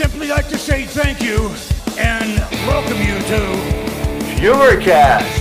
simply 0.00 0.28
like 0.28 0.48
to 0.48 0.56
say 0.56 0.86
thank 0.86 1.20
you 1.20 1.50
and 1.98 2.38
welcome 2.66 2.96
you 3.02 3.18
to 3.28 3.40
FEWERcast. 4.40 5.39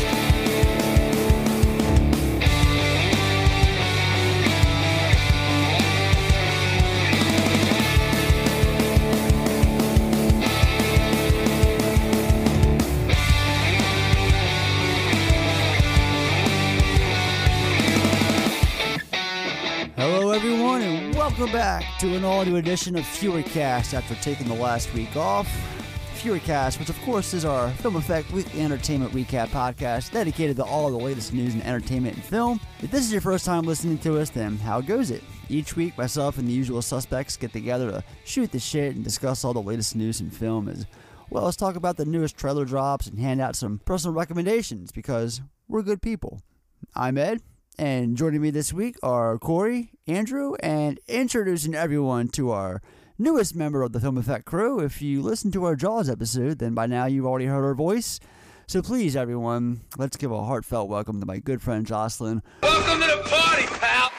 Back 21.80 21.98
to 22.00 22.14
an 22.14 22.26
all 22.26 22.44
new 22.44 22.58
edition 22.58 22.98
of 22.98 23.06
FEWERcast 23.06 23.94
after 23.94 24.14
taking 24.16 24.50
the 24.50 24.54
last 24.54 24.94
week 24.94 25.16
off. 25.16 25.48
FEWERcast, 26.16 26.78
which 26.78 26.90
of 26.90 27.02
course 27.04 27.34
is 27.34 27.46
our 27.46 27.70
Film 27.76 27.96
Effect 27.96 28.30
Weekly 28.34 28.60
Entertainment 28.60 29.14
Recap 29.14 29.48
podcast 29.48 30.12
dedicated 30.12 30.58
to 30.58 30.66
all 30.66 30.88
of 30.88 30.92
the 30.92 31.00
latest 31.00 31.34
news 31.34 31.56
in 31.56 31.62
entertainment 31.62 32.16
and 32.16 32.24
film. 32.26 32.60
If 32.82 32.92
this 32.92 33.06
is 33.06 33.14
your 33.14 33.22
first 33.22 33.46
time 33.46 33.64
listening 33.64 33.98
to 34.00 34.20
us, 34.20 34.30
then 34.30 34.58
how 34.58 34.82
goes 34.82 35.10
it? 35.10 35.24
Each 35.48 35.78
week, 35.78 35.98
myself 35.98 36.38
and 36.38 36.50
the 36.50 36.52
usual 36.52 36.82
suspects 36.82 37.38
get 37.38 37.54
together 37.54 37.90
to 37.90 38.04
shoot 38.26 38.52
the 38.52 38.60
shit 38.60 38.96
and 38.96 39.04
discuss 39.04 39.46
all 39.46 39.54
the 39.54 39.62
latest 39.62 39.96
news 39.96 40.20
in 40.20 40.30
film 40.30 40.68
as 40.68 40.86
well 41.30 41.48
as 41.48 41.56
talk 41.56 41.78
about 41.78 41.96
the 41.96 42.04
newest 42.04 42.36
trailer 42.36 42.66
drops 42.66 43.08
and 43.08 43.20
hand 43.20 43.40
out 43.40 43.56
some 43.56 43.80
personal 43.86 44.14
recommendations 44.14 44.92
because 44.92 45.40
we're 45.70 45.82
good 45.82 46.02
people. 46.02 46.42
I'm 46.94 47.18
Ed, 47.18 47.42
and 47.80 48.18
joining 48.18 48.42
me 48.42 48.52
this 48.52 48.74
week 48.74 48.98
are 49.02 49.38
Corey, 49.40 49.92
Andrew, 50.06 50.56
and 50.62 51.00
introducing 51.08 51.74
everyone 51.74 52.28
to 52.28 52.52
our 52.52 52.82
newest 53.18 53.56
member 53.56 53.84
of 53.84 53.94
the 53.94 54.02
Film 54.02 54.18
Effect 54.18 54.44
crew. 54.44 54.82
If 54.82 55.02
you 55.02 55.22
listened 55.22 55.54
to 55.54 55.64
our 55.64 55.78
Jaws 55.78 56.10
episode, 56.10 56.60
then 56.60 56.74
by 56.74 56.88
now 56.88 57.06
you've 57.06 57.26
already 57.26 57.46
heard 57.46 57.64
her 57.64 57.74
voice. 57.74 58.20
So 58.68 58.82
please, 58.82 59.16
everyone, 59.16 59.80
let's 59.98 60.18
give 60.18 60.30
a 60.30 60.44
heartfelt 60.44 60.90
welcome 60.90 61.22
to 61.22 61.26
my 61.26 61.40
good 61.40 61.62
friend 61.62 61.88
Jocelyn. 61.88 62.44
Welcome 62.62 63.00
to 63.00 63.08
the 63.08 63.24
party, 63.30 63.66
pal. 63.68 64.12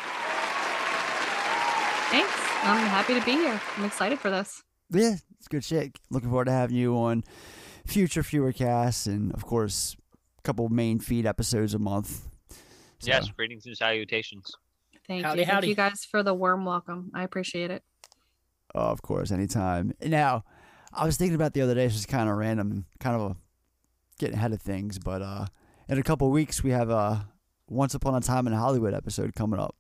Thanks. 2.11 2.33
I'm 2.63 2.87
happy 2.87 3.13
to 3.13 3.25
be 3.27 3.33
here. 3.33 3.61
I'm 3.77 3.85
excited 3.85 4.19
for 4.19 4.31
this. 4.31 4.63
Yeah, 4.89 5.17
it's 5.39 5.49
good 5.49 5.65
shit. 5.65 5.99
Looking 6.09 6.31
forward 6.31 6.47
to 6.47 6.53
having 6.53 6.77
you 6.77 6.97
on 6.97 7.25
future 7.87 8.23
fewer 8.23 8.55
casts 8.55 9.07
and, 9.07 9.35
of 9.35 9.45
course, 9.45 9.97
a 10.39 10.43
couple 10.45 10.71
main 10.71 10.99
feed 10.99 11.27
episodes 11.27 11.75
a 11.75 11.79
month. 11.79 12.30
So- 13.01 13.09
Yes, 13.09 13.29
greetings 13.31 13.67
and 13.67 13.77
salutations. 13.77 14.53
Thank 15.07 15.25
Howdy, 15.25 15.41
you. 15.41 15.47
Thank 15.47 15.67
you 15.67 15.75
guys 15.75 16.05
for 16.05 16.23
the 16.23 16.33
warm 16.33 16.65
welcome. 16.65 17.11
I 17.15 17.25
appreciate 17.25 17.71
it. 17.71 17.83
Oh, 18.75 18.91
of 18.91 19.03
course, 19.03 19.33
anytime. 19.33 19.93
Now, 20.01 20.45
I 20.93 21.05
was 21.05 21.17
thinking 21.17 21.35
about 21.35 21.53
the 21.53 21.63
other 21.63 21.75
day, 21.75 21.87
it's 21.87 21.95
just 21.95 22.07
kind 22.07 22.29
of 22.29 22.37
random, 22.37 22.87
kind 23.01 23.17
of 23.17 23.31
a, 23.33 23.37
getting 24.21 24.37
ahead 24.37 24.53
of 24.53 24.63
things, 24.63 25.01
but 25.01 25.21
uh, 25.21 25.47
in 25.89 25.99
a 25.99 26.03
couple 26.05 26.31
weeks, 26.31 26.63
we 26.63 26.71
have 26.71 26.91
a 26.91 27.27
Once 27.69 27.95
Upon 27.95 28.15
a 28.15 28.21
Time 28.21 28.47
in 28.47 28.53
Hollywood 28.53 28.95
episode 28.95 29.35
coming 29.35 29.59
up. 29.59 29.75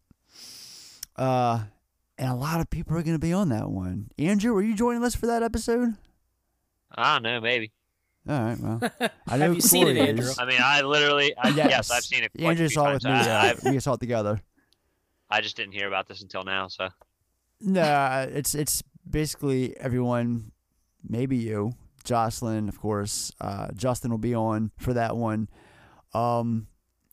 Uh, 1.15 1.65
and 2.19 2.29
a 2.29 2.35
lot 2.35 2.61
of 2.61 2.69
people 2.71 2.97
are 2.97 3.03
going 3.03 3.15
to 3.15 3.21
be 3.21 3.33
on 3.33 3.51
that 3.51 3.71
one. 3.71 4.11
Andrew, 4.19 4.55
are 4.57 4.63
you 4.63 4.75
joining 4.75 5.05
us 5.05 5.15
for 5.15 5.27
that 5.27 5.43
episode? 5.45 5.95
I 6.93 7.15
don't 7.15 7.23
know, 7.23 7.41
maybe. 7.41 7.71
All 8.29 8.39
right, 8.41 8.59
well, 8.61 8.81
I 9.29 9.37
know 9.39 9.47
Have 9.47 9.55
you 9.55 9.61
seen 9.61 9.89
it, 9.89 9.97
Corey 9.97 10.09
Andrew? 10.09 10.27
is. 10.27 10.39
I 10.39 10.45
mean, 10.45 10.61
I 10.63 10.83
literally, 10.83 11.35
I, 11.37 11.49
yes. 11.51 11.91
I've 11.91 12.03
seen 12.05 12.23
it. 12.25 12.31
Quite 12.39 12.51
Andrew 12.51 12.67
a 12.67 12.69
few 12.69 12.75
saw 12.75 12.91
it 12.91 12.95
with 12.95 13.05
me. 13.05 13.11
I, 13.11 13.51
Uh, 13.51 13.55
I, 13.65 13.71
we 13.71 13.81
saw 13.81 13.95
it 13.95 14.01
together. 14.01 14.41
I 15.31 15.41
just 15.41 15.57
didn't 15.57 15.73
hear 15.73 15.89
about 15.89 16.07
this 16.09 16.23
until 16.23 16.43
now. 16.45 16.69
So 16.69 16.89
No, 17.61 18.29
it's 18.31 18.55
it's 18.55 18.83
basically 19.09 19.77
everyone, 19.79 20.53
maybe 21.09 21.37
you, 21.37 21.73
Jocelyn, 22.05 22.69
of 22.69 22.81
course. 22.81 23.33
Uh, 23.41 23.69
Justin 23.75 24.11
will 24.11 24.19
be 24.19 24.35
on 24.35 24.71
for 24.77 24.93
that 24.95 25.17
one, 25.17 25.49
um, 26.15 26.67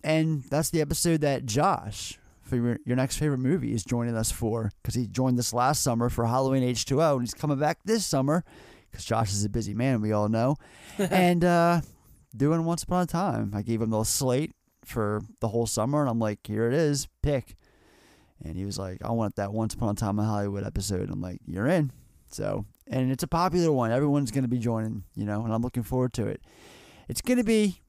and 0.04 0.44
that's 0.44 0.70
the 0.72 0.82
episode 0.82 1.22
that 1.22 1.46
Josh, 1.46 2.20
for 2.42 2.56
your, 2.56 2.80
your 2.86 2.96
next 2.96 3.18
favorite 3.18 3.38
movie, 3.40 3.74
is 3.74 3.84
joining 3.86 4.16
us 4.16 4.32
for 4.32 4.72
because 4.82 4.96
he 4.96 5.08
joined 5.08 5.38
us 5.40 5.54
last 5.54 5.84
summer 5.84 6.10
for 6.10 6.26
Halloween 6.26 6.64
H 6.64 6.86
two 6.86 7.02
O, 7.02 7.14
and 7.14 7.22
he's 7.22 7.34
coming 7.34 7.60
back 7.60 7.80
this 7.86 8.06
summer 8.06 8.44
because 8.90 9.06
Josh 9.06 9.32
is 9.34 9.46
a 9.46 9.50
busy 9.50 9.74
man, 9.74 10.02
we 10.02 10.12
all 10.12 10.30
know, 10.30 10.58
and 10.98 11.44
uh, 11.44 11.82
doing 12.36 12.66
Once 12.66 12.84
Upon 12.84 13.04
a 13.04 13.08
Time. 13.08 13.52
I 13.54 13.62
gave 13.62 13.82
him 13.82 13.90
the 13.90 14.04
slate 14.04 14.54
for 14.86 15.22
the 15.42 15.50
whole 15.50 15.68
summer, 15.68 16.02
and 16.02 16.10
I'm 16.10 16.20
like, 16.20 16.46
here 16.46 16.68
it 16.68 16.74
is, 16.74 17.08
pick. 17.22 17.56
And 18.44 18.56
he 18.56 18.66
was 18.66 18.78
like, 18.78 19.04
I 19.04 19.12
want 19.12 19.36
that 19.36 19.52
Once 19.52 19.74
Upon 19.74 19.90
a 19.90 19.96
Time 19.96 20.20
in 20.20 20.26
Hollywood 20.26 20.66
episode. 20.66 21.10
I'm 21.10 21.22
like, 21.22 21.40
you're 21.46 21.68
in. 21.68 21.92
So, 22.30 22.66
and 22.88 23.12
it's 23.12 23.24
a 23.24 23.28
popular 23.28 23.72
one. 23.72 23.92
Everyone's 23.92 24.32
going 24.32 24.44
to 24.44 24.50
be 24.50 24.60
joining, 24.60 25.04
you 25.16 25.26
know, 25.26 25.44
and 25.44 25.54
I'm 25.54 25.62
looking 25.62 25.84
forward 25.84 26.14
to 26.14 26.28
it. 26.28 26.42
It's 27.08 27.22
going 27.22 27.38
to 27.38 27.44
be 27.44 27.82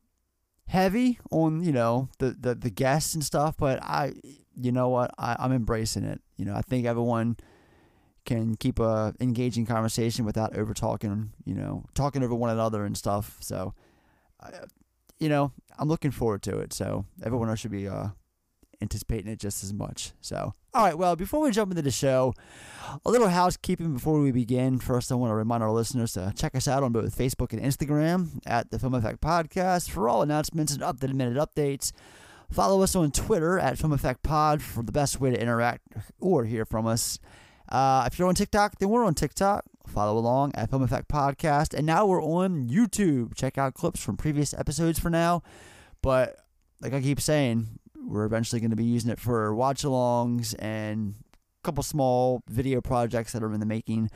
heavy 0.69 1.19
on, 1.31 1.63
you 1.63 1.73
know, 1.73 2.09
the, 2.19 2.37
the, 2.39 2.55
the 2.55 2.71
guests 2.71 3.15
and 3.15 3.25
stuff, 3.25 3.57
but 3.59 3.83
I, 3.83 4.15
you 4.57 4.73
know 4.73 4.89
what, 4.89 5.13
I, 5.19 5.37
I'm 5.39 5.53
embracing 5.53 6.05
it. 6.05 6.21
You 6.37 6.45
know, 6.45 6.55
I 6.55 6.63
think 6.63 6.87
everyone 6.87 7.37
can 8.29 8.57
keep 8.57 8.79
a 8.79 9.15
engaging 9.21 9.65
conversation 9.65 10.27
without 10.27 10.55
over 10.55 10.75
talking, 10.75 11.33
you 11.47 11.55
know, 11.55 11.85
talking 11.95 12.23
over 12.23 12.35
one 12.35 12.51
another 12.51 12.85
and 12.85 12.97
stuff. 12.97 13.39
So, 13.41 13.73
I, 14.39 14.51
you 15.19 15.31
know, 15.31 15.53
I'm 15.79 15.89
looking 15.89 16.11
forward 16.11 16.43
to 16.43 16.59
it. 16.59 16.75
So 16.75 17.07
everyone 17.25 17.49
else 17.49 17.61
should 17.61 17.71
be, 17.71 17.89
uh, 17.89 18.09
anticipating 18.81 19.33
it 19.33 19.41
just 19.41 19.65
as 19.65 19.73
much. 19.73 20.13
So, 20.21 20.53
all 20.75 20.85
right, 20.85 20.97
well, 20.97 21.17
before 21.17 21.41
we 21.41 21.51
jump 21.51 21.73
into 21.73 21.83
the 21.83 21.91
show, 21.91 22.35
a 23.05 23.11
little 23.11 23.29
housekeeping 23.29 23.95
before 23.95 24.21
we 24.21 24.31
begin. 24.31 24.79
First, 24.79 25.11
I 25.11 25.15
want 25.15 25.31
to 25.31 25.35
remind 25.35 25.63
our 25.63 25.73
listeners 25.73 26.13
to 26.13 26.33
check 26.37 26.55
us 26.55 26.69
out 26.69 26.83
on 26.83 26.93
both 26.93 27.17
Facebook 27.17 27.53
and 27.53 27.63
Instagram 27.63 28.41
at 28.47 28.71
the 28.71 28.79
Film 28.79 28.95
Effect 28.95 29.21
Podcast 29.21 29.91
for 29.91 30.09
all 30.09 30.23
announcements 30.23 30.73
and 30.75 30.83
up 30.83 31.01
to 31.01 31.07
the 31.07 31.15
minute 31.15 31.37
updates. 31.37 31.93
Follow 32.51 32.83
us 32.83 32.95
on 32.95 33.11
Twitter 33.11 33.59
at 33.59 33.79
Film 33.79 33.93
Effect 33.93 34.23
Pod 34.23 34.63
for 34.63 34.83
the 34.83 34.93
best 34.93 35.19
way 35.19 35.31
to 35.31 35.41
interact 35.41 35.83
or 36.21 36.45
hear 36.45 36.65
from 36.65 36.87
us. 36.87 37.19
Uh, 37.69 38.05
if 38.07 38.19
you're 38.19 38.29
on 38.29 38.35
TikTok, 38.35 38.79
then 38.79 38.89
we're 38.89 39.05
on 39.05 39.15
TikTok. 39.15 39.65
Follow 39.87 40.19
along 40.19 40.53
at 40.55 40.71
Film 40.71 40.83
Effect 40.83 41.09
Podcast. 41.09 41.75
And 41.75 41.87
now 41.87 42.07
we're 42.07 42.23
on 42.23 42.69
YouTube. 42.69 43.35
Check 43.35 43.59
out 43.59 43.75
clips 43.75 44.03
from 44.03 44.17
previous 44.17 44.55
episodes 44.55 44.99
for 44.99 45.11
now. 45.11 45.43
But 46.03 46.37
like 46.81 46.93
I 46.93 47.01
keep 47.01 47.21
saying, 47.21 47.79
we're 48.07 48.25
eventually 48.25 48.61
going 48.61 48.71
to 48.71 48.77
be 48.77 48.85
using 48.85 49.11
it 49.11 49.19
for 49.21 49.55
watch 49.55 49.83
alongs 49.83 50.55
and 50.59 51.15
a 51.33 51.65
couple 51.65 51.83
small 51.83 52.43
video 52.49 52.81
projects 52.81 53.33
that 53.33 53.43
are 53.43 53.53
in 53.53 53.61
the 53.61 53.67
making. 53.67 54.11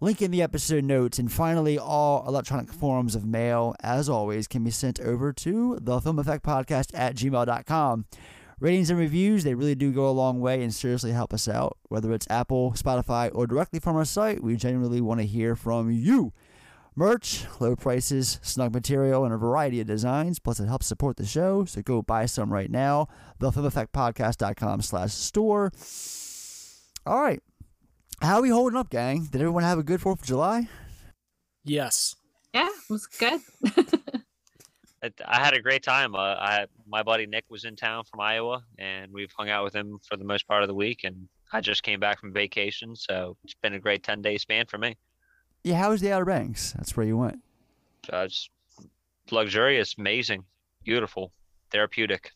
Link 0.00 0.22
in 0.22 0.30
the 0.30 0.42
episode 0.42 0.84
notes. 0.84 1.18
And 1.18 1.30
finally, 1.30 1.78
all 1.78 2.26
electronic 2.26 2.72
forms 2.72 3.14
of 3.14 3.24
mail, 3.24 3.74
as 3.80 4.08
always, 4.08 4.46
can 4.46 4.64
be 4.64 4.70
sent 4.70 5.00
over 5.00 5.32
to 5.32 5.78
the 5.80 6.00
Film 6.00 6.18
Effect 6.18 6.44
Podcast 6.44 6.90
at 6.94 7.16
gmail.com. 7.16 8.06
Ratings 8.60 8.90
and 8.90 8.98
reviews, 8.98 9.44
they 9.44 9.54
really 9.54 9.74
do 9.74 9.92
go 9.92 10.08
a 10.08 10.12
long 10.12 10.40
way 10.40 10.62
and 10.62 10.72
seriously 10.72 11.12
help 11.12 11.34
us 11.34 11.48
out. 11.48 11.76
Whether 11.88 12.12
it's 12.12 12.26
Apple, 12.30 12.72
Spotify, 12.72 13.30
or 13.34 13.46
directly 13.46 13.80
from 13.80 13.96
our 13.96 14.04
site, 14.04 14.42
we 14.42 14.56
genuinely 14.56 15.00
want 15.00 15.20
to 15.20 15.26
hear 15.26 15.56
from 15.56 15.90
you. 15.90 16.32
Merch, 16.96 17.44
low 17.58 17.74
prices, 17.74 18.38
snug 18.42 18.72
material, 18.72 19.24
and 19.24 19.34
a 19.34 19.36
variety 19.36 19.80
of 19.80 19.88
designs. 19.88 20.38
Plus, 20.38 20.60
it 20.60 20.66
helps 20.66 20.86
support 20.86 21.16
the 21.16 21.26
show, 21.26 21.64
so 21.64 21.82
go 21.82 22.02
buy 22.02 22.26
some 22.26 22.52
right 22.52 22.70
now. 22.70 23.08
TheFilmEffectPodcast.com 23.40 24.82
slash 24.82 25.12
store. 25.12 25.72
All 27.04 27.20
right. 27.20 27.42
How 28.22 28.36
are 28.36 28.42
we 28.42 28.50
holding 28.50 28.78
up, 28.78 28.90
gang? 28.90 29.24
Did 29.24 29.40
everyone 29.40 29.64
have 29.64 29.78
a 29.78 29.82
good 29.82 30.00
4th 30.00 30.20
of 30.20 30.26
July? 30.26 30.68
Yes. 31.64 32.14
Yeah, 32.54 32.68
it 32.68 32.90
was 32.92 33.06
good. 33.06 33.40
I, 35.04 35.10
I 35.26 35.44
had 35.44 35.54
a 35.54 35.60
great 35.60 35.82
time. 35.82 36.14
Uh, 36.14 36.18
I 36.38 36.66
my 36.86 37.02
buddy 37.02 37.26
Nick 37.26 37.44
was 37.48 37.64
in 37.64 37.76
town 37.76 38.04
from 38.04 38.20
Iowa, 38.20 38.62
and 38.78 39.12
we've 39.12 39.32
hung 39.36 39.50
out 39.50 39.64
with 39.64 39.74
him 39.74 39.98
for 40.08 40.16
the 40.16 40.24
most 40.24 40.48
part 40.48 40.62
of 40.62 40.68
the 40.68 40.74
week. 40.74 41.04
And 41.04 41.28
I 41.52 41.60
just 41.60 41.82
came 41.82 42.00
back 42.00 42.20
from 42.20 42.32
vacation, 42.32 42.96
so 42.96 43.36
it's 43.44 43.54
been 43.62 43.74
a 43.74 43.78
great 43.80 44.02
ten 44.02 44.22
day 44.22 44.38
span 44.38 44.66
for 44.66 44.78
me. 44.78 44.96
Yeah, 45.62 45.76
how 45.76 45.90
was 45.90 46.00
the 46.00 46.12
Outer 46.12 46.24
Banks? 46.24 46.72
That's 46.72 46.96
where 46.96 47.06
you 47.06 47.16
went. 47.16 47.40
Uh, 48.12 48.18
it's 48.26 48.48
luxurious, 49.30 49.94
amazing, 49.98 50.44
beautiful, 50.84 51.32
therapeutic. 51.70 52.32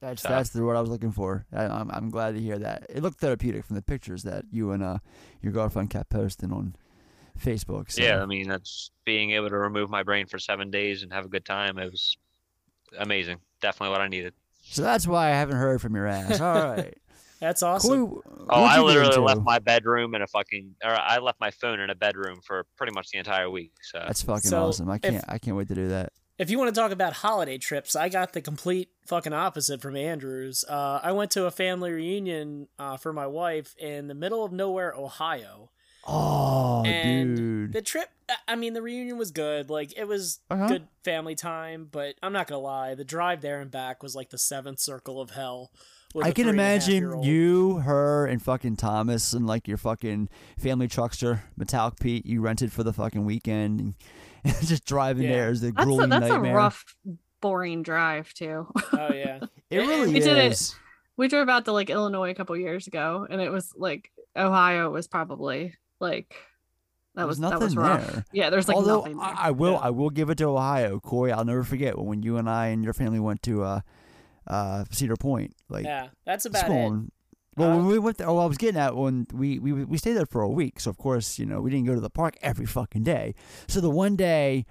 That's 0.00 0.22
Yeah. 0.24 0.30
that's 0.30 0.50
the 0.50 0.62
word 0.64 0.76
I 0.76 0.80
was 0.80 0.90
looking 0.90 1.12
for. 1.12 1.46
I, 1.52 1.64
I'm 1.64 1.90
I'm 1.90 2.10
glad 2.10 2.34
to 2.34 2.40
hear 2.40 2.58
that. 2.58 2.86
It 2.88 3.02
looked 3.02 3.20
therapeutic 3.20 3.64
from 3.64 3.76
the 3.76 3.82
pictures 3.82 4.22
that 4.24 4.44
you 4.50 4.70
and 4.72 4.82
uh 4.82 4.98
your 5.42 5.52
girlfriend 5.52 5.90
kept 5.90 6.10
posting 6.10 6.52
on 6.52 6.76
Facebook. 7.38 7.90
So. 7.90 8.02
Yeah, 8.02 8.22
I 8.22 8.26
mean 8.26 8.48
that's 8.48 8.90
being 9.04 9.30
able 9.32 9.48
to 9.48 9.56
remove 9.58 9.90
my 9.90 10.02
brain 10.02 10.26
for 10.26 10.38
seven 10.38 10.70
days 10.70 11.02
and 11.02 11.12
have 11.12 11.24
a 11.24 11.28
good 11.28 11.44
time. 11.44 11.78
It 11.78 11.90
was 11.90 12.16
amazing. 12.98 13.38
Definitely 13.60 13.92
what 13.92 14.00
I 14.00 14.08
needed. 14.08 14.34
So 14.62 14.82
that's 14.82 15.06
why 15.06 15.28
I 15.28 15.30
haven't 15.30 15.56
heard 15.56 15.80
from 15.80 15.94
your 15.94 16.06
ass. 16.06 16.40
All 16.40 16.54
right. 16.54 16.96
That's 17.40 17.62
awesome. 17.62 18.08
Corey, 18.08 18.22
Oh, 18.50 18.64
I 18.64 18.74
you 18.76 18.80
get 18.80 18.86
literally 18.86 19.08
into? 19.10 19.20
left 19.20 19.42
my 19.42 19.58
bedroom 19.60 20.14
in 20.16 20.22
a 20.22 20.26
fucking, 20.26 20.74
or 20.82 20.90
I 20.90 21.18
left 21.18 21.38
my 21.40 21.50
phone 21.52 21.78
in 21.78 21.88
a 21.88 21.94
bedroom 21.94 22.40
for 22.44 22.66
pretty 22.76 22.92
much 22.92 23.10
the 23.10 23.18
entire 23.18 23.48
week. 23.48 23.72
So 23.82 24.02
That's 24.04 24.22
fucking 24.22 24.50
So, 24.50 24.64
awesome. 24.66 24.90
I 24.90 24.98
can't 24.98 25.24
I 25.28 25.38
can't 25.38 25.56
wait 25.56 25.68
to 25.68 25.74
do 25.74 25.88
that. 25.88 26.12
If 26.38 26.50
you 26.50 26.58
want 26.58 26.72
to 26.74 26.80
talk 26.80 26.92
about 26.92 27.14
holiday 27.14 27.58
trips, 27.58 27.96
I 27.96 28.08
got 28.08 28.32
the 28.32 28.40
complete 28.40 28.90
fucking 29.06 29.32
opposite 29.32 29.80
from 29.82 29.96
Andrews. 29.96 30.64
Uh, 30.68 31.00
I 31.02 31.10
went 31.12 31.30
to 31.32 31.46
a 31.46 31.50
family 31.50 31.90
reunion 31.92 32.68
uh, 32.78 32.96
for 32.96 33.12
my 33.12 33.26
wife 33.26 33.74
in 33.76 34.06
the 34.06 34.14
middle 34.14 34.44
of 34.44 34.52
nowhere, 34.52 34.92
Ohio. 34.96 35.70
Oh, 36.08 36.82
And- 36.86 37.36
dude. 37.36 37.36
dude. 37.36 37.72
The 37.72 37.82
trip, 37.82 38.08
I- 38.28 38.52
I 38.52 38.56
mean, 38.56 38.72
the 38.72 38.82
reunion 38.82 39.18
was 39.18 39.30
good. 39.30 39.68
Like, 39.70 39.96
it 39.96 40.04
was 40.08 40.40
Uh-huh. 40.50 40.66
good 40.68 40.88
family 41.04 41.34
time, 41.34 41.88
but 41.90 42.14
I'm 42.22 42.32
not 42.32 42.46
gonna 42.46 42.60
lie, 42.60 42.94
the 42.94 43.04
drive 43.04 43.40
there 43.42 43.60
and 43.60 43.70
back 43.70 44.02
was 44.02 44.14
like 44.14 44.30
the 44.30 44.38
seventh 44.38 44.80
circle 44.80 45.20
of 45.20 45.30
hell. 45.30 45.70
I 46.16 46.32
can 46.32 46.44
three 46.46 46.50
and 46.52 46.60
a 46.60 46.62
half 46.64 46.88
imagine 46.88 47.22
you, 47.22 47.78
her, 47.80 48.24
and 48.26 48.42
fucking 48.42 48.76
Thomas 48.76 49.34
and 49.34 49.46
like 49.46 49.68
your 49.68 49.76
fucking 49.76 50.30
family 50.58 50.88
truckster, 50.88 51.40
Metallic 51.56 52.00
Pete, 52.00 52.24
you 52.24 52.40
rented 52.40 52.72
for 52.72 52.82
the 52.82 52.94
fucking 52.94 53.26
weekend, 53.26 53.80
and 53.80 53.94
just 54.66 54.86
driving 54.86 55.24
Yeah. 55.24 55.32
there 55.32 55.50
is 55.50 55.60
the 55.60 55.70
That's 55.72 55.82
a, 55.82 55.84
grueling 55.84 56.08
that's 56.08 56.26
nightmare. 56.28 56.52
a 56.52 56.56
rough, 56.56 56.96
boring 57.42 57.82
drive 57.82 58.32
too. 58.32 58.66
Oh 58.94 59.12
yeah, 59.12 59.40
It 59.70 59.78
really 59.80 60.10
We 60.12 60.18
is. 60.20 60.24
did 60.24 60.38
it. 60.38 60.74
we 61.18 61.28
drove 61.28 61.50
out 61.50 61.66
to 61.66 61.72
like 61.72 61.90
Illinois 61.90 62.30
a 62.30 62.34
couple 62.34 62.56
years 62.56 62.86
ago, 62.86 63.26
and 63.28 63.42
it 63.42 63.50
was 63.52 63.74
like 63.76 64.10
Ohio 64.34 64.88
was 64.90 65.06
probably 65.08 65.74
like 66.00 66.34
that 67.14 67.22
There 67.22 67.26
was, 67.26 67.40
was 67.40 67.50
that 67.50 67.60
was 67.60 67.74
nothing 67.74 67.88
rough. 67.90 68.12
there. 68.12 68.24
Yeah, 68.32 68.50
there's 68.50 68.68
like 68.68 68.76
Although 68.76 68.98
nothing. 69.00 69.16
There. 69.18 69.26
I, 69.26 69.48
I 69.48 69.50
will, 69.50 69.72
Yeah. 69.72 69.78
I 69.78 69.90
will 69.90 70.10
give 70.10 70.30
it 70.30 70.38
to 70.38 70.44
Ohio, 70.44 71.00
Corey. 71.00 71.32
I'll 71.32 71.44
never 71.44 71.64
forget 71.64 71.98
when 71.98 72.22
you 72.22 72.36
and 72.36 72.48
I 72.48 72.68
and 72.68 72.84
your 72.84 72.92
family 72.94 73.18
went 73.20 73.42
to 73.44 73.62
uh, 73.62 73.80
uh, 74.46 74.84
Cedar 74.90 75.16
Point. 75.16 75.54
Like 75.68 75.84
yeah, 75.84 76.08
that's 76.24 76.44
about 76.44 76.62
it. 76.62 76.66
school. 76.66 77.06
Well, 77.56 77.72
Uh, 77.72 77.76
when 77.78 77.86
we 77.86 77.98
went 77.98 78.18
there, 78.18 78.28
oh, 78.28 78.38
I 78.38 78.46
was 78.46 78.56
getting 78.56 78.80
at 78.80 78.94
when 78.96 79.26
we, 79.32 79.58
we 79.58 79.72
we 79.72 79.98
stayed 79.98 80.12
there 80.12 80.26
for 80.26 80.42
a 80.42 80.48
week. 80.48 80.78
So 80.78 80.90
of 80.90 80.96
course, 80.98 81.38
you 81.40 81.46
know, 81.46 81.60
we 81.60 81.70
didn't 81.70 81.86
go 81.86 81.94
to 81.94 82.00
the 82.00 82.10
park 82.10 82.36
every 82.40 82.66
fucking 82.66 83.02
day. 83.02 83.34
So 83.66 83.80
the 83.80 83.90
one 83.90 84.14
day 84.14 84.64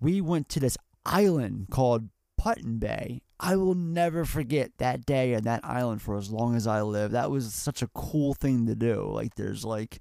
we 0.00 0.20
went 0.20 0.48
to 0.50 0.60
this 0.60 0.76
island 1.06 1.68
called 1.70 2.10
Put-in-Bay. 2.36 3.22
I 3.38 3.56
will 3.56 3.74
never 3.74 4.26
forget 4.26 4.72
that 4.78 5.06
day 5.06 5.32
and 5.32 5.44
that 5.44 5.64
island 5.64 6.02
for 6.02 6.18
as 6.18 6.30
long 6.30 6.54
as 6.56 6.66
I 6.66 6.82
live. 6.82 7.12
That 7.12 7.30
was 7.30 7.54
such 7.54 7.80
a 7.80 7.88
cool 7.94 8.34
thing 8.34 8.66
to 8.66 8.74
do. 8.74 9.10
Like 9.10 9.34
there's 9.36 9.64
like 9.64 10.00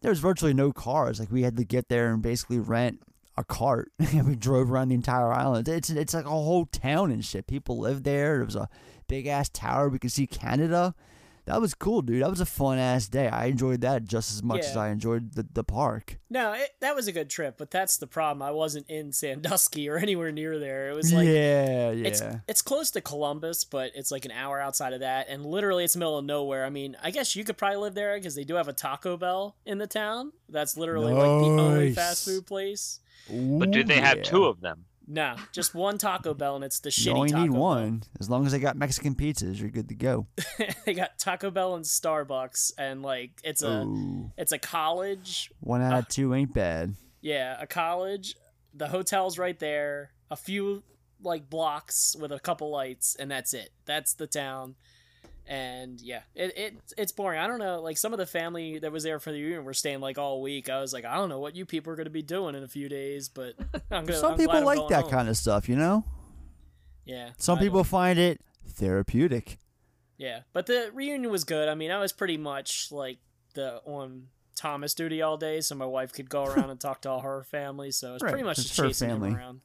there's 0.00 0.18
virtually 0.18 0.54
no 0.54 0.72
cars. 0.72 1.20
Like 1.20 1.30
we 1.30 1.42
had 1.42 1.56
to 1.56 1.64
get 1.64 1.88
there 1.88 2.12
and 2.12 2.22
basically 2.22 2.58
rent 2.58 3.00
a 3.36 3.44
cart 3.44 3.92
and 3.98 4.26
we 4.26 4.36
drove 4.36 4.70
around 4.70 4.88
the 4.88 4.94
entire 4.94 5.32
island. 5.32 5.68
It's 5.68 5.90
it's 5.90 6.14
like 6.14 6.26
a 6.26 6.30
whole 6.30 6.66
town 6.66 7.10
and 7.10 7.24
shit. 7.24 7.46
People 7.46 7.78
live 7.78 8.02
there. 8.02 8.36
There 8.36 8.44
was 8.44 8.56
a 8.56 8.68
big 9.08 9.26
ass 9.26 9.48
tower. 9.48 9.88
We 9.88 9.98
could 9.98 10.12
see 10.12 10.26
Canada. 10.26 10.94
That 11.50 11.60
was 11.60 11.74
cool, 11.74 12.00
dude. 12.00 12.22
That 12.22 12.30
was 12.30 12.40
a 12.40 12.46
fun 12.46 12.78
ass 12.78 13.08
day. 13.08 13.26
I 13.26 13.46
enjoyed 13.46 13.80
that 13.80 14.04
just 14.04 14.30
as 14.30 14.40
much 14.40 14.60
as 14.60 14.76
I 14.76 14.90
enjoyed 14.90 15.32
the, 15.34 15.44
the 15.52 15.64
park. 15.64 16.20
No, 16.30 16.52
it, 16.52 16.70
that 16.78 16.94
was 16.94 17.08
a 17.08 17.12
good 17.12 17.28
trip, 17.28 17.56
but 17.58 17.72
that's 17.72 17.96
the 17.96 18.06
problem. 18.06 18.40
I 18.40 18.52
wasn't 18.52 18.88
in 18.88 19.10
Sandusky 19.10 19.88
or 19.90 19.96
anywhere 19.96 20.30
near 20.30 20.60
there. 20.60 20.90
It 20.90 20.94
was 20.94 21.12
like 21.12 21.26
yeah, 21.26 21.90
yeah. 21.90 22.06
It's 22.06 22.22
it's 22.46 22.62
close 22.62 22.92
to 22.92 23.00
Columbus, 23.00 23.64
but 23.64 23.90
it's 23.96 24.12
like 24.12 24.24
an 24.24 24.30
hour 24.30 24.60
outside 24.60 24.92
of 24.92 25.00
that, 25.00 25.28
and 25.28 25.44
literally 25.44 25.82
it's 25.82 25.96
middle 25.96 26.18
of 26.18 26.24
nowhere. 26.24 26.64
I 26.64 26.70
mean, 26.70 26.96
I 27.02 27.10
guess 27.10 27.34
you 27.34 27.42
could 27.42 27.56
probably 27.56 27.78
live 27.78 27.94
there 27.94 28.14
because 28.16 28.36
they 28.36 28.44
do 28.44 28.54
have 28.54 28.68
a 28.68 28.72
Taco 28.72 29.16
Bell 29.16 29.56
in 29.66 29.78
the 29.78 29.88
town. 29.88 30.30
That's 30.48 30.76
literally 30.76 31.12
like 31.12 31.24
the 31.24 31.62
only 31.62 31.92
fast 31.94 32.24
food 32.24 32.46
place. 32.46 33.00
But 33.28 33.72
do 33.72 33.82
they 33.82 33.98
have 33.98 34.22
two 34.22 34.44
of 34.44 34.60
them? 34.60 34.84
No, 35.12 35.34
just 35.50 35.74
one 35.74 35.98
Taco 35.98 36.34
Bell, 36.34 36.54
and 36.54 36.64
it's 36.64 36.78
the 36.78 36.88
shitty. 36.90 37.06
You 37.06 37.12
only 37.12 37.30
Taco 37.30 37.42
need 37.42 37.50
Bell. 37.50 37.60
one. 37.60 38.02
As 38.20 38.30
long 38.30 38.46
as 38.46 38.52
they 38.52 38.60
got 38.60 38.76
Mexican 38.76 39.16
pizzas, 39.16 39.58
you're 39.58 39.68
good 39.68 39.88
to 39.88 39.96
go. 39.96 40.28
they 40.86 40.94
got 40.94 41.18
Taco 41.18 41.50
Bell 41.50 41.74
and 41.74 41.84
Starbucks, 41.84 42.74
and 42.78 43.02
like 43.02 43.32
it's 43.42 43.60
a 43.60 43.82
Ooh. 43.82 44.30
it's 44.38 44.52
a 44.52 44.58
college. 44.58 45.50
One 45.58 45.82
out 45.82 45.94
of 45.94 46.04
uh, 46.04 46.06
two 46.08 46.32
ain't 46.32 46.54
bad. 46.54 46.94
Yeah, 47.20 47.56
a 47.60 47.66
college. 47.66 48.36
The 48.72 48.86
hotel's 48.86 49.36
right 49.36 49.58
there. 49.58 50.12
A 50.30 50.36
few 50.36 50.84
like 51.20 51.50
blocks 51.50 52.14
with 52.14 52.30
a 52.30 52.38
couple 52.38 52.70
lights, 52.70 53.16
and 53.18 53.28
that's 53.28 53.52
it. 53.52 53.70
That's 53.86 54.14
the 54.14 54.28
town. 54.28 54.76
And 55.52 56.00
yeah, 56.00 56.20
it, 56.36 56.56
it 56.56 56.74
it's 56.96 57.10
boring. 57.10 57.40
I 57.40 57.48
don't 57.48 57.58
know. 57.58 57.80
Like 57.82 57.98
some 57.98 58.12
of 58.12 58.18
the 58.20 58.26
family 58.26 58.78
that 58.78 58.92
was 58.92 59.02
there 59.02 59.18
for 59.18 59.32
the 59.32 59.42
reunion 59.42 59.64
were 59.64 59.74
staying 59.74 59.98
like 60.00 60.16
all 60.16 60.40
week. 60.40 60.70
I 60.70 60.80
was 60.80 60.92
like, 60.92 61.04
I 61.04 61.16
don't 61.16 61.28
know 61.28 61.40
what 61.40 61.56
you 61.56 61.66
people 61.66 61.92
are 61.92 61.96
going 61.96 62.04
to 62.04 62.10
be 62.10 62.22
doing 62.22 62.54
in 62.54 62.62
a 62.62 62.68
few 62.68 62.88
days, 62.88 63.28
but 63.28 63.54
I'm 63.90 64.04
gonna. 64.06 64.16
Some 64.16 64.32
I'm 64.34 64.38
people 64.38 64.62
like 64.64 64.86
that 64.90 65.02
home. 65.02 65.10
kind 65.10 65.28
of 65.28 65.36
stuff, 65.36 65.68
you 65.68 65.74
know? 65.74 66.04
Yeah. 67.04 67.30
Some 67.36 67.58
I 67.58 67.62
people 67.62 67.78
don't. 67.80 67.88
find 67.88 68.16
it 68.18 68.40
therapeutic. 68.68 69.58
Yeah, 70.18 70.40
but 70.52 70.66
the 70.66 70.90
reunion 70.94 71.30
was 71.32 71.42
good. 71.44 71.68
I 71.68 71.74
mean, 71.74 71.90
I 71.90 71.98
was 71.98 72.12
pretty 72.12 72.36
much 72.36 72.92
like 72.92 73.18
the 73.54 73.80
on 73.86 74.28
Thomas 74.54 74.94
duty 74.94 75.20
all 75.20 75.36
day, 75.36 75.60
so 75.62 75.74
my 75.74 75.86
wife 75.86 76.12
could 76.12 76.30
go 76.30 76.44
around 76.46 76.70
and 76.70 76.78
talk 76.78 77.00
to 77.02 77.10
all 77.10 77.20
her 77.22 77.42
family. 77.42 77.90
So 77.90 78.10
it 78.10 78.12
was 78.12 78.22
Right, 78.22 78.30
pretty 78.30 78.44
much 78.44 78.58
it's 78.58 78.68
just 78.68 78.78
her 78.80 78.86
chasing 78.86 79.08
family. 79.08 79.30
him 79.30 79.36
around. 79.36 79.60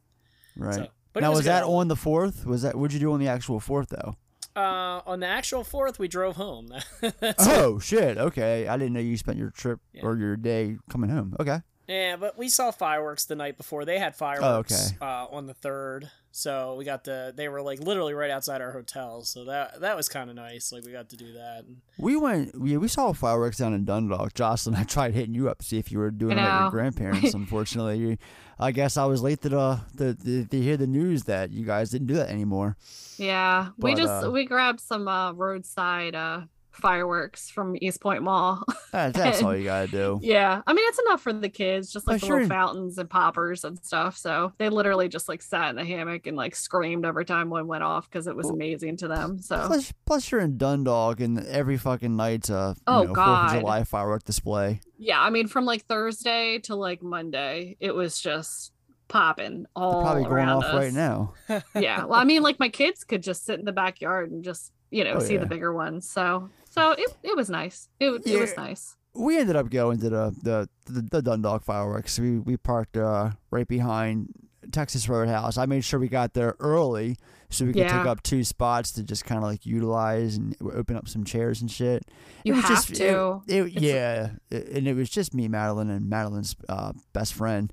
Right. 0.58 0.76
So, 0.76 0.88
but 1.14 1.22
now 1.22 1.30
was, 1.30 1.40
was 1.40 1.46
that 1.46 1.64
on 1.64 1.90
the 1.90 1.96
fourth? 1.96 2.46
Was 2.46 2.64
that 2.64 2.76
what'd 2.76 2.94
you 2.94 3.00
do 3.00 3.12
on 3.12 3.20
the 3.20 3.28
actual 3.28 3.60
fourth 3.60 3.90
though? 3.90 4.16
Uh, 4.56 5.02
on 5.06 5.19
the 5.19 5.28
actual 5.28 5.63
fourth, 5.63 6.00
we 6.00 6.07
drove 6.07 6.38
home. 6.38 6.68
That's 7.02 7.46
it. 7.48 7.54
Oh 7.54 7.80
shit! 7.80 8.18
Okay, 8.18 8.68
I 8.68 8.78
didn't 8.78 8.94
know 8.94 9.00
you 9.02 9.18
spent 9.18 9.38
your 9.38 9.50
trip 9.52 9.80
Yeah. 9.94 10.04
or 10.04 10.16
your 10.18 10.38
day 10.38 10.78
coming 10.90 11.10
home. 11.10 11.36
Okay, 11.40 11.60
Yeah, 11.88 12.16
but 12.16 12.38
we 12.38 12.50
saw 12.50 12.72
fireworks 12.72 13.26
the 13.26 13.36
night 13.36 13.58
before. 13.58 13.86
They 13.86 14.00
had 14.00 14.16
fireworks 14.16 14.94
uh, 15.02 15.28
on 15.30 15.46
the 15.46 15.54
third, 15.54 16.10
so 16.32 16.76
we 16.76 16.84
got 16.86 17.04
the. 17.04 17.32
They 17.36 17.48
were 17.48 17.62
like 17.62 17.80
literally 17.80 18.14
right 18.14 18.32
outside 18.32 18.62
our 18.62 18.72
hotel, 18.72 19.22
so 19.22 19.46
that 19.46 19.82
that 19.82 19.96
was 19.96 20.10
kind 20.10 20.30
of 20.30 20.36
nice. 20.36 20.72
Like 20.72 20.84
we 20.84 20.92
got 20.92 21.10
to 21.10 21.18
do 21.18 21.34
that. 21.34 21.66
We 22.00 22.16
went. 22.16 22.60
We 22.60 22.76
we 22.78 22.88
saw 22.88 23.14
fireworks 23.14 23.58
down 23.58 23.74
in 23.74 23.86
Dundalk. 23.86 24.34
Jocelyn, 24.34 24.76
I 24.76 24.84
tried 24.84 25.14
hitting 25.14 25.36
you 25.36 25.48
up 25.48 25.60
to 25.60 25.66
see 25.66 25.78
if 25.78 25.92
you 25.92 26.00
were 26.00 26.12
doing 26.12 26.38
it 26.38 26.42
at 26.42 26.62
your 26.62 26.72
grandparents. 26.72 27.34
Unfortunately, 27.36 27.98
you, 28.00 28.18
I 28.60 28.72
guess 28.72 28.98
I 28.98 29.06
was 29.06 29.22
late 29.22 29.42
to 29.44 29.50
the, 29.50 29.80
the, 29.94 30.14
the 30.14 30.46
to 30.46 30.62
hear 30.62 30.78
the 30.78 30.88
news 30.88 31.26
that 31.26 31.52
you 31.52 31.66
guys 31.66 31.92
didn't 31.92 32.08
do 32.08 32.16
that 32.16 32.30
anymore. 32.30 32.78
Yeah, 33.18 33.70
we 33.78 33.94
just 33.94 34.26
uh, 34.26 34.31
we 34.31 34.46
grabbed 34.46 34.81
some 34.81 35.08
uh, 35.08 35.34
roadside 35.34 36.16
uh, 36.16 36.42
fireworks 36.77 37.50
from 37.50 37.75
East 37.81 38.01
Point 38.01 38.24
Mall. 38.24 38.63
That's, 38.92 39.18
that's 39.18 39.44
all 39.44 39.54
you 39.54 39.66
gotta 39.66 39.89
do. 39.89 40.19
yeah, 40.24 40.62
I 40.66 40.74
mean 40.74 40.86
it's 40.88 41.00
enough 41.00 41.19
for 41.22 41.33
the 41.33 41.50
kids, 41.50 41.92
just 41.92 42.07
like 42.07 42.16
Oh, 42.16 42.18
the 42.19 42.25
sure. 42.27 42.36
little 42.44 42.48
fountains 42.50 42.98
and 42.98 43.10
poppers 43.10 43.66
and 43.66 43.77
stuff. 43.83 44.16
So 44.18 44.54
they 44.57 44.69
literally 44.69 45.10
just 45.10 45.27
like 45.27 45.42
sat 45.42 45.69
in 45.72 45.75
the 45.75 45.83
hammock 45.83 46.27
and 46.27 46.38
like 46.38 46.56
screamed 46.56 47.06
every 47.06 47.25
time 47.25 47.50
one 47.50 47.68
went 47.68 47.83
off 47.83 48.10
because 48.10 48.27
it 48.27 48.36
was 48.38 48.45
Well, 48.45 48.56
amazing 48.56 48.95
to 48.98 49.10
them. 49.10 49.42
So 49.42 49.68
Plus, 49.68 49.92
plus 50.06 50.31
you're 50.31 50.39
in 50.39 50.57
Dundalk, 50.57 51.19
and 51.19 51.45
every 51.48 51.75
fucking 51.77 52.16
night's 52.16 52.50
a 52.50 52.75
you 52.78 52.83
Oh, 52.88 53.00
know, 53.01 53.06
Fourth 53.07 53.16
God. 53.16 53.56
of 53.56 53.60
July 53.62 53.83
firework 53.83 54.24
display. 54.24 54.80
yeah, 54.98 55.19
I 55.21 55.30
mean 55.30 55.48
from 55.48 55.66
like 55.66 55.86
Thursday 55.88 56.60
to 56.60 56.75
like 56.75 57.04
Monday, 57.04 57.75
it 57.81 57.94
was 57.94 58.21
just 58.21 58.71
popping 59.10 59.60
They're 59.63 59.68
all 59.75 60.01
probably 60.01 60.24
going 60.24 60.48
off 60.50 60.63
us. 60.63 60.74
right 60.74 60.94
now. 60.94 61.33
yeah, 61.75 62.06
well, 62.06 62.13
I 62.19 62.24
mean 62.24 62.42
like 62.44 62.60
my 62.60 62.69
kids 62.69 63.04
could 63.04 63.21
just 63.21 63.45
sit 63.45 63.60
in 63.60 63.66
the 63.66 63.71
backyard 63.74 64.31
and 64.31 64.42
just 64.44 64.71
you 64.92 65.04
know 65.04 65.14
Oh, 65.16 65.20
see 65.20 65.34
yeah. 65.36 65.40
the 65.42 65.46
bigger 65.46 65.74
ones. 65.74 66.10
So 66.10 66.50
so 66.70 66.92
it 66.92 67.16
it 67.24 67.36
was 67.36 67.50
nice. 67.50 67.90
It 68.00 68.10
it 68.26 68.40
was 68.40 68.56
nice. 68.58 68.96
we 69.14 69.38
ended 69.38 69.56
up 69.56 69.70
going 69.70 70.00
to 70.00 70.10
the 70.10 70.36
the 70.44 70.70
the, 70.92 71.02
the 71.02 71.22
Dundalk 71.22 71.64
fireworks. 71.64 72.20
We 72.20 72.40
we 72.40 72.58
parked 72.58 72.98
uh, 72.98 73.31
right 73.52 73.68
behind 73.68 74.30
Texas 74.71 75.07
Roadhouse. 75.07 75.57
I 75.57 75.66
made 75.68 75.83
sure 75.83 76.00
we 76.00 76.07
got 76.09 76.33
there 76.33 76.56
early 76.59 77.18
so 77.50 77.64
we 77.66 77.71
could 77.74 77.88
take 77.88 78.07
up 78.07 78.24
two 78.24 78.44
spots 78.44 78.92
to 78.94 79.04
just 79.04 79.24
kind 79.24 79.38
of 79.38 79.44
like 79.44 79.66
utilize 79.66 80.36
and 80.38 80.56
open 80.74 80.98
up 80.98 81.07
some 81.07 81.24
chairs 81.24 81.62
and 81.62 81.69
shit. 81.71 82.04
You 82.44 82.54
it 82.54 82.56
was 82.57 82.66
have 82.66 82.86
just, 82.88 82.95
to. 82.95 83.42
It, 83.48 83.62
It's- 83.68 83.81
yeah, 83.83 84.31
it- 84.50 84.68
and 84.69 84.88
it 84.88 84.95
was 84.95 85.09
just 85.09 85.33
me, 85.36 85.48
Madeline, 85.48 85.90
and 85.92 86.09
Madeline's 86.09 86.56
uh, 86.68 86.94
best 87.14 87.33
friend. 87.36 87.71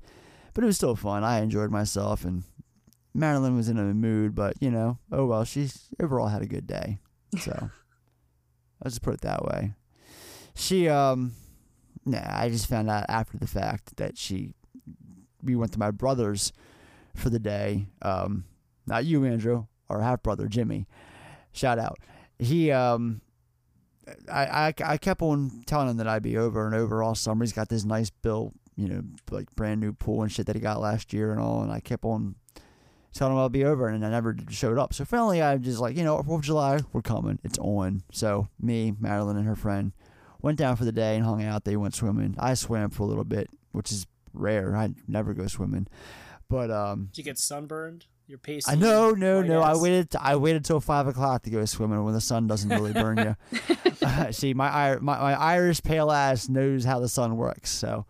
But 0.53 0.63
it 0.63 0.67
was 0.67 0.77
still 0.77 0.95
fun. 0.95 1.23
I 1.23 1.41
enjoyed 1.41 1.71
myself, 1.71 2.23
and 2.23 2.43
Madeline 3.15 3.55
was 3.55 3.67
in 3.69 3.79
a 3.79 3.93
mood. 3.93 4.35
But 4.35 4.53
you 4.61 4.69
know, 4.69 4.99
oh 5.11 5.25
well. 5.25 5.43
She's 5.43 5.89
overall 5.99 6.27
had 6.27 6.43
a 6.43 6.47
good 6.47 6.67
day. 6.67 6.99
So 7.39 7.69
I'll 8.81 8.89
just 8.89 9.01
put 9.01 9.15
it 9.15 9.21
that 9.21 9.43
way. 9.43 9.73
She 10.55 10.87
um, 10.87 11.33
nah. 12.05 12.21
I 12.25 12.49
just 12.49 12.67
found 12.67 12.89
out 12.89 13.05
after 13.09 13.37
the 13.37 13.47
fact 13.47 13.97
that 13.97 14.17
she. 14.17 14.53
We 15.41 15.57
went 15.57 15.73
to 15.73 15.79
my 15.79 15.91
brother's 15.91 16.53
for 17.15 17.29
the 17.29 17.39
day. 17.39 17.87
Um, 18.01 18.45
not 18.87 19.03
you, 19.03 19.25
Andrew, 19.25 19.65
our 19.89 20.01
half 20.01 20.23
brother 20.23 20.47
Jimmy. 20.47 20.87
Shout 21.51 21.79
out. 21.79 21.99
He 22.39 22.71
um 22.71 23.21
I, 24.31 24.45
I, 24.67 24.73
I 24.85 24.97
kept 24.97 25.21
on 25.21 25.63
telling 25.65 25.89
him 25.89 25.97
that 25.97 26.07
I'd 26.07 26.23
be 26.23 26.37
over 26.37 26.65
and 26.65 26.75
over 26.75 27.01
all 27.01 27.15
summer. 27.15 27.43
He's 27.43 27.53
got 27.53 27.69
this 27.69 27.85
nice 27.85 28.09
built, 28.09 28.53
you 28.75 28.87
know, 28.87 29.03
like 29.31 29.53
brand 29.55 29.79
new 29.79 29.93
pool 29.93 30.23
and 30.23 30.31
shit 30.31 30.45
that 30.47 30.55
he 30.55 30.61
got 30.61 30.81
last 30.81 31.13
year 31.13 31.31
and 31.31 31.39
all. 31.39 31.61
And 31.61 31.71
I 31.71 31.79
kept 31.79 32.03
on 32.03 32.35
telling 33.13 33.33
him 33.33 33.39
I'll 33.39 33.49
be 33.49 33.63
over, 33.65 33.87
and 33.87 34.05
I 34.05 34.09
never 34.09 34.35
showed 34.49 34.77
up. 34.77 34.93
So 34.93 35.05
finally, 35.05 35.41
I 35.41 35.57
just 35.57 35.79
like, 35.79 35.95
you 35.95 36.03
know, 36.03 36.21
Fourth 36.23 36.39
of 36.41 36.45
July, 36.45 36.79
we're 36.91 37.01
coming. 37.01 37.39
It's 37.43 37.57
on. 37.59 38.03
So 38.11 38.47
me, 38.59 38.93
Madeline, 38.99 39.37
and 39.37 39.45
her 39.47 39.55
friend 39.55 39.91
went 40.41 40.57
down 40.57 40.75
for 40.75 40.85
the 40.85 40.91
day 40.91 41.15
and 41.15 41.23
hung 41.25 41.43
out. 41.43 41.63
They 41.63 41.77
went 41.77 41.95
swimming. 41.95 42.35
I 42.39 42.53
swam 42.55 42.89
for 42.89 43.03
a 43.03 43.05
little 43.05 43.23
bit, 43.23 43.49
which 43.71 43.91
is 43.91 44.07
rare. 44.33 44.75
I 44.75 44.89
never 45.07 45.33
go 45.33 45.47
swimming, 45.47 45.87
but 46.49 46.69
um, 46.71 47.05
Did 47.11 47.17
you 47.19 47.23
get 47.23 47.37
sunburned? 47.37 48.05
Your 48.25 48.37
pace. 48.37 48.67
I 48.69 48.75
know, 48.75 49.11
no, 49.11 49.39
white 49.39 49.47
no. 49.47 49.61
I 49.61 49.71
ass? 49.71 49.81
waited. 49.81 50.15
I 50.19 50.37
waited 50.37 50.63
till 50.63 50.79
five 50.79 51.07
o'clock 51.07 51.43
to 51.43 51.49
go 51.49 51.65
swimming 51.65 52.03
when 52.05 52.13
the 52.13 52.21
sun 52.21 52.47
doesn't 52.47 52.69
really 52.69 52.93
burn 52.93 53.17
you. 53.17 53.35
Uh, 54.01 54.31
see, 54.33 54.53
my, 54.53 54.97
my 54.99 55.17
my 55.19 55.33
Irish 55.33 55.81
pale 55.81 56.11
ass 56.11 56.49
knows 56.49 56.83
how 56.83 56.99
the 56.99 57.07
sun 57.07 57.37
works. 57.37 57.69
So, 57.69 58.05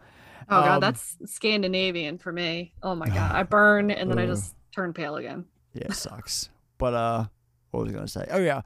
Oh 0.49 0.61
god, 0.61 0.75
Um, 0.75 0.79
that's 0.81 1.17
Scandinavian 1.25 2.17
for 2.17 2.31
me. 2.31 2.73
Oh 2.81 2.95
my 2.95 3.07
god, 3.07 3.31
I 3.35 3.43
burn 3.43 3.91
and 3.91 4.09
then 4.09 4.17
I 4.17 4.25
just 4.25 4.55
turn 4.73 4.93
pale 4.93 5.15
again. 5.15 5.45
yeah, 5.73 5.85
it 5.85 5.93
sucks. 5.93 6.49
But 6.77 6.93
uh, 6.93 7.25
what 7.71 7.83
was 7.83 7.91
I 7.91 7.95
gonna 7.95 8.07
say? 8.07 8.27
Oh 8.31 8.39
yeah, 8.39 8.61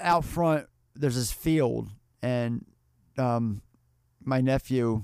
out 0.00 0.24
front 0.24 0.66
there's 0.94 1.16
this 1.16 1.32
field, 1.32 1.90
and 2.22 2.64
um, 3.18 3.62
my 4.24 4.40
nephew 4.40 5.02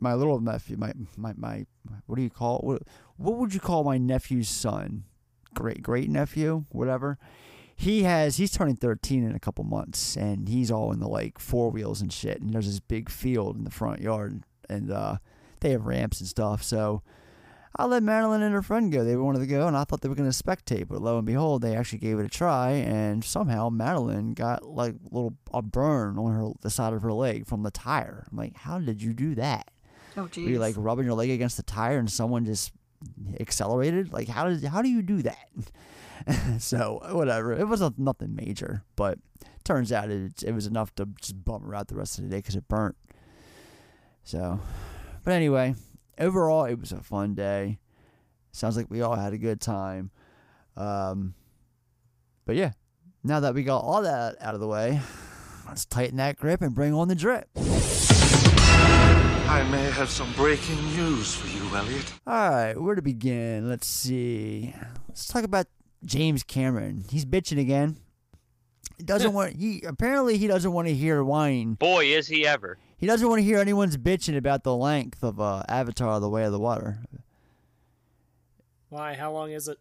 my 0.00 0.14
little 0.14 0.40
nephew, 0.40 0.76
my 0.76 0.92
my 1.16 1.34
my, 1.36 1.66
what 2.06 2.16
do 2.16 2.22
you 2.22 2.30
call 2.30 2.58
it? 2.58 2.64
what 2.64 2.82
what 3.16 3.36
would 3.36 3.54
you 3.54 3.60
call 3.60 3.84
my 3.84 3.98
nephew's 3.98 4.48
son? 4.48 5.04
Great 5.54 5.82
great 5.82 6.08
nephew, 6.08 6.64
whatever. 6.70 7.18
He 7.74 8.02
has 8.02 8.36
he's 8.36 8.50
turning 8.50 8.76
13 8.76 9.24
in 9.24 9.34
a 9.34 9.40
couple 9.40 9.64
months, 9.64 10.16
and 10.16 10.48
he's 10.48 10.70
all 10.70 10.92
in 10.92 11.00
the 11.00 11.08
like 11.08 11.38
four 11.38 11.70
wheels 11.70 12.00
and 12.00 12.12
shit. 12.12 12.40
And 12.40 12.52
there's 12.52 12.66
this 12.66 12.80
big 12.80 13.08
field 13.08 13.56
in 13.56 13.64
the 13.64 13.70
front 13.70 14.00
yard, 14.00 14.42
and 14.68 14.90
uh, 14.90 15.16
they 15.60 15.70
have 15.70 15.86
ramps 15.86 16.20
and 16.20 16.28
stuff. 16.28 16.62
So 16.62 17.02
I 17.76 17.84
let 17.84 18.02
Madeline 18.02 18.42
and 18.42 18.54
her 18.54 18.62
friend 18.62 18.90
go. 18.90 19.04
They 19.04 19.16
wanted 19.16 19.40
to 19.40 19.46
go, 19.46 19.66
and 19.66 19.76
I 19.76 19.84
thought 19.84 20.00
they 20.00 20.08
were 20.08 20.14
going 20.14 20.30
to 20.30 20.42
spectate, 20.44 20.88
but 20.88 21.00
lo 21.02 21.18
and 21.18 21.26
behold, 21.26 21.62
they 21.62 21.76
actually 21.76 21.98
gave 21.98 22.18
it 22.18 22.24
a 22.24 22.28
try, 22.28 22.70
and 22.70 23.24
somehow 23.24 23.68
Madeline 23.68 24.32
got 24.34 24.64
like 24.64 24.94
a 24.94 25.14
little 25.14 25.34
a 25.52 25.62
burn 25.62 26.18
on 26.18 26.32
her 26.34 26.50
the 26.60 26.70
side 26.70 26.92
of 26.92 27.02
her 27.02 27.12
leg 27.12 27.46
from 27.46 27.62
the 27.62 27.70
tire. 27.70 28.26
I'm 28.30 28.36
like, 28.36 28.56
how 28.56 28.78
did 28.78 29.02
you 29.02 29.12
do 29.12 29.34
that? 29.36 29.70
Oh, 30.16 30.22
Were 30.22 30.28
geez. 30.28 30.48
you 30.48 30.58
like 30.58 30.74
rubbing 30.78 31.06
your 31.06 31.14
leg 31.14 31.30
against 31.30 31.56
the 31.56 31.62
tire 31.62 31.98
and 31.98 32.10
someone 32.10 32.44
just 32.44 32.72
accelerated? 33.38 34.12
Like 34.12 34.28
how 34.28 34.48
did 34.48 34.64
how 34.64 34.82
do 34.82 34.88
you 34.88 35.02
do 35.02 35.22
that? 35.22 35.48
so 36.58 37.00
whatever, 37.12 37.52
it 37.52 37.68
was 37.68 37.82
nothing 37.98 38.34
major, 38.34 38.82
but 38.96 39.18
turns 39.64 39.92
out 39.92 40.10
it 40.10 40.42
it 40.42 40.52
was 40.52 40.66
enough 40.66 40.94
to 40.96 41.06
just 41.20 41.44
bum 41.44 41.62
her 41.62 41.74
out 41.74 41.88
the 41.88 41.94
rest 41.94 42.18
of 42.18 42.24
the 42.24 42.30
day 42.30 42.38
because 42.38 42.56
it 42.56 42.66
burnt. 42.66 42.96
So, 44.24 44.60
but 45.24 45.32
anyway, 45.32 45.74
overall 46.18 46.64
it 46.64 46.78
was 46.80 46.92
a 46.92 47.00
fun 47.00 47.34
day. 47.34 47.78
Sounds 48.52 48.76
like 48.76 48.90
we 48.90 49.02
all 49.02 49.16
had 49.16 49.32
a 49.32 49.38
good 49.38 49.60
time. 49.60 50.10
Um, 50.76 51.34
but 52.46 52.56
yeah, 52.56 52.72
now 53.24 53.40
that 53.40 53.54
we 53.54 53.62
got 53.62 53.80
all 53.80 54.02
that 54.02 54.36
out 54.40 54.54
of 54.54 54.60
the 54.60 54.66
way, 54.66 55.00
let's 55.66 55.84
tighten 55.84 56.16
that 56.16 56.36
grip 56.38 56.62
and 56.62 56.74
bring 56.74 56.94
on 56.94 57.08
the 57.08 57.14
drip. 57.14 57.48
I 59.50 59.66
may 59.70 59.90
have 59.90 60.10
some 60.10 60.32
breaking 60.34 60.82
news 60.96 61.34
for 61.34 61.46
you, 61.48 61.74
Elliot. 61.74 62.12
All 62.26 62.50
right, 62.50 62.80
where 62.80 62.94
to 62.94 63.02
begin? 63.02 63.68
Let's 63.68 63.86
see. 63.86 64.74
Let's 65.08 65.26
talk 65.26 65.42
about 65.42 65.66
James 66.04 66.42
Cameron. 66.42 67.04
He's 67.10 67.24
bitching 67.24 67.58
again. 67.58 67.96
He 68.98 69.04
doesn't 69.04 69.32
want. 69.34 69.56
He 69.56 69.82
apparently 69.86 70.36
he 70.38 70.46
doesn't 70.46 70.72
want 70.72 70.88
to 70.88 70.94
hear 70.94 71.24
whining. 71.24 71.74
Boy, 71.74 72.06
is 72.06 72.28
he 72.28 72.46
ever. 72.46 72.78
He 72.98 73.06
doesn't 73.06 73.28
want 73.28 73.38
to 73.38 73.44
hear 73.44 73.58
anyone's 73.58 73.96
bitching 73.96 74.36
about 74.36 74.64
the 74.64 74.74
length 74.74 75.22
of 75.22 75.40
uh, 75.40 75.62
Avatar: 75.68 76.18
The 76.18 76.28
Way 76.28 76.44
of 76.44 76.52
the 76.52 76.58
Water. 76.58 76.98
Why? 78.88 79.14
How 79.14 79.32
long 79.32 79.52
is 79.52 79.68
it? 79.68 79.78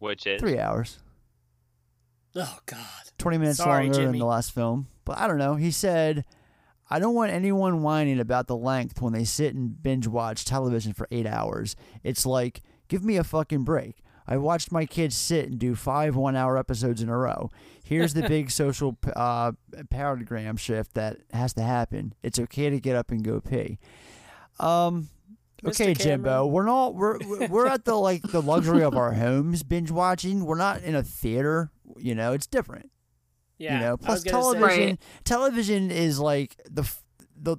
Which 0.00 0.26
is 0.26 0.40
Three 0.40 0.58
hours, 0.58 0.98
Oh 2.36 2.58
God. 2.66 2.78
twenty 3.16 3.38
minutes 3.38 3.58
Sorry, 3.58 3.84
longer 3.84 4.04
than 4.04 4.18
the 4.18 4.24
last 4.24 4.52
film. 4.52 4.88
But 5.04 5.18
I 5.18 5.26
don't 5.26 5.38
know. 5.38 5.54
He 5.54 5.70
said, 5.70 6.24
"I 6.90 6.98
don't 6.98 7.14
want 7.14 7.32
anyone 7.32 7.82
whining 7.82 8.18
about 8.20 8.46
the 8.48 8.56
length 8.56 9.00
when 9.00 9.12
they 9.12 9.24
sit 9.24 9.54
and 9.54 9.80
binge 9.80 10.06
watch 10.06 10.44
television 10.44 10.92
for 10.92 11.06
eight 11.10 11.26
hours. 11.26 11.76
It's 12.02 12.26
like, 12.26 12.62
give 12.88 13.04
me 13.04 13.16
a 13.16 13.24
fucking 13.24 13.64
break." 13.64 14.02
I 14.30 14.36
watched 14.36 14.70
my 14.70 14.84
kids 14.84 15.16
sit 15.16 15.48
and 15.48 15.58
do 15.58 15.74
five 15.74 16.14
one-hour 16.14 16.58
episodes 16.58 17.00
in 17.00 17.08
a 17.08 17.16
row. 17.16 17.50
Here's 17.82 18.12
the 18.12 18.28
big 18.28 18.50
social 18.62 18.98
uh, 19.16 19.52
paradigm 19.88 20.58
shift 20.58 20.92
that 20.94 21.16
has 21.32 21.54
to 21.54 21.62
happen. 21.62 22.12
It's 22.22 22.38
okay 22.38 22.68
to 22.68 22.78
get 22.78 22.94
up 22.94 23.10
and 23.10 23.24
go 23.24 23.40
pee. 23.40 23.78
Um, 24.60 25.08
Mr. 25.64 25.68
okay, 25.70 25.94
Jimbo, 25.94 26.46
we're 26.46 26.66
not 26.66 26.94
we're 26.94 27.18
we're- 27.18 27.46
we're 27.48 27.66
at 27.66 27.84
the 27.84 27.94
like 27.94 28.22
the 28.22 28.42
luxury 28.42 28.82
of 28.84 28.96
our 28.96 29.12
homes 29.14 29.62
binge 29.62 29.90
watching. 29.90 30.44
We're 30.44 30.56
not 30.58 30.82
in 30.82 30.94
a 30.94 31.02
theater. 31.02 31.70
You 31.96 32.14
know, 32.14 32.32
it's 32.32 32.46
different 32.46 32.90
Yeah. 33.56 33.74
you 33.74 33.80
know 33.80 33.96
plus 33.96 34.24
was 34.24 34.24
gonna 34.24 34.42
say- 34.44 34.50
television 34.60 34.88
Right. 34.90 35.00
television 35.24 35.90
is 35.90 36.20
like 36.20 36.60
the 36.70 36.84
the 37.40 37.56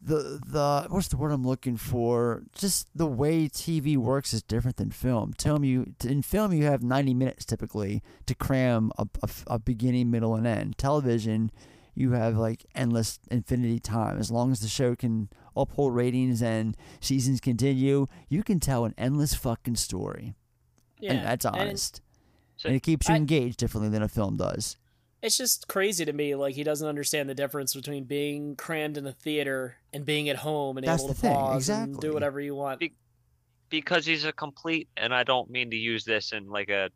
the 0.00 0.40
the 0.46 0.86
what's 0.88 1.08
the 1.08 1.16
word 1.16 1.32
i'm 1.32 1.46
looking 1.46 1.76
for? 1.76 2.42
Just 2.54 2.88
the 2.94 3.06
way 3.06 3.48
tv 3.48 3.96
works 3.96 4.32
is 4.32 4.42
different 4.42 4.76
than 4.76 4.90
film. 4.90 5.32
Tell 5.36 5.58
me 5.58 5.68
you 5.68 5.94
in 6.04 6.22
film 6.22 6.52
you 6.52 6.64
have 6.64 6.82
90 6.82 7.14
minutes 7.14 7.44
typically 7.44 8.02
to 8.26 8.34
cram 8.34 8.92
a 8.98 9.06
a 9.46 9.58
beginning 9.58 10.10
middle 10.10 10.34
and 10.34 10.46
end. 10.46 10.78
Television 10.78 11.50
you 11.94 12.12
have 12.12 12.36
like 12.36 12.64
endless 12.76 13.18
infinity 13.30 13.80
time. 13.80 14.18
As 14.18 14.30
long 14.30 14.52
as 14.52 14.60
the 14.60 14.68
show 14.68 14.94
can 14.94 15.28
uphold 15.56 15.94
ratings 15.96 16.40
and 16.42 16.76
seasons 17.00 17.40
continue 17.40 18.06
you 18.28 18.44
can 18.44 18.60
tell 18.60 18.84
an 18.84 18.94
endless 18.96 19.34
fucking 19.34 19.76
story. 19.76 20.34
Yeah. 21.00 21.12
and 21.14 21.26
that's 21.26 21.44
and 21.44 21.56
honest. 21.56 22.00
So- 22.56 22.68
and 22.68 22.76
it 22.76 22.82
keeps 22.82 23.08
you 23.08 23.14
I- 23.14 23.18
engaged 23.18 23.58
differently 23.58 23.88
than 23.90 24.02
a 24.02 24.08
film 24.08 24.36
does 24.36 24.76
it's 25.22 25.36
just 25.36 25.68
crazy 25.68 26.04
to 26.04 26.12
me. 26.12 26.34
Like 26.34 26.54
he 26.54 26.64
doesn't 26.64 26.86
understand 26.86 27.28
the 27.28 27.34
difference 27.34 27.74
between 27.74 28.04
being 28.04 28.56
crammed 28.56 28.96
in 28.96 29.06
a 29.06 29.12
theater 29.12 29.76
and 29.92 30.04
being 30.04 30.28
at 30.28 30.36
home 30.36 30.76
and 30.76 30.86
That's 30.86 31.02
able 31.02 31.14
to 31.14 31.20
thing, 31.20 31.34
pause 31.34 31.68
and 31.68 31.98
do 31.98 32.12
whatever 32.12 32.40
you 32.40 32.54
want. 32.54 32.80
Be- 32.80 32.94
because 33.70 34.06
he's 34.06 34.24
a 34.24 34.32
complete 34.32 34.88
and 34.96 35.14
I 35.14 35.24
don't 35.24 35.50
mean 35.50 35.70
to 35.70 35.76
use 35.76 36.04
this 36.04 36.32
in 36.32 36.48
like 36.48 36.70
a 36.70 36.90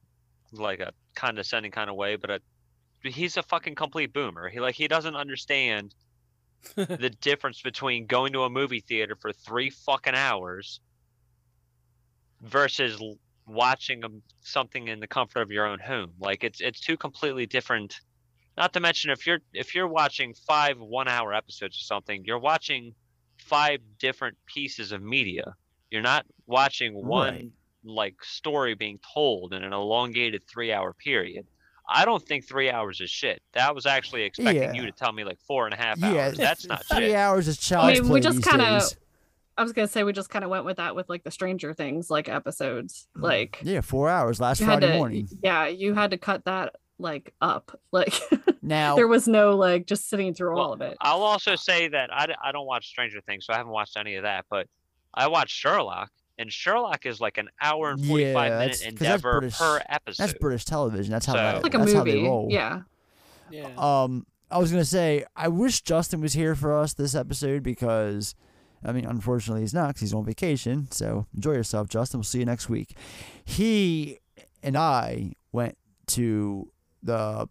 like 0.53 0.81
a 0.81 0.93
condescending 1.15 1.73
kind 1.73 1.91
of 1.91 1.97
way, 1.97 2.17
but 2.17 2.31
a 2.31 2.41
he's 3.03 3.37
a 3.37 3.43
fucking 3.43 3.75
complete 3.75 4.13
boomer. 4.13 4.49
He 4.49 4.61
like 4.61 4.75
he 4.75 4.89
doesn't 4.89 5.17
understand 5.17 5.95
the 6.77 7.11
difference 7.21 7.61
between 7.61 8.07
going 8.07 8.33
to 8.33 8.43
a 8.43 8.51
movie 8.51 8.81
theater 8.81 9.17
for 9.21 9.33
three 9.33 9.71
fucking 9.71 10.15
hours 10.15 10.81
versus 12.41 13.03
watching 13.47 14.05
a, 14.05 14.09
something 14.43 14.89
in 14.89 15.01
the 15.01 15.07
comfort 15.07 15.41
of 15.41 15.51
your 15.51 15.67
own 15.67 15.79
home. 15.79 16.13
Like 16.21 16.45
it's 16.45 16.61
it's 16.61 16.81
two 16.81 16.97
completely 16.97 17.47
different. 17.47 18.01
Not 18.57 18.73
to 18.75 18.81
mention 18.81 19.11
if 19.11 19.27
you're 19.27 19.39
if 19.53 19.75
you're 19.75 19.89
watching 19.89 20.35
five 20.47 20.79
one 20.79 21.09
hour 21.09 21.33
episodes 21.33 21.77
or 21.77 21.85
something, 21.85 22.25
you're 22.25 22.39
watching 22.39 22.95
five 23.39 23.81
different 23.99 24.37
pieces 24.47 24.93
of 24.93 25.03
media. 25.03 25.55
You're 25.91 26.03
not 26.03 26.27
watching 26.47 26.95
one 26.95 27.35
Right. 27.35 27.51
like 27.85 28.23
story 28.23 28.75
being 28.75 28.99
told 29.15 29.53
in 29.55 29.65
an 29.65 29.73
elongated 29.73 30.43
three 30.49 30.73
hour 30.73 30.93
period. 30.93 31.47
I 31.89 32.05
don't 32.05 32.23
think 32.25 32.47
three 32.47 32.71
hours 32.71 33.01
is 33.01 33.11
shit. 33.11 33.43
That 33.55 33.75
was 33.75 33.87
actually 33.87 34.23
expecting 34.23 34.75
you 34.75 34.83
to 34.87 34.93
tell 34.93 35.13
me 35.13 35.25
like 35.25 35.39
four 35.47 35.65
and 35.67 35.75
a 35.75 35.77
half 35.77 35.99
yeah 35.99 36.09
hours. 36.27 36.37
That's 36.39 36.67
not 36.67 36.85
three 36.87 37.09
shit. 37.09 37.17
hours 37.17 37.49
is 37.49 37.57
child's 37.59 38.01
mean, 38.01 38.09
play 38.09 38.15
we 38.15 38.21
just 38.21 38.43
kinda- 38.45 38.81
I 39.59 39.63
was 39.63 39.73
gonna 39.75 39.89
say 39.89 40.03
we 40.03 40.13
just 40.15 40.31
kind 40.31 40.45
of 40.45 40.51
went 40.51 40.65
with 40.65 40.79
that 40.79 40.95
with 40.97 41.09
like 41.11 41.25
the 41.25 41.31
Stranger 41.31 41.75
Things 41.75 42.09
like 42.11 42.29
episodes. 42.29 43.09
Mm. 43.17 43.23
Like 43.23 43.59
Yeah, 43.63 43.81
four 43.83 44.09
hours 44.09 44.41
last 44.41 44.63
Friday 44.63 44.89
to, 44.89 44.95
morning. 44.97 45.29
yeah, 45.43 45.67
you 45.67 45.93
had 45.95 46.11
to 46.13 46.19
cut 46.19 46.45
that 46.47 46.77
like 46.99 47.35
up. 47.41 47.79
Like 47.93 48.15
Now, 48.63 48.95
there 48.97 49.09
was 49.09 49.27
no 49.29 49.57
like 49.57 49.87
just 49.87 50.09
sitting 50.09 50.33
through 50.35 50.59
all 50.59 50.73
of 50.73 50.81
it. 50.81 50.97
I'll 51.01 51.23
also 51.23 51.57
say 51.57 51.89
that 51.89 52.13
I, 52.13 52.27
I 52.43 52.53
don't 52.53 52.67
watch 52.67 52.87
Stranger 52.89 53.21
Things, 53.21 53.45
so 53.47 53.53
I 53.53 53.57
haven't 53.57 53.73
watched 53.73 53.97
any 53.97 54.15
of 54.15 54.23
that. 54.23 54.47
But 54.49 54.67
I 55.13 55.27
watched 55.29 55.55
Sherlock, 55.55 56.11
and 56.39 56.51
Sherlock 56.53 57.05
is 57.05 57.21
like 57.21 57.37
an 57.39 57.49
hour 57.61 57.91
and 57.91 58.07
45 58.07 58.19
Yeah, 58.29 58.33
five 58.35 58.51
that's- 58.51 58.81
minute 58.81 58.99
'cause 58.99 58.99
that's 59.01 59.15
endeavor 59.23 59.41
British- 59.41 59.59
per 59.59 59.83
episode. 59.89 60.23
that's 60.27 60.39
British 60.39 60.65
television. 60.65 61.13
That's 61.13 61.27
how 61.27 61.33
So- 61.35 61.39
that, 61.39 61.63
like 61.63 61.75
a 61.75 61.79
that's 61.79 61.93
how 61.93 62.05
they 62.05 62.23
roll. 62.23 62.49
Yeah. 62.51 62.81
Yeah. 63.51 63.69
Um, 63.77 64.27
I 64.51 64.59
was 64.59 64.71
gonna 64.71 64.85
say 64.85 65.25
I 65.37 65.49
wish 65.49 65.83
Justin 65.83 66.21
was 66.21 66.33
here 66.35 66.55
for 66.55 66.75
us 66.79 66.95
this 66.95 67.15
episode 67.15 67.63
because, 67.63 68.35
I 68.85 68.93
mean, 68.93 69.05
unfortunately 69.05 69.63
he's 69.63 69.75
not 69.75 69.89
because 69.89 70.01
he's 70.03 70.15
on 70.15 70.25
vacation. 70.25 70.89
So 70.91 71.27
enjoy 71.35 71.53
yourself, 71.53 71.89
Justin. 71.89 72.19
We'll 72.21 72.25
see 72.25 72.39
you 72.39 72.45
next 72.47 72.69
week. 72.71 72.97
He 73.45 74.21
and 74.63 74.77
I 74.79 75.33
went 75.53 75.77
to 76.09 76.71
the 77.03 77.49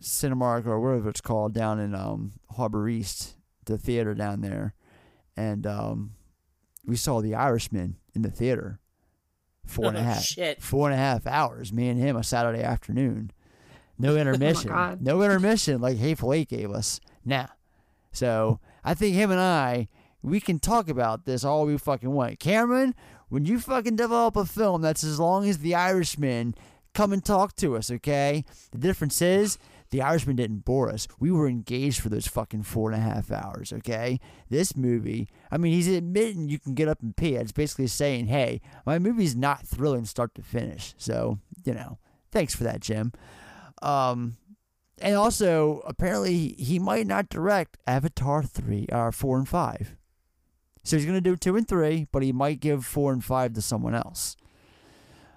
Cinemark 0.00 0.66
or 0.66 0.80
whatever 0.80 1.08
it's 1.10 1.20
called 1.20 1.52
down 1.52 1.78
in 1.78 1.94
um, 1.94 2.32
Harbor 2.56 2.88
East, 2.88 3.36
the 3.66 3.78
theater 3.78 4.14
down 4.14 4.40
there, 4.40 4.74
and 5.36 5.66
um, 5.66 6.12
we 6.86 6.96
saw 6.96 7.20
The 7.20 7.34
Irishman 7.34 7.96
in 8.14 8.22
the 8.22 8.30
theater. 8.30 8.78
Four 9.64 9.86
and 9.88 9.96
a 9.96 10.00
Oh, 10.00 10.04
half, 10.04 10.22
shit. 10.22 10.60
four 10.60 10.90
and 10.90 10.94
a 10.94 10.98
half 11.02 11.24
hours. 11.26 11.72
Me 11.72 11.88
and 11.88 11.98
him 12.00 12.16
a 12.16 12.24
Saturday 12.24 12.62
afternoon. 12.62 13.30
No 13.96 14.16
intermission. 14.18 14.70
God. 14.70 15.00
no 15.00 15.22
intermission 15.22 15.80
like 15.80 15.98
Hateful 15.98 16.32
Eight 16.32 16.48
gave 16.48 16.70
us. 16.72 16.98
Nah. 17.24 17.46
So 18.10 18.58
I 18.82 18.94
think 18.94 19.14
him 19.14 19.30
and 19.30 19.38
I, 19.40 19.88
we 20.20 20.40
can 20.40 20.58
talk 20.58 20.88
about 20.88 21.24
this 21.26 21.44
all 21.44 21.64
we 21.64 21.78
fucking 21.78 22.10
want. 22.10 22.40
Cameron, 22.40 22.94
when 23.28 23.44
you 23.46 23.60
fucking 23.60 23.94
develop 23.96 24.34
a 24.34 24.44
film 24.44 24.82
that's 24.82 25.04
as 25.04 25.20
long 25.20 25.48
as 25.48 25.58
The 25.58 25.76
Irishman, 25.76 26.56
come 26.94 27.12
and 27.12 27.24
talk 27.24 27.54
to 27.56 27.76
us, 27.76 27.90
okay? 27.90 28.44
The 28.70 28.78
difference 28.78 29.22
is 29.22 29.58
The 29.90 30.02
Irishman 30.02 30.36
didn't 30.36 30.64
bore 30.64 30.90
us. 30.90 31.06
We 31.18 31.30
were 31.30 31.48
engaged 31.48 32.00
for 32.00 32.08
those 32.08 32.26
fucking 32.26 32.62
four 32.62 32.90
and 32.90 33.00
a 33.00 33.04
half 33.04 33.30
hours, 33.30 33.72
okay? 33.72 34.20
This 34.48 34.76
movie, 34.76 35.28
I 35.50 35.58
mean, 35.58 35.72
he's 35.72 35.88
admitting 35.88 36.48
you 36.48 36.58
can 36.58 36.74
get 36.74 36.88
up 36.88 37.02
and 37.02 37.16
pee. 37.16 37.34
It's 37.34 37.52
basically 37.52 37.88
saying, 37.88 38.26
hey, 38.26 38.60
my 38.86 38.98
movie's 38.98 39.36
not 39.36 39.66
thrilling 39.66 40.04
start 40.04 40.34
to 40.36 40.42
finish. 40.42 40.94
So, 40.96 41.38
you 41.64 41.74
know, 41.74 41.98
thanks 42.30 42.54
for 42.54 42.64
that, 42.64 42.80
Jim. 42.80 43.12
Um, 43.82 44.36
and 45.00 45.16
also, 45.16 45.82
apparently, 45.86 46.54
he 46.58 46.78
might 46.78 47.06
not 47.06 47.28
direct 47.28 47.76
Avatar 47.86 48.42
3 48.42 48.86
or 48.92 49.12
4 49.12 49.38
and 49.38 49.48
5. 49.48 49.96
So 50.84 50.96
he's 50.96 51.06
going 51.06 51.16
to 51.16 51.20
do 51.20 51.36
2 51.36 51.56
and 51.56 51.68
3, 51.68 52.06
but 52.12 52.22
he 52.22 52.32
might 52.32 52.60
give 52.60 52.84
4 52.84 53.12
and 53.12 53.24
5 53.24 53.52
to 53.54 53.62
someone 53.62 53.94
else. 53.94 54.36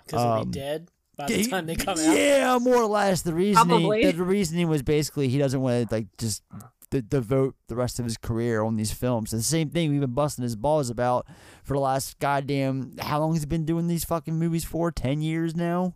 Because 0.05 0.21
he'll 0.21 0.31
um, 0.31 0.51
be 0.51 0.59
dead 0.59 0.89
by 1.15 1.27
the 1.27 1.41
Yeah, 1.41 1.47
time 1.47 1.65
they 1.65 1.75
come 1.75 1.97
out. 1.99 2.15
Yeah, 2.17 2.57
more 2.61 2.77
or 2.77 2.85
less. 2.87 3.21
The 3.21 3.33
reasoning 3.33 3.67
Probably. 3.67 4.05
the, 4.05 4.11
the 4.13 4.23
reasoning 4.23 4.67
was 4.69 4.81
basically 4.83 5.27
he 5.29 5.37
doesn't 5.37 5.61
want 5.61 5.89
to 5.89 5.95
like 5.95 6.07
just 6.17 6.43
de- 6.89 7.01
devote 7.01 7.55
the 7.67 7.75
rest 7.75 7.99
of 7.99 8.05
his 8.05 8.17
career 8.17 8.63
on 8.63 8.75
these 8.75 8.91
films. 8.91 9.31
The 9.31 9.41
same 9.41 9.69
thing 9.69 9.91
we've 9.91 10.01
been 10.01 10.13
busting 10.13 10.43
his 10.43 10.55
balls 10.55 10.89
about 10.89 11.25
for 11.63 11.73
the 11.73 11.79
last 11.79 12.19
goddamn 12.19 12.95
how 12.99 13.19
long 13.19 13.33
has 13.33 13.41
he 13.43 13.47
been 13.47 13.65
doing 13.65 13.87
these 13.87 14.03
fucking 14.03 14.35
movies 14.37 14.63
for? 14.63 14.91
Ten 14.91 15.21
years 15.21 15.55
now. 15.55 15.95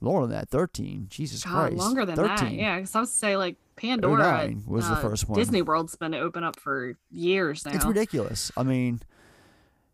Longer 0.00 0.26
than 0.26 0.36
that, 0.40 0.48
thirteen. 0.50 1.06
Jesus 1.08 1.44
God, 1.44 1.52
Christ, 1.70 1.76
longer 1.76 2.04
than 2.04 2.16
13. 2.16 2.36
that. 2.36 2.52
Yeah, 2.52 2.76
because 2.76 2.94
I 2.94 3.00
was 3.00 3.10
say 3.12 3.36
like 3.38 3.56
Pandora 3.76 4.46
09 4.48 4.64
was 4.66 4.86
the 4.86 4.94
uh, 4.94 5.00
first 5.00 5.28
one. 5.28 5.38
Disney 5.38 5.62
World's 5.62 5.96
been 5.96 6.14
open 6.14 6.44
up 6.44 6.60
for 6.60 6.98
years 7.10 7.64
now. 7.64 7.72
It's 7.72 7.86
ridiculous. 7.86 8.52
I 8.54 8.64
mean, 8.64 9.00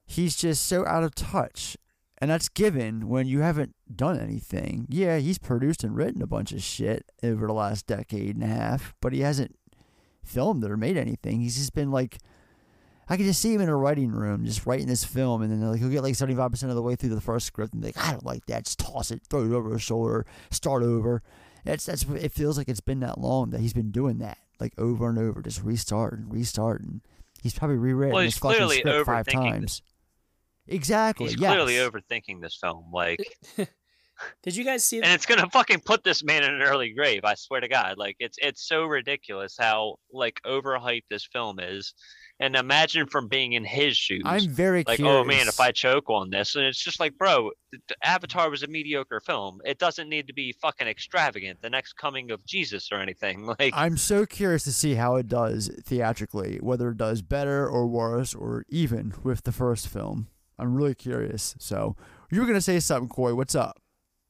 he's 0.05 0.35
just 0.35 0.67
so 0.67 0.85
out 0.87 1.05
of 1.05 1.15
touch. 1.15 1.77
And 2.21 2.31
that's 2.31 2.51
given 2.51 3.09
when 3.09 3.27
you 3.27 3.41
haven't 3.41 3.75
done 3.95 4.21
anything. 4.21 4.87
Yeah, 4.91 5.17
he's 5.19 5.39
produced 5.39 5.83
and 5.83 5.97
written 5.97 6.21
a 6.21 6.27
bunch 6.27 6.53
of 6.53 6.63
shit 6.63 7.11
over 7.23 7.47
the 7.47 7.53
last 7.55 7.87
decade 7.87 8.35
and 8.35 8.45
a 8.45 8.49
half, 8.49 8.95
but 9.01 9.15
he 9.15 9.21
hasn't 9.21 9.57
filmed 10.23 10.63
it 10.63 10.71
or 10.71 10.77
made 10.77 10.99
anything. 10.99 11.41
He's 11.41 11.57
just 11.57 11.73
been 11.73 11.91
like, 11.91 12.19
I 13.09 13.17
can 13.17 13.25
just 13.25 13.41
see 13.41 13.55
him 13.55 13.63
in 13.63 13.69
a 13.71 13.77
writing 13.77 14.13
room, 14.13 14.45
just 14.45 14.67
writing 14.67 14.87
this 14.87 15.03
film, 15.03 15.41
and 15.43 15.51
then 15.51 15.69
like 15.69 15.81
he'll 15.81 15.89
get 15.89 16.03
like 16.03 16.15
seventy 16.15 16.37
five 16.37 16.51
percent 16.51 16.71
of 16.71 16.77
the 16.77 16.83
way 16.83 16.95
through 16.95 17.15
the 17.15 17.21
first 17.21 17.47
script, 17.47 17.73
and 17.73 17.83
be 17.83 17.89
like, 17.89 17.99
I 17.99 18.13
don't 18.13 18.27
like 18.27 18.47
that. 18.47 18.67
Just 18.67 18.79
toss 18.79 19.11
it, 19.11 19.23
throw 19.29 19.45
it 19.45 19.53
over 19.53 19.73
his 19.73 19.83
shoulder, 19.83 20.27
start 20.51 20.83
over. 20.83 21.23
That's 21.65 21.87
that's 21.87 22.05
it 22.05 22.33
feels 22.33 22.57
like. 22.57 22.69
It's 22.69 22.81
been 22.81 23.01
that 23.01 23.19
long 23.19 23.51
that 23.51 23.61
he's 23.61 23.73
been 23.73 23.91
doing 23.91 24.19
that, 24.19 24.39
like 24.61 24.75
over 24.79 25.09
and 25.09 25.19
over, 25.19 25.43
just 25.43 25.63
restarting, 25.63 26.29
restarting. 26.29 27.01
He's 27.43 27.55
probably 27.55 27.79
rewritten 27.79 28.15
Well, 28.15 28.23
his 28.23 28.37
fucking 28.37 28.69
script 28.69 29.07
five 29.07 29.27
times. 29.27 29.83
This. 30.71 30.77
Exactly. 30.77 31.27
He's 31.27 31.41
yes. 31.41 31.53
clearly 31.53 31.75
overthinking 31.75 32.41
this 32.41 32.59
film. 32.61 32.87
Like, 32.93 33.21
Did 34.43 34.57
you 34.57 34.65
guys 34.65 34.85
see? 34.85 34.99
and 34.99 35.13
it's 35.13 35.27
gonna 35.27 35.49
fucking 35.51 35.81
put 35.81 36.05
this 36.05 36.23
man 36.23 36.43
in 36.43 36.55
an 36.55 36.63
early 36.63 36.93
grave. 36.93 37.23
I 37.25 37.35
swear 37.35 37.61
to 37.61 37.69
God. 37.69 37.97
Like, 37.99 38.17
it's 38.19 38.37
it's 38.41 38.67
so 38.67 38.85
ridiculous 38.85 39.57
how 39.59 39.97
like 40.13 40.41
overhyped 40.47 41.05
this 41.11 41.27
film 41.33 41.59
is. 41.61 41.95
And 42.43 42.57
imagine 42.57 43.07
from 43.07 43.29
being 43.29 43.53
in 43.53 43.67
his 43.67 43.99
shoes. 43.99 44.23
I'm 44.25 44.49
very 44.49 44.83
like, 44.87 44.97
curious. 44.97 45.15
oh 45.15 45.25
man, 45.25 45.47
if 45.47 45.61
I 45.61 45.73
choke 45.73 46.09
on 46.09 46.31
this, 46.31 46.57
and 46.57 46.65
it's 46.65 46.83
just 46.83 46.99
like, 46.99 47.19
bro, 47.19 47.51
th- 47.71 47.83
th- 47.87 47.99
Avatar 48.03 48.49
was 48.49 48.63
a 48.63 48.67
mediocre 48.67 49.21
film. 49.21 49.61
It 49.67 49.79
doesn't 49.79 50.09
need 50.09 50.27
to 50.27 50.33
be 50.33 50.55
fucking 50.63 50.89
extravagant. 50.89 51.61
The 51.61 51.69
next 51.69 51.99
coming 51.99 52.31
of 52.31 52.43
Jesus 52.47 52.89
or 52.91 52.99
anything. 52.99 53.47
Like, 53.59 53.75
I'm 53.77 53.97
so 53.97 54.27
curious 54.27 54.63
to 54.65 54.73
see 54.73 54.95
how 54.95 55.17
it 55.17 55.27
does 55.27 55.69
theatrically, 55.85 56.59
whether 56.63 56.91
it 56.91 56.97
does 56.97 57.21
better 57.21 57.69
or 57.69 57.87
worse 57.89 58.33
or 58.33 58.65
even 58.69 59.13
with 59.25 59.43
the 59.43 59.53
first 59.53 59.89
film. 59.89 60.29
I'm 60.61 60.75
really 60.75 60.95
curious. 60.95 61.55
So 61.59 61.97
you 62.31 62.41
were 62.41 62.47
gonna 62.47 62.61
say 62.61 62.79
something, 62.81 63.09
Coy. 63.09 63.35
What's 63.35 63.55
up? 63.55 63.81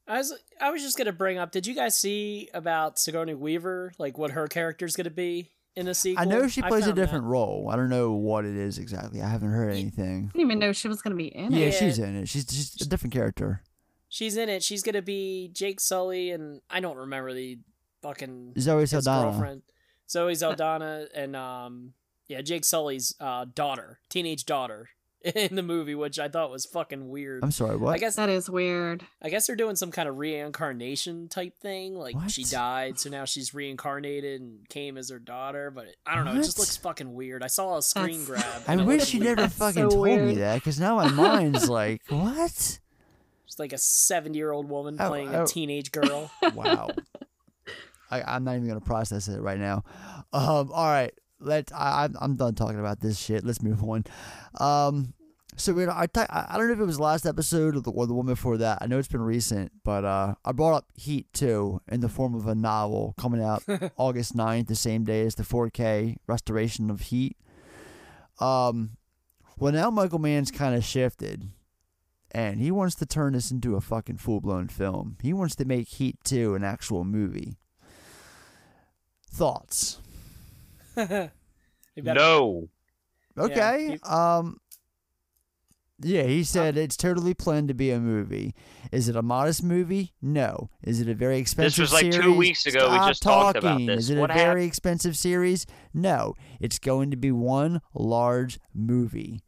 I 0.07 0.17
was 0.17 0.33
I 0.59 0.71
was 0.71 0.81
just 0.81 0.97
gonna 0.97 1.11
bring 1.11 1.37
up. 1.37 1.51
Did 1.51 1.67
you 1.67 1.75
guys 1.75 1.97
see 1.97 2.49
about 2.53 2.97
Sigourney 2.99 3.33
Weaver? 3.33 3.93
Like 3.97 4.17
what 4.17 4.31
her 4.31 4.47
character's 4.47 4.95
gonna 4.95 5.09
be 5.09 5.51
in 5.75 5.85
the 5.85 5.93
sequel? 5.93 6.21
I 6.21 6.25
know 6.25 6.47
she 6.47 6.61
plays 6.61 6.83
a 6.83 6.87
found 6.87 6.97
that. 6.97 7.01
different 7.01 7.25
role. 7.25 7.69
I 7.71 7.75
don't 7.75 7.89
know 7.89 8.11
what 8.11 8.45
it 8.45 8.55
is 8.55 8.77
exactly. 8.77 9.21
I 9.21 9.29
haven't 9.29 9.51
heard 9.51 9.71
anything. 9.71 10.29
I 10.33 10.37
didn't 10.37 10.47
even 10.47 10.59
know 10.59 10.73
she 10.73 10.87
was 10.87 11.01
gonna 11.01 11.15
be 11.15 11.27
in 11.27 11.51
Yeah, 11.51 11.59
it. 11.67 11.73
Yeah, 11.73 11.79
she's 11.79 11.99
in 11.99 12.15
it. 12.17 12.27
She's 12.29 12.45
just 12.45 12.81
a 12.81 12.89
different 12.89 13.13
character. 13.13 13.61
She's 14.09 14.35
in 14.35 14.49
it. 14.49 14.61
She's 14.63 14.83
gonna 14.83 15.01
be 15.01 15.49
Jake 15.53 15.79
Sully, 15.79 16.31
and 16.31 16.59
I 16.69 16.81
don't 16.81 16.97
remember 16.97 17.33
the 17.33 17.59
fucking 18.01 18.53
Zoe 18.59 18.81
his 18.81 18.89
Saldana. 18.91 19.31
girlfriend. 19.31 19.61
Zoe 20.09 20.35
Saldana 20.35 21.05
and 21.15 21.35
um 21.37 21.93
yeah 22.27 22.41
Jake 22.41 22.65
Sully's 22.65 23.15
uh 23.21 23.45
daughter, 23.55 23.99
teenage 24.09 24.45
daughter 24.45 24.89
in 25.35 25.55
the 25.55 25.63
movie, 25.63 25.95
which 25.95 26.17
I 26.19 26.27
thought 26.27 26.49
was 26.51 26.65
fucking 26.65 27.09
weird. 27.09 27.43
I'm 27.43 27.51
sorry. 27.51 27.77
What? 27.77 27.93
I 27.93 27.97
guess 27.97 28.15
That 28.15 28.29
is 28.29 28.49
weird. 28.49 29.05
I 29.21 29.29
guess 29.29 29.47
they're 29.47 29.55
doing 29.55 29.75
some 29.75 29.91
kind 29.91 30.09
of 30.09 30.17
reincarnation 30.17 31.27
type 31.27 31.57
thing. 31.59 31.95
Like 31.95 32.15
she 32.29 32.43
died, 32.43 32.99
so 32.99 33.09
now 33.09 33.25
she's 33.25 33.53
reincarnated 33.53 34.41
and 34.41 34.67
came 34.69 34.97
as 34.97 35.09
her 35.09 35.19
daughter. 35.19 35.69
But 35.71 35.87
I 36.05 36.15
don't 36.15 36.25
know. 36.25 36.31
It 36.33 36.43
just 36.43 36.57
looks 36.59 36.77
fucking 36.77 37.13
weird. 37.13 37.43
I 37.43 37.47
saw 37.47 37.77
a 37.77 37.81
screen 37.81 38.25
That's- 38.25 38.41
grab. 38.43 38.63
I 38.67 38.83
wish 38.83 38.99
looked 39.01 39.13
you 39.13 39.19
weird. 39.21 39.37
never 39.37 39.41
That's 39.47 39.57
fucking 39.57 39.89
so 39.89 39.95
told 39.95 40.07
me 40.07 40.35
that, 40.35 40.55
because 40.55 40.79
now 40.79 40.95
my 40.95 41.09
mind's 41.09 41.69
like, 41.81 42.01
what? 42.09 42.79
It's 43.47 43.59
like 43.59 43.73
a 43.73 43.77
seventy-year-old 43.77 44.69
woman 44.69 44.97
Oh, 44.99 45.07
playing 45.09 45.35
oh. 45.35 45.43
a 45.43 45.47
teenage 45.47 45.91
girl. 45.91 46.31
Wow. 46.55 46.89
I, 48.09 48.21
I'm 48.23 48.43
not 48.43 48.55
even 48.55 48.67
gonna 48.67 48.81
process 48.81 49.27
it 49.27 49.39
right 49.41 49.59
now. 49.59 49.83
Um, 50.33 50.71
all 50.73 50.85
right, 50.87 51.13
let 51.41 51.71
I, 51.73 52.09
I'm 52.19 52.35
done 52.35 52.55
talking 52.55 52.79
about 52.79 52.99
this 52.99 53.19
shit. 53.19 53.43
Let's 53.43 53.61
move 53.61 53.83
on. 53.83 54.05
Um, 54.59 55.13
so 55.57 55.73
know, 55.73 55.91
I 55.91 56.07
I 56.15 56.45
I 56.49 56.57
don't 56.57 56.67
know 56.67 56.73
if 56.73 56.79
it 56.79 56.85
was 56.85 56.97
the 56.97 57.03
last 57.03 57.25
episode 57.25 57.75
or 57.75 57.81
the, 57.81 57.91
or 57.91 58.07
the 58.07 58.13
one 58.13 58.25
before 58.25 58.57
that. 58.57 58.79
I 58.81 58.87
know 58.87 58.97
it's 58.97 59.07
been 59.07 59.21
recent, 59.21 59.71
but 59.83 60.05
uh, 60.05 60.35
I 60.45 60.51
brought 60.53 60.75
up 60.75 60.85
Heat 60.95 61.27
2 61.33 61.81
in 61.89 61.99
the 61.99 62.09
form 62.09 62.33
of 62.33 62.47
a 62.47 62.55
novel 62.55 63.13
coming 63.19 63.43
out 63.43 63.63
August 63.97 64.35
9th, 64.35 64.67
the 64.67 64.75
same 64.75 65.03
day 65.03 65.25
as 65.25 65.35
the 65.35 65.43
4K 65.43 66.17
restoration 66.27 66.89
of 66.89 67.01
Heat. 67.01 67.37
Um, 68.39 68.97
well, 69.57 69.73
now 69.73 69.91
Michael 69.91 70.19
Mann's 70.19 70.51
kind 70.51 70.73
of 70.73 70.83
shifted, 70.83 71.49
and 72.31 72.59
he 72.59 72.71
wants 72.71 72.95
to 72.95 73.05
turn 73.05 73.33
this 73.33 73.51
into 73.51 73.75
a 73.75 73.81
fucking 73.81 74.17
full 74.17 74.39
blown 74.41 74.69
film. 74.69 75.17
He 75.21 75.33
wants 75.33 75.55
to 75.57 75.65
make 75.65 75.87
Heat 75.89 76.17
2 76.23 76.55
an 76.55 76.63
actual 76.63 77.03
movie. 77.03 77.57
Thoughts? 79.29 79.99
You 81.95 82.03
better- 82.03 82.19
no. 82.19 82.69
Okay. 83.37 83.91
he- 83.91 84.09
um. 84.09 84.57
Yeah, 86.03 86.23
he 86.23 86.43
said 86.43 86.77
it's 86.77 86.97
totally 86.97 87.35
planned 87.35 87.67
to 87.67 87.75
be 87.75 87.91
a 87.91 87.99
movie. 87.99 88.55
Is 88.91 89.07
it 89.07 89.15
a 89.15 89.21
modest 89.21 89.61
movie? 89.61 90.13
No. 90.19 90.71
Is 90.83 90.99
it 90.99 91.07
a 91.07 91.13
very 91.13 91.37
expensive 91.37 91.87
series? 91.87 91.91
This 91.91 92.09
was 92.09 92.15
like 92.15 92.23
two 92.23 92.35
weeks 92.35 92.65
ago. 92.65 92.89
We 92.89 92.95
Stop 92.95 93.07
just 93.09 93.21
talked 93.21 93.57
about 93.57 93.71
talking. 93.73 93.85
this. 93.85 94.05
Is 94.05 94.09
it 94.09 94.17
What 94.17 94.31
a 94.31 94.33
very 94.33 94.65
expensive 94.65 95.15
series? 95.15 95.67
No. 95.93 96.33
It's 96.59 96.79
going 96.79 97.11
to 97.11 97.17
be 97.17 97.31
one 97.31 97.81
large 97.93 98.59
movie. 98.73 99.41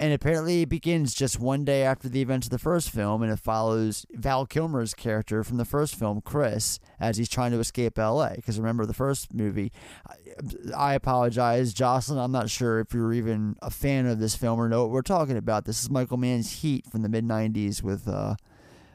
And 0.00 0.14
apparently 0.14 0.62
it 0.62 0.70
begins 0.70 1.12
just 1.12 1.38
one 1.38 1.62
day 1.62 1.82
after 1.82 2.08
the 2.08 2.22
events 2.22 2.46
of 2.46 2.50
the 2.50 2.58
first 2.58 2.88
film, 2.88 3.22
and 3.22 3.30
it 3.30 3.38
follows 3.38 4.06
Val 4.12 4.46
Kilmer's 4.46 4.94
character 4.94 5.44
from 5.44 5.58
the 5.58 5.66
first 5.66 5.94
film, 5.94 6.22
Chris, 6.22 6.80
as 6.98 7.18
he's 7.18 7.28
trying 7.28 7.50
to 7.50 7.58
escape 7.58 7.98
LA. 7.98 8.30
Because 8.30 8.58
remember 8.58 8.86
the 8.86 8.94
first 8.94 9.34
movie, 9.34 9.70
I, 10.74 10.94
apologize, 10.94 11.74
Jocelyn. 11.74 12.18
I'm 12.18 12.32
not 12.32 12.48
sure 12.48 12.80
if 12.80 12.94
you're 12.94 13.12
even 13.12 13.56
a 13.60 13.68
fan 13.68 14.06
of 14.06 14.18
this 14.18 14.34
film 14.34 14.58
or 14.58 14.70
know 14.70 14.84
what 14.84 14.90
we're 14.90 15.02
talking 15.02 15.36
about. 15.36 15.66
This 15.66 15.82
is 15.82 15.90
Michael 15.90 16.16
Mann's 16.16 16.62
Heat 16.62 16.86
from 16.90 17.02
the 17.02 17.10
mid 17.10 17.26
'90s 17.26 17.82
with 17.82 18.08
uh, 18.08 18.36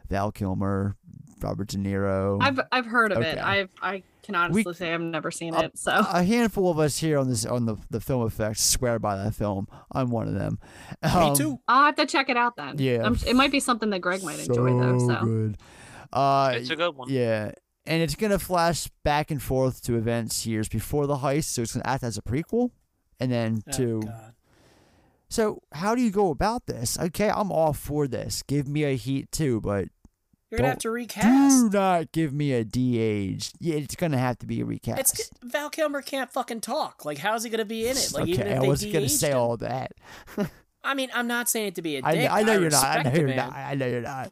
Val 0.09 0.31
Kilmer, 0.31 0.95
Robert 1.39 1.67
De 1.67 1.77
Niro. 1.77 2.39
I've 2.41 2.59
I've 2.71 2.87
heard 2.87 3.11
of 3.11 3.21
it. 3.21 3.37
I've 3.37 3.69
I 3.79 4.01
can 4.25 4.35
honestly 4.35 4.73
say 4.73 4.93
I've 4.93 5.01
never 5.01 5.31
seen 5.31 5.53
a, 5.53 5.61
it. 5.63 5.77
So 5.77 5.91
a 5.91 6.23
handful 6.23 6.69
of 6.69 6.79
us 6.79 6.97
here 6.97 7.17
on 7.19 7.29
this 7.29 7.45
on 7.45 7.65
the 7.65 7.77
the 7.89 7.99
film 8.01 8.25
effects 8.25 8.63
swear 8.63 8.99
by 8.99 9.15
that 9.17 9.33
film. 9.35 9.67
I'm 9.91 10.09
one 10.09 10.27
of 10.27 10.33
them. 10.33 10.59
Me 11.03 11.09
Um, 11.09 11.35
too. 11.35 11.59
I'll 11.67 11.85
have 11.85 11.95
to 11.95 12.05
check 12.05 12.29
it 12.29 12.37
out 12.37 12.55
then. 12.57 12.75
Yeah. 12.79 13.05
I'm, 13.05 13.15
it 13.27 13.35
might 13.35 13.51
be 13.51 13.59
something 13.59 13.89
that 13.91 13.99
Greg 13.99 14.23
might 14.23 14.39
enjoy 14.39 14.77
though. 14.79 14.99
So 14.99 15.19
good. 15.23 15.57
Uh, 16.11 16.53
It's 16.55 16.69
a 16.69 16.75
good 16.75 16.95
one. 16.95 17.09
Yeah, 17.09 17.51
and 17.85 18.01
it's 18.01 18.15
gonna 18.15 18.39
flash 18.39 18.87
back 19.03 19.31
and 19.31 19.41
forth 19.41 19.81
to 19.83 19.95
events 19.95 20.45
years 20.45 20.67
before 20.69 21.07
the 21.07 21.17
heist, 21.17 21.45
so 21.45 21.61
it's 21.61 21.73
gonna 21.73 21.87
act 21.87 22.03
as 22.03 22.17
a 22.17 22.21
prequel, 22.21 22.71
and 23.19 23.31
then 23.31 23.63
Oh, 23.67 23.71
to. 23.77 24.01
God. 24.01 24.31
So 25.27 25.61
how 25.73 25.95
do 25.95 26.01
you 26.01 26.11
go 26.11 26.29
about 26.29 26.67
this? 26.67 26.97
Okay, 26.99 27.29
I'm 27.29 27.51
all 27.51 27.73
for 27.73 28.07
this. 28.07 28.43
Give 28.43 28.67
me 28.67 28.83
a 28.83 28.95
Heat 28.95 29.31
too, 29.31 29.59
but 29.59 29.87
You're 30.55 30.59
gonna 30.59 30.69
have 30.69 30.79
to 30.79 30.91
recast. 30.91 31.71
do 31.71 31.77
not 31.77 32.11
give 32.11 32.33
me 32.33 32.53
a 32.53 32.63
de-aged. 32.63 33.55
Yeah, 33.59 33.75
it's 33.75 33.95
gonna 33.95 34.17
have 34.17 34.39
to 34.39 34.45
be 34.45 34.61
a 34.61 34.65
recast. 34.65 34.99
It's 34.99 35.29
Val 35.43 35.69
Kilmer 35.69 36.01
can't 36.01 36.31
fucking 36.31 36.61
talk. 36.61 37.03
Like, 37.03 37.17
how's 37.17 37.43
he 37.43 37.49
gonna 37.49 37.65
be 37.65 37.87
in 37.87 37.97
it? 37.97 38.11
Like, 38.13 38.23
okay, 38.23 38.31
even 38.31 38.47
if 38.47 38.61
I 38.61 38.67
wasn't 38.67 38.93
gonna 38.93 39.09
say 39.09 39.31
him. 39.31 39.37
all 39.37 39.57
that. 39.57 39.91
I 40.83 40.93
mean, 40.93 41.09
I'm 41.13 41.27
not 41.27 41.49
saying 41.49 41.67
it 41.67 41.75
to 41.75 41.81
be 41.81 41.97
a 41.97 42.01
dick. 42.01 42.05
I 42.05 42.13
know, 42.13 42.27
I 42.27 42.43
know 42.43 42.59
you're 42.59 42.69
not. 42.69 42.85
I 42.85 43.03
know 43.03 43.13
you're 43.13 43.27
man, 43.27 43.37
not. 43.37 43.53
I 43.53 43.75
know 43.75 43.87
you're 43.87 44.01
not. 44.01 44.31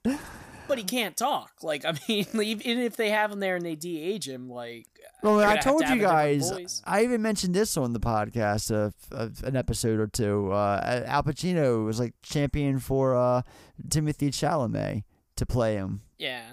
But 0.65 0.77
he 0.77 0.85
can't 0.85 1.17
talk. 1.17 1.51
Like, 1.61 1.83
I 1.83 1.93
mean, 2.07 2.25
even 2.41 2.79
if 2.79 2.95
they 2.95 3.09
have 3.09 3.31
him 3.31 3.39
there 3.39 3.55
and 3.57 3.65
they 3.65 3.75
de-age 3.75 4.29
him, 4.29 4.49
like, 4.49 4.87
Well, 5.21 5.39
I 5.39 5.57
told 5.57 5.85
to 5.85 5.95
you 5.95 6.01
guys. 6.01 6.81
I 6.85 7.03
even 7.03 7.21
mentioned 7.21 7.53
this 7.53 7.75
on 7.75 7.93
the 7.93 7.99
podcast, 7.99 8.71
uh, 8.73 8.91
of 9.13 9.43
an 9.43 9.55
episode 9.55 9.99
or 9.99 10.07
two. 10.07 10.51
Uh, 10.51 11.03
Al 11.05 11.23
Pacino 11.23 11.85
was 11.85 11.99
like 11.99 12.13
champion 12.21 12.79
for 12.79 13.15
uh, 13.15 13.41
Timothée 13.89 14.29
Chalamet 14.29 15.03
to 15.35 15.45
play 15.45 15.75
him. 15.75 16.01
yeah, 16.17 16.43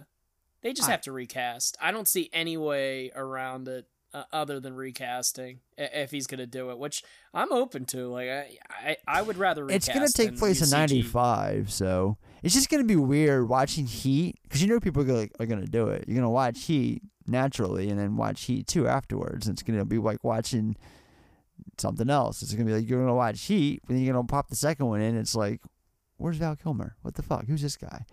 they 0.63 0.73
just 0.73 0.89
I- 0.89 0.93
have 0.93 1.03
to 1.03 1.13
recast. 1.13 1.77
I 1.81 1.91
don't 1.91 2.09
see 2.09 2.29
any 2.33 2.57
way 2.57 3.11
around 3.15 3.69
it 3.69 3.87
uh, 4.13 4.25
other 4.33 4.59
than 4.59 4.75
recasting 4.75 5.61
if 5.79 6.11
he's 6.11 6.27
gonna 6.27 6.47
do 6.47 6.71
it, 6.71 6.79
which 6.79 7.05
I'm 7.33 7.53
open 7.53 7.85
to. 7.87 8.09
Like, 8.09 8.29
I, 8.29 8.57
I, 8.69 8.97
I 9.07 9.23
would 9.23 9.37
rather 9.37 9.65
recast. 9.65 9.89
It's 9.89 9.95
gonna 9.95 10.09
take 10.09 10.31
than 10.31 10.39
place 10.39 10.63
in 10.63 10.71
'95, 10.71 11.71
so 11.71 12.17
it's 12.43 12.55
just 12.55 12.69
gonna 12.69 12.85
be 12.85 12.97
weird 12.97 13.49
watching 13.49 13.87
Heat 13.87 14.37
because 14.43 14.61
you 14.63 14.69
know 14.69 14.81
people 14.81 15.03
are 15.03 15.07
gonna, 15.07 15.29
are 15.39 15.47
gonna 15.47 15.67
do 15.67 15.89
it. 15.89 16.05
You're 16.09 16.17
gonna 16.17 16.29
watch 16.31 16.65
Heat 16.65 17.03
naturally, 17.27 17.89
and 17.89 17.99
then 17.99 18.17
watch 18.17 18.43
Heat 18.45 18.67
two 18.67 18.89
afterwards. 18.89 19.47
And 19.47 19.55
it's 19.55 19.63
gonna 19.63 19.85
be 19.85 19.99
like 19.99 20.25
watching 20.25 20.77
something 21.79 22.11
else. 22.11 22.43
It's 22.43 22.53
gonna 22.53 22.65
be 22.65 22.73
like 22.75 22.89
you're 22.89 23.01
gonna 23.01 23.15
watch 23.15 23.43
Heat, 23.43 23.81
but 23.87 23.95
then 23.95 24.03
you're 24.03 24.13
gonna 24.13 24.27
pop 24.27 24.49
the 24.49 24.57
second 24.57 24.87
one 24.87 25.01
in. 25.01 25.17
It's 25.17 25.35
like, 25.37 25.61
where's 26.17 26.37
Val 26.39 26.57
Kilmer? 26.57 26.97
What 27.03 27.15
the 27.15 27.23
fuck? 27.23 27.47
Who's 27.47 27.63
this 27.63 27.77
guy? 27.77 28.05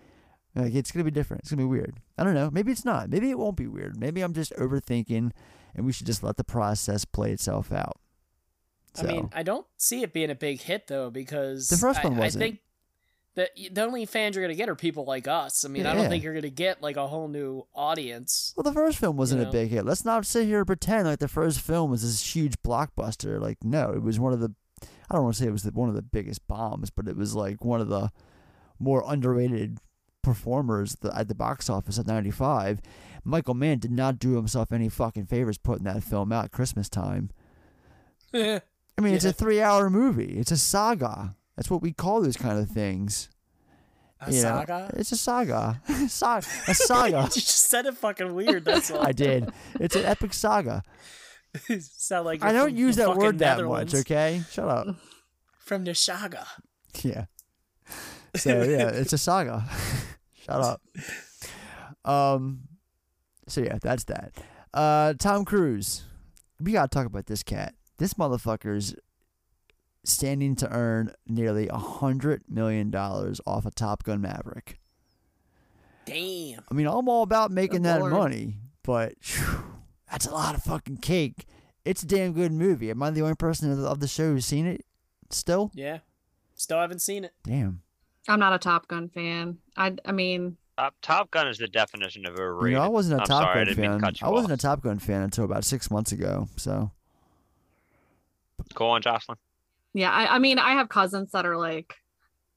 Like 0.58 0.74
it's 0.74 0.90
gonna 0.90 1.04
be 1.04 1.10
different. 1.10 1.42
It's 1.42 1.50
gonna 1.50 1.62
be 1.62 1.68
weird. 1.68 2.00
I 2.16 2.24
don't 2.24 2.34
know. 2.34 2.50
Maybe 2.50 2.72
it's 2.72 2.84
not. 2.84 3.10
Maybe 3.10 3.30
it 3.30 3.38
won't 3.38 3.56
be 3.56 3.66
weird. 3.66 3.98
Maybe 3.98 4.20
I'm 4.20 4.34
just 4.34 4.52
overthinking, 4.56 5.30
and 5.74 5.86
we 5.86 5.92
should 5.92 6.06
just 6.06 6.22
let 6.22 6.36
the 6.36 6.44
process 6.44 7.04
play 7.04 7.32
itself 7.32 7.72
out. 7.72 7.98
I 8.98 9.02
mean, 9.04 9.30
I 9.32 9.42
don't 9.42 9.66
see 9.76 10.02
it 10.02 10.12
being 10.12 10.30
a 10.30 10.34
big 10.34 10.60
hit 10.60 10.86
though 10.88 11.10
because 11.10 11.68
The 11.68 11.76
first 11.76 12.02
one 12.02 12.14
I, 12.14 12.18
wasn't. 12.18 12.42
I 12.42 12.46
think 12.46 12.60
that 13.38 13.50
the 13.72 13.82
only 13.82 14.04
fans 14.04 14.34
you're 14.34 14.44
gonna 14.44 14.56
get 14.56 14.68
are 14.68 14.74
people 14.74 15.04
like 15.04 15.28
us. 15.28 15.64
I 15.64 15.68
mean, 15.68 15.86
I 15.86 15.94
don't 15.94 16.08
think 16.08 16.24
you're 16.24 16.34
gonna 16.34 16.50
get 16.50 16.82
like 16.82 16.96
a 16.96 17.06
whole 17.06 17.28
new 17.28 17.66
audience. 17.74 18.52
Well, 18.56 18.64
the 18.64 18.72
first 18.72 18.98
film 18.98 19.16
wasn't 19.16 19.42
know? 19.42 19.48
a 19.48 19.52
big 19.52 19.70
hit. 19.70 19.84
Let's 19.84 20.04
not 20.04 20.26
sit 20.26 20.46
here 20.46 20.58
and 20.58 20.66
pretend 20.66 21.06
like 21.06 21.20
the 21.20 21.28
first 21.28 21.60
film 21.60 21.90
was 21.90 22.02
this 22.02 22.34
huge 22.34 22.60
blockbuster. 22.62 23.40
Like, 23.40 23.58
no, 23.62 23.92
it 23.92 24.02
was 24.02 24.18
one 24.18 24.32
of 24.32 24.40
the. 24.40 24.54
I 25.10 25.14
don't 25.14 25.24
want 25.24 25.36
to 25.36 25.42
say 25.42 25.48
it 25.48 25.52
was 25.52 25.62
the, 25.62 25.70
one 25.70 25.88
of 25.88 25.94
the 25.94 26.02
biggest 26.02 26.46
bombs, 26.48 26.90
but 26.90 27.08
it 27.08 27.16
was 27.16 27.34
like 27.34 27.64
one 27.64 27.80
of 27.80 27.88
the 27.88 28.10
more 28.78 29.02
underrated 29.06 29.78
performers 30.28 30.96
at 31.14 31.28
the 31.28 31.34
box 31.34 31.70
office 31.70 31.98
at 31.98 32.06
'95. 32.06 32.80
Michael 33.24 33.54
Mann 33.54 33.78
did 33.78 33.90
not 33.90 34.18
do 34.18 34.36
himself 34.36 34.72
any 34.72 34.88
fucking 34.88 35.26
favors 35.26 35.58
putting 35.58 35.84
that 35.84 36.02
film 36.02 36.32
out 36.32 36.46
at 36.46 36.52
Christmas 36.52 36.88
time. 36.88 37.30
Eh. 38.32 38.60
I 38.96 39.00
mean, 39.00 39.14
it's 39.14 39.24
a 39.24 39.32
three-hour 39.32 39.90
movie. 39.90 40.38
It's 40.38 40.50
a 40.50 40.56
saga. 40.56 41.36
That's 41.56 41.70
what 41.70 41.82
we 41.82 41.92
call 41.92 42.20
those 42.20 42.36
kind 42.36 42.58
of 42.58 42.68
things. 42.68 43.28
A 44.20 44.32
you 44.32 44.42
know? 44.42 44.48
saga? 44.48 44.90
It's 44.96 45.12
a 45.12 45.16
saga. 45.16 45.80
Sa- 46.08 46.38
a 46.38 46.42
saga. 46.74 47.22
you 47.22 47.28
just 47.28 47.68
said 47.68 47.86
it 47.86 47.96
fucking 47.96 48.34
weird. 48.34 48.64
That's 48.64 48.90
all. 48.90 49.06
I 49.06 49.12
did. 49.12 49.50
It's 49.78 49.94
an 49.94 50.04
epic 50.04 50.34
saga. 50.34 50.82
Sound 51.80 52.26
like 52.26 52.42
I 52.42 52.52
don't 52.52 52.76
use 52.76 52.96
that 52.96 53.16
word 53.16 53.38
that 53.38 53.64
much, 53.64 53.94
okay? 53.94 54.42
Shut 54.50 54.68
up. 54.68 54.96
From 55.64 55.84
the 55.84 55.94
saga. 55.94 56.46
Yeah. 57.02 57.26
So 58.36 58.62
yeah, 58.62 58.88
it's 58.88 59.12
a 59.12 59.18
saga. 59.18 59.64
Shut 60.48 60.60
up. 60.60 60.82
Um 62.10 62.60
so 63.46 63.60
yeah, 63.60 63.78
that's 63.80 64.04
that. 64.04 64.32
Uh 64.74 65.14
Tom 65.18 65.44
Cruise. 65.44 66.04
We 66.60 66.72
gotta 66.72 66.88
talk 66.88 67.06
about 67.06 67.26
this 67.26 67.42
cat. 67.42 67.74
This 67.98 68.14
motherfucker's 68.14 68.94
standing 70.04 70.54
to 70.56 70.70
earn 70.72 71.12
nearly 71.26 71.68
a 71.68 71.76
hundred 71.76 72.42
million 72.48 72.90
dollars 72.90 73.40
off 73.46 73.66
of 73.66 73.74
Top 73.74 74.02
Gun 74.04 74.20
Maverick. 74.20 74.78
Damn. 76.04 76.60
I 76.70 76.74
mean, 76.74 76.86
I'm 76.86 77.08
all 77.08 77.22
about 77.22 77.50
making 77.50 77.82
Good 77.82 77.84
that 77.84 78.00
lord. 78.00 78.12
money, 78.12 78.54
but 78.82 79.14
phew, 79.20 79.62
that's 80.10 80.26
a 80.26 80.30
lot 80.30 80.54
of 80.54 80.62
fucking 80.62 80.98
cake. 80.98 81.44
It's 81.84 82.02
a 82.02 82.06
damn 82.06 82.32
good 82.32 82.52
movie. 82.52 82.90
Am 82.90 83.02
I 83.02 83.10
the 83.10 83.22
only 83.22 83.34
person 83.34 83.70
of 83.84 84.00
the 84.00 84.08
show 84.08 84.32
who's 84.32 84.46
seen 84.46 84.66
it? 84.66 84.84
Still, 85.30 85.70
Yeah. 85.74 85.98
Still 86.54 86.80
haven't 86.80 87.00
seen 87.02 87.24
it. 87.24 87.32
damn. 87.44 87.82
I'm 88.28 88.40
not 88.40 88.52
a 88.54 88.58
Top 88.58 88.88
Gun 88.88 89.08
fan. 89.08 89.58
I 89.76 89.96
I 90.04 90.12
mean, 90.12 90.56
Top, 90.78 90.94
Top 91.02 91.30
Gun 91.30 91.48
is 91.48 91.58
the 91.58 91.68
definition 91.68 92.26
of 92.26 92.38
a 92.38 92.42
You 92.58 92.70
know, 92.72 92.80
I 92.80 92.88
wasn't 92.88 93.20
a 93.20 93.20
I'm 93.20 93.24
Top 93.24 93.30
sorry, 93.30 93.52
Gun 93.52 93.66
didn't 93.66 93.80
mean 93.80 93.90
to 93.90 93.96
fan. 93.96 93.98
cut 93.98 94.22
I 94.22 94.28
wasn't 94.30 94.52
off. 94.52 94.54
a 94.54 94.56
Top 94.56 94.82
Gun 94.82 94.98
fan 94.98 95.22
until 95.22 95.44
about 95.44 95.64
six 95.64 95.90
months 95.90 96.12
ago. 96.12 96.48
So 96.56 96.90
Go 98.74 98.88
on, 98.90 99.02
Jocelyn. 99.02 99.38
yeah, 99.94 100.10
I, 100.10 100.36
I 100.36 100.38
mean, 100.38 100.58
I 100.58 100.72
have 100.72 100.88
cousins 100.88 101.32
that 101.32 101.46
are 101.46 101.56
like 101.56 101.94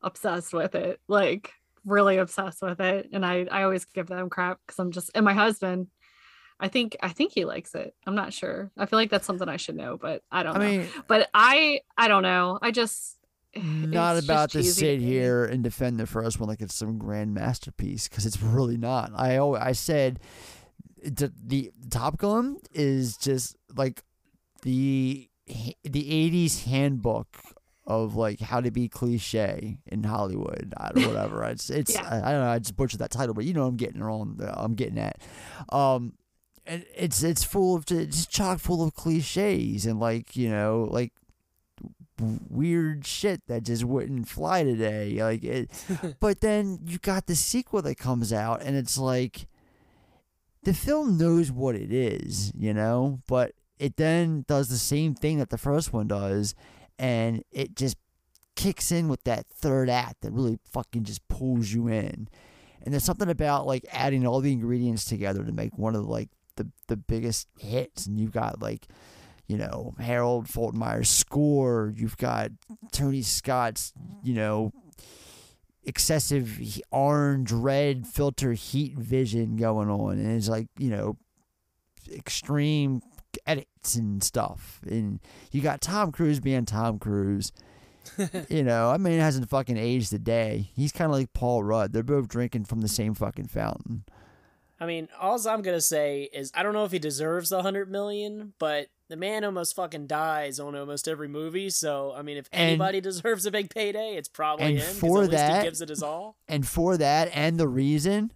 obsessed 0.02 0.54
with 0.54 0.76
it, 0.76 1.00
like 1.08 1.52
really 1.86 2.18
obsessed 2.18 2.62
with 2.62 2.80
it, 2.82 3.10
and 3.14 3.26
I 3.26 3.48
I 3.52 3.64
always 3.64 3.86
give 3.86 4.08
them 4.08 4.30
crap 4.30 4.60
because 4.66 4.80
I'm 4.80 4.92
just 4.92 5.12
and 5.16 5.26
my 5.26 5.34
husband. 5.34 5.88
I 6.60 6.68
think 6.70 6.98
I 7.04 7.10
think 7.10 7.34
he 7.34 7.46
likes 7.46 7.76
it. 7.76 7.96
I'm 8.08 8.16
not 8.16 8.34
sure. 8.34 8.72
I 8.78 8.86
feel 8.86 9.00
like 9.00 9.10
that's 9.12 9.28
something 9.28 9.50
I 9.50 9.58
should 9.58 9.76
know, 9.76 9.98
but 9.98 10.24
I 10.32 10.44
don't 10.44 10.56
I 10.56 10.60
know. 10.60 10.66
mean, 10.66 10.94
but 11.08 11.30
I 11.34 11.82
I 11.98 12.08
don't 12.08 12.24
know. 12.24 12.60
I 12.62 12.72
just 12.72 13.18
not 13.56 14.18
it's 14.18 14.26
about 14.26 14.52
to 14.52 14.64
sit 14.64 15.00
here 15.00 15.46
and 15.46 15.64
defend 15.64 16.00
the 16.00 16.08
first 16.08 16.40
one 16.40 16.48
like 16.48 16.62
it's 16.62 16.76
some 16.76 16.98
grand 16.98 17.34
masterpiece 17.34 18.08
because 18.08 18.26
it's 18.26 18.42
really 18.42 18.78
not. 18.78 19.12
I 19.16 19.38
always, 19.38 19.62
I 19.62 19.72
said 19.74 20.20
the, 21.04 21.32
the 21.44 21.72
Top 21.90 22.18
Gun 22.18 22.58
is 22.74 23.18
just 23.18 23.56
like 23.76 24.04
the 24.64 25.30
the 25.48 25.72
'80s 25.84 26.66
handbook 26.66 27.28
of 27.86 28.16
like 28.16 28.40
how 28.40 28.62
to 28.62 28.72
be 28.72 28.88
cliche 28.88 29.78
in 29.88 30.04
Hollywood 30.04 30.74
or 30.80 31.02
whatever. 31.02 31.44
It's 31.52 31.70
it's 31.70 31.94
Yeah. 31.94 32.08
I, 32.08 32.30
I 32.30 32.32
don't 32.32 32.42
know. 32.42 32.52
I 32.52 32.60
just 32.60 32.76
butchered 32.78 33.00
that 33.00 33.12
title, 33.12 33.34
but 33.34 33.46
you 33.46 33.54
know 33.54 33.66
I'm 33.66 33.76
getting 33.76 34.02
wrong. 34.02 34.40
I'm 34.54 34.76
getting 34.76 35.00
at. 35.00 35.22
Um, 35.70 36.14
and 36.66 36.86
it's 36.96 37.24
it's 37.24 37.44
full 37.44 37.76
of 37.76 37.86
it's 37.90 38.26
chock 38.28 38.60
full 38.60 38.84
of 38.84 38.94
cliches 38.94 39.86
and 39.86 40.00
like 40.00 40.36
you 40.36 40.50
know 40.50 40.88
like 40.90 41.12
weird 42.50 43.06
shit 43.06 43.42
that 43.48 43.64
just 43.64 43.84
wouldn't 43.84 44.28
fly 44.28 44.64
today 44.64 45.22
like 45.22 45.44
it 45.44 45.70
but 46.20 46.42
then 46.42 46.80
you 46.86 46.98
got 47.00 47.26
the 47.28 47.36
sequel 47.36 47.82
that 47.82 47.98
comes 47.98 48.32
out 48.32 48.62
and 48.62 48.76
it's 48.76 48.98
like 48.98 49.48
the 50.64 50.74
film 50.74 51.18
knows 51.18 51.52
what 51.52 51.76
it 51.76 51.92
is 51.92 52.52
you 52.56 52.74
know? 52.74 53.20
But 53.28 53.54
it 53.80 53.98
then 53.98 54.46
does 54.48 54.70
the 54.70 54.78
same 54.78 55.16
thing 55.16 55.40
that 55.40 55.50
the 55.50 55.58
first 55.58 55.92
one 55.92 56.08
does 56.08 56.54
and 57.00 57.44
it 57.52 57.76
just 57.76 57.98
kicks 58.56 58.92
in 58.92 59.08
with 59.08 59.24
that 59.24 59.48
third 59.48 59.90
act 59.90 60.22
that 60.22 60.32
really 60.32 60.60
fucking 60.72 61.04
just 61.04 61.28
pulls 61.28 61.72
you 61.72 61.88
in. 61.88 62.28
And 62.84 62.94
there's 62.94 63.04
something 63.04 63.30
about 63.30 63.66
like 63.66 63.86
adding 63.92 64.26
all 64.26 64.40
the 64.40 64.52
ingredients 64.52 65.06
together 65.06 65.44
to 65.44 65.52
make 65.52 65.78
one 65.78 65.96
of 65.96 66.06
like 66.06 66.30
the 66.58 66.70
the 66.88 66.98
biggest 66.98 67.48
hits 67.58 68.06
and 68.06 68.20
you've 68.20 68.32
got 68.32 68.62
like 68.62 68.88
you 69.52 69.58
know 69.58 69.94
Harold 70.00 70.48
Faltermeyer's 70.48 71.10
score 71.10 71.94
you've 71.96 72.16
got 72.16 72.52
Tony 72.94 73.22
Scott's 73.22 73.92
you 74.24 74.34
know 74.34 74.72
excessive 75.84 76.58
orange 76.90 77.52
red 77.52 78.08
filter 78.08 78.54
heat 78.54 78.98
vision 78.98 79.58
going 79.58 79.90
on 79.90 80.14
and 80.14 80.38
it's 80.38 80.48
like 80.48 80.68
you 80.78 80.90
know 80.90 81.18
extreme 82.14 83.02
edits 83.46 83.96
and 83.96 84.24
stuff 84.24 84.80
and 84.88 85.20
you 85.52 85.62
got 85.62 85.82
Tom 85.82 86.14
Cruise 86.14 86.40
being 86.40 86.66
Tom 86.66 86.98
Cruise 86.98 87.52
you 88.50 88.64
know, 88.64 88.90
I 88.90 88.98
mean, 88.98 89.14
it 89.14 89.22
hasn't 89.22 89.48
fucking 89.48 89.78
aged 89.78 90.12
a 90.12 90.18
day. 90.18 90.72
He's 90.76 90.92
kind 90.92 91.12
of 91.12 91.16
like 91.16 91.34
Paul 91.34 91.64
Rudd. 91.64 91.94
They're 91.94 92.02
both 92.02 92.28
drinking 92.28 92.66
from 92.66 92.82
the 92.82 92.88
same 92.88 93.14
fucking 93.14 93.46
fountain. 93.46 94.06
I 94.82 94.88
mean, 94.88 95.08
all 95.20 95.40
I'm 95.48 95.62
gonna 95.62 95.80
say 95.80 96.28
is 96.34 96.52
I 96.56 96.64
don't 96.64 96.74
know 96.74 96.86
if 96.86 96.92
he 96.92 96.98
deserves 97.00 97.50
the 97.50 97.62
hundred 97.62 97.92
million, 97.92 98.54
but 98.58 98.88
the 99.10 99.16
man 99.16 99.44
almost 99.44 99.76
fucking 99.76 100.08
dies 100.08 100.60
on 100.60 100.76
almost 100.76 101.08
every 101.08 101.28
movie. 101.28 101.70
So 101.70 102.14
I 102.18 102.24
mean, 102.24 102.38
if 102.38 102.50
And- 102.52 102.62
anybody 102.70 103.00
deserves 103.00 103.46
a 103.46 103.52
big 103.52 103.70
payday, 103.70 104.16
it's 104.16 104.28
probably 104.28 104.66
and 104.66 104.78
him. 104.80 104.96
for 104.96 105.18
at 105.24 105.30
least 105.30 105.32
that- 105.34 105.62
he 105.64 105.68
gives 105.68 105.82
it 105.82 105.90
his 105.90 106.02
all. 106.02 106.36
And 106.48 106.68
for 106.68 106.98
that, 106.98 107.30
and 107.32 107.60
the 107.60 107.68
reason 107.68 108.32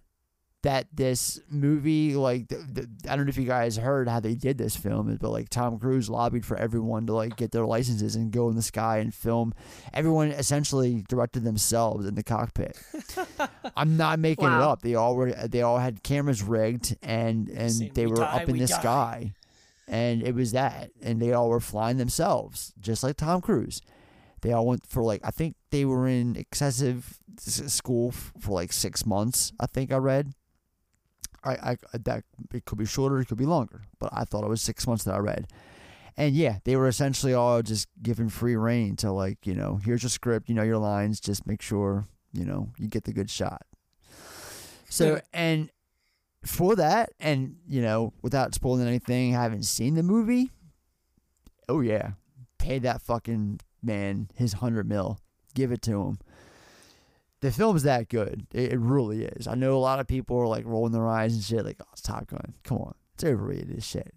that 0.66 0.88
this 0.92 1.38
movie, 1.48 2.16
like, 2.16 2.48
the, 2.48 2.56
the, 2.56 2.88
I 3.08 3.14
don't 3.14 3.26
know 3.26 3.30
if 3.30 3.36
you 3.36 3.46
guys 3.46 3.76
heard 3.76 4.08
how 4.08 4.18
they 4.18 4.34
did 4.34 4.58
this 4.58 4.74
film, 4.74 5.16
but 5.20 5.30
like 5.30 5.48
Tom 5.48 5.78
Cruise 5.78 6.10
lobbied 6.10 6.44
for 6.44 6.56
everyone 6.56 7.06
to 7.06 7.14
like 7.14 7.36
get 7.36 7.52
their 7.52 7.64
licenses 7.64 8.16
and 8.16 8.32
go 8.32 8.48
in 8.50 8.56
the 8.56 8.62
sky 8.62 8.98
and 8.98 9.14
film. 9.14 9.54
Everyone 9.94 10.32
essentially 10.32 11.04
directed 11.08 11.44
themselves 11.44 12.04
in 12.04 12.16
the 12.16 12.24
cockpit. 12.24 12.76
I'm 13.76 13.96
not 13.96 14.18
making 14.18 14.46
it 14.46 14.52
up. 14.52 14.82
They 14.82 14.96
all 14.96 15.14
were. 15.14 15.30
They 15.30 15.62
all 15.62 15.78
had 15.78 16.02
cameras 16.02 16.42
rigged, 16.42 16.96
and 17.00 17.48
and 17.48 17.92
they 17.94 18.06
"We 18.06 18.10
were 18.12 18.16
die, 18.16 18.42
up 18.42 18.48
in 18.48 18.52
we 18.54 18.58
the 18.58 18.66
die." 18.66 18.80
sky, 18.80 19.32
and 19.86 20.20
it 20.20 20.34
was 20.34 20.50
that, 20.50 20.90
and 21.00 21.22
they 21.22 21.32
all 21.32 21.48
were 21.48 21.60
flying 21.60 21.98
themselves, 21.98 22.72
just 22.80 23.04
like 23.04 23.18
Tom 23.18 23.40
Cruise. 23.40 23.82
They 24.42 24.50
all 24.50 24.66
went 24.66 24.84
for 24.84 25.04
like 25.04 25.20
I 25.22 25.30
think 25.30 25.54
they 25.70 25.84
were 25.84 26.08
in 26.08 26.34
excessive 26.34 27.20
school 27.38 28.10
for 28.10 28.50
like 28.50 28.72
six 28.72 29.06
months. 29.06 29.52
I 29.60 29.66
think 29.66 29.92
I 29.92 29.98
read. 29.98 30.32
I, 31.46 31.52
I 31.52 31.72
uh, 31.94 31.98
that 32.04 32.24
it 32.52 32.64
could 32.64 32.78
be 32.78 32.86
shorter, 32.86 33.20
it 33.20 33.26
could 33.26 33.38
be 33.38 33.46
longer, 33.46 33.82
but 33.98 34.10
I 34.12 34.24
thought 34.24 34.44
it 34.44 34.48
was 34.48 34.62
six 34.62 34.86
months 34.86 35.04
that 35.04 35.14
I 35.14 35.18
read. 35.18 35.46
And 36.16 36.34
yeah, 36.34 36.58
they 36.64 36.76
were 36.76 36.88
essentially 36.88 37.34
all 37.34 37.62
just 37.62 37.88
given 38.02 38.28
free 38.28 38.56
reign 38.56 38.96
to 38.96 39.12
like 39.12 39.46
you 39.46 39.54
know 39.54 39.78
here's 39.84 40.02
your 40.02 40.10
script, 40.10 40.48
you 40.48 40.54
know 40.54 40.62
your 40.62 40.78
lines, 40.78 41.20
just 41.20 41.46
make 41.46 41.62
sure 41.62 42.06
you 42.32 42.44
know 42.44 42.72
you 42.78 42.88
get 42.88 43.04
the 43.04 43.12
good 43.12 43.30
shot. 43.30 43.62
So 44.88 45.20
and 45.32 45.70
for 46.44 46.76
that, 46.76 47.10
and 47.20 47.56
you 47.68 47.82
know 47.82 48.12
without 48.22 48.54
spoiling 48.54 48.86
anything, 48.86 49.36
I 49.36 49.42
haven't 49.42 49.64
seen 49.64 49.94
the 49.94 50.02
movie. 50.02 50.50
Oh 51.68 51.80
yeah, 51.80 52.12
pay 52.58 52.78
that 52.80 53.02
fucking 53.02 53.60
man 53.82 54.30
his 54.34 54.54
hundred 54.54 54.88
mil, 54.88 55.18
give 55.54 55.70
it 55.70 55.82
to 55.82 56.02
him 56.02 56.18
the 57.40 57.50
film's 57.52 57.82
that 57.84 58.08
good. 58.08 58.46
It, 58.52 58.72
it 58.72 58.78
really 58.78 59.24
is. 59.24 59.46
I 59.46 59.54
know 59.54 59.76
a 59.76 59.78
lot 59.78 60.00
of 60.00 60.06
people 60.08 60.36
are 60.38 60.46
like 60.46 60.64
rolling 60.66 60.92
their 60.92 61.08
eyes 61.08 61.34
and 61.34 61.42
shit, 61.42 61.64
like, 61.64 61.76
oh, 61.80 61.86
it's 61.92 62.00
Top 62.02 62.26
Gun. 62.28 62.54
Come 62.64 62.78
on. 62.78 62.94
It's 63.14 63.24
overrated 63.24 63.76
as 63.76 63.84
shit. 63.86 64.12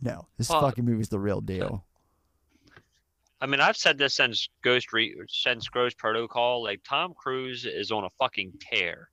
No, 0.00 0.26
this 0.38 0.48
Well- 0.48 0.60
fucking 0.60 0.84
movie's 0.84 1.08
the 1.08 1.18
real 1.18 1.40
deal. 1.40 1.84
I 3.40 3.46
mean, 3.46 3.60
I've 3.60 3.76
said 3.76 3.98
this 3.98 4.14
since 4.14 4.48
Ghost 4.62 4.92
Re- 4.94 5.14
since 5.28 5.68
Ghost 5.68 5.98
Protocol. 5.98 6.62
Like 6.62 6.80
Tom 6.88 7.12
Cruise 7.14 7.66
is 7.66 7.90
on 7.90 8.04
a 8.04 8.08
fucking 8.18 8.54
tear, 8.60 9.10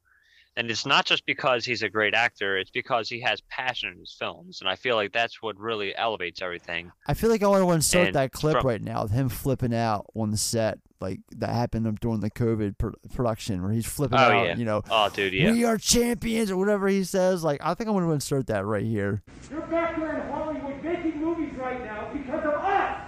and 0.57 0.69
it's 0.69 0.85
not 0.85 1.05
just 1.05 1.25
because 1.25 1.63
he's 1.65 1.81
a 1.81 1.89
great 1.89 2.13
actor 2.13 2.57
it's 2.57 2.69
because 2.69 3.09
he 3.09 3.19
has 3.21 3.41
passion 3.49 3.89
in 3.89 3.99
his 3.99 4.15
films 4.17 4.61
and 4.61 4.69
i 4.69 4.75
feel 4.75 4.95
like 4.95 5.11
that's 5.11 5.41
what 5.41 5.57
really 5.57 5.95
elevates 5.95 6.41
everything. 6.41 6.91
I 7.07 7.13
feel 7.13 7.29
like 7.29 7.43
i 7.43 7.47
want 7.47 7.63
to 7.63 7.71
insert 7.71 8.07
and 8.07 8.15
that 8.15 8.31
clip 8.31 8.57
from, 8.57 8.67
right 8.67 8.81
now 8.81 9.03
of 9.03 9.11
him 9.11 9.29
flipping 9.29 9.73
out 9.73 10.05
on 10.15 10.31
the 10.31 10.37
set 10.37 10.79
like 10.99 11.19
that 11.37 11.49
happened 11.49 11.99
during 11.99 12.19
the 12.19 12.29
covid 12.29 12.77
pr- 12.77 12.89
production 13.13 13.61
where 13.63 13.71
he's 13.71 13.85
flipping 13.85 14.19
oh, 14.19 14.21
out 14.21 14.45
yeah. 14.45 14.55
you 14.55 14.65
know 14.65 14.81
oh 14.89 15.09
dude 15.09 15.33
yeah. 15.33 15.51
We 15.51 15.65
are 15.65 15.77
champions 15.77 16.51
or 16.51 16.57
whatever 16.57 16.87
he 16.87 17.03
says. 17.03 17.43
Like 17.43 17.59
i 17.63 17.73
think 17.73 17.89
I 17.89 17.91
want 17.91 18.05
to 18.05 18.11
insert 18.11 18.47
that 18.47 18.65
right 18.65 18.85
here. 18.85 19.23
You're 19.49 19.61
back 19.61 19.95
here 19.95 20.09
in 20.09 20.31
hollywood 20.31 20.83
making 20.83 21.19
movies 21.19 21.53
right 21.57 21.83
now 21.83 22.09
because 22.13 22.45
of 22.45 22.53
us. 22.53 23.01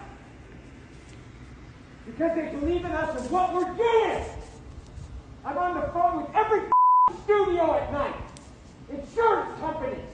Because 2.06 2.36
they 2.36 2.50
believe 2.60 2.84
in 2.84 2.92
us 2.92 3.22
and 3.22 3.32
what 3.32 3.54
we're 3.54 3.74
doing. 3.76 4.26
I'm 5.46 5.58
on 5.58 5.76
the 5.76 5.88
phone 5.92 6.24
with 6.24 6.36
every 6.36 6.62
studio 7.24 7.74
at 7.76 7.92
night, 7.92 8.16
insurance 8.90 9.60
companies, 9.60 10.10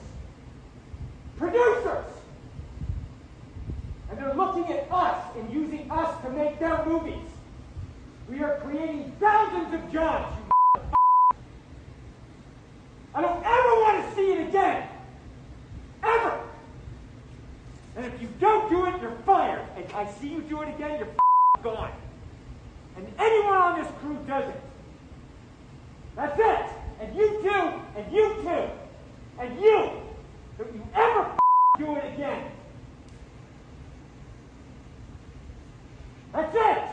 producers. 1.36 2.04
And 4.10 4.18
they're 4.18 4.34
looking 4.34 4.72
at 4.72 4.90
us 4.90 5.24
and 5.36 5.52
using 5.52 5.90
us 5.90 6.20
to 6.22 6.30
make 6.30 6.58
their 6.58 6.84
movies. 6.84 7.28
We 8.28 8.42
are 8.42 8.58
creating 8.58 9.12
thousands 9.20 9.74
of 9.74 9.92
jobs, 9.92 10.36
you 10.36 10.82
I 13.12 13.20
don't 13.20 13.44
ever 13.44 13.74
want 13.82 14.08
to 14.08 14.14
see 14.14 14.32
it 14.32 14.48
again. 14.48 14.88
Ever. 16.02 16.40
And 17.96 18.06
if 18.06 18.22
you 18.22 18.28
don't 18.38 18.70
do 18.70 18.86
it, 18.86 19.00
you're 19.00 19.16
fired. 19.26 19.66
And 19.76 19.84
I 19.92 20.10
see 20.12 20.28
you 20.28 20.42
do 20.42 20.62
it 20.62 20.68
again, 20.74 20.98
you're 20.98 21.08
gone. 21.62 21.92
And 22.96 23.06
anyone 23.18 23.56
on 23.56 23.80
this 23.80 23.90
crew 24.00 24.16
does 24.26 24.48
it. 24.48 24.60
That's 26.14 26.38
it. 26.38 26.79
And 27.00 27.16
you 27.16 27.40
too, 27.42 27.72
and 27.96 28.12
you 28.12 28.34
too, 28.42 28.68
and 29.38 29.60
you. 29.60 29.90
Don't 30.58 30.74
you 30.74 30.86
ever 30.94 31.38
do 31.78 31.96
it 31.96 32.14
again. 32.14 32.50
That's 36.32 36.54
it. 36.54 36.88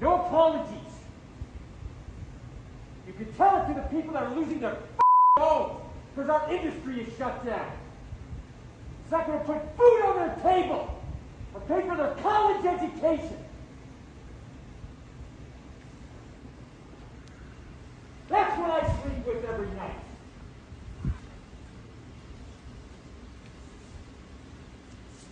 No 0.00 0.26
apologies. 0.26 0.78
You 3.06 3.12
can 3.12 3.32
tell 3.34 3.62
it 3.62 3.68
to 3.68 3.74
the 3.74 3.86
people 3.88 4.14
that 4.14 4.22
are 4.22 4.34
losing 4.34 4.60
their 4.60 4.78
homes 5.38 5.80
because 6.14 6.30
our 6.30 6.52
industry 6.52 7.02
is 7.02 7.18
shut 7.18 7.44
down. 7.44 7.72
It's 9.02 9.10
not 9.10 9.26
going 9.26 9.40
to 9.40 9.44
put 9.44 9.76
food 9.76 10.02
on 10.06 10.16
their 10.16 10.36
table 10.36 11.02
or 11.52 11.60
pay 11.62 11.86
for 11.86 11.96
their 11.96 12.14
college 12.22 12.64
education. 12.64 13.43
That's 18.28 18.58
what 18.58 18.70
I 18.70 19.02
sleep 19.02 19.26
with 19.26 19.44
every 19.44 19.68
night. 19.76 19.96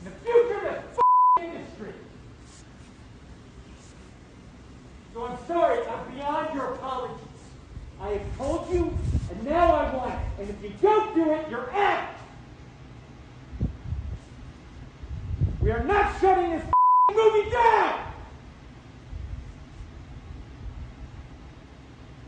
The 0.04 0.10
future 0.10 0.66
of 0.68 0.84
this 0.84 0.98
industry. 1.40 1.92
So 5.14 5.26
I'm 5.26 5.38
sorry, 5.46 5.86
I'm 5.86 6.14
beyond 6.14 6.54
your 6.54 6.74
apologies. 6.74 7.18
I 8.00 8.08
have 8.08 8.36
told 8.36 8.72
you, 8.72 8.98
and 9.30 9.44
now 9.44 9.74
I 9.74 9.94
want 9.94 10.14
it. 10.14 10.40
And 10.40 10.50
if 10.50 10.62
you 10.62 10.72
don't 10.82 11.14
do 11.14 11.32
it, 11.32 11.48
you're 11.48 11.72
out. 11.72 12.08
We 15.60 15.70
are 15.70 15.84
not 15.84 16.20
shutting 16.20 16.50
this 16.50 16.64
movie 17.14 17.50
down. 17.50 18.11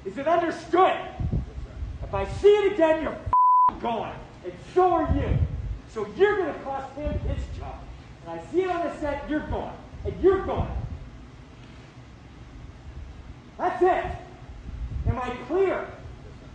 Is 0.05 0.19
it 0.19 0.29
understood? 0.29 0.97
If 2.03 2.13
I 2.13 2.27
see 2.27 2.49
it 2.49 2.73
again, 2.73 3.03
you're 3.03 3.19
gone. 3.81 4.15
And 4.45 4.53
so 4.75 4.93
are 4.93 5.15
you. 5.15 5.39
So 5.89 6.07
you're 6.17 6.37
going 6.37 6.53
to 6.53 6.61
cost 6.61 6.95
him 6.97 7.13
his 7.21 7.43
job. 7.59 7.79
And 8.27 8.39
I 8.39 8.45
see 8.53 8.63
it 8.63 8.71
on 8.71 8.85
the 8.85 8.95
set, 9.01 9.29
you're 9.29 9.47
gone. 9.47 9.75
And 10.05 10.15
you're 10.23 10.45
gone. 10.45 10.71
That's 13.57 13.83
it. 13.83 14.05
Am 15.09 15.19
I 15.19 15.31
clear? 15.47 15.87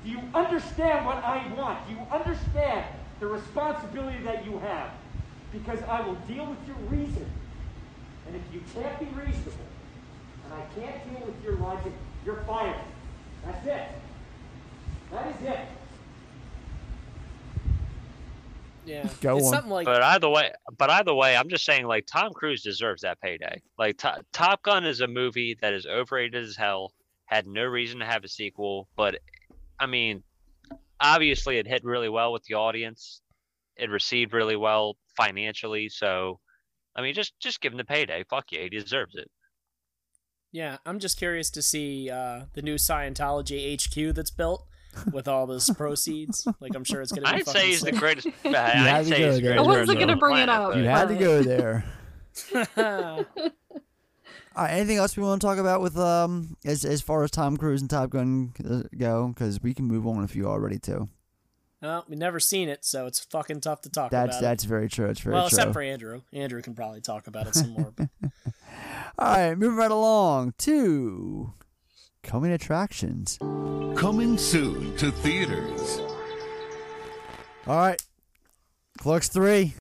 Do 0.04 0.12
you 0.12 0.20
understand 0.34 1.06
what 1.06 1.24
I 1.24 1.46
want? 1.58 1.88
Do 1.88 1.94
you 1.94 2.00
understand 2.12 2.86
the 3.20 3.28
responsibility 3.28 4.20
that 4.24 4.46
you 4.46 4.60
have? 4.60 4.92
Because 5.52 5.82
I 5.84 6.02
will 6.02 6.16
deal 6.28 6.46
with 6.46 6.60
your 6.68 6.78
reason. 6.90 7.26
And 8.28 8.36
if 8.36 8.42
you 8.54 8.62
can't 8.76 9.00
be 9.00 9.06
reasonable, 9.06 9.54
and 10.46 10.54
I 10.54 10.80
can't 10.80 11.04
deal 11.10 11.26
with 11.26 11.44
your 11.44 11.56
logic, 11.56 11.92
you're 12.26 12.44
fired. 12.44 12.76
That's 13.46 13.66
it. 13.68 13.88
That 15.12 15.28
is 15.28 15.46
it. 15.48 15.60
Yeah, 18.86 19.08
Go 19.22 19.38
it's 19.38 19.48
on. 19.48 19.54
something 19.54 19.72
like 19.72 19.86
But 19.86 20.02
either 20.02 20.30
way, 20.30 20.52
but 20.78 20.90
either 20.90 21.14
way, 21.14 21.36
I'm 21.36 21.50
just 21.50 21.66
saying 21.66 21.86
like 21.86 22.06
Tom 22.06 22.32
Cruise 22.34 22.64
deserves 22.64 23.02
that 23.04 23.20
payday. 23.22 23.62
Like 23.78 23.98
To- 24.00 24.24
Top 24.34 24.64
Gun 24.64 24.86
is 24.86 25.02
a 25.02 25.08
movie 25.08 25.58
that 25.62 25.74
is 25.74 25.86
overrated 25.86 26.44
as 26.44 26.56
hell, 26.56 26.92
had 27.26 27.46
no 27.48 27.64
reason 27.66 28.00
to 28.00 28.06
have 28.06 28.24
a 28.24 28.28
sequel, 28.28 28.88
but 28.96 29.20
I 29.80 29.86
mean, 29.86 30.24
obviously 31.00 31.58
it 31.58 31.68
hit 31.68 31.84
really 31.84 32.10
well 32.10 32.34
with 32.34 32.44
the 32.44 32.56
audience. 32.56 33.22
It 33.78 33.90
received 33.90 34.34
really 34.34 34.58
well 34.58 34.98
financially, 35.16 35.90
so 35.90 36.40
I 36.96 37.02
mean, 37.02 37.14
just 37.14 37.40
just 37.40 37.62
give 37.62 37.72
him 37.72 37.78
the 37.78 37.86
payday. 37.86 38.26
Fuck 38.30 38.52
yeah, 38.52 38.62
he 38.64 38.70
deserves 38.70 39.16
it. 39.16 39.30
Yeah, 40.52 40.78
I'm 40.86 41.00
just 41.00 41.18
curious 41.18 41.50
to 41.52 41.62
see 41.62 42.10
uh, 42.10 42.46
the 42.54 42.62
new 42.62 42.76
Scientology 42.76 43.76
HQ 43.80 44.16
that's 44.16 44.32
built 44.32 44.66
with 45.14 45.28
all 45.28 45.46
those 45.46 45.70
proceeds. 45.78 46.48
Like, 46.60 46.74
I'm 46.76 46.84
sure 46.84 47.02
it's 47.02 47.12
gonna 47.12 47.28
be. 47.32 47.42
I'd 47.42 47.48
say 47.48 47.68
he's 47.68 47.82
the 47.82 47.92
greatest. 47.92 48.28
I- 48.46 48.50
had 48.50 48.96
I'd 48.96 49.04
to 49.04 49.10
say 49.10 49.20
go 49.20 49.26
he's 49.28 49.36
the 49.36 49.42
there. 49.42 49.54
greatest 49.56 49.68
I 49.68 49.80
wasn't 49.80 50.00
gonna 50.00 50.16
bring 50.18 50.38
it 50.38 50.46
planet, 50.48 50.50
up. 50.72 50.76
You 50.76 50.84
had 50.86 51.08
to 51.10 51.16
go 51.16 51.42
there. 51.44 51.86
All 54.56 54.64
right, 54.64 54.72
anything 54.72 54.98
else 54.98 55.16
we 55.16 55.24
want 55.24 55.42
to 55.42 55.48
talk 55.48 55.58
about 55.58 55.82
with 55.82 55.98
um 55.98 56.58
as 56.66 56.84
as 56.86 57.02
far 57.02 57.24
as 57.24 57.32
Tom 57.32 57.58
Cruise 57.58 57.82
and 57.82 57.90
Top 57.90 58.10
Gun 58.10 58.54
uh, 58.68 58.84
go? 58.98 59.28
Because 59.28 59.62
we 59.62 59.74
can 59.74 59.86
move 59.86 60.08
on 60.08 60.24
if 60.24 60.36
you 60.36 60.46
already 60.48 60.80
too. 60.80 61.10
well, 61.82 62.06
we've 62.10 62.18
never 62.18 62.40
seen 62.40 62.70
it, 62.70 62.84
so 62.84 63.06
it's 63.06 63.20
fucking 63.20 63.62
tough 63.62 63.82
to 63.82 63.90
talk 63.90 64.12
That's 64.12 64.38
about. 64.38 64.42
that's 64.42 64.64
very 64.64 64.90
true. 64.90 65.10
It's 65.10 65.20
it. 65.20 65.24
very 65.24 65.36
well, 65.36 65.50
true. 65.50 65.58
except 65.58 65.74
for 65.74 65.82
Andrew. 65.82 66.22
Andrew 66.34 66.62
can 66.62 66.74
probably 66.74 67.02
talk 67.02 67.28
about 67.28 67.48
it 67.48 67.56
some 67.56 67.70
more. 67.72 67.94
But 67.96 68.10
All 69.22 69.28
right, 69.28 69.58
moving 69.58 69.76
right 69.76 69.92
along 69.92 70.54
to 70.60 71.52
coming 72.24 72.54
attractions. 72.54 73.38
Coming 73.38 74.38
soon 74.38 74.96
to 74.96 75.12
theaters. 75.12 76.00
All 77.68 77.76
right, 77.76 78.02
Clerks 78.98 79.28
three. 79.28 79.74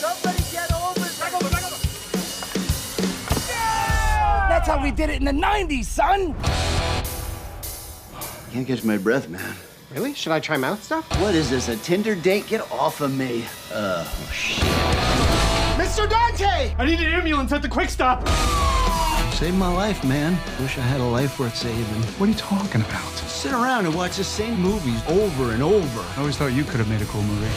Somebody 0.00 0.42
get 0.50 0.72
over 0.72 1.00
That's 4.48 4.66
how 4.66 4.82
we 4.82 4.90
did 4.90 5.10
it 5.10 5.20
in 5.20 5.24
the 5.24 5.30
90s, 5.30 5.84
son. 5.84 6.34
Can't 8.56 8.66
catch 8.66 8.84
my 8.84 8.96
breath, 8.96 9.28
man. 9.28 9.54
Really? 9.92 10.14
Should 10.14 10.32
I 10.32 10.40
try 10.40 10.56
mouth 10.56 10.82
stuff? 10.82 11.04
What 11.20 11.34
is 11.34 11.50
this, 11.50 11.68
a 11.68 11.76
Tinder 11.76 12.14
date? 12.14 12.46
Get 12.46 12.62
off 12.72 13.02
of 13.02 13.14
me. 13.14 13.44
Oh, 13.70 14.30
shit. 14.32 14.64
Mr. 15.76 16.08
Dante! 16.08 16.74
I 16.78 16.86
need 16.86 16.98
an 17.00 17.12
ambulance 17.12 17.52
at 17.52 17.60
the 17.60 17.68
quick 17.68 17.90
stop. 17.90 18.26
Saved 19.34 19.58
my 19.58 19.70
life, 19.70 20.02
man. 20.04 20.38
Wish 20.58 20.78
I 20.78 20.80
had 20.80 21.02
a 21.02 21.04
life 21.04 21.38
worth 21.38 21.54
saving. 21.54 21.84
What 22.16 22.30
are 22.30 22.32
you 22.32 22.38
talking 22.38 22.80
about? 22.80 23.12
Sit 23.28 23.52
around 23.52 23.84
and 23.84 23.94
watch 23.94 24.16
the 24.16 24.24
same 24.24 24.58
movies 24.58 25.06
over 25.06 25.52
and 25.52 25.62
over. 25.62 26.00
I 26.16 26.20
always 26.20 26.38
thought 26.38 26.54
you 26.54 26.64
could 26.64 26.78
have 26.78 26.88
made 26.88 27.02
a 27.02 27.06
cool 27.12 27.24
movie. 27.24 27.52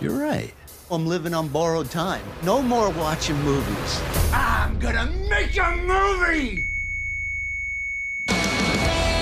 You're 0.00 0.16
right. 0.16 0.54
I'm 0.92 1.08
living 1.08 1.34
on 1.34 1.48
borrowed 1.48 1.90
time. 1.90 2.22
No 2.44 2.62
more 2.62 2.90
watching 2.90 3.36
movies. 3.42 4.00
I'm 4.32 4.78
gonna 4.78 5.06
make 5.28 5.58
a 5.58 5.74
movie. 5.74 6.75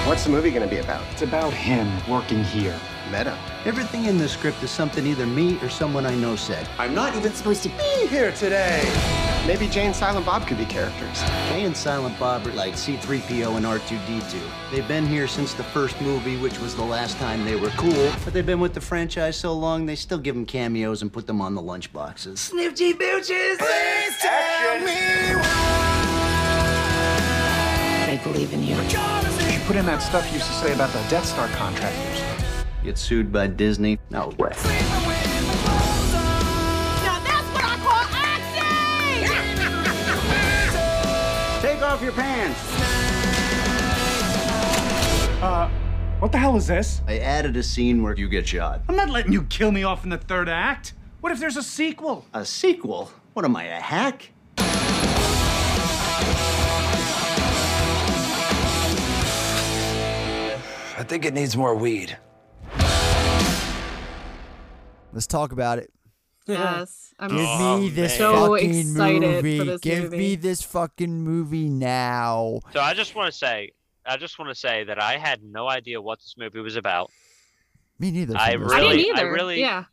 What's 0.06 0.24
the 0.24 0.28
movie 0.28 0.50
gonna 0.50 0.66
be 0.66 0.80
about? 0.80 1.02
It's 1.12 1.22
about 1.22 1.54
him 1.54 1.90
working 2.10 2.44
here. 2.44 2.78
Meta. 3.10 3.38
Everything 3.64 4.04
in 4.04 4.18
the 4.18 4.28
script 4.28 4.62
is 4.62 4.70
something 4.70 5.06
either 5.06 5.24
me 5.26 5.58
or 5.62 5.70
someone 5.70 6.04
I 6.04 6.14
know 6.14 6.36
said. 6.36 6.68
I'm 6.78 6.94
not 6.94 7.16
even 7.16 7.32
supposed 7.32 7.62
to 7.62 7.70
be 7.70 8.06
here 8.08 8.30
today. 8.32 8.82
Maybe 9.46 9.66
Jay 9.66 9.86
and 9.86 9.96
Silent 9.96 10.26
Bob 10.26 10.46
could 10.46 10.58
be 10.58 10.66
characters. 10.66 11.22
Jay 11.48 11.64
and 11.64 11.74
Silent 11.74 12.18
Bob 12.18 12.46
are 12.46 12.52
like 12.52 12.74
C3PO 12.74 13.56
and 13.56 13.64
R2D2. 13.64 14.42
They've 14.70 14.86
been 14.86 15.06
here 15.06 15.26
since 15.26 15.54
the 15.54 15.64
first 15.64 15.98
movie, 16.02 16.36
which 16.36 16.58
was 16.58 16.76
the 16.76 16.84
last 16.84 17.16
time 17.16 17.42
they 17.46 17.56
were 17.56 17.70
cool. 17.70 18.12
But 18.26 18.34
they've 18.34 18.44
been 18.44 18.60
with 18.60 18.74
the 18.74 18.82
franchise 18.82 19.38
so 19.38 19.54
long, 19.54 19.86
they 19.86 19.96
still 19.96 20.18
give 20.18 20.34
them 20.34 20.44
cameos 20.44 21.00
and 21.00 21.10
put 21.10 21.26
them 21.26 21.40
on 21.40 21.54
the 21.54 21.62
lunch 21.62 21.90
boxes. 21.94 22.40
Snifty 22.40 22.92
bitches. 22.92 23.56
Please 23.56 24.16
tell 24.20 24.80
me 24.80 25.34
why. 25.34 25.80
I 28.06 28.20
believe 28.22 28.52
in 28.52 28.62
you. 28.62 28.76
You 29.64 29.68
should 29.68 29.76
put 29.76 29.80
in 29.80 29.86
that 29.86 30.02
stuff 30.02 30.26
you 30.26 30.34
used 30.34 30.46
to 30.46 30.52
say 30.52 30.74
about 30.74 30.92
the 30.92 30.98
Death 31.08 31.24
Star 31.24 31.48
contractors. 31.48 32.22
Get 32.82 32.98
sued 32.98 33.32
by 33.32 33.46
Disney? 33.46 33.98
No 34.10 34.28
way. 34.38 34.50
Now 37.00 37.18
that's 37.24 37.48
what 37.48 37.64
I 37.64 37.76
call 37.80 38.04
acting! 38.12 39.26
Take 41.62 41.80
off 41.80 42.02
your 42.02 42.12
pants. 42.12 42.60
Uh, 45.42 45.70
what 46.18 46.30
the 46.30 46.36
hell 46.36 46.56
is 46.56 46.66
this? 46.66 47.00
I 47.08 47.16
added 47.20 47.56
a 47.56 47.62
scene 47.62 48.02
where 48.02 48.14
you 48.14 48.28
get 48.28 48.46
shot. 48.46 48.82
I'm 48.86 48.96
not 48.96 49.08
letting 49.08 49.32
you 49.32 49.44
kill 49.44 49.72
me 49.72 49.82
off 49.82 50.04
in 50.04 50.10
the 50.10 50.18
third 50.18 50.50
act. 50.50 50.92
What 51.22 51.32
if 51.32 51.40
there's 51.40 51.56
a 51.56 51.62
sequel? 51.62 52.26
A 52.34 52.44
sequel? 52.44 53.10
What 53.32 53.46
am 53.46 53.56
I, 53.56 53.64
a 53.64 53.80
hack? 53.80 54.30
I 60.96 61.02
think 61.02 61.24
it 61.24 61.34
needs 61.34 61.56
more 61.56 61.74
weed. 61.74 62.16
Let's 65.12 65.26
talk 65.28 65.52
about 65.52 65.78
it. 65.78 65.92
Yes. 66.46 67.14
I'm 67.18 67.30
Give 67.30 67.38
Oh, 67.48 67.78
me 67.78 67.88
this 67.90 68.18
so 68.18 68.48
fucking 68.54 68.70
excited 68.80 69.20
movie. 69.22 69.58
for 69.58 69.64
this 69.64 69.80
Give 69.80 70.04
movie. 70.04 70.18
me 70.18 70.34
this 70.36 70.62
fucking 70.62 71.22
movie 71.22 71.68
now. 71.68 72.60
So 72.72 72.80
I 72.80 72.94
just 72.94 73.14
want 73.14 73.32
to 73.32 73.38
say, 73.38 73.70
I 74.04 74.16
just 74.16 74.38
want 74.38 74.50
to 74.50 74.54
say 74.54 74.84
that 74.84 75.00
I 75.00 75.16
had 75.16 75.42
no 75.42 75.68
idea 75.68 76.00
what 76.02 76.18
this 76.18 76.34
movie 76.36 76.60
was 76.60 76.76
about. 76.76 77.10
Me 77.98 78.10
neither. 78.10 78.36
I 78.36 78.52
from 78.54 78.64
this 78.64 78.72
I 78.72 78.78
really, 78.80 78.96
didn't 78.98 79.16
I 79.16 79.20
either. 79.22 79.32
really, 79.32 79.60
yeah. 79.60 79.84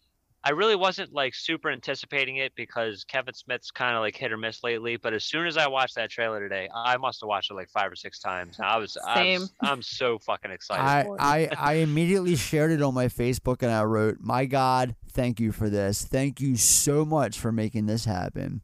I 0.44 0.52
really 0.52 0.76
wasn't 0.76 1.14
like 1.14 1.36
super 1.36 1.70
anticipating 1.70 2.38
it 2.38 2.54
because 2.56 3.04
Kevin 3.04 3.34
Smith's 3.36 3.70
kind 3.70 3.96
of 3.96 4.02
like 4.02 4.16
hit 4.16 4.32
or 4.32 4.38
miss 4.38 4.64
lately. 4.64 4.98
But 4.98 5.14
as 5.14 5.24
soon 5.24 5.46
as 5.46 5.56
I 5.56 5.68
watched 5.68 5.96
that 5.96 6.10
trailer 6.10 6.40
today, 6.40 6.68
I 6.74 6.98
must 6.98 7.22
have 7.22 7.28
watched 7.28 7.52
it 7.52 7.54
like 7.54 7.70
five 7.70 7.92
or 7.92 7.96
six 7.96 8.20
times. 8.20 8.58
I 8.60 8.78
was, 8.78 8.98
I 9.06 9.22
was 9.22 9.42
Same. 9.42 9.50
I'm 9.62 9.82
so 9.84 10.18
fucking 10.18 10.50
excited. 10.50 10.84
I, 10.84 11.04
for 11.04 11.16
it. 11.16 11.22
I, 11.22 11.50
I 11.58 11.74
immediately 11.76 12.36
shared 12.36 12.72
it 12.72 12.82
on 12.82 12.96
my 12.96 13.06
Facebook 13.06 13.62
and 13.62 13.72
I 13.72 13.84
wrote, 13.84 14.18
My 14.20 14.46
God, 14.46 14.96
thank 15.12 15.40
you 15.40 15.52
for 15.52 15.70
this. 15.70 16.04
Thank 16.04 16.42
you 16.42 16.56
so 16.56 17.06
much 17.06 17.38
for 17.38 17.52
making 17.52 17.86
this 17.86 18.06
happen. 18.06 18.62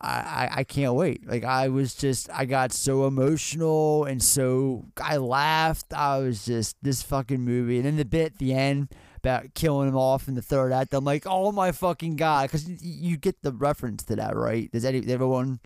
I, 0.00 0.08
I, 0.08 0.48
I 0.56 0.64
can't 0.64 0.94
wait. 0.94 1.28
Like 1.28 1.44
I 1.44 1.68
was 1.68 1.94
just 1.94 2.28
I 2.32 2.46
got 2.46 2.72
so 2.72 3.06
emotional 3.06 4.04
and 4.04 4.20
so 4.20 4.86
I 5.00 5.18
laughed. 5.18 5.92
I 5.92 6.18
was 6.18 6.44
just 6.44 6.76
this 6.82 7.02
fucking 7.02 7.40
movie. 7.40 7.76
And 7.76 7.86
then 7.86 7.96
the 7.96 8.04
bit 8.04 8.32
at 8.32 8.38
the 8.38 8.54
end 8.54 8.88
about 9.20 9.54
killing 9.54 9.88
him 9.88 9.96
off 9.96 10.28
in 10.28 10.34
the 10.34 10.42
third 10.42 10.72
act, 10.72 10.92
I'm 10.94 11.04
like, 11.04 11.24
oh 11.26 11.52
my 11.52 11.72
fucking 11.72 12.16
god, 12.16 12.50
because 12.50 12.68
you 12.82 13.16
get 13.16 13.40
the 13.42 13.52
reference 13.52 14.02
to 14.04 14.16
that, 14.16 14.36
right? 14.36 14.70
Does 14.72 14.84
any 14.84 15.06
everyone? 15.12 15.60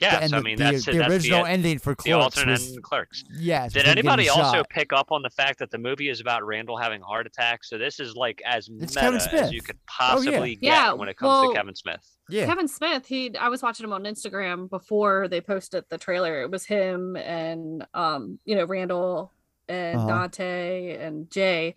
yes, 0.00 0.22
and 0.22 0.32
I 0.34 0.38
the- 0.38 0.44
mean 0.44 0.56
the- 0.58 0.64
that's 0.64 0.84
the 0.84 0.92
it. 0.92 0.98
That's 0.98 1.12
original 1.12 1.42
the, 1.44 1.50
ending 1.50 1.78
for 1.80 1.96
the 2.04 2.12
alternate 2.12 2.52
was- 2.52 2.66
ending 2.68 2.82
Clerks. 2.82 3.24
Yes. 3.36 3.72
Did 3.72 3.86
anybody 3.86 4.28
also 4.28 4.58
shot. 4.58 4.70
pick 4.70 4.92
up 4.92 5.10
on 5.10 5.22
the 5.22 5.30
fact 5.30 5.58
that 5.58 5.72
the 5.72 5.78
movie 5.78 6.08
is 6.08 6.20
about 6.20 6.44
Randall 6.46 6.76
having 6.78 7.02
a 7.02 7.04
heart 7.04 7.26
attack? 7.26 7.64
So 7.64 7.78
this 7.78 7.98
is 7.98 8.14
like 8.14 8.40
as 8.46 8.68
It's 8.68 8.94
meta 8.94 9.18
Kevin 9.18 9.20
as 9.40 9.50
you 9.52 9.60
could 9.60 9.76
Oh, 10.00 10.20
yeah. 10.20 10.30
possibly 10.30 10.54
get 10.54 10.62
Yeah, 10.68 10.92
when 10.92 11.08
it 11.08 11.16
comes 11.16 11.28
well, 11.30 11.48
to 11.50 11.56
Kevin 11.56 11.74
Smith. 11.74 12.08
Yeah. 12.28 12.46
Kevin 12.46 12.68
Smith, 12.68 13.06
he 13.06 13.36
I 13.36 13.48
was 13.48 13.60
watching 13.62 13.82
him 13.84 13.92
on 13.92 14.04
Instagram 14.04 14.70
before 14.70 15.26
they 15.26 15.40
posted 15.40 15.82
the 15.90 15.98
trailer. 15.98 16.42
It 16.42 16.50
was 16.50 16.64
him 16.64 17.16
and 17.16 17.84
um, 17.94 18.38
you 18.44 18.54
know, 18.54 18.66
Randall 18.66 19.32
and 19.68 19.98
Uh-huh. 19.98 20.06
Dante 20.08 20.96
and 20.96 21.28
Jay. 21.30 21.74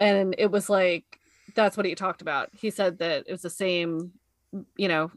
And 0.00 0.34
it 0.38 0.50
was 0.50 0.68
like 0.70 1.04
that's 1.54 1.76
what 1.76 1.86
he 1.86 1.94
talked 1.94 2.22
about. 2.22 2.50
He 2.52 2.70
said 2.70 2.98
that 2.98 3.24
it 3.26 3.32
was 3.32 3.42
the 3.42 3.50
same, 3.50 4.12
you 4.76 4.86
know, 4.88 5.10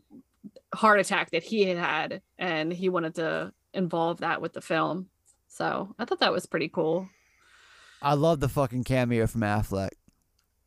heart 0.74 1.00
attack 1.00 1.32
that 1.32 1.44
he 1.44 1.64
had 1.66 1.78
had 1.78 2.22
and 2.40 2.72
he 2.74 2.90
wanted 2.90 3.16
to 3.16 3.54
involve 3.74 4.20
that 4.22 4.42
with 4.42 4.54
the 4.54 4.62
film. 4.62 5.08
So 5.48 5.94
I 6.00 6.06
thought 6.06 6.20
that 6.22 6.32
was 6.32 6.46
pretty 6.46 6.70
cool. 6.70 7.08
I 8.02 8.14
love 8.16 8.40
the 8.40 8.50
fucking 8.50 8.84
cameo 8.86 9.28
from 9.28 9.42
Affleck. 9.42 9.92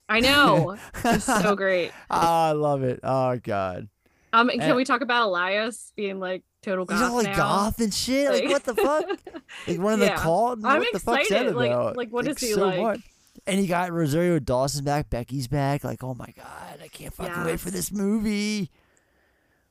I 0.08 0.20
know. 0.20 0.76
it's 1.04 1.24
so 1.24 1.56
great. 1.56 1.90
Oh, 2.10 2.18
I 2.20 2.52
love 2.52 2.82
it. 2.82 3.00
Oh 3.02 3.36
god. 3.42 3.88
Um, 4.32 4.48
and 4.50 4.60
can 4.60 4.70
And- 4.70 4.76
we 4.76 4.84
talk 4.84 5.00
about 5.00 5.26
Elias 5.26 5.92
being 5.96 6.20
like 6.20 6.42
total 6.62 6.84
goth 6.84 6.98
He's 7.00 7.08
all 7.08 7.16
like 7.16 7.26
now? 7.28 7.36
goth 7.36 7.80
and 7.80 7.92
shit. 7.94 8.30
Like, 8.30 8.42
Like- 8.44 8.52
what 8.52 8.64
the 8.64 8.74
fuck? 8.74 9.04
Like 9.66 9.78
one 9.80 9.94
of 9.94 10.00
the 10.00 10.06
Yeah. 10.06 10.16
cult? 10.16 10.58
I'm 10.64 10.80
what 10.80 10.92
the 10.92 10.98
fuck's 11.00 11.22
excited. 11.30 11.54
Like- 11.56 11.70
about? 11.70 11.96
like, 11.96 12.10
what 12.10 12.28
is 12.28 12.38
he 12.38 12.52
so 12.52 12.66
like? 12.66 12.80
much. 12.80 13.00
And 13.46 13.60
he 13.60 13.66
got 13.66 13.92
Rosario 13.92 14.38
Dawson 14.38 14.84
back, 14.84 15.10
Becky's 15.10 15.48
back. 15.48 15.84
Like, 15.84 16.02
oh 16.02 16.14
my 16.14 16.32
god, 16.36 16.78
I 16.82 16.88
can't 16.88 17.12
fucking 17.12 17.44
wait 17.44 17.60
for 17.60 17.70
this 17.70 17.92
movie. 17.92 18.70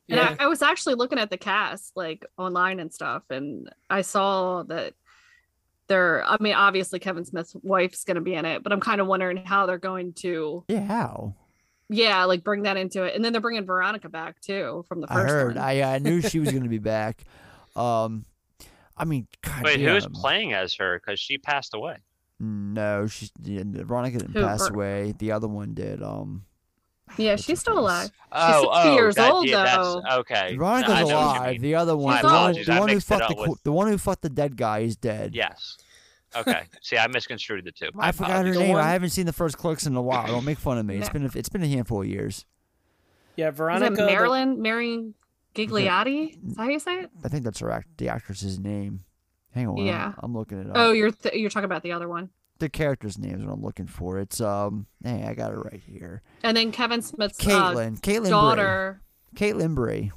And 0.08 0.18
Yeah. 0.18 0.36
I, 0.38 0.44
I 0.44 0.46
was 0.46 0.62
actually 0.62 0.94
looking 0.94 1.18
at 1.18 1.30
the 1.30 1.36
cast 1.38 1.96
like 1.96 2.24
online 2.38 2.78
and 2.78 2.92
stuff, 2.92 3.24
and 3.30 3.68
I 3.90 4.02
saw 4.02 4.62
that 4.64 4.94
they're. 5.88 6.24
I 6.24 6.36
mean, 6.40 6.54
obviously 6.54 6.98
Kevin 7.00 7.24
Smith's 7.24 7.56
wife's 7.62 8.04
going 8.04 8.14
to 8.16 8.20
be 8.20 8.34
in 8.34 8.44
it, 8.44 8.62
but 8.62 8.72
I'm 8.72 8.80
kind 8.80 9.00
of 9.00 9.06
wondering 9.06 9.38
how 9.38 9.66
they're 9.66 9.78
going 9.78 10.12
to, 10.20 10.64
Yeah, 10.68 10.84
how? 10.84 11.34
yeah, 11.88 12.24
like 12.24 12.44
bring 12.44 12.62
that 12.62 12.76
into 12.76 13.02
it. 13.02 13.14
And 13.16 13.24
then 13.24 13.32
they're 13.32 13.42
bringing 13.42 13.66
Veronica 13.66 14.08
back 14.08 14.40
too 14.40 14.84
from 14.88 15.00
the 15.00 15.06
first 15.08 15.18
I 15.18 15.28
heard. 15.28 15.56
one. 15.56 15.64
I 15.64 15.94
I 15.94 15.98
knew 15.98 16.20
she 16.22 16.38
was 16.38 16.52
gonna 16.52 16.68
be 16.68 16.78
back. 16.78 17.24
Um, 17.74 18.24
I 18.96 19.04
mean, 19.04 19.26
God 19.42 19.64
Wait, 19.64 19.80
who's 19.80 20.06
playing 20.06 20.52
as 20.52 20.74
her? 20.76 21.00
Because 21.00 21.18
she 21.18 21.38
passed 21.38 21.74
away. 21.74 21.96
No, 22.40 23.06
she's 23.06 23.30
yeah, 23.42 23.62
Veronica 23.64 24.18
didn't 24.18 24.32
Who, 24.34 24.42
pass 24.42 24.68
Ver- 24.68 24.74
away. 24.74 25.14
The 25.18 25.32
other 25.32 25.48
one 25.48 25.74
did. 25.74 26.02
Um, 26.02 26.44
yeah, 27.16 27.36
she's 27.36 27.60
still 27.60 27.78
alive. 27.78 28.10
Oh, 28.32 28.46
She's 28.46 28.60
60 28.62 28.68
oh, 28.88 28.94
years 28.94 29.14
that- 29.14 29.30
old 29.32 29.46
yeah, 29.48 29.76
though. 29.76 30.02
okay. 30.20 30.56
Veronica's 30.56 30.92
I 30.92 31.00
know 31.02 31.04
what 31.04 31.10
you 31.10 31.16
alive. 31.16 31.60
The 31.60 31.74
other 31.76 31.96
one, 31.96 32.20
the 32.22 32.28
one, 32.28 32.52
the 32.54 32.76
one 32.80 32.88
who 32.88 33.00
fucked 33.00 33.28
the 33.28 33.50
with- 33.50 33.62
the 33.62 33.72
one 33.72 33.88
who 33.88 33.98
fucked 33.98 34.22
the 34.22 34.30
dead 34.30 34.56
guy 34.56 34.80
is 34.80 34.96
dead. 34.96 35.34
Yes. 35.34 35.76
Okay. 36.36 36.62
See, 36.80 36.98
I 36.98 37.06
misconstrued 37.06 37.64
the 37.64 37.70
two. 37.70 37.90
My 37.94 38.08
I 38.08 38.12
forgot 38.12 38.44
her. 38.44 38.52
The 38.52 38.58
name. 38.58 38.72
one- 38.72 38.80
I 38.82 38.90
haven't 38.90 39.10
seen 39.10 39.26
the 39.26 39.32
first 39.32 39.56
Clerks 39.56 39.86
in 39.86 39.94
a 39.94 40.02
while. 40.02 40.26
Don't 40.26 40.44
make 40.44 40.58
fun 40.58 40.78
of 40.78 40.84
me. 40.86 40.96
It's 40.96 41.06
No. 41.08 41.12
been 41.12 41.24
a, 41.26 41.30
it's 41.36 41.48
been 41.48 41.62
a 41.62 41.68
handful 41.68 42.02
of 42.02 42.08
years. 42.08 42.44
Yeah, 43.36 43.50
Veronica. 43.52 43.92
it 43.92 43.96
the- 43.96 44.06
Marilyn 44.06 44.60
Mary 44.60 45.12
Ghigliotti? 45.54 46.30
Is 46.48 46.54
that 46.56 46.62
how 46.64 46.68
you 46.68 46.78
say 46.80 47.00
it? 47.02 47.10
I 47.24 47.28
think 47.28 47.44
that's 47.44 47.60
her 47.60 47.70
act, 47.70 47.86
the 47.98 48.08
actress's 48.08 48.58
name. 48.58 49.04
Hang 49.54 49.68
on, 49.68 49.76
Yeah. 49.78 50.06
I'm, 50.08 50.14
I'm 50.24 50.34
looking 50.36 50.58
it 50.60 50.66
up. 50.68 50.72
Oh, 50.76 50.92
you're 50.92 51.10
th- 51.12 51.34
you're 51.34 51.50
talking 51.50 51.64
about 51.66 51.82
the 51.82 51.92
other 51.92 52.08
one. 52.08 52.30
the 52.58 52.68
character's 52.68 53.18
name 53.18 53.38
is 53.38 53.44
what 53.44 53.52
I'm 53.52 53.62
looking 53.62 53.86
for. 53.86 54.18
It's 54.18 54.40
um, 54.40 54.86
hey, 55.02 55.24
I 55.28 55.34
got 55.34 55.52
it 55.52 55.56
right 55.56 55.80
here. 55.86 56.22
And 56.42 56.56
then 56.56 56.72
Kevin 56.72 57.02
Smith's 57.02 57.38
uh, 57.46 57.50
Caitlin, 57.50 58.00
Caitlin 58.00 58.30
daughter, 58.30 59.00
Bree. 59.32 59.50
Caitlin 59.52 59.74
Bree. 59.74 60.10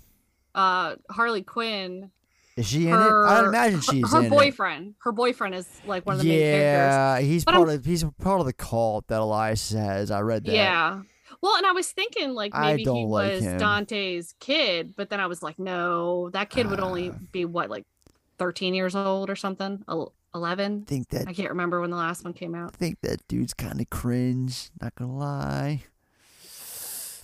uh, 0.56 0.96
Harley 1.10 1.44
Quinn. 1.44 2.12
Is 2.56 2.66
she 2.68 2.88
in 2.88 2.94
her, 2.94 3.24
it? 3.26 3.30
I'd 3.30 3.46
imagine 3.46 3.82
she's 3.82 4.12
her 4.12 4.20
in 4.20 4.26
it. 4.26 4.30
boyfriend. 4.32 4.96
Her 5.04 5.12
boyfriend 5.12 5.54
is 5.54 5.68
like 5.86 6.08
one 6.08 6.16
of 6.16 6.24
the 6.24 6.28
main 6.30 6.40
characters. 6.40 6.96
Yeah, 6.96 7.20
he's 7.20 7.46
But 7.46 7.54
part 7.54 7.70
I'm- 7.70 7.78
of 7.78 7.86
he's 7.86 8.04
part 8.20 8.40
of 8.40 8.46
the 8.48 8.54
cult 8.54 9.08
that 9.10 9.20
Elias 9.20 9.72
has. 9.74 10.10
I 10.10 10.22
read 10.22 10.44
that. 10.46 10.54
Yeah. 10.56 11.02
Well, 11.40 11.56
and 11.56 11.68
I 11.68 11.72
was 11.74 11.92
thinking 11.92 12.34
like 12.34 12.54
maybe 12.56 12.80
he 12.80 12.86
don't 12.86 13.10
like 13.10 13.34
was 13.34 13.44
him. 13.44 13.60
Dante's 13.60 14.34
kid, 14.40 14.96
but 14.98 15.12
then 15.12 15.20
I 15.20 15.28
was 15.28 15.44
like, 15.44 15.60
no, 15.60 16.32
that 16.32 16.50
kid 16.50 16.68
would 16.68 16.80
only 16.80 17.12
be 17.32 17.46
what, 17.46 17.70
like 17.70 17.86
13 18.38 18.74
years 18.74 18.96
old 18.96 19.30
or 19.30 19.36
something? 19.36 19.84
11? 20.36 20.84
I 20.86 20.90
think 20.90 21.10
that 21.10 21.28
I 21.28 21.34
can't 21.34 21.50
remember 21.50 21.82
when 21.82 21.90
the 21.90 21.98
last 21.98 22.24
one 22.24 22.34
came 22.34 22.54
out. 22.56 22.72
I 22.74 22.78
think 22.78 23.00
that 23.02 23.28
dude's 23.28 23.54
kind 23.54 23.80
of 23.82 23.90
cringe. 23.90 24.70
Not 24.82 24.96
gonna 24.96 25.16
lie. 25.18 25.84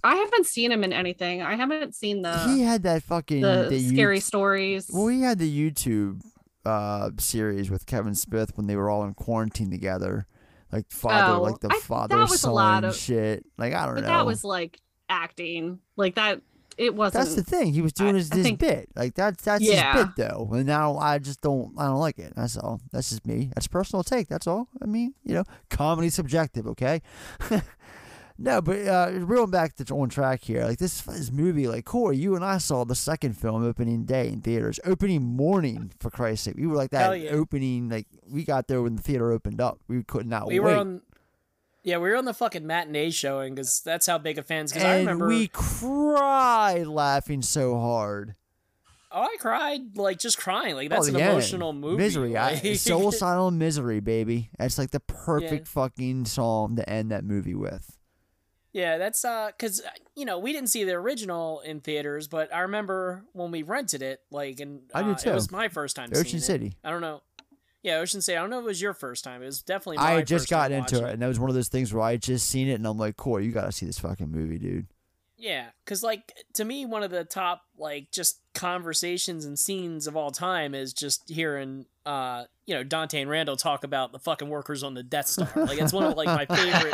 I 0.06 0.16
haven't 0.16 0.46
seen 0.48 0.72
him 0.72 0.84
in 0.84 0.92
anything. 0.92 1.42
I 1.42 1.56
haven't 1.56 1.96
seen 1.96 2.24
the 2.24 2.38
he 2.50 2.62
had 2.62 2.84
that 2.84 3.04
fucking 3.04 3.42
the 3.42 3.80
scary 3.80 4.18
Yout- 4.20 4.24
stories. 4.24 4.90
Well, 4.92 5.08
he 5.08 5.22
had 5.22 5.40
the 5.40 5.72
YouTube 5.72 6.22
uh 6.66 7.12
series 7.20 7.70
with 7.70 7.86
Kevin 7.86 8.16
Smith 8.16 8.52
when 8.56 8.68
they 8.68 8.76
were 8.76 8.90
all 8.90 9.04
in 9.04 9.14
quarantine 9.14 9.70
together, 9.72 10.28
like 10.72 10.90
father, 10.92 11.36
Oh, 11.40 11.42
like 11.42 11.60
the 11.60 11.70
I- 11.72 11.80
father 11.80 12.16
that 12.18 12.22
was 12.24 12.34
a 12.34 12.38
son 12.38 12.84
of- 12.86 12.96
shit. 12.96 13.46
Like 13.58 13.74
I 13.74 13.86
don't 13.86 13.96
but 13.96 14.02
know. 14.02 14.08
that 14.08 14.26
was 14.26 14.44
like 14.44 14.80
acting. 15.08 15.80
Like 15.96 16.16
that 16.16 16.42
it 16.78 16.96
wasn't 16.96 17.24
That's 17.26 17.36
the 17.36 17.44
thing. 17.44 17.74
He 17.74 17.82
was 17.82 17.94
doing 17.94 18.16
I- 18.16 18.18
his, 18.20 18.32
I 18.32 18.36
his 18.38 18.46
think- 18.46 18.60
bit. 18.60 18.90
Like 18.96 19.16
that's 19.16 19.44
that's 19.44 19.64
Yeah. 19.64 19.94
his 19.96 20.06
bit 20.06 20.16
though. 20.18 20.50
And 20.54 20.66
now 20.66 20.98
I 20.98 21.20
just 21.20 21.42
don't 21.42 21.74
I 21.78 21.86
don't 21.88 22.00
like 22.00 22.20
it. 22.20 22.34
That's 22.36 22.58
all. 22.58 22.82
That's 22.92 23.10
just 23.10 23.26
me. 23.28 23.52
That's 23.56 23.68
personal 23.68 24.04
take. 24.04 24.28
That's 24.28 24.48
all. 24.48 24.68
I 24.82 24.86
mean, 24.86 25.14
you 25.24 25.34
know, 25.34 25.44
comedy 25.70 26.10
subjective, 26.10 26.66
okay? 26.68 27.02
no, 28.38 28.62
but 28.62 28.88
uh 28.88 29.12
reeling 29.14 29.52
back 29.52 29.76
to 29.76 29.94
on 29.94 30.10
track 30.10 30.42
here, 30.44 30.64
like 30.66 30.80
this 30.80 31.02
this 31.02 31.32
movie, 31.32 31.68
like 31.68 31.86
Corey, 31.86 32.18
you 32.18 32.36
and 32.36 32.44
I 32.44 32.58
saw 32.58 32.84
the 32.84 32.96
second 32.96 33.34
film 33.38 33.64
opening 33.64 34.06
day 34.06 34.30
in 34.30 34.42
theaters, 34.42 34.80
opening 34.86 35.24
morning 35.24 35.92
for 36.00 36.10
Christ's 36.10 36.46
sake. 36.46 36.56
We 36.58 36.66
were 36.68 36.76
like 36.76 36.92
that 36.92 37.20
yeah. 37.22 37.32
opening, 37.32 37.90
like 37.90 38.08
we 38.28 38.44
got 38.44 38.68
there 38.68 38.82
when 38.82 38.96
the 38.96 39.02
theater 39.02 39.32
opened 39.32 39.62
up. 39.62 39.80
We 39.88 40.04
could 40.04 40.26
not 40.28 40.48
we 40.48 40.60
wait. 40.60 40.74
were 40.74 40.80
on. 40.80 41.02
Yeah, 41.84 41.98
we 41.98 42.10
were 42.10 42.16
on 42.16 42.26
the 42.26 42.34
fucking 42.34 42.66
matinee 42.66 43.10
showing 43.10 43.56
because 43.56 43.82
that's 43.82 44.06
how 44.08 44.18
big 44.18 44.38
of 44.38 44.46
fans. 44.46 44.72
Because 44.72 44.86
I 44.86 44.96
and 44.96 45.08
remember. 45.08 45.28
we 45.28 45.50
cried 45.50 46.88
laughing 46.88 47.42
so 47.42 47.78
hard. 47.78 48.36
oh, 49.12 49.22
I 49.24 49.36
cried 49.40 49.98
like 49.98 50.18
just 50.18 50.38
crying. 50.38 50.76
Like 50.76 50.90
that's 50.90 51.08
Oh, 51.08 51.14
an 51.14 51.18
yeah. 51.20 51.32
emotional 51.32 51.74
movie. 51.74 51.98
Misery, 51.98 52.38
I, 52.38 52.54
like- 52.54 52.76
Soul 52.78 53.10
Asylum 53.10 53.58
Misery, 53.58 54.00
baby. 54.00 54.50
That's 54.58 54.78
like 54.78 54.92
the 54.92 55.02
perfect 55.02 55.68
fucking 55.68 56.26
song 56.26 56.78
to 56.78 56.90
end 56.90 57.12
that 57.12 57.24
movie 57.26 57.56
with. 57.56 57.98
Yeah, 58.72 58.98
that's 58.98 59.24
uh, 59.24 59.52
cause 59.60 59.82
uh, 59.86 59.90
you 60.16 60.26
know 60.26 60.40
we 60.40 60.52
didn't 60.52 60.70
see 60.70 60.84
the 60.84 60.94
original 60.94 61.60
in 61.62 61.80
theaters, 61.82 62.28
but 62.28 62.52
I 62.56 62.62
remember 62.62 63.24
when 63.34 63.52
we 63.52 63.62
rented 63.62 64.02
it, 64.02 64.22
like, 64.32 64.60
and 64.60 64.82
uh, 64.96 65.00
I 65.00 65.04
did 65.04 65.18
too. 65.20 65.30
it 65.30 65.34
was 65.36 65.52
my 65.52 65.68
first 65.68 65.96
time. 65.96 66.10
Ocean 66.12 66.26
seeing 66.26 66.38
it. 66.38 66.42
City. 66.42 66.78
I 66.84 66.90
don't 66.90 67.02
know. 67.02 67.22
Yeah, 67.84 67.98
Ocean 67.98 68.22
City. 68.22 68.38
I 68.38 68.42
don't 68.42 68.50
know 68.50 68.60
if 68.60 68.64
it 68.64 68.68
was 68.68 68.82
your 68.82 68.94
first 68.94 69.26
time. 69.26 69.44
It 69.44 69.46
was 69.46 69.62
definitely. 69.62 69.98
My 69.98 70.04
I 70.04 70.12
had 70.14 70.28
just 70.28 70.44
first 70.44 70.50
gotten 70.50 70.78
into 70.78 70.96
watching 70.96 71.08
it, 71.08 71.14
and 71.14 71.22
that 71.22 71.28
was 71.28 71.40
one 71.40 71.50
of 71.50 71.56
those 71.56 71.68
things 71.68 71.94
where 71.94 72.02
I 72.02 72.12
had 72.12 72.22
just 72.22 72.50
seen 72.50 72.70
it, 72.70 72.76
and 72.76 72.88
I'm 72.88 72.98
like, 72.98 73.18
"Cool, 73.18 73.42
you 73.42 73.52
gotta 73.52 73.74
see 73.74 73.86
this 73.86 74.00
fucking 74.00 74.32
movie, 74.32 74.58
dude. 74.58 74.88
Yeah, 75.44 75.66
because 75.84 76.02
like 76.04 76.32
to 76.54 76.64
me, 76.64 76.86
one 76.86 77.04
of 77.04 77.12
the 77.12 77.26
top 77.26 77.64
like 77.78 78.12
just 78.12 78.40
conversations 78.54 79.44
and 79.44 79.60
scenes 79.60 80.08
of 80.08 80.16
all 80.16 80.32
time 80.32 80.74
is 80.74 80.94
just 80.94 81.30
hearing 81.30 81.86
uh 82.06 82.46
you 82.66 82.74
know 82.74 82.84
Dante 82.84 83.20
and 83.20 83.30
Randall 83.30 83.58
talk 83.58 83.84
about 83.84 84.14
the 84.14 84.20
fucking 84.20 84.48
workers 84.48 84.84
on 84.84 84.94
the 84.94 85.04
Death 85.04 85.28
Star. 85.28 85.52
Like 85.56 85.82
it's 85.82 85.92
one 85.92 86.06
of 86.06 86.16
like 86.16 86.28
my 86.28 86.46
favorite 86.46 86.94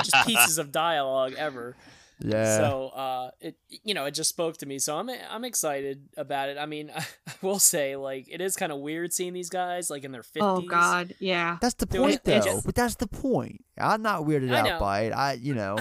just 0.04 0.26
pieces 0.26 0.56
of 0.56 0.72
dialogue 0.72 1.34
ever. 1.36 1.76
Yeah. 2.24 2.56
So 2.56 2.88
uh, 2.88 3.30
it 3.40 3.56
you 3.68 3.94
know 3.94 4.04
it 4.06 4.12
just 4.12 4.30
spoke 4.30 4.56
to 4.58 4.66
me. 4.66 4.78
So 4.78 4.96
I'm 4.96 5.10
I'm 5.30 5.44
excited 5.44 6.08
about 6.16 6.48
it. 6.48 6.58
I 6.58 6.66
mean, 6.66 6.90
I, 6.96 7.04
will 7.40 7.58
say 7.58 7.96
like 7.96 8.26
it 8.30 8.40
is 8.40 8.56
kind 8.56 8.72
of 8.72 8.78
weird 8.78 9.12
seeing 9.12 9.32
these 9.32 9.50
guys 9.50 9.90
like 9.90 10.04
in 10.04 10.12
their 10.12 10.22
fifties. 10.22 10.42
Oh 10.42 10.60
God, 10.62 11.14
yeah. 11.18 11.58
That's 11.60 11.74
the 11.74 11.86
point, 11.86 12.14
it- 12.14 12.24
they 12.24 12.38
though. 12.38 12.44
just- 12.44 12.66
but 12.66 12.74
that's 12.74 12.96
the 12.96 13.06
point. 13.06 13.64
I'm 13.78 14.02
not 14.02 14.22
weirded 14.22 14.52
out 14.54 14.78
by 14.80 15.02
it. 15.02 15.12
I, 15.12 15.32
you 15.34 15.54
know, 15.54 15.78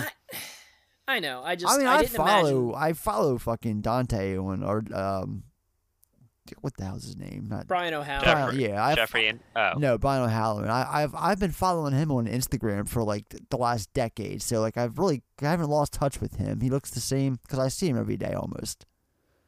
I 1.08 1.20
know. 1.20 1.42
I 1.44 1.56
just 1.56 1.74
I 1.74 1.78
mean, 1.78 1.88
I 1.88 1.96
I, 1.96 2.02
didn't 2.02 2.16
follow, 2.16 2.70
imagine 2.70 2.74
I 2.76 2.94
follow 2.94 3.38
fucking 3.38 3.82
Dante 3.82 4.38
on, 4.38 4.64
or 4.64 4.84
um, 4.94 5.44
what 6.62 6.76
the 6.78 6.84
hell's 6.86 7.04
his 7.06 7.16
name? 7.18 7.48
Not 7.50 7.68
Brian 7.68 7.94
O'Halloran. 7.94 8.24
Brian- 8.24 8.48
Jeffrey, 8.56 8.64
yeah, 8.70 8.86
I 8.86 8.96
Jeffrey 8.96 9.28
and 9.28 9.40
oh, 9.56 9.74
No, 9.78 9.98
Brian 9.98 10.24
O'Halloran. 10.24 10.70
I, 10.70 11.04
I've 11.04 11.16
I've 11.16 11.40
been 11.40 11.52
following 11.52 11.94
him 11.94 12.12
on 12.12 12.28
Instagram 12.28 12.88
for 12.90 13.04
like 13.04 13.26
the 13.50 13.58
last 13.58 13.94
decade. 13.94 14.42
So 14.42 14.60
like 14.62 14.78
I've 14.78 14.98
really 15.00 15.24
I 15.42 15.46
haven't 15.50 15.70
lost 15.70 15.94
touch 15.94 16.20
with 16.20 16.36
him. 16.36 16.62
He 16.62 16.70
looks 16.70 16.92
the 16.92 17.00
same 17.00 17.40
because 17.44 17.60
I 17.60 17.70
see 17.70 17.88
him 17.88 17.98
every 17.98 18.18
day 18.18 18.34
almost. 18.34 18.86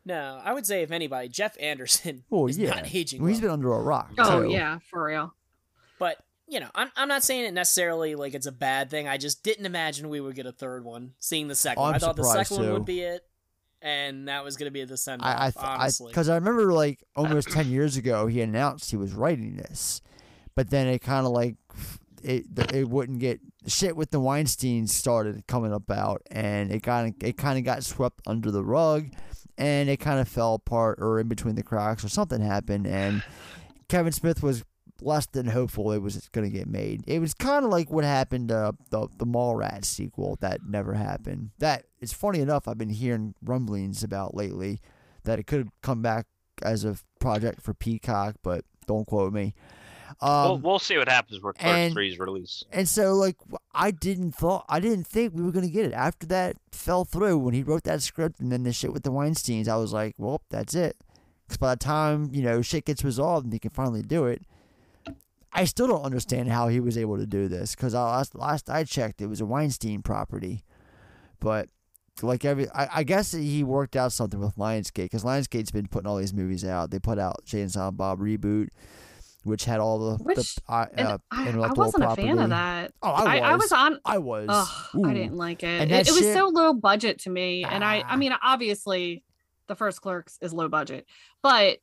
No, 0.05 0.41
I 0.43 0.53
would 0.53 0.65
say 0.65 0.81
if 0.81 0.91
anybody, 0.91 1.29
Jeff 1.29 1.55
Anderson 1.59 2.23
Oh 2.31 2.47
is 2.47 2.57
yeah, 2.57 2.71
not 2.71 2.93
aging 2.93 3.21
well, 3.21 3.29
he's 3.29 3.37
well. 3.37 3.49
been 3.49 3.51
under 3.51 3.73
a 3.73 3.81
rock. 3.81 4.11
Oh 4.17 4.43
too. 4.43 4.49
yeah, 4.51 4.79
for 4.89 5.03
real. 5.05 5.33
But 5.99 6.17
you 6.47 6.59
know, 6.59 6.69
I'm 6.75 6.91
I'm 6.97 7.07
not 7.07 7.23
saying 7.23 7.45
it 7.45 7.53
necessarily 7.53 8.15
like 8.15 8.33
it's 8.33 8.45
a 8.45 8.51
bad 8.51 8.89
thing. 8.89 9.07
I 9.07 9.17
just 9.17 9.43
didn't 9.43 9.65
imagine 9.65 10.09
we 10.09 10.19
would 10.19 10.35
get 10.35 10.45
a 10.45 10.51
third 10.51 10.83
one. 10.83 11.13
Seeing 11.19 11.47
the 11.47 11.55
second, 11.55 11.79
Oh, 11.79 11.83
one. 11.83 11.89
I'm 11.91 11.95
I 11.95 11.99
thought 11.99 12.15
the 12.17 12.23
surprised, 12.23 12.49
second 12.49 12.65
one 12.65 12.73
would 12.73 12.85
be 12.85 12.99
it, 13.01 13.25
and 13.83 14.27
that 14.29 14.43
was 14.43 14.57
gonna 14.57 14.71
be 14.71 14.83
the 14.85 14.97
send 14.97 15.21
off. 15.21 15.27
I 15.27 15.45
I 15.45 15.65
I 15.65 15.75
honestly, 15.75 16.11
because 16.11 16.29
I 16.29 16.35
remember 16.35 16.73
like 16.73 17.03
almost 17.15 17.51
ten 17.51 17.69
years 17.69 17.97
ago 17.97 18.25
he 18.27 18.41
announced 18.41 18.89
he 18.89 18.97
was 18.97 19.13
writing 19.13 19.57
this, 19.57 20.01
but 20.55 20.69
then 20.71 20.87
it 20.87 20.99
kind 20.99 21.27
of 21.27 21.33
like 21.33 21.55
it 22.23 22.45
it 22.73 22.89
wouldn't 22.89 23.19
get 23.19 23.41
shit 23.67 23.95
with 23.95 24.09
the 24.11 24.19
Weinstein 24.19 24.87
started 24.87 25.45
coming 25.47 25.73
about 25.73 26.21
and 26.31 26.71
it 26.71 26.81
of 26.87 27.13
it 27.21 27.37
kind 27.37 27.59
of 27.59 27.65
got 27.65 27.83
swept 27.83 28.21
under 28.25 28.49
the 28.49 28.63
rug, 28.63 29.09
and 29.57 29.89
it 29.89 29.97
kind 29.97 30.19
of 30.19 30.27
fell 30.27 30.55
apart 30.55 30.99
or 31.01 31.19
in 31.19 31.27
between 31.27 31.55
the 31.55 31.63
cracks 31.63 32.03
or 32.03 32.09
something 32.09 32.41
happened 32.41 32.87
and 32.87 33.21
Kevin 33.89 34.13
Smith 34.13 34.41
was 34.41 34.63
less 35.05 35.25
than 35.25 35.47
hopeful 35.47 35.91
it 35.91 35.99
was 35.99 36.29
going 36.31 36.49
to 36.49 36.55
get 36.55 36.67
made. 36.67 37.03
It 37.07 37.19
was 37.19 37.33
kind 37.33 37.65
of 37.65 37.71
like 37.71 37.91
what 37.91 38.03
happened 38.03 38.49
to 38.49 38.73
the 38.89 39.07
the 39.17 39.25
Mallrats 39.25 39.85
sequel 39.85 40.37
that 40.41 40.61
never 40.67 40.93
happened. 40.93 41.51
That 41.59 41.85
it's 41.99 42.13
funny 42.13 42.39
enough 42.39 42.67
I've 42.67 42.77
been 42.77 42.89
hearing 42.89 43.35
rumblings 43.43 44.03
about 44.03 44.35
lately 44.35 44.79
that 45.23 45.39
it 45.39 45.47
could 45.47 45.69
come 45.81 46.01
back 46.01 46.25
as 46.61 46.83
a 46.83 46.97
project 47.19 47.61
for 47.61 47.73
Peacock, 47.73 48.35
but 48.43 48.65
don't 48.87 49.05
quote 49.07 49.33
me. 49.33 49.53
Um, 50.21 50.43
we'll, 50.47 50.57
we'll 50.59 50.79
see 50.79 50.97
what 50.97 51.09
happens 51.09 51.41
with 51.41 51.57
Clerks 51.57 51.95
3's 51.95 52.19
release. 52.19 52.63
and 52.71 52.87
so 52.87 53.13
like 53.15 53.35
I 53.73 53.89
didn't 53.89 54.33
thought 54.33 54.65
I 54.69 54.79
didn't 54.79 55.07
think 55.07 55.33
we 55.33 55.41
were 55.41 55.51
gonna 55.51 55.69
get 55.69 55.85
it 55.85 55.93
after 55.93 56.27
that 56.27 56.57
fell 56.71 57.03
through 57.03 57.39
when 57.39 57.53
he 57.55 57.63
wrote 57.63 57.83
that 57.85 58.01
script 58.03 58.39
and 58.39 58.51
then 58.51 58.61
the 58.63 58.73
shit 58.73 58.93
with 58.93 59.03
the 59.03 59.11
Weinstein's. 59.11 59.67
I 59.67 59.75
was 59.77 59.91
like, 59.91 60.13
well, 60.17 60.41
that's 60.49 60.75
it. 60.75 60.97
Because 61.47 61.57
by 61.57 61.73
the 61.73 61.79
time 61.79 62.29
you 62.31 62.43
know 62.43 62.61
shit 62.61 62.85
gets 62.85 63.03
resolved 63.03 63.45
and 63.45 63.53
he 63.53 63.59
can 63.59 63.71
finally 63.71 64.03
do 64.03 64.25
it, 64.25 64.43
I 65.53 65.65
still 65.65 65.87
don't 65.87 66.03
understand 66.03 66.49
how 66.49 66.67
he 66.67 66.79
was 66.79 66.97
able 66.97 67.17
to 67.17 67.25
do 67.25 67.47
this. 67.47 67.75
Because 67.75 67.93
last 67.93 68.35
last 68.35 68.69
I 68.69 68.83
checked, 68.83 69.21
it 69.21 69.27
was 69.27 69.41
a 69.41 69.45
Weinstein 69.45 70.01
property, 70.01 70.63
but 71.39 71.69
like 72.21 72.45
every 72.45 72.69
I, 72.71 72.89
I 72.97 73.03
guess 73.03 73.31
he 73.31 73.63
worked 73.63 73.95
out 73.95 74.11
something 74.11 74.39
with 74.39 74.55
Lionsgate 74.55 75.05
because 75.05 75.23
Lionsgate's 75.23 75.71
been 75.71 75.87
putting 75.87 76.07
all 76.07 76.17
these 76.17 76.33
movies 76.33 76.65
out. 76.65 76.91
They 76.91 76.99
put 76.99 77.19
out 77.19 77.45
Jay 77.45 77.61
and 77.61 77.71
Silent 77.71 77.97
Bob 77.97 78.19
reboot. 78.19 78.69
Which 79.45 79.65
had 79.65 79.81
all 79.81 79.99
the, 79.99 80.23
Which 80.23 80.55
the 80.55 80.61
uh, 80.69 80.85
and 80.93 81.05
uh, 81.05 81.17
I, 81.29 81.49
I 81.49 81.73
wasn't 81.73 82.05
a 82.05 82.15
fan 82.15 82.39
of 82.39 82.51
that. 82.51 82.93
Oh, 83.01 83.09
I 83.09 83.39
I, 83.39 83.51
was. 83.55 83.63
was 83.63 83.71
on. 83.73 83.99
I 84.05 84.17
was. 84.17 84.45
Ugh, 84.47 85.05
I 85.05 85.13
didn't 85.13 85.35
like 85.35 85.63
it. 85.63 85.91
It, 85.91 86.07
it 86.07 86.11
was 86.11 86.19
shit- 86.19 86.33
so 86.33 86.47
low 86.47 86.73
budget 86.73 87.19
to 87.23 87.29
me, 87.29 87.65
and 87.65 87.83
I. 87.83 88.03
Ah. 88.05 88.11
I 88.11 88.15
mean, 88.15 88.33
obviously, 88.41 89.25
the 89.67 89.75
first 89.75 90.01
Clerks 90.01 90.37
is 90.41 90.53
low 90.53 90.69
budget, 90.69 91.05
but 91.41 91.79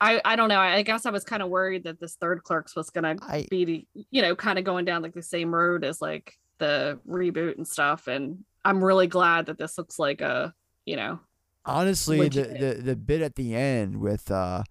I. 0.00 0.20
I 0.24 0.36
don't 0.36 0.48
know. 0.48 0.60
I 0.60 0.82
guess 0.82 1.06
I 1.06 1.10
was 1.10 1.24
kind 1.24 1.42
of 1.42 1.48
worried 1.48 1.84
that 1.84 2.00
this 2.00 2.14
third 2.20 2.42
Clerks 2.44 2.76
was 2.76 2.90
gonna 2.90 3.16
I- 3.22 3.46
be, 3.50 3.86
you 4.10 4.22
know, 4.22 4.34
kind 4.36 4.58
of 4.58 4.64
going 4.64 4.84
down 4.84 5.02
like 5.02 5.14
the 5.14 5.22
same 5.22 5.54
road 5.54 5.84
as 5.84 6.00
like 6.00 6.34
the 6.58 6.98
reboot 7.08 7.56
and 7.56 7.66
stuff. 7.66 8.06
And 8.08 8.44
I'm 8.64 8.84
really 8.84 9.06
glad 9.06 9.46
that 9.46 9.58
this 9.58 9.78
looks 9.78 9.98
like 9.98 10.20
a, 10.20 10.52
you 10.84 10.96
know, 10.96 11.20
Honestly, 11.64 12.28
the, 12.28 12.42
the 12.42 12.82
the 12.82 12.96
bit 12.96 13.20
at 13.22 13.34
the 13.36 13.54
end 13.54 14.00
with 14.00 14.30
uh, 14.30 14.62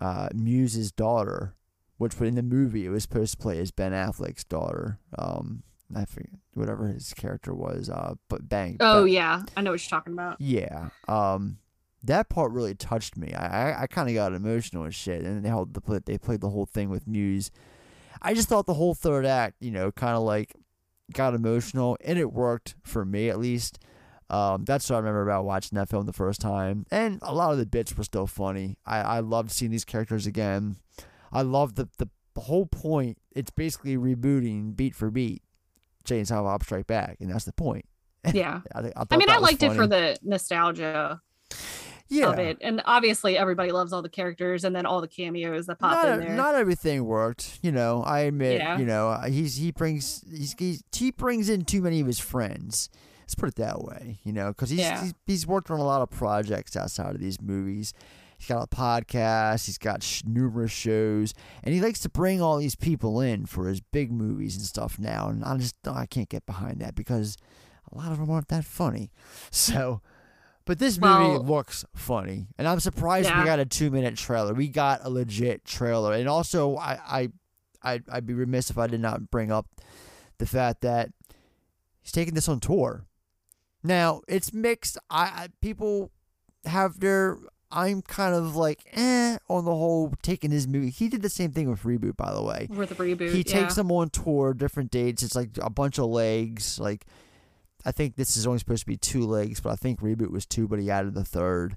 uh, 0.00 0.28
Muse's 0.34 0.92
daughter, 0.92 1.54
which 1.98 2.20
in 2.20 2.34
the 2.34 2.42
movie 2.42 2.84
it 2.86 2.90
was 2.90 3.02
supposed 3.04 3.32
to 3.32 3.38
play 3.38 3.58
as 3.58 3.70
Ben 3.70 3.92
Affleck's 3.92 4.44
daughter. 4.44 4.98
Um, 5.18 5.62
I 5.94 6.04
forget 6.04 6.30
whatever 6.54 6.88
his 6.88 7.12
character 7.14 7.54
was. 7.54 7.88
Uh, 7.88 8.14
but 8.28 8.48
bang. 8.48 8.76
Oh 8.80 9.04
bang- 9.04 9.12
yeah, 9.14 9.42
I 9.56 9.62
know 9.62 9.70
what 9.70 9.82
you're 9.82 9.90
talking 9.90 10.12
about. 10.12 10.40
Yeah. 10.40 10.88
Um, 11.08 11.58
that 12.04 12.28
part 12.28 12.52
really 12.52 12.74
touched 12.74 13.16
me. 13.16 13.32
I 13.32 13.70
I, 13.70 13.82
I 13.82 13.86
kind 13.86 14.08
of 14.08 14.14
got 14.14 14.32
emotional 14.32 14.84
and 14.84 14.94
shit. 14.94 15.22
And 15.22 15.44
they 15.44 15.48
held 15.48 15.74
the 15.74 16.02
they 16.04 16.18
played 16.18 16.40
the 16.40 16.50
whole 16.50 16.66
thing 16.66 16.90
with 16.90 17.06
Muse. 17.06 17.50
I 18.20 18.34
just 18.34 18.48
thought 18.48 18.66
the 18.66 18.74
whole 18.74 18.94
third 18.94 19.26
act, 19.26 19.56
you 19.60 19.70
know, 19.70 19.90
kind 19.90 20.16
of 20.16 20.22
like 20.22 20.54
got 21.12 21.34
emotional, 21.34 21.96
and 22.04 22.18
it 22.18 22.32
worked 22.32 22.74
for 22.82 23.04
me 23.04 23.28
at 23.28 23.38
least. 23.38 23.78
Um, 24.30 24.64
that's 24.64 24.88
what 24.88 24.96
I 24.96 24.98
remember 25.00 25.22
about 25.22 25.44
watching 25.44 25.76
that 25.76 25.90
film 25.90 26.06
the 26.06 26.12
first 26.12 26.40
time, 26.40 26.86
and 26.90 27.18
a 27.22 27.34
lot 27.34 27.52
of 27.52 27.58
the 27.58 27.66
bits 27.66 27.96
were 27.96 28.04
still 28.04 28.26
funny. 28.26 28.78
I 28.86 29.00
I 29.00 29.20
loved 29.20 29.50
seeing 29.50 29.70
these 29.70 29.84
characters 29.84 30.26
again. 30.26 30.76
I 31.32 31.42
love 31.42 31.74
the 31.74 31.88
the, 31.98 32.08
the 32.34 32.42
whole 32.42 32.66
point. 32.66 33.18
It's 33.32 33.50
basically 33.50 33.96
rebooting 33.96 34.74
beat 34.74 34.94
for 34.94 35.10
beat, 35.10 35.42
and 36.10 36.26
Silent 36.26 36.46
Bob 36.46 36.62
Strike 36.62 36.86
Back, 36.86 37.18
and 37.20 37.30
that's 37.30 37.44
the 37.44 37.52
point. 37.52 37.84
Yeah. 38.32 38.60
I, 38.72 38.78
I, 38.78 39.04
I 39.10 39.16
mean, 39.16 39.28
I 39.28 39.38
liked 39.38 39.64
it 39.64 39.72
for 39.72 39.88
the 39.88 40.16
nostalgia 40.22 41.20
yeah. 42.12 42.30
of 42.30 42.38
it, 42.38 42.58
and 42.60 42.82
obviously 42.84 43.36
everybody 43.36 43.72
loves 43.72 43.92
all 43.92 44.02
the 44.02 44.08
characters 44.08 44.64
and 44.64 44.74
then 44.74 44.86
all 44.86 45.00
the 45.00 45.08
cameos 45.08 45.66
that 45.66 45.78
pop 45.78 45.92
not, 46.04 46.08
in 46.08 46.20
there. 46.20 46.34
not 46.34 46.54
everything 46.54 47.04
worked. 47.04 47.58
You 47.62 47.72
know, 47.72 48.02
I 48.02 48.20
admit. 48.20 48.58
Yeah. 48.60 48.78
You 48.78 48.84
know, 48.86 49.08
uh, 49.08 49.26
he's 49.26 49.56
he 49.56 49.70
brings 49.70 50.24
he's, 50.30 50.54
he's 50.58 50.82
he 50.92 51.10
brings 51.10 51.48
in 51.48 51.64
too 51.64 51.80
many 51.80 52.00
of 52.00 52.06
his 52.06 52.18
friends. 52.20 52.90
Let's 53.20 53.34
put 53.34 53.48
it 53.48 53.54
that 53.56 53.82
way. 53.82 54.18
You 54.24 54.32
know, 54.32 54.48
because 54.48 54.70
he's, 54.70 54.80
Yeah. 54.80 55.00
he's 55.02 55.14
he's 55.26 55.46
worked 55.46 55.70
on 55.70 55.80
a 55.80 55.84
lot 55.84 56.02
of 56.02 56.10
projects 56.10 56.76
outside 56.76 57.14
of 57.14 57.20
these 57.20 57.40
movies. 57.40 57.92
He's 58.38 58.48
got 58.48 58.64
a 58.64 58.66
podcast. 58.66 59.66
He's 59.66 59.78
got 59.78 60.02
sh- 60.02 60.22
numerous 60.26 60.72
shows, 60.72 61.32
and 61.62 61.72
he 61.74 61.80
likes 61.80 62.00
to 62.00 62.08
bring 62.08 62.42
all 62.42 62.58
these 62.58 62.74
people 62.74 63.20
in 63.20 63.46
for 63.46 63.68
his 63.68 63.80
big 63.80 64.10
movies 64.10 64.56
and 64.56 64.64
stuff 64.64 64.98
now. 64.98 65.28
And 65.28 65.44
I 65.44 65.56
just 65.58 65.76
I 65.86 66.06
can't 66.06 66.28
get 66.28 66.44
behind 66.44 66.80
that 66.80 66.96
because 66.96 67.36
a 67.92 67.96
lot 67.96 68.10
of 68.10 68.18
them 68.18 68.30
aren't 68.30 68.48
that 68.48 68.64
funny. 68.64 69.12
So. 69.50 70.00
But 70.64 70.78
this 70.78 70.98
movie 70.98 71.24
Well- 71.24 71.42
looks 71.44 71.84
funny, 71.94 72.46
and 72.56 72.68
I'm 72.68 72.80
surprised 72.80 73.28
we 73.28 73.44
got 73.44 73.58
a 73.58 73.66
two 73.66 73.90
minute 73.90 74.16
trailer. 74.16 74.54
We 74.54 74.68
got 74.68 75.00
a 75.02 75.10
legit 75.10 75.64
trailer, 75.64 76.12
and 76.12 76.28
also 76.28 76.76
I 76.76 76.98
I 77.04 77.28
I'd, 77.82 78.04
I'd 78.08 78.26
be 78.26 78.34
remiss 78.34 78.70
if 78.70 78.78
I 78.78 78.86
did 78.86 79.00
not 79.00 79.30
bring 79.30 79.50
up 79.50 79.66
the 80.38 80.46
fact 80.46 80.82
that 80.82 81.10
he's 82.00 82.12
taking 82.12 82.34
this 82.34 82.48
on 82.48 82.60
tour. 82.60 83.06
Now 83.82 84.22
it's 84.28 84.52
mixed. 84.52 84.98
I, 85.10 85.22
I 85.24 85.48
people 85.60 86.10
have 86.64 87.00
their. 87.00 87.38
I'm 87.74 88.02
kind 88.02 88.34
of 88.34 88.54
like 88.54 88.84
eh 88.92 89.38
on 89.48 89.64
the 89.64 89.74
whole 89.74 90.12
taking 90.22 90.50
his 90.50 90.68
movie. 90.68 90.90
He 90.90 91.08
did 91.08 91.22
the 91.22 91.30
same 91.30 91.52
thing 91.52 91.70
with 91.70 91.82
reboot, 91.82 92.16
by 92.16 92.32
the 92.32 92.42
way. 92.42 92.68
with 92.70 92.90
the 92.90 92.94
reboot. 92.94 93.30
He 93.32 93.38
yeah. 93.38 93.60
takes 93.60 93.76
them 93.76 93.90
on 93.90 94.10
tour, 94.10 94.52
different 94.52 94.90
dates. 94.90 95.22
It's 95.22 95.34
like 95.34 95.50
a 95.60 95.70
bunch 95.70 95.98
of 95.98 96.04
legs. 96.04 96.78
Like 96.78 97.06
I 97.84 97.92
think 97.92 98.16
this 98.16 98.36
is 98.36 98.46
only 98.46 98.58
supposed 98.58 98.82
to 98.82 98.86
be 98.86 98.96
two 98.96 99.26
legs, 99.26 99.60
but 99.60 99.70
I 99.70 99.76
think 99.76 100.00
reboot 100.00 100.30
was 100.30 100.46
two, 100.46 100.68
but 100.68 100.78
he 100.78 100.90
added 100.90 101.14
the 101.14 101.24
third. 101.24 101.76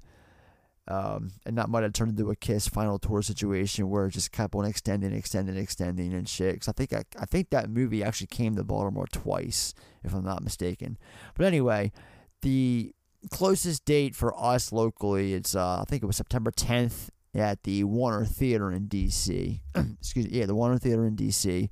Um, 0.88 1.32
and 1.44 1.58
that 1.58 1.68
might 1.68 1.82
have 1.82 1.92
turned 1.92 2.16
into 2.16 2.30
a 2.30 2.36
Kiss 2.36 2.68
final 2.68 2.98
tour 3.00 3.20
situation 3.20 3.90
where 3.90 4.06
it 4.06 4.12
just 4.12 4.30
kept 4.30 4.54
on 4.54 4.64
extending, 4.64 5.12
extending, 5.12 5.56
extending, 5.56 6.12
and 6.14 6.28
shit. 6.28 6.60
'Cause 6.60 6.68
I 6.68 6.72
think 6.72 6.92
I, 6.92 7.02
I 7.18 7.26
think 7.26 7.50
that 7.50 7.68
movie 7.68 8.04
actually 8.04 8.28
came 8.28 8.54
to 8.54 8.62
Baltimore 8.62 9.08
twice, 9.10 9.74
if 10.04 10.14
I'm 10.14 10.24
not 10.24 10.44
mistaken. 10.44 10.96
But 11.34 11.46
anyway, 11.46 11.90
the 12.42 12.94
closest 13.30 13.84
date 13.84 14.14
for 14.14 14.32
us 14.40 14.70
locally, 14.70 15.34
it's 15.34 15.56
uh, 15.56 15.80
I 15.80 15.84
think 15.88 16.04
it 16.04 16.06
was 16.06 16.16
September 16.16 16.52
10th 16.52 17.08
at 17.34 17.64
the 17.64 17.82
Warner 17.82 18.24
Theater 18.24 18.70
in 18.70 18.86
DC. 18.86 19.60
Excuse 19.74 20.26
me, 20.26 20.38
yeah, 20.38 20.46
the 20.46 20.54
Warner 20.54 20.78
Theater 20.78 21.04
in 21.04 21.16
DC. 21.16 21.68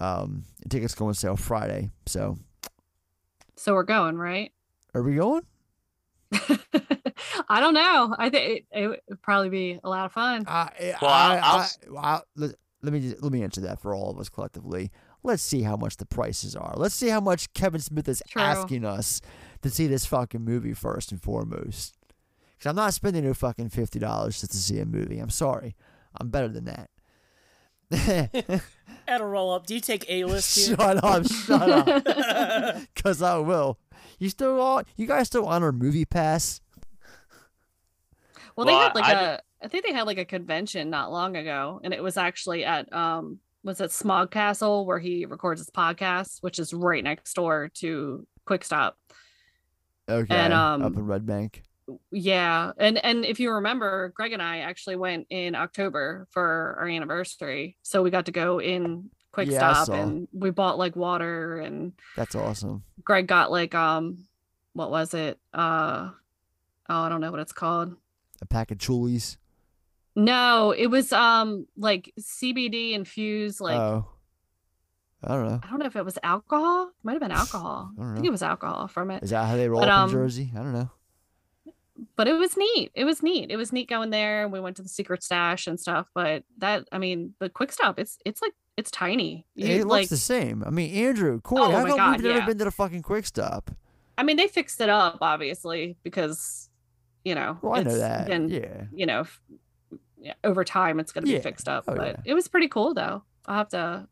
Um, 0.00 0.44
tickets 0.68 0.94
go 0.94 1.08
on 1.08 1.14
sale 1.14 1.36
Friday. 1.36 1.90
So, 2.06 2.38
So 3.58 3.74
we're 3.74 3.82
going 3.82 4.16
right. 4.16 4.52
are 4.94 5.02
we 5.02 5.16
going? 5.16 5.42
I 7.48 7.60
don't 7.60 7.74
know. 7.74 8.14
I 8.18 8.30
think 8.30 8.66
it, 8.70 8.78
it 8.82 8.88
would 9.08 9.22
probably 9.22 9.48
be 9.48 9.80
a 9.82 9.88
lot 9.88 10.04
of 10.06 10.12
fun. 10.12 10.44
I, 10.46 10.94
Well, 11.00 11.10
I, 11.10 11.36
I'll- 11.36 11.42
I'll 11.44 11.58
I, 11.58 11.62
s- 11.62 11.78
I- 11.96 12.20
let, 12.36 12.54
let 12.82 12.92
me 12.92 13.14
let 13.20 13.32
me 13.32 13.42
answer 13.42 13.60
that 13.62 13.80
for 13.80 13.94
all 13.94 14.10
of 14.10 14.18
us 14.18 14.28
collectively. 14.28 14.90
Let's 15.24 15.42
see 15.42 15.62
how 15.62 15.76
much 15.76 15.96
the 15.96 16.06
prices 16.06 16.54
are. 16.54 16.74
Let's 16.76 16.94
see 16.94 17.08
how 17.08 17.20
much 17.20 17.52
Kevin 17.52 17.80
Smith 17.80 18.08
is 18.08 18.22
True. 18.28 18.40
asking 18.42 18.84
us 18.84 19.20
to 19.62 19.70
see 19.70 19.86
this 19.88 20.06
fucking 20.06 20.44
movie 20.44 20.74
first 20.74 21.10
and 21.10 21.20
foremost. 21.20 21.96
Because 22.56 22.70
I'm 22.70 22.76
not 22.76 22.94
spending 22.94 23.24
no 23.24 23.34
fucking 23.34 23.70
fifty 23.70 23.98
dollars 23.98 24.40
just 24.40 24.52
to 24.52 24.58
see 24.58 24.78
a 24.78 24.86
movie. 24.86 25.18
I'm 25.18 25.30
sorry. 25.30 25.74
I'm 26.20 26.28
better 26.28 26.48
than 26.48 26.66
that. 26.66 26.90
That'll 29.08 29.26
roll 29.26 29.50
up. 29.52 29.66
Do 29.66 29.74
you 29.74 29.80
take 29.80 30.04
A 30.10 30.24
list 30.24 30.56
shut 30.68 31.02
up! 31.02 31.26
Shut 31.26 31.70
up! 31.70 32.76
Because 32.94 33.22
I 33.22 33.38
will. 33.38 33.78
You 34.18 34.28
still 34.28 34.60
all 34.60 34.82
you 34.96 35.06
guys 35.06 35.26
still 35.28 35.46
honor 35.46 35.72
Movie 35.72 36.04
Pass? 36.04 36.60
Well, 38.54 38.66
they 38.66 38.72
Well, 38.72 38.82
had 38.82 38.94
like 38.94 39.04
I- 39.04 39.22
a 39.34 39.38
I 39.60 39.66
think 39.68 39.84
they 39.84 39.92
had 39.92 40.06
like 40.06 40.18
a 40.18 40.24
convention 40.24 40.88
not 40.90 41.10
long 41.10 41.36
ago, 41.36 41.80
and 41.82 41.92
it 41.92 42.02
was 42.02 42.16
actually 42.16 42.64
at 42.64 42.92
um 42.92 43.38
was 43.64 43.80
it 43.80 43.90
Smodcastle 43.90 44.84
where 44.86 44.98
he 44.98 45.24
records 45.26 45.60
his 45.60 45.70
podcast, 45.70 46.38
which 46.42 46.58
is 46.58 46.72
right 46.72 47.02
next 47.02 47.32
door 47.34 47.70
to 47.76 48.26
Quick 48.44 48.64
Stop. 48.64 48.96
Okay, 50.08 50.34
And, 50.34 50.52
um, 50.52 50.82
up 50.82 50.94
in 50.94 51.04
Red 51.06 51.26
Bank. 51.26 51.62
Yeah, 52.10 52.72
and 52.76 53.02
and 53.04 53.24
if 53.24 53.40
you 53.40 53.52
remember, 53.52 54.12
Greg 54.14 54.32
and 54.32 54.42
I 54.42 54.58
actually 54.58 54.96
went 54.96 55.26
in 55.30 55.54
October 55.54 56.26
for 56.30 56.76
our 56.80 56.88
anniversary, 56.88 57.76
so 57.82 58.02
we 58.02 58.10
got 58.10 58.26
to 58.26 58.32
go 58.32 58.60
in 58.60 59.10
Quick 59.32 59.50
Yeah, 59.50 59.84
Stop 59.84 59.96
and 59.96 60.28
we 60.32 60.50
bought 60.50 60.78
like 60.78 60.96
water 60.96 61.58
and 61.58 61.92
That's 62.16 62.34
awesome. 62.34 62.82
Greg 63.04 63.26
got 63.26 63.50
like 63.50 63.74
um 63.74 64.26
what 64.72 64.90
was 64.90 65.14
it? 65.14 65.38
Uh 65.52 66.10
oh, 66.88 67.00
I 67.02 67.08
don't 67.08 67.20
know 67.20 67.30
what 67.30 67.40
it's 67.40 67.52
called. 67.52 67.94
A 68.40 68.46
pack 68.46 68.70
of 68.70 68.78
Chulies. 68.78 69.36
No, 70.16 70.72
it 70.72 70.88
was 70.88 71.12
um 71.12 71.66
like 71.76 72.12
CBD 72.18 72.92
infused 72.92 73.60
like 73.60 73.78
oh, 73.78 74.08
I 75.22 75.28
don't 75.28 75.48
know. 75.48 75.60
I 75.62 75.70
don't 75.70 75.78
know 75.78 75.86
if 75.86 75.96
it 75.96 76.04
was 76.04 76.18
alcohol. 76.22 76.88
It 76.88 77.04
Might 77.04 77.12
have 77.12 77.22
been 77.22 77.30
alcohol. 77.44 77.92
I 77.98 78.10
I 78.10 78.14
think 78.14 78.26
it 78.26 78.30
was 78.30 78.42
alcohol 78.42 78.88
from 78.88 79.10
it. 79.10 79.22
Is 79.22 79.30
that 79.30 79.46
how 79.46 79.56
they 79.56 79.68
roll 79.68 79.80
But, 79.80 79.90
up 79.90 79.98
um, 79.98 80.10
in 80.10 80.16
Jersey? 80.16 80.50
I 80.54 80.58
don't 80.58 80.72
know. 80.72 80.90
But 82.16 82.28
it 82.28 82.34
was 82.34 82.56
neat. 82.56 82.90
It 82.94 83.04
was 83.04 83.22
neat. 83.22 83.50
It 83.50 83.56
was 83.56 83.72
neat 83.72 83.88
going 83.88 84.10
there. 84.10 84.46
We 84.48 84.60
went 84.60 84.76
to 84.76 84.82
the 84.82 84.88
secret 84.88 85.22
stash 85.22 85.66
and 85.66 85.78
stuff. 85.80 86.06
But 86.14 86.44
that 86.58 86.88
I 86.92 86.98
mean, 86.98 87.34
the 87.40 87.48
quick 87.48 87.72
stop, 87.72 87.98
it's 87.98 88.18
it's 88.24 88.40
like 88.40 88.52
it's 88.76 88.90
tiny. 88.90 89.44
You, 89.56 89.66
it 89.66 89.78
looks 89.80 89.90
like 89.90 90.08
the 90.08 90.16
same. 90.16 90.62
I 90.64 90.70
mean, 90.70 90.94
Andrew, 90.94 91.40
Corey, 91.40 91.62
Oh 91.62 91.70
how 91.70 91.86
come 91.86 91.96
God, 91.96 92.16
we've 92.18 92.24
never 92.24 92.38
yeah. 92.38 92.46
been 92.46 92.58
to 92.58 92.64
the 92.64 92.70
fucking 92.70 93.02
Quick 93.02 93.26
Stop? 93.26 93.72
I 94.16 94.22
mean, 94.22 94.36
they 94.36 94.46
fixed 94.46 94.80
it 94.80 94.88
up 94.88 95.18
obviously 95.20 95.96
because 96.04 96.70
you 97.24 97.34
know. 97.34 97.58
Well, 97.60 97.74
I 97.74 97.82
know 97.82 97.98
that, 97.98 98.28
been, 98.28 98.48
yeah. 98.48 98.84
You 98.92 99.06
know, 99.06 99.24
over 100.44 100.64
time 100.64 101.00
it's 101.00 101.12
gonna 101.12 101.26
Yeah. 101.26 101.38
be 101.38 101.42
fixed 101.42 101.68
up. 101.68 101.84
Oh, 101.88 101.94
but 101.94 102.06
yeah. 102.18 102.32
it 102.32 102.34
was 102.34 102.48
pretty 102.48 102.68
cool 102.68 102.94
though. 102.94 103.22
I'll 103.46 103.58
have 103.58 103.68
to 103.70 104.06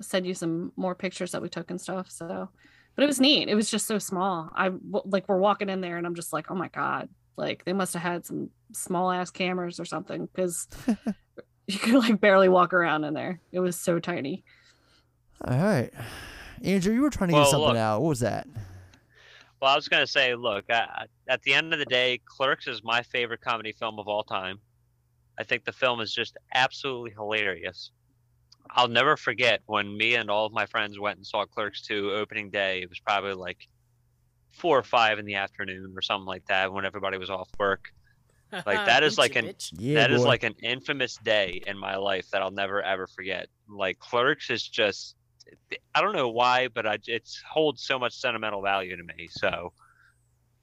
send 0.00 0.26
you 0.26 0.34
some 0.34 0.72
more 0.76 0.94
pictures 0.94 1.32
that 1.32 1.42
we 1.42 1.48
took 1.48 1.70
and 1.70 1.80
stuff. 1.80 2.10
So, 2.10 2.48
but 2.94 3.02
it 3.02 3.06
was 3.06 3.20
neat. 3.20 3.48
It 3.48 3.54
was 3.54 3.70
just 3.70 3.86
so 3.86 3.98
small. 3.98 4.50
I 4.54 4.70
like 5.04 5.28
we're 5.28 5.38
walking 5.38 5.68
in 5.68 5.80
there 5.80 5.96
and 5.96 6.06
I'm 6.06 6.14
just 6.14 6.32
like, 6.32 6.50
oh 6.50 6.54
my 6.54 6.68
god, 6.68 7.08
like 7.36 7.64
they 7.64 7.72
must 7.72 7.94
have 7.94 8.02
had 8.02 8.24
some 8.26 8.50
small 8.72 9.10
ass 9.10 9.30
cameras 9.30 9.78
or 9.80 9.84
something 9.84 10.26
because 10.26 10.68
you 11.66 11.78
could 11.78 11.94
like 11.94 12.20
barely 12.20 12.48
walk 12.48 12.72
around 12.72 13.04
in 13.04 13.14
there. 13.14 13.40
It 13.52 13.60
was 13.60 13.76
so 13.76 13.98
tiny. 13.98 14.44
All 15.44 15.56
right, 15.56 15.90
Andrew, 16.62 16.94
you 16.94 17.02
were 17.02 17.10
trying 17.10 17.28
to 17.30 17.34
Well, 17.34 17.44
get 17.44 17.50
something 17.50 17.68
look. 17.70 17.76
out. 17.76 18.00
What 18.02 18.08
was 18.10 18.20
that? 18.20 18.46
Well, 19.60 19.70
I 19.72 19.76
was 19.76 19.88
gonna 19.88 20.06
say, 20.06 20.34
look, 20.34 20.64
I, 20.70 20.74
I- 20.94 21.06
at 21.28 21.42
the 21.42 21.54
end 21.54 21.72
of 21.72 21.78
the 21.78 21.84
day, 21.86 22.20
Clerks 22.26 22.66
is 22.66 22.82
my 22.84 23.02
favorite 23.02 23.40
comedy 23.40 23.72
film 23.72 23.98
of 23.98 24.08
all 24.08 24.24
time. 24.24 24.58
I 25.38 25.44
think 25.44 25.64
the 25.64 25.72
film 25.72 26.00
is 26.00 26.12
just 26.12 26.36
absolutely 26.54 27.12
hilarious. 27.12 27.90
I'll 28.70 28.88
never 28.88 29.16
forget 29.16 29.60
when 29.66 29.96
me 29.96 30.14
and 30.14 30.30
all 30.30 30.46
of 30.46 30.52
my 30.52 30.66
friends 30.66 30.98
went 30.98 31.16
and 31.18 31.26
saw 31.26 31.44
Clerks 31.46 31.82
2 31.82 32.12
opening 32.12 32.50
day. 32.50 32.82
It 32.82 32.88
was 32.88 33.00
probably 33.00 33.34
like 33.34 33.68
four 34.52 34.78
or 34.78 34.82
five 34.82 35.18
in 35.18 35.24
the 35.24 35.34
afternoon 35.34 35.92
or 35.96 36.02
something 36.02 36.26
like 36.26 36.46
that 36.46 36.72
when 36.72 36.84
everybody 36.84 37.18
was 37.18 37.30
off 37.30 37.48
work. 37.58 37.92
Like 38.66 38.84
that 38.84 39.02
is 39.02 39.16
like 39.16 39.34
an. 39.36 39.54
Yeah, 39.78 40.00
that 40.00 40.12
is 40.12 40.20
boy. 40.20 40.28
like 40.28 40.42
an 40.42 40.54
infamous 40.62 41.16
day 41.16 41.62
in 41.66 41.78
my 41.78 41.96
life 41.96 42.28
that 42.32 42.42
I'll 42.42 42.50
never 42.50 42.82
ever 42.82 43.06
forget. 43.06 43.48
Like 43.66 43.98
Clerks 43.98 44.50
is 44.50 44.62
just 44.68 45.16
I 45.94 46.02
don't 46.02 46.14
know 46.14 46.28
why, 46.28 46.68
but 46.68 46.86
I 46.86 46.98
it 47.06 47.28
holds 47.50 47.82
so 47.82 47.98
much 47.98 48.12
sentimental 48.12 48.60
value 48.60 48.94
to 48.94 49.02
me. 49.02 49.28
So 49.30 49.72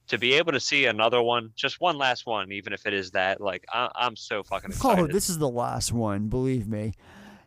to 0.08 0.18
be 0.18 0.34
able 0.34 0.52
to 0.52 0.60
see 0.60 0.86
another 0.86 1.22
one, 1.22 1.50
just 1.54 1.80
one 1.80 1.96
last 1.96 2.26
one, 2.26 2.52
even 2.52 2.72
if 2.72 2.86
it 2.86 2.92
is 2.92 3.12
that, 3.12 3.40
like 3.40 3.64
I, 3.72 3.90
I'm 3.94 4.16
so 4.16 4.42
fucking 4.42 4.70
oh, 4.70 4.74
excited. 4.74 5.02
Oh, 5.02 5.06
this 5.06 5.30
is 5.30 5.38
the 5.38 5.48
last 5.48 5.92
one. 5.92 6.28
Believe 6.28 6.68
me. 6.68 6.94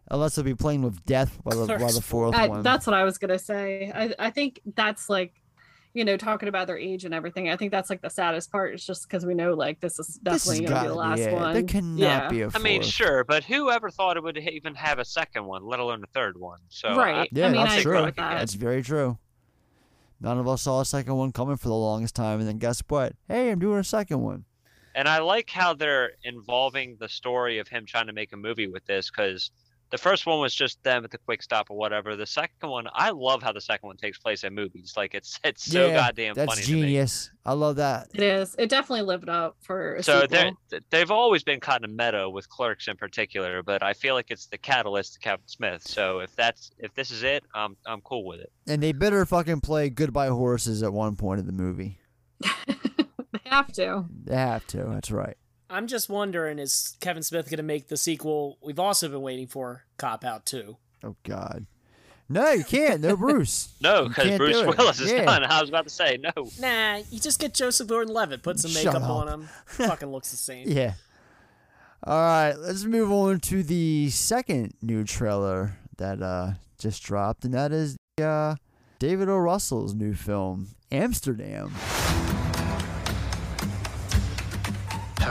Unless 0.10 0.36
they'll 0.36 0.46
be 0.46 0.56
playing 0.56 0.82
with 0.82 1.06
death 1.06 1.40
by 1.44 1.56
the, 1.56 1.66
by 1.66 1.92
the 1.92 2.02
fourth 2.02 2.36
I, 2.36 2.48
one. 2.48 2.62
that's 2.62 2.86
what 2.86 2.94
I 2.94 3.04
was 3.04 3.18
gonna 3.18 3.40
say. 3.40 3.92
I, 3.94 4.14
I 4.20 4.30
think 4.30 4.62
that's 4.76 5.10
like, 5.10 5.34
you 5.94 6.04
know, 6.04 6.18
talking 6.18 6.50
about 6.50 6.66
their 6.68 6.78
age 6.78 7.06
and 7.06 7.14
everything. 7.14 7.50
I 7.50 7.56
think 7.56 7.72
that's 7.72 7.90
like 7.90 8.02
the 8.02 8.10
saddest 8.10 8.52
part. 8.52 8.74
It's 8.74 8.86
just 8.86 9.04
because 9.08 9.26
we 9.26 9.34
know 9.36 9.54
like 9.54 9.80
this 9.80 10.00
is 10.00 10.20
This 10.24 10.44
definitely 10.46 10.66
gonna 10.66 10.82
be 10.82 10.88
the 10.88 10.96
last 10.96 11.20
it. 11.20 11.34
one. 11.34 11.54
There 11.54 11.64
cannot 11.64 12.00
yeah. 12.00 12.30
be 12.30 12.42
a 12.42 12.48
I 12.48 12.50
fourth. 12.50 12.64
mean, 12.64 12.82
sure, 12.82 13.24
but 13.24 13.44
whoever 13.44 13.90
thought 13.92 14.18
it 14.18 14.24
would 14.24 14.38
even 14.38 14.74
have 14.76 14.98
a 15.00 15.06
second 15.06 15.46
one, 15.46 15.64
let 15.66 15.80
alone 15.80 16.04
a 16.04 16.08
third 16.08 16.38
one? 16.40 16.60
So 16.70 16.88
I- 16.90 16.96
Right. 16.98 17.30
Yeah, 17.32 17.46
I 17.46 17.50
mean, 17.52 17.62
that's 17.62 17.74
I 17.76 17.82
true. 17.84 17.98
agree 18.00 18.12
that. 18.18 18.40
That's 18.40 18.54
very 18.56 18.82
true. 18.82 19.18
None 20.20 20.40
of 20.40 20.48
us 20.48 20.62
saw 20.62 20.80
a 20.82 20.86
second 20.86 21.16
one 21.16 21.32
coming 21.32 21.58
for 21.58 21.68
the 21.68 21.76
longest 21.76 22.16
time, 22.16 22.40
and 22.40 22.48
then 22.48 22.58
guess 22.58 22.82
what? 22.88 23.14
Hey, 23.28 23.52
I'm 23.52 23.60
doing 23.60 23.80
a 23.80 23.84
second 23.84 24.22
one. 24.22 24.46
and 24.96 25.08
I 25.08 25.18
like 25.20 25.50
how 25.50 25.74
they're 25.74 26.12
involving 26.24 26.98
the 27.00 27.10
story 27.10 27.58
of 27.60 27.68
him 27.68 27.84
trying 27.86 28.06
to 28.08 28.14
make 28.14 28.32
a 28.32 28.38
movie 28.38 28.68
with 28.68 28.86
this 28.86 29.10
because 29.10 29.50
the 29.94 30.00
first 30.00 30.26
one 30.26 30.40
was 30.40 30.56
just 30.56 30.84
them 30.84 31.06
at 31.06 31.12
the 31.12 31.20
quick 31.20 31.44
stop 31.44 31.70
or 31.70 31.78
whatever. 31.78 32.16
The 32.16 32.26
second 32.26 32.68
one, 32.68 32.88
I 32.96 33.12
love 33.12 33.44
how 33.44 33.52
the 33.52 33.62
second 33.62 33.86
one 33.86 33.96
takes 33.96 34.18
place 34.18 34.44
in 34.44 34.56
movies. 34.56 34.96
Like 34.98 35.14
it's 35.14 35.40
it's 35.44 35.64
so 35.72 35.86
yeah, 35.86 35.94
goddamn 35.94 36.34
that's 36.34 36.52
funny 36.52 36.66
to 36.66 36.74
me. 36.74 36.82
genius. 36.82 37.30
I 37.46 37.54
love 37.54 37.76
that. 37.76 38.08
It 38.16 38.24
is. 38.24 38.56
It 38.58 38.70
definitely 38.70 39.06
lived 39.06 39.30
up 39.30 39.56
for 39.62 39.98
a 39.98 40.04
So 40.04 40.26
they 40.26 40.52
they've 40.90 41.12
always 41.12 41.44
been 41.44 41.60
kind 41.60 41.86
of 41.86 41.92
a 41.92 41.94
meta 41.94 42.28
with 42.28 42.50
Clerks 42.50 42.88
in 42.88 42.98
particular, 42.98 43.62
but 43.62 43.84
I 43.84 43.94
feel 43.94 44.16
like 44.16 44.32
it's 44.32 44.48
the 44.48 44.58
catalyst 44.58 45.14
to 45.14 45.20
Kevin 45.20 45.48
Smith. 45.48 45.88
So 45.88 46.22
if 46.22 46.36
that's 46.36 46.72
if 46.80 46.92
this 46.96 47.12
is 47.12 47.22
it, 47.22 47.44
I'm 47.54 47.78
I'm 47.86 48.02
cool 48.02 48.26
with 48.26 48.40
it. 48.40 48.52
And 48.66 48.82
they 48.82 48.94
better 48.94 49.24
fucking 49.28 49.62
play 49.62 49.92
Goodbye 49.92 50.30
Horses 50.30 50.82
at 50.82 50.92
one 50.92 51.16
point 51.18 51.40
in 51.40 51.46
the 51.46 51.54
movie. 51.54 52.00
They 53.34 53.50
have 53.50 53.72
to. 53.74 54.06
They 54.26 54.36
have 54.36 54.66
to. 54.68 54.78
That's 54.90 55.12
right. 55.12 55.36
I'm 55.74 55.88
just 55.88 56.08
wondering, 56.10 56.60
is 56.60 56.96
Kevin 57.02 57.24
Smith 57.24 57.50
going 57.50 57.58
to 57.58 57.64
make 57.64 57.88
the 57.88 57.98
sequel 57.98 58.58
we've 58.62 58.80
also 58.80 59.10
been 59.10 59.22
waiting 59.22 59.48
for, 59.48 59.84
Cop 59.98 60.24
Out 60.24 60.46
2? 60.46 60.78
Oh 61.04 61.16
God. 61.24 61.66
No, 62.30 62.52
you 62.52 62.64
can't. 62.64 63.02
No 63.02 63.18
Bruce. 63.18 63.74
No, 63.82 64.08
because 64.08 64.38
Bruce. 64.38 64.64
Willis 64.78 65.00
is 65.02 65.12
Yeah. 65.12 65.26
done. 65.26 65.44
I 65.44 65.60
was 65.60 65.70
about 65.70 65.84
to 65.86 65.90
say 65.90 66.18
no. 66.22 66.32
Nah, 66.60 67.02
you 67.12 67.20
just 67.20 67.40
get 67.40 67.54
Joseph 67.54 67.88
Gordon-Levitt, 67.88 68.42
put 68.44 68.60
some 68.60 68.72
Shut 68.72 68.86
makeup 68.94 69.04
up. 69.04 69.10
on 69.10 69.28
him. 69.28 69.50
Fucking 69.66 70.10
looks 70.10 70.32
the 70.32 70.38
same. 70.38 70.70
Yeah. 70.70 70.94
All 72.06 72.18
right, 72.18 72.54
let's 72.58 72.84
move 72.86 73.12
on 73.12 73.40
to 73.42 73.64
the 73.64 74.10
second 74.10 74.74
new 74.82 75.04
trailer 75.04 75.78
that 75.98 76.22
uh 76.22 76.52
just 76.78 77.02
dropped, 77.04 77.46
and 77.46 77.54
that 77.54 77.72
is 77.72 77.96
uh, 78.22 78.56
David 79.00 79.30
O. 79.30 79.38
Russell's 79.38 79.94
new 79.94 80.14
film, 80.14 80.70
Amsterdam. 80.92 81.74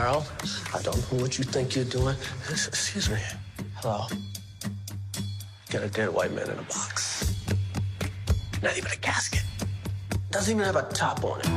Harold, 0.03 0.29
I 0.73 0.81
don't 0.81 0.97
know 1.13 1.21
what 1.21 1.37
you 1.37 1.45
think 1.45 1.77
you're 1.77 1.85
doing. 1.85 2.17
Excuse 2.49 3.09
me. 3.09 3.19
Hello. 3.75 4.05
Got 5.69 5.83
a 5.83 5.87
dead 5.87 6.09
white 6.09 6.33
man 6.33 6.49
in 6.49 6.59
a 6.59 6.63
box. 6.63 7.33
Not 8.61 8.77
even 8.77 8.91
a 8.91 8.97
casket. 8.97 9.45
Doesn't 10.29 10.55
even 10.55 10.65
have 10.65 10.75
a 10.75 10.89
top 10.91 11.23
on 11.23 11.39
it. 11.39 11.47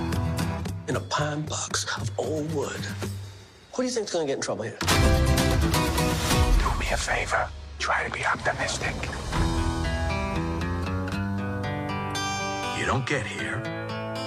In 0.88 0.94
a 0.94 1.00
pine 1.00 1.42
box 1.42 1.86
of 1.96 2.08
old 2.20 2.54
wood. 2.54 2.86
Who 3.72 3.82
do 3.82 3.82
you 3.82 3.90
think's 3.90 4.12
gonna 4.12 4.26
get 4.26 4.36
in 4.36 4.42
trouble 4.42 4.62
here? 4.62 4.78
Do 4.78 6.68
me 6.78 6.86
a 6.92 6.96
favor. 6.96 7.48
Try 7.80 8.04
to 8.04 8.12
be 8.12 8.24
optimistic. 8.24 8.94
You 12.78 12.86
don't 12.86 13.06
get 13.06 13.26
here 13.26 13.60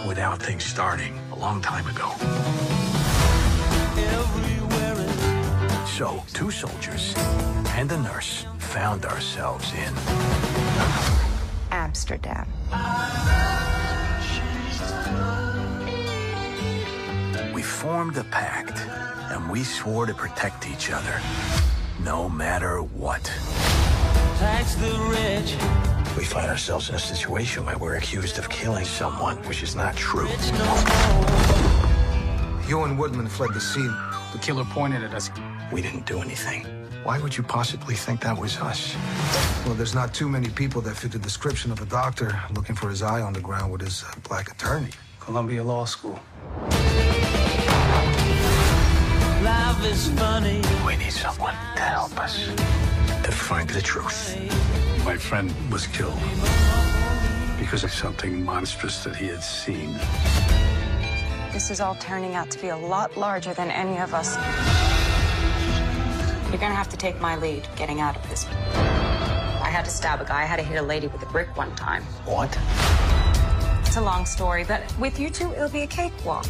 without 0.06 0.42
things 0.42 0.66
starting 0.66 1.18
a 1.32 1.40
long 1.40 1.62
time 1.62 1.88
ago. 1.88 2.89
So, 6.00 6.24
two 6.34 6.50
soldiers 6.50 7.14
and 7.76 7.92
a 7.92 8.02
nurse 8.02 8.46
found 8.58 9.06
ourselves 9.06 9.74
in 9.74 9.94
Amsterdam. 11.72 12.48
We 17.54 17.62
formed 17.62 18.16
a 18.16 18.24
pact, 18.24 18.80
and 19.34 19.52
we 19.52 19.66
swore 19.66 20.06
to 20.06 20.14
protect 20.14 20.70
each 20.70 20.90
other, 20.90 21.20
no 22.06 22.30
matter 22.30 22.82
what. 22.82 23.26
Tax 24.38 24.76
the 24.76 24.94
rich. 25.10 25.58
We 26.18 26.24
find 26.24 26.50
ourselves 26.50 26.88
in 26.88 26.96
a 26.96 27.00
situation 27.00 27.66
where 27.66 27.78
we're 27.78 27.96
accused 27.98 28.38
of 28.38 28.48
killing 28.50 28.86
someone, 28.86 29.36
which 29.50 29.64
is 29.64 29.76
not 29.76 29.98
true. 29.98 30.30
You 32.70 32.84
and 32.84 33.00
Woodman 33.00 33.28
fled 33.28 33.52
the 33.56 33.60
scene. 33.60 33.92
The 34.32 34.38
killer 34.38 34.64
pointed 34.64 35.02
at 35.02 35.16
us. 35.16 35.32
We 35.72 35.82
didn't 35.82 36.06
do 36.06 36.22
anything. 36.22 36.66
Why 37.04 37.20
would 37.20 37.36
you 37.36 37.42
possibly 37.42 37.96
think 37.96 38.22
that 38.22 38.38
was 38.38 38.58
us? 38.58 38.96
Well, 39.66 39.74
there's 39.74 39.96
not 39.96 40.14
too 40.14 40.30
many 40.30 40.50
people 40.50 40.80
that 40.82 40.96
fit 40.96 41.12
the 41.14 41.18
description 41.18 41.72
of 41.72 41.82
a 41.82 41.86
doctor 41.88 42.40
looking 42.54 42.76
for 42.76 42.88
his 42.88 43.02
eye 43.02 43.22
on 43.22 43.34
the 43.34 43.40
ground 43.40 43.72
with 43.72 43.82
his 43.82 44.04
uh, 44.04 44.14
black 44.28 44.52
attorney. 44.52 44.92
Columbia 45.20 45.64
Law 45.64 45.86
School. 45.86 46.20
Life 49.42 49.86
is 49.86 50.10
funny. 50.10 50.62
We 50.86 50.96
need 50.96 51.12
someone 51.12 51.56
to 51.76 51.82
help 51.82 52.20
us 52.20 52.50
to 53.24 53.32
find 53.32 53.68
the 53.68 53.82
truth. 53.82 54.38
My 55.04 55.18
friend 55.18 55.52
was 55.72 55.88
killed 55.88 56.20
because 57.58 57.84
of 57.84 57.92
something 57.92 58.46
monstrous 58.46 59.04
that 59.06 59.16
he 59.16 59.26
had 59.26 59.42
seen. 59.42 59.98
This 61.60 61.72
is 61.72 61.82
all 61.82 61.96
turning 61.96 62.36
out 62.36 62.50
to 62.52 62.62
be 62.62 62.70
a 62.70 62.78
lot 62.78 63.18
larger 63.18 63.54
than 63.54 63.70
any 63.70 63.98
of 63.98 64.14
us. 64.14 64.38
You're 66.50 66.58
gonna 66.58 66.74
have 66.74 66.88
to 66.88 66.96
take 66.96 67.20
my 67.20 67.36
lead 67.36 67.68
getting 67.76 68.00
out 68.00 68.16
of 68.16 68.30
this. 68.30 68.46
I 68.46 69.70
had 69.70 69.84
to 69.84 69.92
stab 69.92 70.22
a 70.22 70.24
guy, 70.24 70.44
I 70.44 70.46
had 70.46 70.56
to 70.56 70.64
hit 70.64 70.78
a 70.78 70.82
lady 70.82 71.08
with 71.08 71.22
a 71.22 71.26
brick 71.26 71.58
one 71.58 71.76
time. 71.76 72.04
What? 72.24 72.58
It's 73.86 73.98
a 73.98 74.02
long 74.02 74.26
story, 74.26 74.64
but 74.64 74.84
with 75.00 75.20
you 75.20 75.30
two, 75.30 75.52
it'll 75.52 75.68
be 75.68 75.82
a 75.82 75.88
cakewalk. 75.88 76.46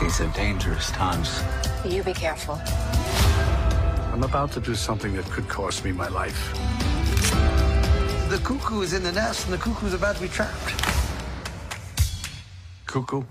These 0.00 0.20
are 0.20 0.32
dangerous 0.34 0.90
times. 0.90 1.40
You 1.84 2.02
be 2.02 2.12
careful. 2.12 2.60
I'm 4.12 4.24
about 4.24 4.50
to 4.54 4.60
do 4.60 4.74
something 4.74 5.14
that 5.14 5.26
could 5.26 5.46
cost 5.46 5.84
me 5.84 5.92
my 5.92 6.08
life. 6.08 6.52
The 8.30 8.40
cuckoo 8.42 8.80
is 8.80 8.94
in 8.94 9.04
the 9.04 9.12
nest, 9.12 9.44
and 9.44 9.54
the 9.54 9.58
cuckoo's 9.58 9.94
about 9.94 10.16
to 10.16 10.22
be 10.22 10.28
trapped. 10.28 10.74
Cuckoo? 12.86 13.22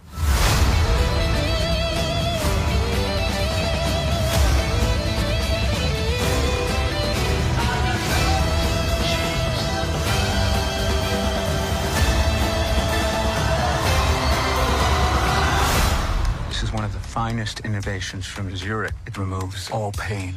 Finest 17.19 17.59
innovations 17.65 18.25
from 18.25 18.55
Zurich. 18.55 18.93
It 19.05 19.17
removes 19.17 19.69
all 19.71 19.91
pain. 19.91 20.35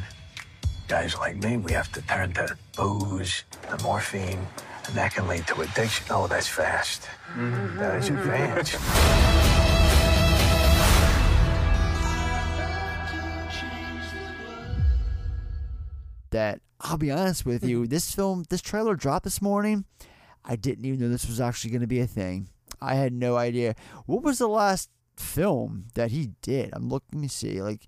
Guys 0.89 1.17
like 1.17 1.37
me, 1.37 1.55
we 1.55 1.71
have 1.71 1.89
to 1.93 2.01
turn 2.01 2.33
to 2.33 2.57
booze, 2.75 3.45
the 3.69 3.81
morphine, 3.81 4.45
and 4.85 4.93
that 4.93 5.13
can 5.13 5.25
lead 5.29 5.47
to 5.47 5.61
addiction. 5.61 6.05
Oh, 6.09 6.27
that's 6.27 6.49
fast. 6.49 7.03
Mm-hmm. 7.37 7.77
That 7.77 7.95
is 7.95 8.09
advanced. 8.09 8.73
that 16.31 16.59
I'll 16.81 16.97
be 16.97 17.11
honest 17.11 17.45
with 17.45 17.63
you, 17.63 17.83
mm-hmm. 17.83 17.91
this 17.91 18.13
film, 18.13 18.43
this 18.49 18.61
trailer 18.61 18.95
dropped 18.95 19.23
this 19.23 19.41
morning. 19.41 19.85
I 20.43 20.57
didn't 20.57 20.83
even 20.83 20.99
know 20.99 21.07
this 21.07 21.29
was 21.29 21.39
actually 21.39 21.71
going 21.71 21.79
to 21.79 21.87
be 21.87 22.01
a 22.01 22.07
thing. 22.07 22.49
I 22.81 22.95
had 22.95 23.13
no 23.13 23.37
idea. 23.37 23.75
What 24.05 24.21
was 24.21 24.39
the 24.39 24.49
last 24.49 24.89
film 25.17 25.85
that 25.95 26.11
he 26.11 26.31
did? 26.41 26.69
I'm 26.73 26.89
looking. 26.89 27.09
Let 27.13 27.21
me 27.21 27.27
see. 27.27 27.61
Like, 27.61 27.87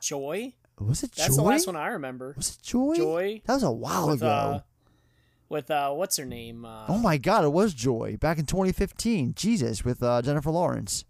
Joy. 0.00 0.54
was 0.78 1.02
it 1.02 1.12
That's 1.12 1.36
Joy? 1.36 1.42
the 1.42 1.48
last 1.48 1.66
one 1.66 1.76
I 1.76 1.88
remember. 1.88 2.34
Was 2.36 2.50
it 2.50 2.62
Joy? 2.62 2.94
Joy. 2.96 3.42
That 3.46 3.54
was 3.54 3.62
a 3.62 3.70
while 3.70 4.08
with, 4.08 4.18
ago. 4.22 4.26
Uh, 4.28 4.60
with 5.48 5.70
uh, 5.70 5.90
what's 5.92 6.16
her 6.16 6.24
name? 6.24 6.64
Uh, 6.64 6.86
oh 6.88 6.98
my 6.98 7.16
God, 7.18 7.44
it 7.44 7.52
was 7.52 7.74
Joy 7.74 8.16
back 8.20 8.38
in 8.38 8.46
2015. 8.46 9.34
Jesus, 9.34 9.84
with 9.84 10.02
uh, 10.02 10.22
Jennifer 10.22 10.50
Lawrence. 10.50 11.04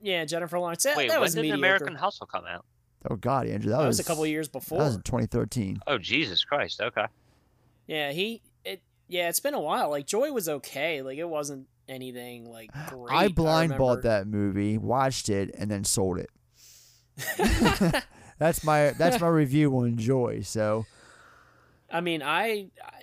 yeah, 0.00 0.24
Jennifer 0.24 0.58
Lawrence. 0.58 0.84
That, 0.84 0.96
Wait, 0.96 1.08
that 1.08 1.14
when 1.14 1.22
was 1.22 1.34
did 1.34 1.42
mediocre. 1.42 1.58
American 1.58 1.94
Hustle 1.96 2.26
come 2.26 2.44
out? 2.46 2.64
Oh 3.10 3.16
God, 3.16 3.46
Andrew, 3.46 3.70
that, 3.70 3.78
That 3.78 3.86
was, 3.86 3.98
was 3.98 4.06
a 4.06 4.08
couple 4.08 4.26
years 4.26 4.46
before. 4.48 4.78
That 4.78 4.84
was 4.84 4.94
in 4.96 5.02
2013. 5.02 5.80
Oh 5.86 5.98
Jesus 5.98 6.44
Christ! 6.44 6.80
Okay. 6.80 7.06
Yeah, 7.86 8.12
he. 8.12 8.42
It. 8.64 8.82
Yeah, 9.08 9.28
it's 9.28 9.40
been 9.40 9.54
a 9.54 9.60
while. 9.60 9.90
Like 9.90 10.06
Joy 10.06 10.30
was 10.32 10.48
okay. 10.48 11.02
Like 11.02 11.18
it 11.18 11.28
wasn't 11.28 11.66
anything 11.90 12.50
like 12.50 12.70
great. 12.88 13.14
I 13.14 13.28
blind 13.28 13.76
bought 13.76 14.02
that 14.02 14.26
movie, 14.26 14.78
watched 14.78 15.28
it, 15.28 15.54
and 15.58 15.70
then 15.70 15.84
sold 15.84 16.18
it. 16.18 16.30
that's 18.38 18.64
my 18.64 18.90
that's 18.90 19.20
my 19.20 19.28
review 19.28 19.76
on 19.76 19.98
Joy. 19.98 20.40
So 20.42 20.86
I 21.90 22.00
mean, 22.00 22.22
I, 22.22 22.70
I 22.82 23.02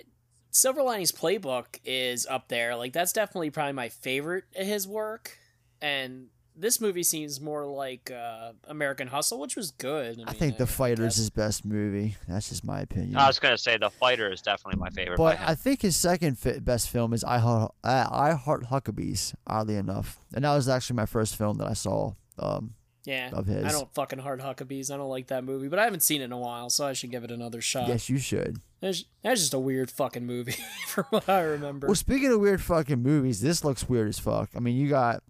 Silver 0.50 0.82
Linings 0.82 1.12
Playbook 1.12 1.78
is 1.84 2.26
up 2.26 2.48
there. 2.48 2.74
Like 2.74 2.92
that's 2.92 3.12
definitely 3.12 3.50
probably 3.50 3.74
my 3.74 3.90
favorite 3.90 4.44
of 4.56 4.66
his 4.66 4.88
work, 4.88 5.38
and 5.80 6.28
this 6.58 6.80
movie 6.80 7.02
seems 7.02 7.40
more 7.40 7.64
like 7.64 8.10
uh, 8.10 8.52
American 8.64 9.08
Hustle, 9.08 9.38
which 9.38 9.56
was 9.56 9.70
good. 9.70 10.20
I 10.26 10.32
think 10.32 10.56
The 10.56 10.66
Fighter 10.66 11.06
is 11.06 11.16
his 11.16 11.30
best 11.30 11.64
movie. 11.64 12.16
That's 12.26 12.48
just 12.48 12.64
my 12.64 12.80
opinion. 12.80 13.16
I 13.16 13.26
was 13.26 13.38
gonna 13.38 13.58
say 13.58 13.76
The 13.78 13.90
Fighter 13.90 14.30
is 14.30 14.42
definitely 14.42 14.80
my 14.80 14.90
favorite. 14.90 15.16
But. 15.16 15.38
I 15.40 15.54
think 15.54 15.82
his 15.82 15.96
second 15.96 16.38
fi- 16.38 16.58
best 16.58 16.90
film 16.90 17.12
is 17.12 17.22
I 17.24 17.38
Heart, 17.38 17.74
uh, 17.84 18.08
I 18.10 18.32
Heart 18.32 18.64
Huckabees, 18.64 19.34
oddly 19.46 19.76
enough. 19.76 20.20
And 20.34 20.44
that 20.44 20.54
was 20.54 20.68
actually 20.68 20.96
my 20.96 21.06
first 21.06 21.36
film 21.36 21.58
that 21.58 21.68
I 21.68 21.74
saw 21.74 22.12
um, 22.38 22.74
Yeah, 23.04 23.30
of 23.32 23.46
his. 23.46 23.64
I 23.64 23.70
don't 23.70 23.92
fucking 23.94 24.18
heart 24.18 24.40
Huckabees. 24.40 24.90
I 24.92 24.96
don't 24.96 25.08
like 25.08 25.28
that 25.28 25.44
movie, 25.44 25.68
but 25.68 25.78
I 25.78 25.84
haven't 25.84 26.02
seen 26.02 26.20
it 26.20 26.24
in 26.24 26.32
a 26.32 26.38
while, 26.38 26.70
so 26.70 26.86
I 26.86 26.92
should 26.92 27.10
give 27.10 27.24
it 27.24 27.30
another 27.30 27.60
shot. 27.60 27.88
Yes, 27.88 28.10
you 28.10 28.18
should. 28.18 28.58
That's, 28.80 29.04
that's 29.22 29.40
just 29.40 29.54
a 29.54 29.58
weird 29.58 29.90
fucking 29.90 30.26
movie, 30.26 30.56
from 30.88 31.04
what 31.10 31.28
I 31.28 31.40
remember. 31.40 31.86
Well, 31.86 31.96
speaking 31.96 32.32
of 32.32 32.40
weird 32.40 32.62
fucking 32.62 33.02
movies, 33.02 33.40
this 33.40 33.64
looks 33.64 33.88
weird 33.88 34.08
as 34.08 34.18
fuck. 34.18 34.50
I 34.54 34.60
mean, 34.60 34.76
you 34.76 34.88
got 34.88 35.22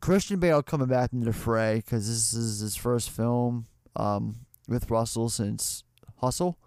Christian 0.00 0.38
Bale 0.40 0.62
coming 0.62 0.86
back 0.88 1.12
into 1.12 1.26
the 1.26 1.32
fray 1.32 1.76
because 1.84 2.06
this 2.08 2.32
is 2.32 2.60
his 2.60 2.76
first 2.76 3.10
film 3.10 3.66
um, 3.96 4.36
with 4.68 4.90
Russell 4.90 5.28
since 5.28 5.84
Hustle, 6.18 6.58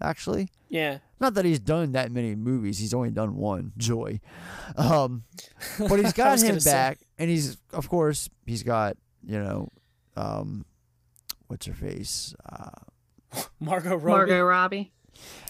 actually. 0.00 0.48
yeah, 0.68 0.98
Not 1.20 1.34
that 1.34 1.44
he's 1.44 1.60
done 1.60 1.92
that 1.92 2.10
many 2.10 2.34
movies. 2.34 2.78
He's 2.78 2.94
only 2.94 3.10
done 3.10 3.36
one, 3.36 3.72
Joy. 3.76 4.20
Um, 4.76 5.24
but 5.78 6.00
he's 6.00 6.12
got 6.14 6.32
was 6.32 6.42
him 6.42 6.48
gonna 6.50 6.60
say. 6.60 6.70
back, 6.72 6.98
and 7.18 7.28
he's 7.30 7.58
of 7.72 7.88
course 7.88 8.28
he's 8.46 8.62
got 8.62 8.96
you 9.26 9.38
know, 9.38 9.68
um, 10.16 10.64
what's 11.48 11.66
her 11.66 11.72
face? 11.74 12.34
Uh, 12.50 13.40
Margot 13.60 13.96
Robbie. 13.96 14.18
Margot 14.18 14.42
Robbie. 14.42 14.92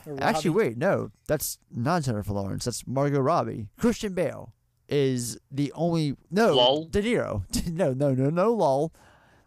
Or 0.06 0.22
actually, 0.22 0.50
wait, 0.50 0.76
no, 0.76 1.10
that's 1.26 1.58
not 1.74 2.02
Jennifer 2.02 2.32
Lawrence. 2.32 2.64
That's 2.66 2.86
Margot 2.86 3.20
Robbie. 3.20 3.68
Christian 3.78 4.12
Bale 4.14 4.52
is 4.88 5.38
the 5.50 5.72
only 5.74 6.16
no 6.30 6.54
Lol. 6.54 6.84
De 6.86 7.02
Niro. 7.02 7.42
no, 7.72 7.92
no, 7.92 8.12
no, 8.12 8.30
no, 8.30 8.52
lol. 8.52 8.92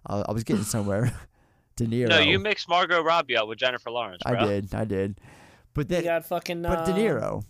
I, 0.05 0.23
I 0.27 0.31
was 0.31 0.43
getting 0.43 0.63
somewhere. 0.63 1.13
De 1.75 1.85
Niro. 1.85 2.09
no, 2.09 2.19
you 2.19 2.39
mixed 2.39 2.67
Margot 2.67 3.03
Robbie 3.03 3.37
up 3.37 3.47
with 3.47 3.59
Jennifer 3.59 3.91
Lawrence, 3.91 4.23
bro. 4.25 4.39
I 4.39 4.45
did, 4.45 4.73
I 4.73 4.83
did. 4.83 5.19
But 5.75 5.89
then 5.89 6.01
You 6.01 6.09
got 6.09 6.25
fucking. 6.25 6.63
but 6.63 6.85
De 6.85 6.91
um, 6.91 6.97
Niro. 6.97 7.43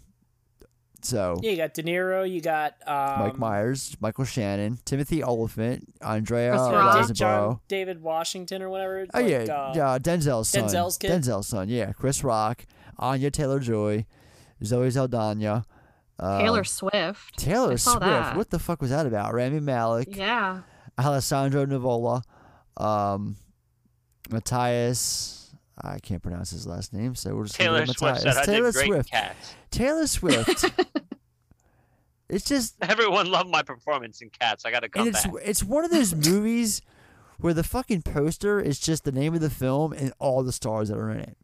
So 1.02 1.40
Yeah, 1.42 1.52
you 1.52 1.58
got 1.58 1.74
De 1.74 1.84
Niro. 1.84 2.30
You 2.30 2.42
got 2.42 2.76
um, 2.86 3.20
Mike 3.20 3.38
Myers, 3.38 3.96
Michael 4.02 4.26
Shannon, 4.26 4.80
Timothy 4.84 5.24
Olyphant, 5.24 5.88
Andrea 6.02 6.52
Chris 6.52 6.62
Riseborough. 6.62 7.62
David 7.70 8.02
Washington 8.02 8.62
or 8.62 8.70
whatever. 8.70 9.06
Oh 9.14 9.22
like, 9.22 9.30
yeah, 9.30 9.38
uh, 9.38 9.74
yeah, 9.74 9.98
Denzel's 9.98 10.50
son. 10.50 10.64
Denzel's 10.64 10.98
kid? 10.98 11.12
Denzel's 11.12 11.48
son, 11.48 11.70
yeah. 11.70 11.94
Chris 11.94 12.22
Rock, 12.24 12.66
Anya 12.98 13.32
Taylor 13.32 13.60
Joy, 13.60 14.06
Zoe 14.62 14.92
Saldana, 14.92 15.66
uh, 16.20 16.40
Taylor 16.42 16.64
Swift. 16.64 17.38
Taylor 17.38 17.74
I 17.74 17.76
Swift. 17.76 18.00
that. 18.02 18.36
What 18.38 18.50
the 18.50 18.60
fuck 18.60 18.82
was 18.82 18.90
that 18.92 19.06
about? 19.06 19.34
Rami 19.34 19.60
Malek, 19.60 20.16
Yeah. 20.16 20.62
Alessandro 21.00 21.66
Nivola, 21.66 22.24
um, 22.78 23.36
Matthias. 24.30 25.54
I 25.80 26.00
can't 26.00 26.24
pronounce 26.24 26.50
his 26.50 26.66
last 26.66 26.92
name, 26.92 27.14
so 27.14 27.36
we're 27.36 27.44
just 27.46 27.60
leave 27.60 27.68
it 27.68 27.70
Taylor 27.70 27.82
at 27.82 27.88
Swift 27.90 28.02
Matthias. 28.26 28.36
said 28.36 28.46
Taylor 28.46 28.72
did 28.72 28.74
great 28.74 28.88
Swift. 28.88 29.12
Taylor 29.70 30.08
Swift. 30.08 30.66
it's 32.30 32.46
just 32.46 32.76
Everyone 32.82 33.30
loved 33.30 33.50
my 33.50 33.62
performance 33.62 34.22
in 34.22 34.30
Cats. 34.32 34.66
I 34.66 34.72
got 34.72 34.82
to 34.82 34.90
come 34.90 35.06
and 35.08 35.16
it's 35.16 35.26
back. 35.26 35.36
it's 35.44 35.64
one 35.64 35.86
of 35.86 35.92
those 35.92 36.16
movies 36.16 36.82
where 37.40 37.54
the 37.54 37.64
fucking 37.64 38.02
poster 38.02 38.60
is 38.60 38.80
just 38.80 39.04
the 39.04 39.12
name 39.12 39.36
of 39.36 39.42
the 39.42 39.50
film 39.52 39.94
and 39.94 40.12
all 40.20 40.42
the 40.44 40.52
stars 40.52 40.90
that 40.90 40.98
are 40.98 41.12
in 41.12 41.20
it 41.20 41.38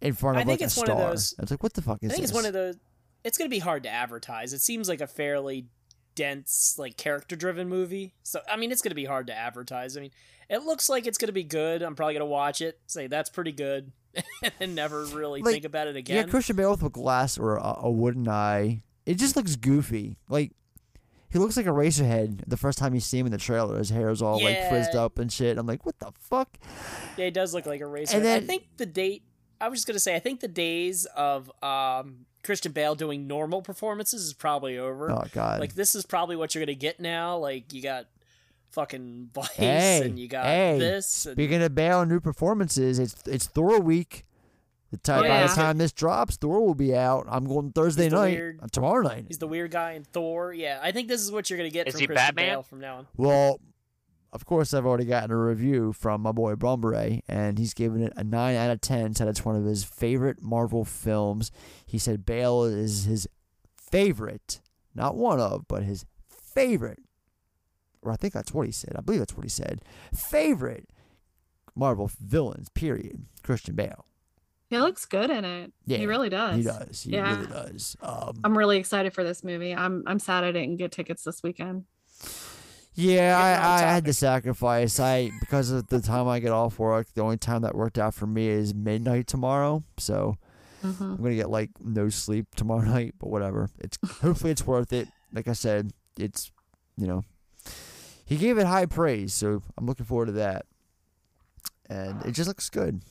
in 0.00 0.12
front 0.12 0.36
of 0.36 0.42
I 0.42 0.44
think 0.44 0.60
like 0.60 0.66
it's 0.66 0.76
a 0.76 0.80
one 0.80 0.90
of 0.90 0.96
star. 0.98 1.10
those- 1.10 1.34
It's 1.40 1.50
like 1.50 1.62
what 1.62 1.72
the 1.74 1.82
fuck 1.82 1.98
is? 2.02 2.10
I 2.10 2.12
is 2.12 2.16
think 2.18 2.22
this? 2.22 2.30
it's 2.30 2.36
one 2.36 2.46
of 2.46 2.52
those. 2.52 2.76
It's 3.24 3.38
gonna 3.38 3.48
be 3.50 3.58
hard 3.58 3.82
to 3.84 3.88
advertise. 3.90 4.52
It 4.52 4.60
seems 4.60 4.88
like 4.88 5.00
a 5.00 5.06
fairly 5.06 5.66
dense, 6.14 6.76
like 6.78 6.96
character-driven 6.96 7.68
movie. 7.68 8.14
So 8.22 8.40
I 8.48 8.56
mean, 8.56 8.70
it's 8.70 8.82
gonna 8.82 8.94
be 8.94 9.04
hard 9.06 9.26
to 9.28 9.34
advertise. 9.36 9.96
I 9.96 10.00
mean, 10.00 10.10
it 10.48 10.62
looks 10.64 10.88
like 10.88 11.06
it's 11.06 11.18
gonna 11.18 11.32
be 11.32 11.42
good. 11.44 11.82
I'm 11.82 11.94
probably 11.96 12.14
gonna 12.14 12.26
watch 12.26 12.60
it, 12.60 12.78
say 12.86 13.06
that's 13.06 13.30
pretty 13.30 13.52
good, 13.52 13.92
and 14.60 14.74
never 14.74 15.04
really 15.06 15.40
Like, 15.42 15.54
think 15.54 15.64
about 15.64 15.88
it 15.88 15.96
again. 15.96 16.16
Yeah. 16.26 16.30
Christian 16.30 16.56
Bale 16.56 16.70
with 16.72 16.82
a 16.82 16.90
glass 16.90 17.38
or 17.38 17.56
a, 17.56 17.74
a 17.82 17.90
wooden 17.90 18.28
eye. 18.28 18.82
It 19.06 19.14
just 19.14 19.36
looks 19.36 19.56
goofy. 19.56 20.16
Like 20.28 20.52
he 21.30 21.38
looks 21.38 21.56
like 21.56 21.66
a 21.66 21.70
Eraserhead 21.70 22.42
the 22.46 22.56
first 22.56 22.78
time 22.78 22.94
you 22.94 23.00
see 23.00 23.18
him 23.18 23.26
in 23.26 23.32
the 23.32 23.38
trailer. 23.38 23.76
His 23.78 23.90
hair's 23.90 24.22
all 24.22 24.42
like 24.42 24.68
frizzed 24.68 24.94
up 24.94 25.18
and 25.18 25.32
shit. 25.32 25.58
I'm 25.58 25.66
like, 25.66 25.84
what 25.84 25.98
the 25.98 26.12
fuck? 26.20 26.58
Yeah, 27.16 27.24
he 27.24 27.30
does 27.30 27.52
look 27.54 27.66
like 27.66 27.80
a 27.80 27.86
racer. 27.86 28.16
And 28.16 28.24
then- 28.24 28.42
I 28.42 28.46
think 28.46 28.64
the 28.76 28.86
date. 28.86 29.22
I 29.60 29.68
was 29.68 29.78
just 29.78 29.86
gonna 29.86 29.98
say, 29.98 30.14
I 30.14 30.18
think 30.18 30.40
the 30.40 30.48
days 30.48 31.06
of 31.16 31.50
um, 31.62 32.26
Christian 32.44 32.72
Bale 32.72 32.94
doing 32.94 33.26
normal 33.26 33.62
performances 33.62 34.22
is 34.22 34.32
probably 34.32 34.78
over. 34.78 35.10
Oh 35.10 35.24
god. 35.32 35.60
Like 35.60 35.74
this 35.74 35.94
is 35.94 36.06
probably 36.06 36.36
what 36.36 36.54
you're 36.54 36.64
gonna 36.64 36.74
get 36.74 37.00
now. 37.00 37.36
Like 37.36 37.72
you 37.72 37.82
got 37.82 38.06
fucking 38.70 39.30
Vice 39.34 39.48
hey, 39.52 40.02
and 40.04 40.18
you 40.18 40.28
got 40.28 40.44
hey, 40.44 40.78
this. 40.78 41.26
And, 41.26 41.34
Speaking 41.34 41.62
of 41.62 41.74
Bale 41.74 42.02
and 42.02 42.10
new 42.10 42.20
performances, 42.20 42.98
it's 42.98 43.16
it's 43.26 43.46
Thor 43.46 43.80
week. 43.80 44.24
The 44.90 44.98
time, 44.98 45.22
By 45.22 45.42
the 45.42 45.48
time 45.48 45.78
this 45.78 45.90
drops, 45.90 46.36
Thor 46.36 46.64
will 46.64 46.76
be 46.76 46.94
out. 46.94 47.26
I'm 47.28 47.46
going 47.46 47.72
Thursday 47.72 48.08
night, 48.08 48.36
weird- 48.36 48.60
uh, 48.62 48.68
tomorrow 48.70 49.02
night. 49.02 49.24
he's 49.26 49.38
the 49.38 49.48
weird 49.48 49.72
guy 49.72 49.92
in 49.92 50.04
Thor. 50.04 50.54
Yeah, 50.54 50.78
I 50.80 50.92
think 50.92 51.08
this 51.08 51.20
is 51.20 51.32
what 51.32 51.50
you're 51.50 51.56
gonna 51.56 51.70
get 51.70 51.88
Is 51.88 51.94
from 51.94 52.00
he 52.02 52.06
Christian 52.06 52.26
Batman? 52.26 52.54
Bale 52.54 52.62
from 52.62 52.80
now 52.80 52.96
on. 52.98 53.06
Well, 53.16 53.58
of 54.34 54.44
course, 54.44 54.74
I've 54.74 54.84
already 54.84 55.06
gotten 55.06 55.30
a 55.30 55.38
review 55.38 55.92
from 55.92 56.20
my 56.20 56.32
boy 56.32 56.54
Brumbury, 56.54 57.22
and 57.28 57.58
he's 57.58 57.72
given 57.72 58.02
it 58.02 58.12
a 58.16 58.24
9 58.24 58.56
out 58.56 58.70
of 58.70 58.80
10. 58.80 59.14
Said 59.14 59.28
it's 59.28 59.44
one 59.44 59.56
of 59.56 59.64
his 59.64 59.84
favorite 59.84 60.42
Marvel 60.42 60.84
films. 60.84 61.50
He 61.86 61.98
said 61.98 62.26
Bale 62.26 62.64
is 62.64 63.04
his 63.04 63.26
favorite 63.76 64.60
not 64.94 65.16
one 65.16 65.40
of, 65.40 65.66
but 65.68 65.82
his 65.82 66.06
favorite, 66.28 67.00
or 68.02 68.12
I 68.12 68.16
think 68.16 68.32
that's 68.32 68.54
what 68.54 68.66
he 68.66 68.72
said. 68.72 68.94
I 68.96 69.00
believe 69.00 69.20
that's 69.20 69.36
what 69.36 69.44
he 69.44 69.50
said. 69.50 69.82
Favorite 70.14 70.88
Marvel 71.74 72.10
villains, 72.20 72.68
period. 72.68 73.26
Christian 73.42 73.74
Bale. 73.74 74.06
He 74.70 74.78
looks 74.78 75.04
good 75.04 75.30
in 75.30 75.44
it. 75.44 75.72
Yeah, 75.84 75.98
he 75.98 76.06
really 76.06 76.28
does. 76.28 76.56
He 76.56 76.62
does. 76.62 77.02
He 77.02 77.10
yeah. 77.10 77.36
really 77.36 77.46
does. 77.46 77.96
Um, 78.00 78.40
I'm 78.42 78.56
really 78.56 78.78
excited 78.78 79.12
for 79.12 79.22
this 79.22 79.44
movie. 79.44 79.74
I'm 79.74 80.02
I'm 80.06 80.18
sad 80.18 80.44
I 80.44 80.52
didn't 80.52 80.76
get 80.76 80.92
tickets 80.92 81.24
this 81.24 81.42
weekend. 81.42 81.84
Yeah, 82.94 83.36
I, 83.38 83.76
I 83.76 83.92
had 83.92 84.04
to 84.04 84.12
sacrifice. 84.12 85.00
I 85.00 85.30
because 85.40 85.70
of 85.70 85.88
the 85.88 86.00
time 86.00 86.28
I 86.28 86.38
get 86.38 86.52
off 86.52 86.78
work, 86.78 87.08
the 87.14 87.22
only 87.22 87.36
time 87.38 87.62
that 87.62 87.74
worked 87.74 87.98
out 87.98 88.14
for 88.14 88.26
me 88.26 88.48
is 88.48 88.74
midnight 88.74 89.26
tomorrow. 89.26 89.82
So 89.98 90.36
Mhm. 90.82 91.00
I'm 91.00 91.16
gonna 91.16 91.34
get 91.34 91.48
like 91.50 91.70
no 91.80 92.08
sleep 92.10 92.54
tomorrow 92.54 92.84
night, 92.96 93.14
but 93.18 93.30
whatever. 93.30 93.70
It's 93.78 93.98
hopefully 94.20 94.50
it's 94.52 94.66
worth 94.66 94.92
it. 94.92 95.08
Like 95.32 95.48
I 95.48 95.54
said, 95.54 95.92
it's 96.18 96.50
you 96.96 97.06
know 97.06 97.24
he 98.26 98.36
gave 98.36 98.58
it 98.58 98.66
high 98.66 98.86
praise, 98.86 99.34
so 99.34 99.62
I'm 99.76 99.86
looking 99.86 100.06
forward 100.06 100.26
to 100.26 100.32
that. 100.32 100.66
And 101.88 102.24
it 102.24 102.32
just 102.32 102.48
looks 102.48 102.70
good. 102.70 103.02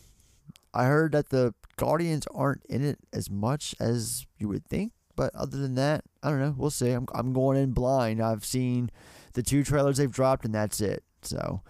I 0.73 0.85
heard 0.85 1.11
that 1.11 1.29
the 1.29 1.53
Guardians 1.77 2.25
aren't 2.33 2.63
in 2.65 2.83
it 2.83 2.99
as 3.11 3.29
much 3.29 3.75
as 3.79 4.25
you 4.39 4.47
would 4.47 4.65
think, 4.65 4.91
but 5.15 5.33
other 5.35 5.57
than 5.57 5.75
that, 5.75 6.03
I 6.23 6.29
don't 6.29 6.39
know. 6.39 6.55
We'll 6.57 6.69
see. 6.71 6.91
I'm 6.91 7.07
I'm 7.13 7.33
going 7.33 7.57
in 7.57 7.71
blind. 7.73 8.21
I've 8.21 8.45
seen 8.45 8.89
the 9.33 9.43
two 9.43 9.63
trailers 9.63 9.97
they've 9.97 10.11
dropped, 10.11 10.45
and 10.45 10.53
that's 10.53 10.81
it. 10.81 11.03
So, 11.21 11.61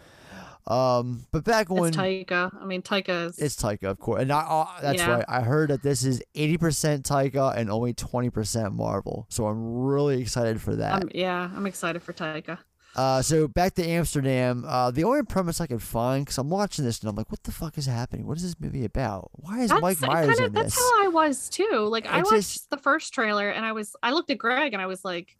um, 0.67 1.25
but 1.31 1.43
back 1.43 1.69
when 1.69 1.89
It's 1.89 1.97
Taika. 1.97 2.51
I 2.61 2.65
mean, 2.65 2.81
Taika 2.81 3.27
is. 3.29 3.39
it's 3.39 3.55
Taika, 3.61 3.83
of 3.83 3.99
course, 3.99 4.21
and 4.21 4.31
I 4.31 4.39
uh, 4.41 4.81
that's 4.81 4.99
Yeah. 4.99 5.15
right. 5.15 5.25
I 5.27 5.41
heard 5.41 5.69
that 5.69 5.83
this 5.83 6.03
is 6.05 6.21
80% 6.35 7.03
Taika 7.03 7.55
and 7.57 7.69
only 7.69 7.93
20% 7.93 8.73
Marvel. 8.73 9.25
So 9.29 9.47
I'm 9.47 9.61
really 9.83 10.21
excited 10.21 10.61
for 10.61 10.75
that. 10.77 10.93
I'm, 11.03 11.09
yeah, 11.13 11.49
I'm 11.55 11.65
excited 11.65 12.01
for 12.01 12.13
Taika. 12.13 12.59
Uh, 12.95 13.21
so 13.23 13.47
back 13.47 13.73
to 13.73 13.83
Amsterdam. 13.85 14.63
Uh, 14.67 14.91
the 14.91 15.03
only 15.03 15.23
premise 15.23 15.59
I 15.59 15.65
could 15.65 15.81
find, 15.81 16.23
because 16.25 16.37
I'm 16.37 16.49
watching 16.51 16.85
this 16.85 16.99
and 16.99 17.09
I'm 17.09 17.15
like, 17.15 17.31
what 17.31 17.41
the 17.43 17.51
fuck 17.51 17.75
is 17.79 17.87
happening? 17.87 18.27
What 18.27 18.37
is 18.37 18.43
this 18.43 18.55
movie 18.59 18.85
about? 18.85 19.31
Why 19.33 19.61
is 19.61 19.71
Mike 19.71 19.99
Myers 19.99 20.27
kinda, 20.29 20.45
in 20.45 20.53
That's 20.53 20.75
this? 20.75 20.79
how 20.79 21.03
I 21.03 21.07
was 21.07 21.49
too. 21.49 21.87
Like 21.89 22.05
I 22.05 22.19
watched 22.19 22.29
just- 22.31 22.69
the 22.69 22.77
first 22.77 23.11
trailer 23.13 23.49
and 23.49 23.65
I 23.65 23.71
was 23.71 23.95
I 24.03 24.11
looked 24.11 24.29
at 24.29 24.37
Greg 24.37 24.73
and 24.73 24.81
I 24.81 24.85
was 24.85 25.03
like, 25.03 25.35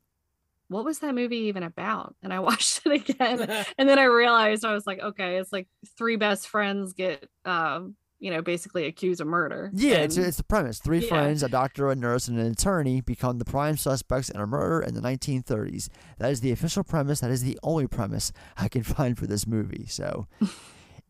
what 0.74 0.84
was 0.86 1.00
that 1.00 1.14
movie 1.16 1.38
even 1.48 1.64
about? 1.64 2.16
And 2.24 2.34
I 2.34 2.40
watched 2.50 2.82
it 2.86 2.92
again. 3.10 3.42
and 3.78 3.88
then 3.90 4.00
I 4.00 4.04
realized 4.06 4.66
I 4.66 4.74
was 4.74 4.86
like, 4.88 5.00
okay, 5.00 5.38
it's 5.38 5.52
like 5.54 5.68
three 5.98 6.16
best 6.16 6.48
friends 6.48 6.94
get 6.94 7.28
um, 7.46 7.96
you 8.20 8.32
know, 8.32 8.42
basically 8.42 8.86
accused 8.86 9.20
of 9.20 9.28
murder. 9.28 9.70
Yeah, 9.74 9.96
it's, 9.96 10.16
it's 10.16 10.38
the 10.38 10.46
premise. 10.46 10.80
Three 10.80 11.00
Yeah. 11.00 11.10
friends, 11.10 11.44
a 11.44 11.50
doctor, 11.50 11.90
a 11.90 11.96
nurse, 11.96 12.30
and 12.30 12.40
an 12.40 12.52
attorney 12.52 13.02
become 13.02 13.38
the 13.38 13.44
prime 13.44 13.76
suspects 13.76 14.30
in 14.30 14.40
a 14.40 14.48
murder 14.48 14.80
in 14.82 14.94
the 14.94 15.02
1930s. 15.02 15.90
That 16.20 16.32
is 16.32 16.40
the 16.40 16.52
official 16.52 16.86
premise. 16.86 17.20
That 17.20 17.32
is 17.32 17.44
the 17.44 17.60
only 17.64 17.86
premise 17.86 18.32
I 18.58 18.70
can 18.70 18.84
find 18.84 19.18
for 19.18 19.28
this 19.28 19.46
movie. 19.46 19.88
So 19.88 20.28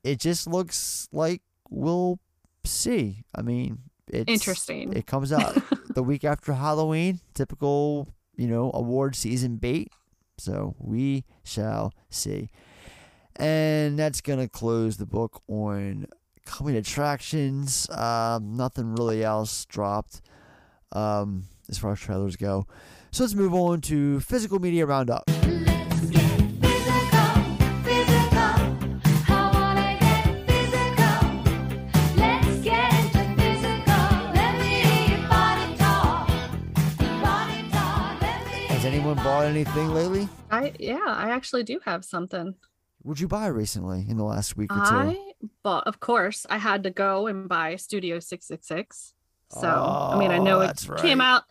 it 0.03 0.20
just 0.20 0.47
looks 0.47 1.07
like 1.11 1.43
we'll 1.70 2.18
see. 2.66 3.26
I 3.36 3.43
mean, 3.43 3.78
it's 4.07 4.32
Interesting. 4.32 4.93
It 4.93 5.05
comes 5.05 5.32
out 5.32 5.55
the 5.93 6.01
week 6.03 6.24
after 6.24 6.53
Halloween. 6.53 7.20
Typical, 7.36 8.07
you 8.36 8.47
know, 8.47 8.71
award 8.73 9.15
season 9.15 9.57
bait. 9.57 9.91
So 10.38 10.75
we 10.79 11.25
shall 11.43 11.93
see. 12.09 12.49
And 13.36 13.97
that's 13.97 14.21
gonna 14.21 14.47
close 14.47 14.97
the 14.97 15.05
book 15.05 15.41
on 15.47 16.07
coming 16.45 16.75
attractions. 16.75 17.89
Um, 17.89 18.55
nothing 18.55 18.95
really 18.95 19.23
else 19.23 19.65
dropped 19.65 20.21
um, 20.91 21.45
as 21.69 21.77
far 21.77 21.93
as 21.93 21.99
trailers 21.99 22.36
go. 22.36 22.67
So 23.11 23.23
let's 23.23 23.36
move 23.36 23.53
on 23.53 23.81
to 23.81 24.19
physical 24.19 24.59
media 24.59 24.86
roundup. 24.86 25.29
Has 38.84 38.93
anyone 38.93 39.15
bought 39.15 39.45
anything 39.45 39.93
lately? 39.93 40.27
I 40.51 40.73
yeah, 40.77 40.99
I 41.07 41.29
actually 41.29 41.63
do 41.63 41.79
have 41.86 42.03
something. 42.03 42.53
What'd 43.01 43.21
you 43.21 43.29
buy 43.29 43.47
recently 43.47 44.05
in 44.09 44.17
the 44.17 44.25
last 44.25 44.57
week 44.57 44.73
or 44.73 44.75
two? 44.75 44.81
I 44.84 45.31
bought, 45.63 45.88
of 45.88 46.01
course, 46.01 46.45
I 46.49 46.57
had 46.57 46.84
to 46.84 46.89
go 46.89 47.27
and 47.27 47.47
buy 47.47 47.77
Studio 47.77 48.19
666. 48.19 49.13
So, 49.51 49.69
I 49.69 50.17
mean, 50.19 50.31
I 50.31 50.38
know 50.38 50.57
Oh, 50.57 50.61
it 50.63 50.65
that's 50.65 50.89
came 51.01 51.21
out 51.21 51.43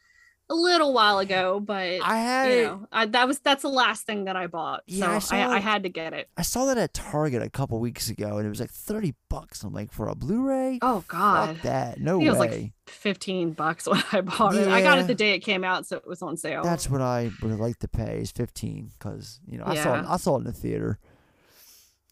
a 0.53 0.55
little 0.55 0.93
while 0.93 1.19
ago, 1.19 1.61
but 1.61 2.01
I 2.03 2.17
had 2.19 2.53
you 2.53 2.63
know, 2.65 2.87
I, 2.93 3.07
that 3.07 3.27
was 3.27 3.39
that's 3.39 3.63
the 3.63 3.69
last 3.69 4.07
thing 4.07 4.25
that 4.25 4.37
I 4.37 4.47
bought. 4.47 4.83
Yeah, 4.87 5.11
I 5.11 5.19
so 5.19 5.29
saw 5.29 5.37
I, 5.37 5.57
I 5.57 5.59
had 5.61 5.83
to 5.85 5.89
get 5.89 6.13
it. 6.13 6.29
I 6.37 6.43
saw 6.43 6.67
that 6.67 6.79
at 6.79 6.93
Target 6.93 7.43
a 7.43 7.51
couple 7.51 7.81
weeks 7.81 8.11
ago, 8.11 8.37
and 8.37 8.47
it 8.47 8.49
was 8.49 8.61
like 8.61 8.71
thirty 8.71 9.15
bucks. 9.29 9.63
I'm 9.63 9.73
like, 9.73 9.93
for 9.93 10.09
a 10.09 10.15
Blu-ray? 10.15 10.79
Oh 10.83 11.05
God, 11.09 11.57
Fuck 11.57 11.63
that! 11.63 12.01
No 12.01 12.17
I 12.17 12.19
think 12.19 12.27
it 12.27 12.31
was 12.31 12.39
like 12.39 12.73
15 12.87 13.53
bucks 13.53 13.87
when 13.89 14.03
I 14.13 14.21
bought 14.21 14.55
it. 14.55 14.69
I 14.69 14.83
got 14.83 14.99
it 14.99 15.07
the 15.07 15.15
day 15.15 15.33
it 15.33 15.41
came 15.41 15.65
out, 15.65 15.87
so 15.87 15.97
it 15.97 16.07
was 16.07 16.23
on 16.23 16.37
sale. 16.37 16.63
That's 16.63 16.91
what 16.91 17.01
I 17.01 17.31
would 17.43 17.59
like 17.59 17.79
to 17.81 17.89
pay 17.89 18.21
is 18.21 18.31
fifteen, 18.31 18.91
because 18.99 19.41
you 19.47 19.59
know 19.59 19.65
I 19.67 19.77
saw 19.77 19.99
it, 19.99 20.07
I 20.07 20.17
saw 20.19 20.37
it 20.37 20.41
in 20.41 20.45
the 20.45 20.53
theater. 20.53 20.99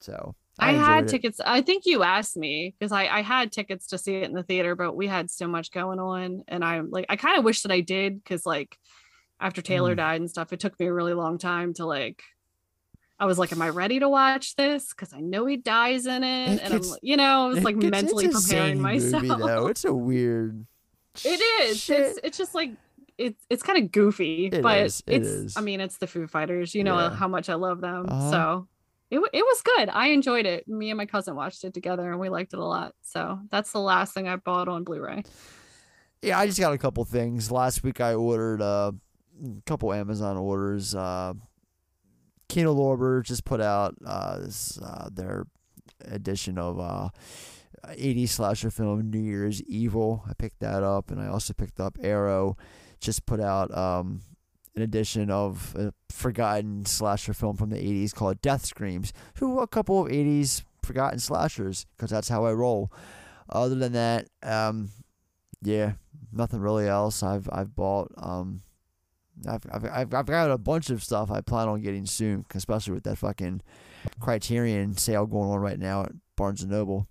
So 0.01 0.35
I, 0.61 0.71
enjoyed 0.71 0.85
had 0.87 1.05
it. 1.05 1.09
tickets. 1.09 1.41
I 1.45 1.61
think 1.63 1.85
you 1.87 2.03
asked 2.03 2.37
me 2.37 2.75
because 2.79 2.93
I, 2.93 3.07
I 3.07 3.23
had 3.23 3.53
tickets 3.53 3.87
to 3.89 3.99
see 3.99 4.17
it 4.17 4.25
in 4.25 4.33
the 4.35 4.43
theater, 4.43 4.75
but 4.77 4.95
we 4.97 5.07
had 5.07 5.31
so 5.31 5.47
much 5.49 5.71
going 5.71 5.99
on. 5.99 6.45
And 6.49 6.65
I'm 6.65 6.91
like, 6.91 7.07
I 7.09 7.17
kind 7.17 7.39
of 7.39 7.45
wish 7.45 7.63
that 7.63 7.73
I 7.73 7.81
did 7.81 8.23
because, 8.23 8.45
like, 8.47 8.79
after 9.41 9.63
Taylor 9.63 9.95
Mm. 9.95 9.99
died 9.99 10.21
and 10.21 10.31
stuff, 10.31 10.53
it 10.53 10.61
took 10.61 10.79
me 10.79 10.87
a 10.87 10.93
really 10.93 11.15
long 11.15 11.39
time 11.39 11.73
to, 11.75 11.87
like, 11.87 12.23
I 13.19 13.27
was 13.27 13.39
like, 13.39 13.53
am 13.53 13.61
I 13.61 13.69
ready 13.69 14.01
to 14.01 14.09
watch 14.09 14.57
this? 14.57 14.89
Because 14.95 15.13
I 15.13 15.21
know 15.21 15.45
he 15.47 15.57
dies 15.59 16.07
in 16.07 16.25
it. 16.25 16.53
It 16.53 16.61
and 16.63 16.75
I'm, 16.75 16.83
you 17.03 17.17
know, 17.17 17.45
I 17.45 17.49
was 17.49 17.63
like 17.65 17.79
gets- 17.79 17.91
mentally 17.91 18.29
preparing 18.29 18.81
myself. 18.81 19.23
Movie, 19.23 19.43
though. 19.47 19.67
It's 19.67 19.85
a 19.85 19.93
weird. 19.93 20.65
It 21.25 21.41
is. 21.69 21.91
It's 21.91 22.19
it's 22.25 22.39
just 22.39 22.55
like 22.55 22.71
it's 23.19 23.45
it's 23.51 23.63
kind 23.63 23.83
of 23.85 23.93
goofy, 23.93 24.47
It 24.47 24.63
but 24.63 24.79
is, 24.79 25.03
it 25.07 25.17
it's 25.23 25.29
is. 25.29 25.57
I 25.57 25.61
mean 25.61 25.81
it's 25.81 25.99
the 25.99 26.07
Foo 26.07 26.27
Fighters. 26.27 26.75
You 26.75 26.83
know 26.85 26.97
Yeah. 26.99 27.11
how 27.15 27.29
much 27.29 27.51
I 27.51 27.55
love 27.57 27.81
them. 27.83 28.07
Uh-huh. 28.09 28.31
So 28.31 28.69
it 29.11 29.21
it 29.33 29.43
was 29.43 29.63
good. 29.63 29.89
I 29.89 30.09
enjoyed 30.09 30.47
it. 30.47 30.69
Me 30.69 30.91
and 30.91 30.97
my 30.97 31.07
cousin 31.07 31.35
watched 31.35 31.65
it 31.65 31.75
together 31.75 32.11
and 32.11 32.21
we 32.21 32.29
liked 32.29 32.53
it 32.53 32.59
a 32.59 32.65
lot. 32.65 32.95
So 33.03 33.41
that's 33.51 33.73
the 33.73 33.81
last 33.81 34.15
thing 34.15 34.29
I 34.29 34.37
bought 34.37 34.69
on 34.69 34.85
Blu-ray. 34.85 35.25
Yeah, 36.23 36.39
I 36.39 36.47
just 36.47 36.61
got 36.61 36.73
a 36.73 36.79
couple 36.79 37.05
things. 37.05 37.51
Last 37.51 37.83
week 37.83 38.01
I 38.01 38.15
ordered 38.15 38.63
uh, 38.63 38.93
a 39.43 39.63
couple 39.67 39.93
Amazon 39.93 40.37
orders. 40.37 40.95
Uh, 40.95 41.35
Kino 42.49 42.75
Lorber 42.75 43.25
just 43.25 43.45
put 43.45 43.61
out 43.61 43.95
uh, 44.05 44.39
this, 44.41 44.79
uh, 44.83 45.09
their 45.13 45.47
edition 46.05 46.59
of 46.59 46.79
uh, 46.79 47.09
80s 47.87 48.31
slasher 48.31 48.71
film 48.71 49.11
New 49.11 49.21
Year's 49.21 49.63
Evil. 49.63 50.25
I 50.29 50.35
picked 50.35 50.61
that 50.61 50.83
up, 50.83 51.11
and 51.11 51.21
I 51.21 51.29
also 51.29 51.55
picked 51.55 51.81
up 51.81 51.97
Arrow. 52.03 52.57
Just 53.01 53.25
put 53.25 53.41
out 53.41 53.75
um, 53.77 54.21
an 54.77 54.83
edition 54.83 55.31
of 55.31 55.75
a 55.77 55.93
forgotten 56.11 56.85
slasher 56.85 57.33
film 57.33 57.57
from 57.57 57.71
the 57.71 57.77
80s 57.77 58.15
called 58.15 58.41
Death 58.41 58.65
Screams. 58.65 59.13
Who 59.37 59.59
a 59.61 59.67
couple 59.67 60.05
of 60.05 60.13
80s 60.13 60.63
forgotten 60.83 61.19
slashers, 61.19 61.87
because 61.97 62.11
that's 62.11 62.29
how 62.29 62.45
I 62.45 62.53
roll. 62.53 62.93
Other 63.49 63.75
than 63.75 63.93
that, 63.93 64.29
um, 64.43 64.91
yeah, 65.63 65.93
nothing 66.33 66.61
really 66.61 66.89
else 66.89 67.23
I've 67.23 67.49
I've 67.53 67.75
bought. 67.75 68.13
Um, 68.17 68.63
I've, 69.49 69.67
I've 69.73 69.85
I've 69.85 70.15
I've 70.15 70.27
got 70.27 70.51
a 70.51 70.59
bunch 70.59 70.91
of 70.91 71.03
stuff 71.03 71.31
I 71.31 71.41
plan 71.41 71.69
on 71.69 71.81
getting 71.81 72.07
soon, 72.07 72.45
especially 72.55 72.95
with 72.95 73.05
that 73.05 73.19
fucking 73.19 73.63
Criterion 74.21 74.97
sale 74.97 75.27
going 75.27 75.51
on 75.51 75.59
right 75.59 75.79
now 75.79 76.05
at 76.05 76.13
Barnes 76.37 76.63
and 76.63 76.71
Noble. 76.71 77.09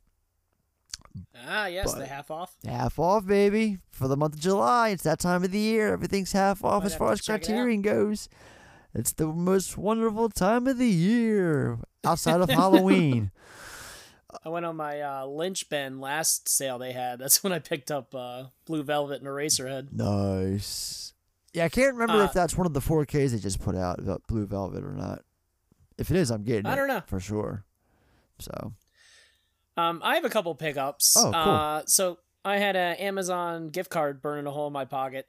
Ah, 1.47 1.67
yes, 1.67 1.93
the 1.93 2.05
half 2.05 2.29
off. 2.31 2.55
Half 2.65 2.99
off, 2.99 3.25
baby, 3.25 3.79
for 3.91 4.07
the 4.07 4.17
month 4.17 4.35
of 4.35 4.39
July. 4.39 4.89
It's 4.89 5.03
that 5.03 5.19
time 5.19 5.43
of 5.43 5.51
the 5.51 5.59
year. 5.59 5.93
Everything's 5.93 6.31
half 6.31 6.63
off 6.63 6.83
Might 6.83 6.91
as 6.91 6.95
far 6.95 7.11
as. 7.11 7.21
Criterion 7.21 7.81
goes. 7.81 8.29
It's 8.93 9.13
the 9.13 9.27
most 9.27 9.77
wonderful 9.77 10.29
time 10.29 10.65
of 10.67 10.77
the 10.77 10.87
year 10.87 11.77
outside 12.03 12.41
of 12.41 12.49
Halloween. 12.49 13.31
I 14.45 14.49
went 14.49 14.65
on 14.65 14.75
my 14.75 15.01
uh, 15.01 15.25
Lynch 15.25 15.69
Ben 15.69 15.99
last 15.99 16.47
sale 16.49 16.77
they 16.77 16.91
had. 16.91 17.19
That's 17.19 17.43
when 17.43 17.51
I 17.51 17.59
picked 17.59 17.89
up 17.91 18.13
uh, 18.13 18.45
Blue 18.65 18.83
Velvet 18.83 19.21
and 19.21 19.27
Eraserhead. 19.27 19.91
Nice. 19.91 21.13
Yeah, 21.53 21.65
I 21.65 21.69
can't 21.69 21.93
remember 21.95 22.21
Uh, 22.21 22.25
if 22.25 22.33
that's 22.33 22.55
one 22.55 22.67
of 22.67 22.73
the 22.73 22.79
4Ks 22.79 23.31
they 23.31 23.39
just 23.39 23.59
put 23.59 23.75
out, 23.75 23.99
Blue 24.27 24.45
Velvet 24.45 24.83
or 24.83 24.91
not. 24.91 25.23
If 25.97 26.11
it 26.11 26.17
is, 26.17 26.29
I'm 26.31 26.43
getting 26.43 26.65
it. 26.65 26.69
I 26.69 26.75
don't 26.75 26.87
know. 26.87 27.01
for 27.07 27.19
sure. 27.19 27.65
So 28.39 28.73
Um, 29.79 30.01
I 30.03 30.15
have 30.15 30.25
a 30.25 30.29
couple 30.29 30.53
pickups. 30.55 31.15
Oh, 31.17 31.23
cool. 31.31 31.33
Uh, 31.35 31.81
so 31.85 32.17
I 32.43 32.57
had 32.57 32.75
an 32.75 32.95
Amazon 32.97 33.69
gift 33.69 33.89
card 33.89 34.21
burning 34.21 34.45
a 34.47 34.51
hole 34.51 34.67
in 34.67 34.73
my 34.73 34.85
pocket. 34.85 35.27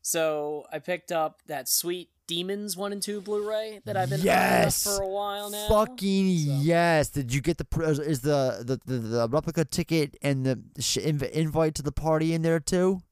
So 0.00 0.64
I 0.72 0.78
picked 0.80 1.12
up 1.12 1.40
that 1.46 1.68
sweet 1.68 2.08
Demons 2.26 2.76
one 2.76 2.92
and 2.92 3.02
two 3.02 3.20
Blu-ray 3.20 3.80
that 3.84 3.96
I've 3.96 4.08
been 4.08 4.20
yes, 4.22 4.84
for 4.84 5.02
a 5.02 5.08
while 5.08 5.50
now. 5.50 5.68
fucking 5.68 6.28
yes. 6.28 7.10
Did 7.10 7.34
you 7.34 7.40
get 7.40 7.58
the 7.58 7.66
is 8.06 8.20
the 8.22 8.62
the, 8.64 8.80
the, 8.90 8.98
the 8.98 9.28
replica 9.28 9.64
ticket 9.64 10.16
and 10.22 10.46
the 10.46 10.60
sh- 10.80 10.98
inv- 10.98 11.28
invite 11.30 11.74
to 11.74 11.82
the 11.82 11.92
party 11.92 12.32
in 12.32 12.42
there 12.42 12.58
too? 12.60 13.02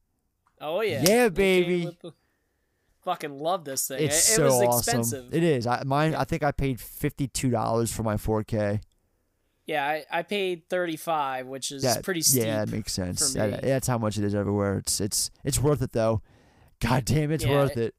Oh 0.59 0.81
yeah, 0.81 1.03
Yeah, 1.05 1.29
baby. 1.29 1.97
the- 2.01 2.13
fucking 3.03 3.37
love 3.37 3.63
this 3.65 3.87
thing. 3.87 4.01
It's 4.03 4.29
it, 4.29 4.33
it 4.33 4.35
so 4.37 4.43
was 4.45 4.53
awesome. 4.53 4.77
expensive. 5.01 5.33
It 5.33 5.43
is. 5.43 5.67
I 5.67 5.83
mine. 5.83 6.15
I 6.15 6.23
think 6.23 6.41
I 6.41 6.51
paid 6.51 6.79
fifty 6.79 7.27
two 7.27 7.49
dollars 7.51 7.91
for 7.93 8.03
my 8.03 8.15
4K. 8.15 8.81
Yeah, 9.71 9.85
I, 9.87 10.05
I 10.19 10.21
paid 10.23 10.67
thirty 10.69 10.97
five, 10.97 11.47
which 11.47 11.71
is 11.71 11.83
That- 11.83 12.03
pretty 12.03 12.21
steep. 12.21 12.43
Yeah, 12.43 12.65
that 12.65 12.71
makes 12.71 12.91
sense. 12.93 13.33
That- 13.33 13.61
that's 13.61 13.87
how 13.87 13.97
much 13.97 14.17
it 14.17 14.23
is 14.23 14.35
everywhere. 14.35 14.77
It's 14.79 14.99
it's 14.99 15.31
it's 15.43 15.59
worth 15.59 15.81
it 15.81 15.91
though. 15.93 16.21
God 16.79 17.05
damn, 17.05 17.31
it's 17.31 17.45
Yeah, 17.45 17.51
worth 17.51 17.77
it- 17.77 17.77
it. 17.77 17.95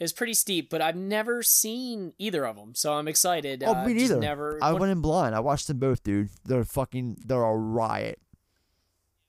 It's 0.00 0.12
pretty 0.12 0.34
steep, 0.34 0.70
but 0.70 0.82
I've 0.82 0.96
never 0.96 1.42
seen 1.42 2.12
either 2.18 2.44
of 2.44 2.56
them, 2.56 2.74
so 2.74 2.94
I'm 2.94 3.06
excited. 3.06 3.62
Oh, 3.64 3.72
uh, 3.74 3.86
me 3.86 3.94
neither. 3.94 4.18
Never. 4.18 4.58
I 4.60 4.72
went 4.72 4.90
in 4.90 5.00
blind. 5.00 5.34
I 5.36 5.40
watched 5.40 5.68
them 5.68 5.78
both, 5.78 6.02
dude. 6.02 6.30
They're 6.44 6.64
fucking. 6.64 7.18
They're 7.24 7.40
a 7.42 7.56
riot. 7.56 8.18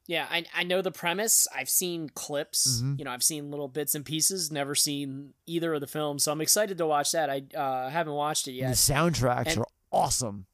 Yeah, 0.07 0.27
I 0.29 0.45
I 0.55 0.63
know 0.63 0.81
the 0.81 0.91
premise. 0.91 1.47
I've 1.55 1.69
seen 1.69 2.09
clips. 2.09 2.81
Mhm. 2.81 2.97
You 2.99 3.05
know, 3.05 3.11
I've 3.11 3.23
seen 3.23 3.51
little 3.51 3.67
bits 3.67 3.95
and 3.95 4.03
pieces. 4.05 4.51
Never 4.51 4.75
seen 4.75 5.33
either 5.45 5.73
of 5.75 5.81
the 5.81 5.87
films, 5.87 6.23
so 6.23 6.31
I'm 6.31 6.41
excited 6.41 6.77
to 6.79 6.85
watch 6.87 7.11
that. 7.13 7.29
I 7.29 7.43
uh, 7.55 7.89
haven't 7.89 8.13
watched 8.13 8.47
it 8.47 8.53
yet. 8.53 8.69
the 8.69 8.75
soundtracks 8.75 9.47
And- 9.53 9.59
are 9.59 9.67
awesome. 9.91 10.45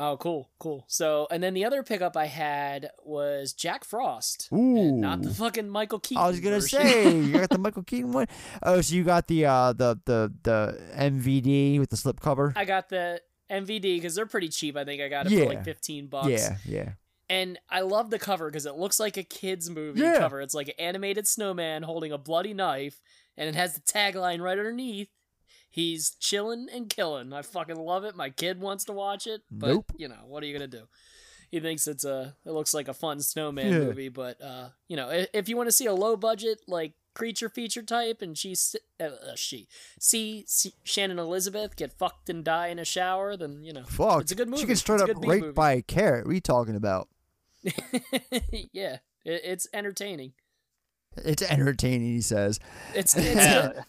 Oh, 0.00 0.16
cool, 0.16 0.48
cool. 0.60 0.84
So, 0.86 1.26
and 1.30 1.42
then 1.42 1.54
the 1.54 1.64
other 1.64 1.82
pickup 1.82 2.16
I 2.16 2.26
had 2.26 2.90
was 3.04 3.52
Jack 3.52 3.82
Frost, 3.84 4.48
Ooh. 4.52 4.92
not 4.92 5.22
the 5.22 5.30
fucking 5.34 5.68
Michael 5.68 5.98
Keaton. 5.98 6.22
I 6.22 6.28
was 6.28 6.38
gonna 6.38 6.60
version. 6.60 6.80
say 6.82 7.18
you 7.18 7.32
got 7.32 7.50
the 7.50 7.58
Michael 7.66 7.82
Keaton 7.82 8.12
one. 8.12 8.28
Oh, 8.62 8.80
so 8.80 8.94
you 8.94 9.02
got 9.02 9.26
the 9.26 9.46
uh 9.46 9.72
the 9.72 9.98
the 10.04 10.32
the 10.44 10.80
MVD 10.96 11.80
with 11.80 11.90
the 11.90 11.96
slipcover. 11.96 12.52
I 12.56 12.64
got 12.64 12.88
the 12.88 13.20
MVD 13.50 13.96
because 13.96 14.14
they're 14.14 14.26
pretty 14.26 14.48
cheap. 14.50 14.76
I 14.76 14.84
think 14.84 15.02
I 15.02 15.08
got 15.08 15.26
it 15.26 15.32
Yeah. 15.32 15.44
for 15.44 15.48
like 15.48 15.64
15 15.64 16.06
bucks. 16.06 16.28
Yeah, 16.28 16.56
yeah. 16.64 16.88
And 17.30 17.58
I 17.68 17.80
love 17.80 18.10
the 18.10 18.18
cover 18.18 18.48
because 18.48 18.66
it 18.66 18.76
looks 18.76 18.98
like 19.00 19.16
a 19.16 19.22
kid's 19.24 19.68
movie 19.68 20.00
Yeah. 20.00 20.18
cover. 20.18 20.40
It's 20.40 20.54
like 20.54 20.68
an 20.68 20.74
animated 20.78 21.26
snowman 21.26 21.82
holding 21.82 22.12
a 22.12 22.18
bloody 22.18 22.54
knife, 22.54 23.00
and 23.36 23.48
it 23.48 23.54
has 23.54 23.74
the 23.74 23.80
tagline 23.80 24.40
right 24.40 24.58
underneath. 24.58 25.08
He's 25.78 26.10
chilling 26.18 26.66
and 26.72 26.90
killing. 26.90 27.32
I 27.32 27.42
fucking 27.42 27.76
love 27.76 28.02
it. 28.04 28.16
My 28.16 28.30
kid 28.30 28.60
wants 28.60 28.84
to 28.86 28.92
watch 28.92 29.28
it, 29.28 29.42
but 29.50 29.68
Nope. 29.68 29.92
you 29.96 30.08
know 30.08 30.24
what 30.26 30.42
are 30.42 30.46
you 30.46 30.52
gonna 30.52 30.66
do? 30.66 30.88
He 31.52 31.60
thinks 31.60 31.86
it's 31.86 32.04
a. 32.04 32.34
It 32.44 32.50
looks 32.50 32.74
like 32.74 32.88
a 32.88 32.94
fun 32.94 33.20
snowman 33.20 33.72
Yeah. 33.72 33.78
movie, 33.78 34.08
but 34.08 34.42
uh, 34.42 34.70
you 34.88 34.96
know, 34.96 35.08
i- 35.08 35.28
if 35.32 35.48
you 35.48 35.56
want 35.56 35.68
to 35.68 35.72
see 35.72 35.86
a 35.86 35.94
low 35.94 36.16
budget 36.16 36.62
like 36.66 36.94
creature 37.14 37.48
feature 37.48 37.82
type, 37.82 38.20
and 38.22 38.36
she's 38.36 38.74
uh, 39.00 39.04
uh, 39.04 39.34
she 39.36 39.68
see, 40.00 40.44
see 40.46 40.74
Shannon 40.84 41.18
Elizabeth 41.18 41.74
get 41.76 41.92
fucked 41.92 42.28
and 42.28 42.44
die 42.44 42.68
in 42.68 42.78
a 42.80 42.84
shower, 42.84 43.36
then 43.36 43.62
you 43.64 43.72
know, 43.72 43.84
Fuck. 43.84 44.22
it's 44.22 44.32
a 44.32 44.34
good 44.34 44.48
movie. 44.48 44.62
She 44.62 44.66
gets 44.66 44.80
straight 44.80 45.00
up 45.00 45.10
raped 45.24 45.54
by 45.54 45.72
a 45.72 45.82
carrot. 45.82 46.26
What 46.26 46.32
are 46.32 46.34
you 46.34 46.40
talking 46.40 46.74
about? 46.76 47.08
yeah, 48.72 48.98
it, 49.24 49.40
it's 49.44 49.68
entertaining. 49.72 50.32
It's 51.16 51.42
entertaining, 51.42 52.12
he 52.12 52.20
says. 52.20 52.60
It's 52.94 53.14
it's 53.16 53.34
good. 53.34 53.82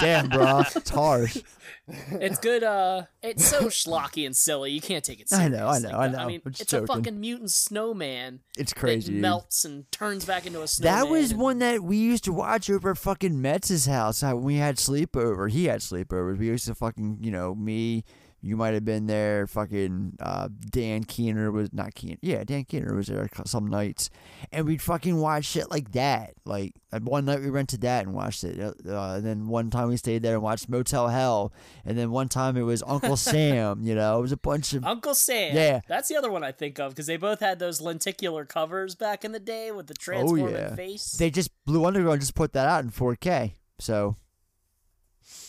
Damn, 0.00 0.28
bro. 0.28 0.62
It's 0.74 0.90
harsh. 0.90 1.38
It's 1.86 2.38
good. 2.38 2.64
Uh, 2.64 3.02
it's 3.22 3.44
so 3.44 3.66
schlocky 3.66 4.26
and 4.26 4.34
silly. 4.34 4.72
You 4.72 4.80
can't 4.80 5.04
take 5.04 5.20
it 5.20 5.28
seriously. 5.28 5.56
I 5.56 5.60
know, 5.60 5.68
I 5.68 5.78
know, 5.78 5.88
Like, 5.90 5.96
I 5.96 6.04
I 6.04 6.08
know. 6.22 6.26
mean, 6.26 6.42
I'm 6.44 6.52
just 6.52 6.62
it's 6.62 6.72
a 6.72 6.86
fucking 6.86 7.20
mutant 7.20 7.50
snowman. 7.52 8.40
It's 8.56 8.72
crazy, 8.72 9.12
dude. 9.12 9.20
melts 9.22 9.64
and 9.64 9.90
turns 9.92 10.24
back 10.24 10.46
into 10.46 10.62
a 10.62 10.66
snowman. 10.66 10.94
That 11.04 11.08
was 11.10 11.30
and- 11.32 11.40
one 11.40 11.58
that 11.60 11.82
we 11.82 11.98
used 11.98 12.24
to 12.24 12.32
watch 12.32 12.68
over 12.70 12.90
at 12.92 12.98
fucking 12.98 13.40
Metz's 13.40 13.86
house 13.86 14.22
when 14.22 14.42
we 14.42 14.56
had 14.56 14.76
sleepover. 14.76 15.50
He 15.50 15.66
had 15.66 15.80
sleepovers. 15.80 16.38
We 16.38 16.46
used 16.46 16.66
to 16.66 16.74
fucking, 16.74 17.18
you 17.20 17.30
know, 17.30 17.54
me, 17.54 18.04
you 18.44 18.56
might 18.56 18.74
have 18.74 18.84
been 18.84 19.06
there. 19.06 19.46
Fucking 19.46 20.18
uh, 20.20 20.48
Dan 20.70 21.04
Keener 21.04 21.50
was 21.50 21.72
not 21.72 21.94
Keener. 21.94 22.18
Yeah, 22.20 22.44
Dan 22.44 22.64
Keener 22.64 22.94
was 22.94 23.06
there 23.06 23.26
some 23.46 23.66
nights, 23.66 24.10
and 24.52 24.66
we'd 24.66 24.82
fucking 24.82 25.16
watch 25.16 25.46
shit 25.46 25.70
like 25.70 25.92
that. 25.92 26.34
Like 26.44 26.74
uh, 26.92 27.00
one 27.00 27.24
night 27.24 27.40
we 27.40 27.48
rented 27.48 27.80
that 27.80 28.04
and 28.04 28.14
watched 28.14 28.44
it. 28.44 28.60
Uh, 28.60 28.72
uh, 28.88 29.14
and 29.16 29.24
then 29.24 29.48
one 29.48 29.70
time 29.70 29.88
we 29.88 29.96
stayed 29.96 30.22
there 30.22 30.34
and 30.34 30.42
watched 30.42 30.68
Motel 30.68 31.08
Hell. 31.08 31.52
And 31.86 31.96
then 31.96 32.10
one 32.10 32.28
time 32.28 32.56
it 32.56 32.62
was 32.62 32.82
Uncle 32.86 33.16
Sam. 33.18 33.82
You 33.82 33.94
know, 33.94 34.18
it 34.18 34.22
was 34.22 34.32
a 34.32 34.36
bunch 34.36 34.74
of 34.74 34.84
Uncle 34.84 35.14
Sam. 35.14 35.56
Yeah. 35.56 35.80
that's 35.88 36.08
the 36.08 36.16
other 36.16 36.30
one 36.30 36.44
I 36.44 36.52
think 36.52 36.78
of 36.78 36.92
because 36.92 37.06
they 37.06 37.16
both 37.16 37.40
had 37.40 37.58
those 37.58 37.80
lenticular 37.80 38.44
covers 38.44 38.94
back 38.94 39.24
in 39.24 39.32
the 39.32 39.40
day 39.40 39.72
with 39.72 39.86
the 39.86 39.94
oh 39.96 40.00
transforming 40.00 40.54
yeah. 40.54 40.74
face. 40.74 41.12
They 41.12 41.30
just 41.30 41.50
Blue 41.64 41.84
Underground 41.86 42.20
just 42.20 42.34
put 42.34 42.52
that 42.52 42.68
out 42.68 42.84
in 42.84 42.90
4K. 42.90 43.52
So 43.80 44.16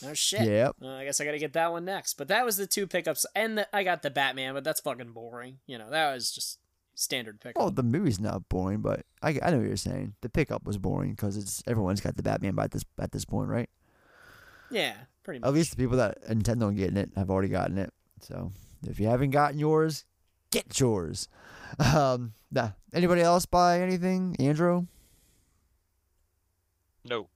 Oh 0.06 0.14
shit. 0.14 0.42
Yep. 0.42 0.76
Uh, 0.82 0.88
I 0.88 1.06
guess 1.06 1.20
I 1.20 1.26
got 1.26 1.32
to 1.32 1.40
get 1.40 1.54
that 1.54 1.72
one 1.72 1.86
next. 1.86 2.16
But 2.16 2.28
that 2.30 2.46
was 2.46 2.58
the 2.58 2.68
two 2.68 2.88
pickups, 2.88 3.26
and 3.36 3.58
the, 3.58 3.76
I 3.76 3.84
got 3.84 4.02
the 4.02 4.10
Batman, 4.10 4.54
but 4.54 4.64
that's 4.64 4.80
fucking 4.82 5.12
boring. 5.12 5.60
You 5.68 5.78
know, 5.78 5.90
that 5.90 6.14
was 6.14 6.32
just 6.32 6.60
standard 6.96 7.40
pickup. 7.42 7.60
Well, 7.62 7.72
the 7.72 7.84
movie's 7.84 8.20
not 8.20 8.48
boring, 8.50 8.80
but 8.80 9.06
I, 9.22 9.40
I 9.42 9.52
know 9.52 9.58
what 9.58 9.68
you're 9.68 9.78
saying. 9.78 10.16
The 10.22 10.30
pickup 10.30 10.64
was 10.66 10.78
boring 10.78 11.12
because 11.12 11.38
it's 11.38 11.62
everyone's 11.68 12.02
got 12.02 12.18
the 12.18 12.24
Batman 12.24 12.56
by 12.56 12.68
this 12.68 12.84
at 13.00 13.12
this 13.12 13.26
point, 13.26 13.50
right? 13.50 13.70
yeah, 14.72 14.94
pretty 15.24 15.40
much. 15.40 15.48
At 15.48 15.54
least 15.54 15.72
the 15.72 15.78
people 15.78 15.98
that 15.98 16.18
intend 16.28 16.64
on 16.64 16.76
getting 16.76 16.98
it 16.98 17.12
have 17.16 17.30
already 17.30 17.50
gotten 17.50 17.78
it. 17.78 17.94
So 18.22 18.52
if 18.88 19.00
you 19.00 19.08
haven't 19.08 19.32
gotten 19.32 19.60
yours, 19.60 20.06
get 20.52 20.80
yours. 20.80 21.28
Um, 21.80 22.34
nah. 22.52 22.70
Anybody 22.94 23.22
else 23.22 23.46
buy 23.46 23.82
anything, 23.82 24.38
Andrew? 24.40 24.86
No. 27.04 27.28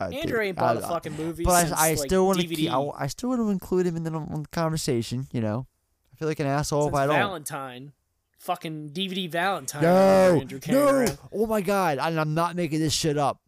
Uh, 0.00 0.04
Andrew 0.06 0.38
dude, 0.38 0.46
ain't 0.46 0.56
bought 0.56 0.76
I- 0.78 0.80
a 0.80 0.82
fucking 0.82 1.16
movie 1.16 1.44
But 1.44 1.60
since, 1.66 1.72
I, 1.72 1.88
I 1.88 1.90
like, 1.90 1.98
still 1.98 2.26
want 2.26 2.40
to 2.40 2.46
DVD. 2.46 2.70
I, 2.98 3.04
I 3.04 3.06
still 3.08 3.28
want 3.30 3.40
to 3.42 3.50
include 3.50 3.86
him 3.86 3.96
in 3.96 4.02
the, 4.04 4.12
in 4.14 4.42
the 4.42 4.48
conversation. 4.50 5.26
You 5.32 5.40
know, 5.42 5.66
I 6.12 6.16
feel 6.16 6.26
like 6.28 6.40
an 6.40 6.46
asshole 6.46 6.84
Since 6.84 6.92
if 6.94 6.98
I 6.98 7.06
don't. 7.06 7.16
Valentine, 7.16 7.92
fucking 8.38 8.90
DVD 8.90 9.30
Valentine. 9.30 9.82
No, 9.82 10.42
no. 10.68 10.86
around. 10.88 11.18
Oh 11.32 11.46
my 11.46 11.60
god, 11.60 11.98
I, 11.98 12.08
I'm 12.08 12.34
not 12.34 12.56
making 12.56 12.80
this 12.80 12.92
shit 12.94 13.18
up. 13.18 13.40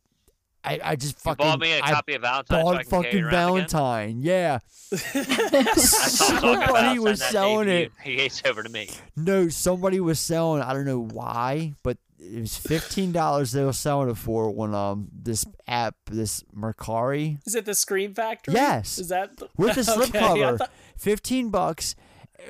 I, 0.64 0.78
I 0.84 0.96
just 0.96 1.16
You 1.16 1.20
fucking 1.22 1.44
bought 1.44 1.58
me 1.58 1.72
a 1.72 1.80
I 1.82 1.90
copy 1.90 2.14
of 2.14 2.22
Valentine 2.22 2.58
so 2.58 2.62
bought 2.62 2.76
I 2.76 2.82
can 2.84 2.90
carry 2.90 3.02
it 3.02 3.06
fucking 3.06 3.24
around 3.24 3.32
again? 3.34 3.68
Valentine. 3.68 4.22
Yeah. 4.22 4.58
I 4.92 4.96
saw 4.96 6.26
him 6.34 6.40
talking 6.40 6.54
about 6.54 6.66
somebody 6.68 6.98
was 7.00 7.22
selling 7.24 7.66
DVD. 7.68 7.80
it. 7.86 7.92
He 8.04 8.16
gets 8.16 8.42
over 8.44 8.62
to 8.62 8.68
me. 8.68 8.90
No, 9.16 9.48
somebody 9.48 9.98
was 9.98 10.20
selling. 10.20 10.62
I 10.62 10.72
don't 10.72 10.84
know 10.84 11.00
why, 11.00 11.72
but 11.82 11.96
it 12.24 12.40
was 12.40 12.56
fifteen 12.56 13.12
dollars 13.12 13.52
they 13.52 13.64
were 13.64 13.72
selling 13.72 14.08
it 14.10 14.16
for 14.16 14.50
when 14.50 14.74
um 14.74 15.08
this 15.12 15.44
app, 15.66 15.96
this 16.10 16.42
Mercari, 16.56 17.38
Is 17.46 17.54
it 17.54 17.64
the 17.64 17.74
Scream 17.74 18.14
Factory? 18.14 18.54
Yes. 18.54 18.98
Is 18.98 19.08
that 19.08 19.36
the- 19.36 19.48
with 19.56 19.74
the 19.74 19.80
Okay, 20.02 20.18
slipcover, 20.18 20.58
thought- 20.58 20.70
fifteen 20.96 21.50
bucks 21.50 21.94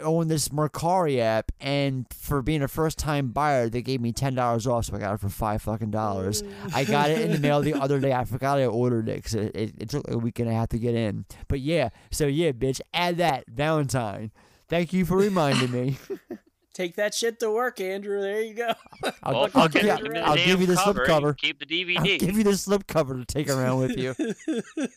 on 0.03 0.27
this 0.29 0.49
Mercari 0.49 1.19
app, 1.19 1.53
and 1.61 2.07
for 2.15 2.41
being 2.41 2.63
a 2.63 2.69
first 2.69 2.99
time 2.99 3.29
buyer, 3.29 3.69
they 3.69 3.83
gave 3.83 4.01
me 4.01 4.11
ten 4.13 4.35
dollars 4.35 4.67
off, 4.67 4.87
so 4.87 4.97
I 4.97 4.99
got 4.99 5.15
it 5.15 5.21
for 5.21 5.29
five 5.29 5.61
fucking 5.63 5.91
dollars. 5.91 6.43
I 6.75 6.85
got 6.85 7.11
it 7.11 7.21
in 7.21 7.31
the 7.33 7.39
mail 7.39 7.61
the 7.61 7.75
other 7.75 8.01
day. 8.01 8.13
I 8.13 8.25
forgot 8.37 8.59
I 8.59 8.65
ordered 8.67 9.09
it 9.09 9.17
because 9.17 9.35
it, 9.35 9.55
it, 9.55 9.75
it 9.79 9.89
took 9.91 10.11
a 10.11 10.17
week 10.17 10.39
and 10.39 10.49
a 10.49 10.53
half 10.55 10.69
to 10.71 10.79
get 10.79 10.95
in. 10.95 11.27
But 11.49 11.61
yeah, 11.61 11.91
so 12.11 12.27
yeah, 12.27 12.53
bitch, 12.53 12.81
add 12.95 13.19
that 13.19 13.45
Valentine. 13.49 14.31
Thank 14.69 14.95
you 14.95 15.05
for 15.05 15.19
reminding 15.19 15.71
me. 15.71 15.99
Take 16.75 16.97
that 16.97 17.13
shit 17.15 17.39
to 17.41 17.51
work, 17.51 17.81
Andrew. 17.81 18.21
There 18.21 18.41
you 18.41 18.55
go. 18.55 18.73
I'll, 19.23 19.33
Well, 19.35 19.43
I'll, 19.43 19.49
fucking 19.49 19.83
gi- 19.83 19.87
give 19.89 20.03
me 20.03 20.09
the 20.09 20.21
I'll 20.23 20.37
give 20.37 20.61
you 20.61 20.67
the 20.67 20.77
slip 20.77 20.97
cover, 20.97 21.07
cover. 21.07 21.35
Keep 21.35 21.59
the 21.59 21.67
DVD. 21.67 21.99
I'll 21.99 22.19
give 22.19 22.39
you 22.39 22.45
the 22.45 22.57
slip 22.57 22.87
cover 22.87 23.17
to 23.19 23.25
take 23.25 23.49
around 23.51 23.79
with 23.81 23.97
you. 23.99 24.15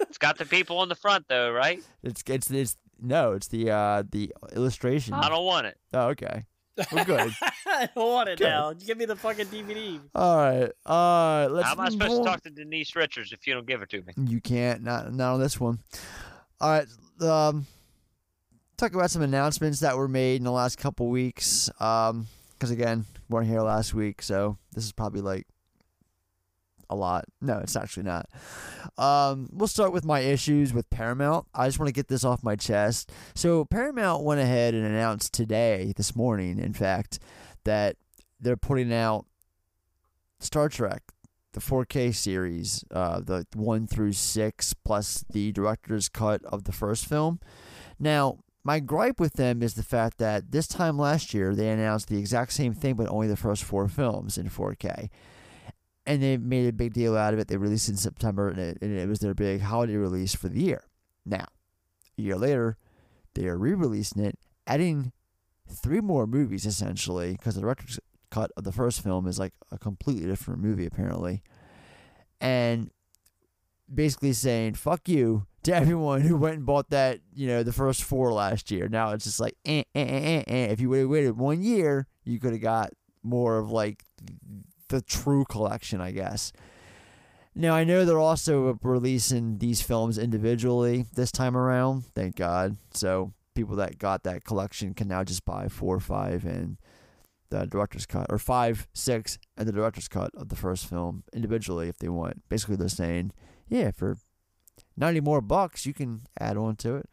It's 0.00 0.16
got 0.16 0.38
the 0.38 0.46
people 0.46 0.78
on 0.78 0.88
the 0.88 0.94
front 0.94 1.26
though, 1.28 1.52
right? 1.52 1.82
It's 2.02 2.22
it's 2.26 2.50
it's 2.50 2.76
no, 3.00 3.32
it's 3.32 3.48
the 3.48 3.70
uh 3.70 4.02
the 4.10 4.32
illustration. 4.54 5.12
I 5.12 5.28
don't 5.28 5.44
want 5.44 5.66
it. 5.66 5.76
Oh, 5.92 6.08
okay. 6.08 6.46
Well, 6.92 7.04
good. 7.04 7.32
I 7.66 7.88
don't 7.94 8.08
want 8.08 8.28
it 8.30 8.38
Good. 8.38 8.46
now. 8.46 8.72
Give 8.72 8.96
me 8.96 9.04
the 9.04 9.16
fucking 9.16 9.46
DVD. 9.46 10.00
All 10.14 10.36
right. 10.36 10.70
Uh, 10.86 11.48
let's. 11.50 11.66
How 11.66 11.72
am 11.74 11.80
I 11.80 11.88
supposed 11.90 12.10
move 12.12 12.24
to 12.24 12.30
talk 12.30 12.42
to 12.44 12.50
Denise 12.50 12.94
Richards 12.96 13.32
if 13.32 13.46
you 13.46 13.54
don't 13.54 13.66
give 13.66 13.82
it 13.82 13.90
to 13.90 14.02
me? 14.02 14.14
You 14.26 14.40
can't. 14.40 14.82
Not 14.82 15.12
not 15.12 15.34
on 15.34 15.40
this 15.40 15.58
one. 15.60 15.80
All 16.60 16.70
right. 16.70 16.86
Um, 17.20 17.66
talk 18.78 18.94
about 18.94 19.10
some 19.10 19.22
announcements 19.22 19.80
that 19.80 19.96
were 19.96 20.08
made 20.08 20.36
in 20.36 20.44
the 20.44 20.52
last 20.52 20.78
couple 20.78 21.08
weeks. 21.08 21.68
Um, 21.80 22.28
because 22.54 22.70
again, 22.70 23.04
we 23.28 23.34
weren't 23.34 23.48
here 23.48 23.60
last 23.60 23.94
week, 23.94 24.22
so 24.22 24.56
this 24.72 24.84
is 24.84 24.92
probably 24.92 25.20
like 25.20 25.46
a 26.90 26.96
lot. 26.96 27.26
No, 27.40 27.58
it's 27.58 27.76
actually 27.76 28.04
not. 28.04 28.26
Um, 28.96 29.48
we'll 29.52 29.68
start 29.68 29.92
with 29.92 30.04
my 30.04 30.20
issues 30.20 30.72
with 30.72 30.90
Paramount. 30.90 31.46
I 31.54 31.66
just 31.66 31.78
want 31.78 31.88
to 31.88 31.92
get 31.92 32.08
this 32.08 32.24
off 32.24 32.42
my 32.42 32.56
chest. 32.56 33.12
So 33.34 33.64
Paramount 33.64 34.24
went 34.24 34.40
ahead 34.40 34.74
and 34.74 34.84
announced 34.84 35.32
today, 35.32 35.92
this 35.96 36.16
morning, 36.16 36.58
in 36.58 36.72
fact, 36.72 37.18
that 37.64 37.96
they're 38.40 38.56
putting 38.56 38.92
out 38.92 39.26
Star 40.40 40.68
Trek, 40.68 41.02
the 41.52 41.60
4K 41.60 42.14
series, 42.14 42.84
uh, 42.90 43.20
the 43.20 43.46
one 43.54 43.86
through 43.86 44.12
six, 44.12 44.74
plus 44.74 45.24
the 45.30 45.52
director's 45.52 46.08
cut 46.08 46.44
of 46.44 46.64
the 46.64 46.72
first 46.72 47.06
film. 47.06 47.38
Now, 48.00 48.38
my 48.68 48.80
gripe 48.80 49.18
with 49.18 49.32
them 49.32 49.62
is 49.62 49.72
the 49.72 49.82
fact 49.82 50.18
that 50.18 50.52
this 50.52 50.68
time 50.68 50.98
last 50.98 51.32
year 51.32 51.54
they 51.54 51.70
announced 51.70 52.08
the 52.08 52.18
exact 52.18 52.52
same 52.52 52.74
thing, 52.74 52.96
but 52.96 53.08
only 53.08 53.26
the 53.26 53.34
first 53.34 53.64
four 53.64 53.88
films 53.88 54.36
in 54.36 54.50
4K. 54.50 55.08
And 56.04 56.22
they 56.22 56.36
made 56.36 56.68
a 56.68 56.72
big 56.74 56.92
deal 56.92 57.16
out 57.16 57.32
of 57.32 57.40
it. 57.40 57.48
They 57.48 57.56
released 57.56 57.88
it 57.88 57.92
in 57.92 57.96
September, 57.96 58.50
and 58.50 58.58
it, 58.58 58.78
and 58.82 58.94
it 58.94 59.08
was 59.08 59.20
their 59.20 59.32
big 59.32 59.62
holiday 59.62 59.96
release 59.96 60.34
for 60.34 60.50
the 60.50 60.60
year. 60.60 60.84
Now, 61.24 61.46
a 62.18 62.20
year 62.20 62.36
later, 62.36 62.76
they 63.32 63.46
are 63.46 63.56
re 63.56 63.72
releasing 63.72 64.22
it, 64.22 64.38
adding 64.66 65.12
three 65.66 66.02
more 66.02 66.26
movies 66.26 66.66
essentially, 66.66 67.32
because 67.32 67.54
the 67.54 67.62
director's 67.62 67.98
cut 68.30 68.50
of 68.54 68.64
the 68.64 68.72
first 68.72 69.02
film 69.02 69.26
is 69.26 69.38
like 69.38 69.54
a 69.72 69.78
completely 69.78 70.26
different 70.26 70.60
movie, 70.60 70.84
apparently. 70.84 71.42
And 72.38 72.90
basically 73.92 74.34
saying 74.34 74.74
"fuck 74.74 75.08
you" 75.08 75.46
to 75.64 75.74
everyone 75.74 76.20
who 76.22 76.36
went 76.36 76.56
and 76.56 76.66
bought 76.66 76.90
that, 76.90 77.20
you 77.34 77.46
know, 77.46 77.62
the 77.62 77.72
first 77.72 78.04
four 78.04 78.32
last 78.32 78.70
year. 78.70 78.88
Now 78.88 79.10
it's 79.10 79.24
just 79.24 79.40
like, 79.40 79.56
eh, 79.64 79.82
eh, 79.94 80.00
eh, 80.00 80.20
eh, 80.38 80.44
eh. 80.46 80.66
if 80.66 80.80
you 80.80 80.88
would 80.88 81.00
have 81.00 81.08
waited 81.08 81.38
one 81.38 81.62
year, 81.62 82.06
you 82.24 82.38
could 82.38 82.52
have 82.52 82.62
got 82.62 82.90
more 83.22 83.58
of 83.58 83.70
like 83.70 84.04
the 84.88 85.02
true 85.02 85.44
collection, 85.44 86.00
I 86.00 86.12
guess. 86.12 86.52
Now 87.54 87.74
I 87.74 87.84
know 87.84 88.04
they're 88.04 88.20
also 88.20 88.78
releasing 88.82 89.58
these 89.58 89.82
films 89.82 90.16
individually 90.16 91.06
this 91.14 91.32
time 91.32 91.56
around. 91.56 92.04
Thank 92.14 92.36
God. 92.36 92.76
So 92.94 93.32
people 93.54 93.76
that 93.76 93.98
got 93.98 94.22
that 94.22 94.44
collection 94.44 94.94
can 94.94 95.08
now 95.08 95.24
just 95.24 95.44
buy 95.44 95.68
four 95.68 95.96
or 95.96 96.00
five 96.00 96.44
and 96.44 96.78
the 97.50 97.66
director's 97.66 98.06
cut, 98.06 98.26
or 98.28 98.38
five, 98.38 98.86
six, 98.92 99.38
and 99.56 99.66
the 99.66 99.72
director's 99.72 100.06
cut 100.06 100.30
of 100.34 100.48
the 100.48 100.56
first 100.56 100.86
film 100.86 101.24
individually 101.32 101.88
if 101.88 101.98
they 101.98 102.08
want. 102.08 102.46
Basically, 102.48 102.76
they're 102.76 102.88
saying, 102.88 103.32
yeah, 103.68 103.90
for 103.90 104.18
90 104.98 105.20
more 105.20 105.40
bucks, 105.40 105.86
you 105.86 105.94
can 105.94 106.22
add 106.38 106.56
on 106.56 106.76
to 106.76 106.96
it. 106.96 107.06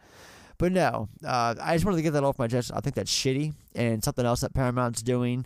But 0.57 0.71
no, 0.71 1.09
uh, 1.25 1.55
I 1.61 1.75
just 1.75 1.85
wanted 1.85 1.97
to 1.97 2.03
get 2.03 2.11
that 2.13 2.23
off 2.23 2.39
my 2.39 2.47
chest. 2.47 2.71
I 2.73 2.79
think 2.79 2.95
that's 2.95 3.11
shitty. 3.13 3.53
And 3.75 4.03
something 4.03 4.25
else 4.25 4.41
that 4.41 4.53
Paramount's 4.53 5.01
doing 5.01 5.45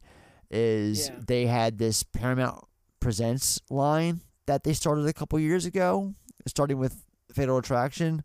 is 0.51 1.09
Yeah. 1.09 1.15
they 1.27 1.45
had 1.47 1.77
this 1.77 2.03
Paramount 2.03 2.63
Presents 2.99 3.59
line 3.69 4.21
that 4.45 4.63
they 4.63 4.73
started 4.73 5.05
a 5.07 5.13
couple 5.13 5.39
years 5.39 5.65
ago, 5.65 6.13
starting 6.45 6.77
with 6.77 7.05
Fatal 7.33 7.57
Attraction, 7.57 8.23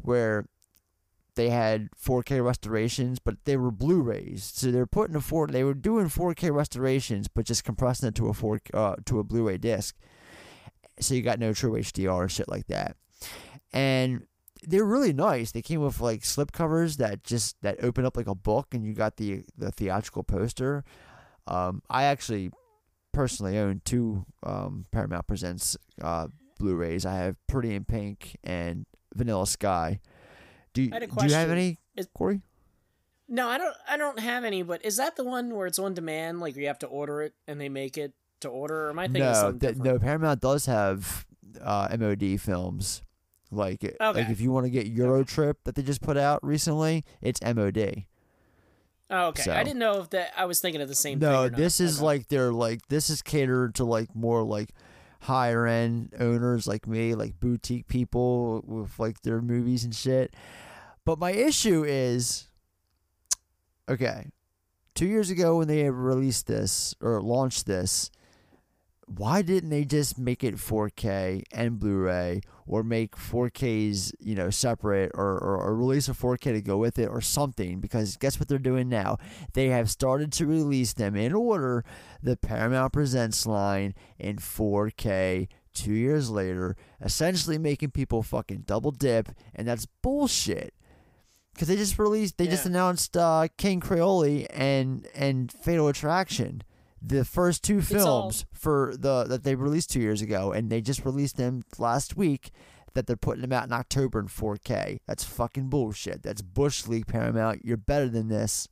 where 0.00 0.46
they 1.34 1.50
had 1.50 1.88
4K 1.98 2.40
restorations, 2.40 3.18
but 3.18 3.36
they 3.44 3.56
were 3.58 3.70
Blu-rays. 3.70 4.52
So 4.54 4.70
they're 4.70 4.86
putting 4.86 5.16
a 5.16 5.20
four. 5.20 5.46
They 5.48 5.64
were 5.64 5.74
doing 5.74 6.08
4K 6.08 6.50
restorations, 6.50 7.28
but 7.28 7.44
just 7.44 7.64
compressing 7.64 8.08
it 8.08 8.14
to 8.14 8.28
a 8.28 8.32
four 8.32 8.60
uh, 8.72 8.96
to 9.04 9.18
a 9.18 9.24
Blu-ray 9.24 9.58
disc. 9.58 9.96
So 11.00 11.14
you 11.14 11.20
got 11.22 11.38
no 11.38 11.52
true 11.52 11.72
HDR 11.72 12.22
and 12.22 12.30
shit 12.32 12.48
like 12.48 12.68
that. 12.68 12.96
And 13.72 14.26
they're 14.62 14.84
really 14.84 15.12
nice. 15.12 15.52
They 15.52 15.62
came 15.62 15.80
with 15.80 16.00
like 16.00 16.24
slip 16.24 16.52
covers 16.52 16.96
that 16.96 17.22
just 17.24 17.56
that 17.62 17.82
open 17.82 18.04
up 18.04 18.16
like 18.16 18.26
a 18.26 18.34
book, 18.34 18.68
and 18.72 18.84
you 18.84 18.94
got 18.94 19.16
the 19.16 19.44
the 19.56 19.70
theatrical 19.70 20.22
poster. 20.22 20.84
Um, 21.46 21.82
I 21.88 22.04
actually 22.04 22.50
personally 23.12 23.56
own 23.58 23.80
two 23.84 24.24
um, 24.42 24.86
Paramount 24.90 25.26
Presents 25.26 25.76
uh, 26.02 26.28
Blu-rays. 26.58 27.06
I 27.06 27.14
have 27.14 27.36
Pretty 27.46 27.74
in 27.74 27.84
Pink 27.84 28.36
and 28.42 28.84
Vanilla 29.14 29.46
Sky. 29.46 30.00
Do 30.74 30.82
you, 30.82 30.90
I 30.92 30.96
had 30.96 31.02
a 31.04 31.06
do 31.06 31.26
you 31.26 31.32
have 31.34 31.50
any, 31.50 31.78
Is- 31.96 32.08
Corey? 32.14 32.40
No, 33.28 33.48
I 33.48 33.58
don't. 33.58 33.74
I 33.88 33.96
don't 33.96 34.18
have 34.20 34.44
any. 34.44 34.62
But 34.62 34.84
is 34.84 34.96
that 34.98 35.16
the 35.16 35.24
one 35.24 35.54
where 35.54 35.66
it's 35.66 35.78
on 35.78 35.94
demand? 35.94 36.40
Like 36.40 36.54
you 36.56 36.66
have 36.68 36.78
to 36.80 36.86
order 36.86 37.22
it 37.22 37.34
and 37.48 37.60
they 37.60 37.68
make 37.68 37.98
it 37.98 38.12
to 38.40 38.48
order? 38.48 38.86
Or 38.86 38.90
am 38.90 38.98
I 38.98 39.04
thinking 39.06 39.22
No, 39.22 39.52
different? 39.52 39.84
no. 39.84 39.98
Paramount 39.98 40.40
does 40.40 40.66
have 40.66 41.26
uh, 41.60 41.88
MOD 41.98 42.40
films. 42.40 43.02
Like, 43.50 43.84
eh, 43.84 43.90
like 44.00 44.28
if 44.28 44.40
you 44.40 44.50
want 44.50 44.66
to 44.66 44.70
get 44.70 44.86
Euro 44.86 45.22
Trip 45.24 45.58
that 45.64 45.74
they 45.74 45.82
just 45.82 46.02
put 46.02 46.16
out 46.16 46.44
recently, 46.44 47.04
it's 47.22 47.40
MOD. 47.42 48.04
Oh, 49.08 49.26
okay. 49.28 49.42
so- 49.44 49.52
I 49.52 49.62
didn't 49.62 49.78
know 49.78 50.00
if 50.00 50.10
that. 50.10 50.32
I 50.36 50.46
was 50.46 50.60
thinking 50.60 50.80
of 50.80 50.88
the 50.88 50.94
same 50.94 51.20
thing. 51.20 51.28
No, 51.30 51.48
this 51.48 51.78
is 51.80 52.00
like 52.00 52.26
they're 52.28 52.52
like 52.52 52.88
this 52.88 53.08
is 53.08 53.22
catered 53.22 53.76
to 53.76 53.84
like 53.84 54.14
more 54.16 54.42
like 54.42 54.70
higher 55.20 55.66
end 55.66 56.12
owners 56.18 56.66
like 56.66 56.86
me, 56.88 57.14
like 57.14 57.38
boutique 57.38 57.86
people 57.86 58.62
with 58.66 58.98
like 58.98 59.22
their 59.22 59.40
movies 59.40 59.84
and 59.84 59.94
shit. 59.94 60.34
But 61.04 61.20
my 61.20 61.30
issue 61.30 61.84
is 61.86 62.48
okay. 63.88 64.30
Two 64.94 65.06
years 65.06 65.30
ago 65.30 65.58
when 65.58 65.68
they 65.68 65.88
released 65.90 66.46
this 66.46 66.94
or 67.00 67.20
launched 67.20 67.66
this, 67.66 68.10
why 69.06 69.40
didn't 69.40 69.70
they 69.70 69.84
just 69.84 70.18
make 70.18 70.42
it 70.42 70.56
4K 70.56 71.44
and 71.52 71.78
Blu-ray 71.78 72.40
or 72.66 72.82
make 72.82 73.16
4Ks, 73.16 74.12
you 74.18 74.34
know, 74.34 74.50
separate 74.50 75.12
or, 75.14 75.38
or, 75.38 75.58
or 75.58 75.76
release 75.76 76.08
a 76.08 76.12
4K 76.12 76.54
to 76.54 76.60
go 76.60 76.76
with 76.76 76.98
it 76.98 77.08
or 77.08 77.20
something? 77.20 77.78
Because 77.80 78.16
guess 78.16 78.40
what 78.40 78.48
they're 78.48 78.58
doing 78.58 78.88
now? 78.88 79.18
They 79.52 79.68
have 79.68 79.90
started 79.90 80.32
to 80.32 80.46
release 80.46 80.92
them 80.92 81.14
in 81.14 81.32
order 81.32 81.84
the 82.20 82.36
Paramount 82.36 82.92
Presents 82.92 83.46
line 83.46 83.94
in 84.18 84.38
4K 84.38 85.48
two 85.72 85.92
years 85.92 86.28
later, 86.30 86.74
essentially 87.00 87.58
making 87.58 87.90
people 87.92 88.22
fucking 88.22 88.64
double 88.66 88.90
dip, 88.90 89.28
and 89.54 89.68
that's 89.68 89.86
bullshit. 90.02 90.74
Because 91.52 91.68
they 91.68 91.76
just 91.76 91.98
released, 91.98 92.36
they 92.36 92.48
just 92.48 92.66
announced 92.66 93.16
uh, 93.16 93.48
King 93.56 93.80
Creole 93.80 94.46
and 94.50 95.06
and 95.14 95.50
Fatal 95.50 95.88
Attraction, 95.88 96.62
the 97.02 97.24
first 97.24 97.62
two 97.62 97.80
films 97.82 98.44
for 98.52 98.94
the 98.98 99.24
that 99.24 99.44
they 99.44 99.54
released 99.54 99.90
two 99.90 100.00
years 100.00 100.22
ago, 100.22 100.52
and 100.52 100.70
they 100.70 100.80
just 100.80 101.04
released 101.04 101.36
them 101.36 101.62
last 101.78 102.16
week. 102.16 102.50
That 102.94 103.06
they're 103.06 103.14
putting 103.16 103.42
them 103.42 103.52
out 103.52 103.66
in 103.66 103.74
October 103.74 104.18
in 104.20 104.26
4K. 104.28 105.00
That's 105.06 105.22
fucking 105.22 105.68
bullshit. 105.68 106.22
That's 106.22 106.40
Bush 106.40 106.86
League 106.86 107.06
Paramount. 107.06 107.62
You're 107.62 107.76
better 107.76 108.08
than 108.08 108.28
this. 108.28 108.68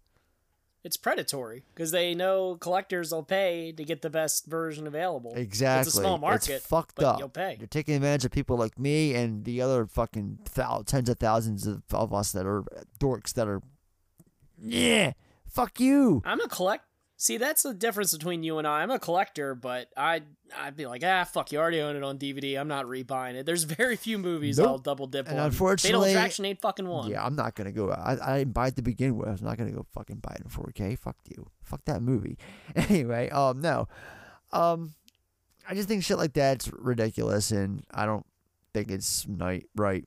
it's 0.83 0.97
predatory 0.97 1.63
because 1.75 1.91
they 1.91 2.15
know 2.15 2.57
collectors 2.57 3.13
will 3.13 3.23
pay 3.23 3.71
to 3.73 3.85
get 3.85 4.01
the 4.01 4.09
best 4.09 4.47
version 4.47 4.87
available. 4.87 5.35
Exactly. 5.37 5.89
It's 5.89 5.99
a 5.99 6.01
small 6.01 6.17
market. 6.17 6.49
It's 6.49 6.67
fucked 6.67 7.03
up. 7.03 7.19
You'll 7.19 7.29
pay. 7.29 7.57
You're 7.59 7.67
taking 7.69 7.97
advantage 7.97 8.25
of 8.25 8.31
people 8.31 8.57
like 8.57 8.79
me 8.79 9.15
and 9.15 9.45
the 9.45 9.61
other 9.61 9.85
fucking 9.87 10.39
thou- 10.55 10.85
tens 10.87 11.11
of 11.11 11.19
thousands 11.19 11.67
of, 11.67 11.83
of 11.93 12.15
us 12.15 12.33
that 12.33 12.47
are 12.47 12.65
dorks 12.99 13.35
that 13.35 13.47
are. 13.47 13.61
Yeah, 14.59 15.13
fuck 15.47 15.81
you. 15.81 16.23
I'm 16.25 16.41
a 16.41 16.49
collect. 16.49 16.85
See, 17.17 17.37
that's 17.37 17.63
the 17.63 17.73
difference 17.73 18.13
between 18.13 18.43
you 18.43 18.59
and 18.59 18.67
I. 18.67 18.83
I'm 18.83 18.91
a 18.91 18.99
collector, 18.99 19.55
but 19.55 19.89
I'd 19.97 20.25
I'd 20.59 20.77
be 20.77 20.87
like, 20.87 21.03
ah, 21.05 21.23
fuck, 21.25 21.53
you 21.53 21.59
already 21.61 21.81
own 21.81 21.95
it 21.95 22.03
on 22.03 22.19
DVD. 22.19 22.59
I'm 22.59 22.67
not 22.69 22.87
rebuying 22.87 23.35
it. 23.35 23.47
There's 23.47 23.63
very 23.81 23.95
few 23.97 24.19
movies 24.19 24.59
Nope. 24.59 24.67
I'll 24.69 24.79
double 24.79 25.07
dip 25.07 25.29
And 25.29 25.39
on. 25.39 25.47
unfortunately- 25.47 26.09
Fatal 26.09 26.19
Attraction 26.19 26.45
ain't 26.45 26.61
fucking 26.61 26.89
one. 26.89 27.09
Yeah, 27.11 27.25
I'm 27.25 27.37
not 27.37 27.55
gonna 27.55 27.71
go. 27.73 27.91
I, 27.91 28.19
I 28.21 28.39
didn't 28.39 28.53
buy 28.55 28.67
it 28.69 28.77
to 28.77 28.83
begin 28.83 29.17
with. 29.17 29.29
I'm 29.29 29.47
not 29.47 29.57
gonna 29.59 29.71
go 29.71 29.87
fucking 29.95 30.17
buy 30.17 30.35
it 30.39 30.43
in 30.45 30.51
4K. 30.51 30.99
Fuck 30.99 31.17
you. 31.29 31.47
Fuck 31.63 31.85
that 31.87 32.03
movie. 32.03 32.37
Anyway, 32.77 33.31
um, 33.31 33.61
no, 33.61 33.87
um, 34.53 34.95
I 35.69 35.75
just 35.75 35.89
think 35.89 36.03
shit 36.03 36.19
like 36.19 36.33
that's 36.35 36.69
ridiculous, 36.73 37.53
and 37.53 37.85
I 37.93 38.05
don't 38.07 38.27
think 38.75 38.91
it's 38.91 39.27
night 39.29 39.67
right. 39.77 40.05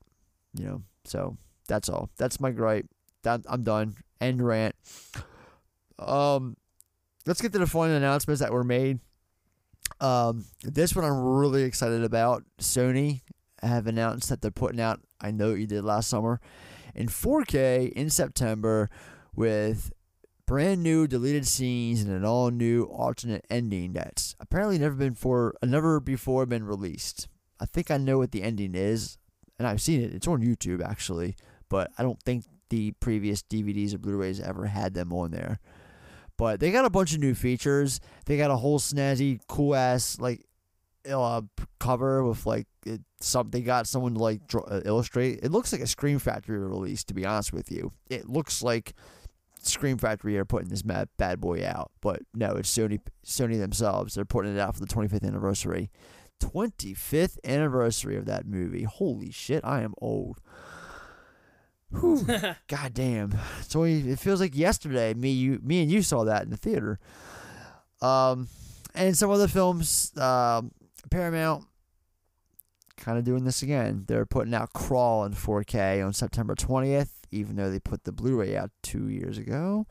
You 0.54 0.64
know, 0.66 0.82
so 1.04 1.36
that's 1.66 1.88
all. 1.88 2.10
That's 2.18 2.38
my 2.38 2.50
gripe. 2.50 2.86
That 3.22 3.40
I'm 3.48 3.62
done. 3.64 3.96
End 4.20 4.40
rant. 4.46 4.74
Um, 5.98 6.56
let's 7.28 7.42
get 7.42 7.52
to 7.52 7.58
the 7.58 7.66
fun 7.66 7.90
announcements 7.90 8.40
that 8.40 8.52
were 8.52 8.64
made. 8.64 9.00
Um, 10.00 10.46
this 10.62 10.96
one 10.96 11.04
I'm 11.04 11.20
really 11.20 11.62
excited 11.62 12.02
about. 12.02 12.42
Sony 12.58 13.20
have 13.62 13.86
announced 13.86 14.30
that 14.30 14.40
they're 14.40 14.50
putting 14.50 14.80
out. 14.80 15.00
I 15.20 15.30
know 15.30 15.50
what 15.50 15.60
you 15.60 15.66
did 15.66 15.84
last 15.84 16.08
summer, 16.08 16.40
in 16.94 17.08
4K 17.08 17.92
in 17.92 18.08
September 18.08 18.88
with 19.36 19.92
brand 20.46 20.82
new 20.82 21.06
deleted 21.06 21.46
scenes 21.46 22.02
and 22.02 22.10
an 22.10 22.24
all 22.24 22.50
new 22.50 22.84
alternate 22.84 23.44
ending 23.50 23.92
that's 23.92 24.34
apparently 24.40 24.78
never 24.78 24.94
been 24.94 25.14
for 25.14 25.54
never 25.62 26.00
before 26.00 26.46
been 26.46 26.64
released. 26.64 27.28
I 27.60 27.66
think 27.66 27.90
I 27.90 27.98
know 27.98 28.18
what 28.18 28.32
the 28.32 28.42
ending 28.42 28.74
is, 28.74 29.18
and 29.58 29.68
I've 29.68 29.82
seen 29.82 30.00
it. 30.00 30.14
It's 30.14 30.26
on 30.26 30.40
YouTube 30.40 30.82
actually, 30.82 31.36
but 31.68 31.90
I 31.98 32.02
don't 32.02 32.22
think 32.22 32.44
the 32.70 32.92
previous 32.92 33.42
DVDs 33.42 33.94
or 33.94 33.98
Blu-rays 33.98 34.40
ever 34.40 34.66
had 34.66 34.94
them 34.94 35.12
on 35.12 35.30
there. 35.32 35.58
But 36.38 36.60
they 36.60 36.70
got 36.70 36.86
a 36.86 36.90
bunch 36.90 37.12
of 37.12 37.20
new 37.20 37.34
features. 37.34 38.00
They 38.24 38.38
got 38.38 38.50
a 38.50 38.56
whole 38.56 38.78
snazzy, 38.78 39.40
cool 39.48 39.74
ass 39.74 40.18
like 40.18 40.46
uh, 41.10 41.42
cover 41.80 42.24
with 42.24 42.46
like 42.46 42.66
it, 42.86 43.00
some. 43.20 43.50
They 43.50 43.60
got 43.60 43.86
someone 43.86 44.14
to 44.14 44.20
like 44.20 44.46
draw, 44.46 44.62
uh, 44.62 44.80
illustrate. 44.84 45.40
It 45.42 45.50
looks 45.50 45.72
like 45.72 45.82
a 45.82 45.86
Scream 45.86 46.18
Factory 46.18 46.58
release. 46.58 47.04
To 47.04 47.14
be 47.14 47.26
honest 47.26 47.52
with 47.52 47.70
you, 47.70 47.92
it 48.08 48.28
looks 48.28 48.62
like 48.62 48.94
Scream 49.60 49.98
Factory 49.98 50.38
are 50.38 50.44
putting 50.44 50.68
this 50.68 50.84
mad, 50.84 51.08
bad 51.16 51.40
boy 51.40 51.66
out. 51.66 51.90
But 52.00 52.20
no, 52.34 52.52
it's 52.52 52.74
Sony. 52.74 53.00
Sony 53.26 53.58
themselves. 53.58 54.14
They're 54.14 54.24
putting 54.24 54.56
it 54.56 54.60
out 54.60 54.74
for 54.74 54.80
the 54.80 54.86
25th 54.86 55.24
anniversary. 55.24 55.90
25th 56.40 57.36
anniversary 57.44 58.16
of 58.16 58.26
that 58.26 58.46
movie. 58.46 58.84
Holy 58.84 59.32
shit, 59.32 59.64
I 59.64 59.82
am 59.82 59.94
old. 59.98 60.40
Whew. 61.90 62.24
God 62.68 62.94
damn. 62.94 63.36
It's 63.60 63.74
only 63.74 64.10
it 64.10 64.18
feels 64.18 64.40
like 64.40 64.56
yesterday 64.56 65.14
me 65.14 65.30
you 65.30 65.60
me 65.62 65.82
and 65.82 65.90
you 65.90 66.02
saw 66.02 66.24
that 66.24 66.42
in 66.42 66.50
the 66.50 66.56
theater. 66.56 66.98
Um 68.02 68.48
and 68.94 69.16
some 69.16 69.30
other 69.30 69.48
films 69.48 70.12
um 70.18 70.72
Paramount 71.10 71.64
kind 72.96 73.16
of 73.18 73.24
doing 73.24 73.44
this 73.44 73.62
again. 73.62 74.04
They're 74.06 74.26
putting 74.26 74.54
out 74.54 74.72
Crawl 74.72 75.24
in 75.24 75.32
4K 75.32 76.04
on 76.04 76.12
September 76.12 76.54
20th, 76.54 77.10
even 77.30 77.56
though 77.56 77.70
they 77.70 77.78
put 77.78 78.04
the 78.04 78.12
Blu-ray 78.12 78.56
out 78.56 78.70
2 78.82 79.08
years 79.08 79.38
ago. 79.38 79.86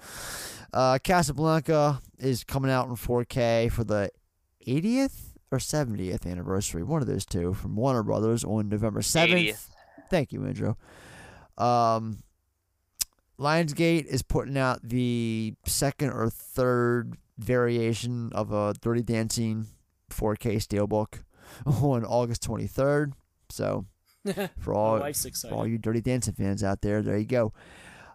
Uh 0.74 1.00
Casablanca 1.04 2.02
is 2.20 2.44
coming 2.44 2.70
out 2.70 2.88
in 2.88 2.96
4K 2.96 3.72
for 3.72 3.84
the 3.84 4.12
80th 4.68 5.34
or 5.50 5.58
70th 5.60 6.30
anniversary, 6.30 6.84
one 6.84 7.02
of 7.02 7.08
those 7.08 7.26
two 7.26 7.54
from 7.54 7.76
Warner 7.76 8.04
Brothers 8.04 8.44
on 8.44 8.68
November 8.70 9.00
7th. 9.00 9.48
80th. 9.48 9.68
Thank 10.10 10.32
you, 10.34 10.46
Andrew. 10.46 10.76
Um, 11.58 12.24
Lionsgate 13.40 14.06
is 14.06 14.22
putting 14.22 14.58
out 14.58 14.80
the 14.84 15.54
second 15.66 16.10
or 16.10 16.30
third 16.30 17.18
variation 17.38 18.32
of 18.34 18.52
a 18.52 18.74
Dirty 18.82 19.04
Dancing 19.04 19.68
4K 20.10 20.56
Steelbook 20.56 21.22
on 21.66 22.04
August 22.04 22.48
23rd. 22.48 23.14
So 23.50 23.86
for 24.60 24.74
all 24.74 25.00
for 25.50 25.54
all 25.54 25.68
you 25.68 25.78
Dirty 25.78 26.02
Dancing 26.02 26.34
fans 26.34 26.64
out 26.64 26.82
there, 26.82 27.02
there 27.02 27.18
you 27.18 27.26
go. 27.26 27.54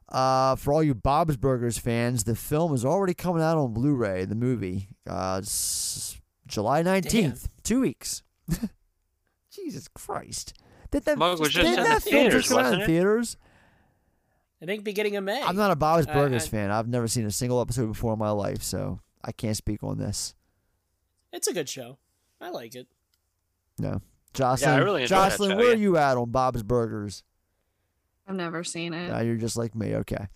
Uh, 0.09 0.57
for 0.57 0.75
all 0.75 0.83
you 0.83 0.95
Bob's 0.95 1.37
Burgers 1.37 1.79
fans, 1.79 2.25
the 2.25 2.37
film 2.37 2.75
is 2.75 2.85
already 2.85 3.15
coming 3.15 3.43
out 3.43 3.57
on 3.57 3.73
Blu-ray. 3.73 4.27
The 4.27 4.35
movie, 4.35 4.89
uh, 5.09 5.41
July 6.47 6.83
nineteenth, 6.83 7.49
two 7.63 7.81
weeks. 7.81 8.23
Jesus 9.51 9.89
Christ! 9.89 10.53
Did 10.93 11.05
that, 11.07 11.19
Mug 11.19 11.41
was 11.41 11.49
just 11.49 11.67
did 11.67 11.79
in 11.79 11.85
that 11.85 12.05
the 12.05 12.11
film 12.11 12.23
theaters, 12.25 12.43
just 12.43 12.49
come 12.51 12.59
out 12.59 12.65
wasn't 12.65 12.83
in 12.83 12.89
it? 12.89 12.93
theaters? 12.93 13.37
I 14.63 14.67
think 14.67 14.85
beginning 14.85 15.17
of 15.17 15.25
May. 15.25 15.43
I'm 15.43 15.57
not 15.57 15.73
a 15.73 15.77
Bob's 15.77 16.07
I- 16.07 16.13
Burgers 16.13 16.45
I- 16.45 16.49
fan. 16.49 16.71
I've 16.71 16.87
never 16.87 17.09
seen 17.09 17.27
a 17.27 17.31
single 17.31 17.61
episode 17.61 17.89
before 17.89 18.13
in 18.13 18.19
my 18.19 18.31
life, 18.31 18.63
so 18.63 19.01
I 19.25 19.33
can't 19.33 19.57
speak 19.57 19.83
on 19.83 19.99
this. 19.99 20.35
It's 21.33 21.49
a 21.49 21.53
good 21.53 21.69
show. 21.69 21.99
I 22.41 22.51
like 22.51 22.75
it. 22.75 22.87
No, 23.79 24.03
Jocelyn. 24.35 24.85
really 24.85 25.03
enjoyed 25.03 25.19
that 25.19 25.31
Jocelyn, 25.31 25.51
show, 25.53 25.57
where 25.57 25.67
yeah. 25.69 25.73
are 25.73 25.77
you 25.77 25.97
at 25.97 26.17
on 26.17 26.31
Bob's 26.31 26.63
Burgers? 26.63 27.25
I've 28.29 28.37
never 28.37 28.63
seen 28.63 28.93
it. 28.93 29.09
Uh, 29.09 29.23
you're 29.23 29.37
just 29.37 29.57
like 29.57 29.75
me. 29.75 29.97
Okay. 29.97 30.27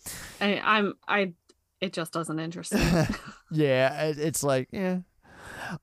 I, 0.41 0.61
I'm 0.65 0.95
I. 1.07 1.35
It 1.81 1.93
just 1.93 2.13
doesn't 2.13 2.39
interest 2.39 2.73
me. 2.73 2.81
yeah, 3.51 4.07
it, 4.07 4.19
it's 4.19 4.43
like 4.43 4.69
yeah. 4.73 5.01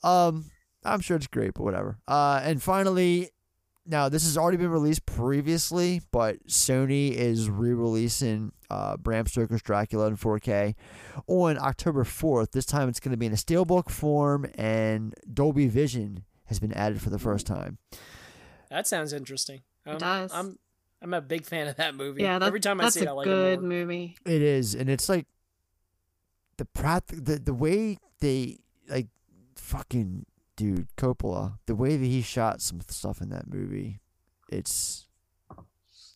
Um, 0.03 0.45
I'm 0.83 0.99
sure 0.99 1.15
it's 1.15 1.27
great, 1.27 1.53
but 1.53 1.63
whatever. 1.63 1.99
Uh, 2.07 2.41
and 2.43 2.61
finally, 2.61 3.29
now 3.85 4.09
this 4.09 4.23
has 4.23 4.37
already 4.37 4.57
been 4.57 4.69
released 4.69 5.05
previously, 5.05 6.01
but 6.11 6.47
Sony 6.47 7.11
is 7.11 7.49
re-releasing 7.49 8.51
uh, 8.69 8.97
Bram 8.97 9.25
Stoker's 9.25 9.61
Dracula 9.61 10.07
in 10.07 10.17
4K 10.17 10.75
on 11.27 11.57
October 11.57 12.03
4th. 12.03 12.51
This 12.51 12.65
time, 12.65 12.89
it's 12.89 12.99
going 12.99 13.11
to 13.11 13.17
be 13.17 13.25
in 13.25 13.33
a 13.33 13.35
steelbook 13.35 13.89
form, 13.89 14.45
and 14.55 15.13
Dolby 15.31 15.67
Vision 15.67 16.23
has 16.45 16.59
been 16.59 16.73
added 16.73 17.01
for 17.01 17.09
the 17.09 17.19
first 17.19 17.45
time. 17.45 17.77
That 18.69 18.87
sounds 18.87 19.13
interesting. 19.13 19.61
Um, 19.85 19.97
does. 19.97 20.31
I'm 20.33 20.57
I'm 21.01 21.13
a 21.13 21.21
big 21.21 21.45
fan 21.45 21.67
of 21.67 21.75
that 21.75 21.95
movie. 21.95 22.23
yeah, 22.23 22.39
that, 22.39 22.47
every 22.47 22.61
time 22.61 22.79
I 22.79 22.89
see 22.89 23.01
it, 23.01 23.07
I 23.07 23.11
like 23.11 23.25
good 23.25 23.53
a 23.53 23.57
good 23.57 23.63
movie. 23.65 24.15
It 24.25 24.41
is, 24.41 24.73
and 24.73 24.89
it's 24.89 25.09
like 25.09 25.27
the 26.57 26.65
prat 26.65 27.03
the 27.07 27.37
the 27.37 27.53
way 27.53 27.97
they 28.21 28.59
like 28.87 29.07
fucking 29.55 30.25
dude 30.55 30.87
Coppola, 30.97 31.57
the 31.65 31.75
way 31.75 31.97
that 31.97 32.05
he 32.05 32.21
shot 32.21 32.61
some 32.61 32.81
stuff 32.81 33.21
in 33.21 33.29
that 33.29 33.51
movie, 33.51 33.99
it's 34.49 35.07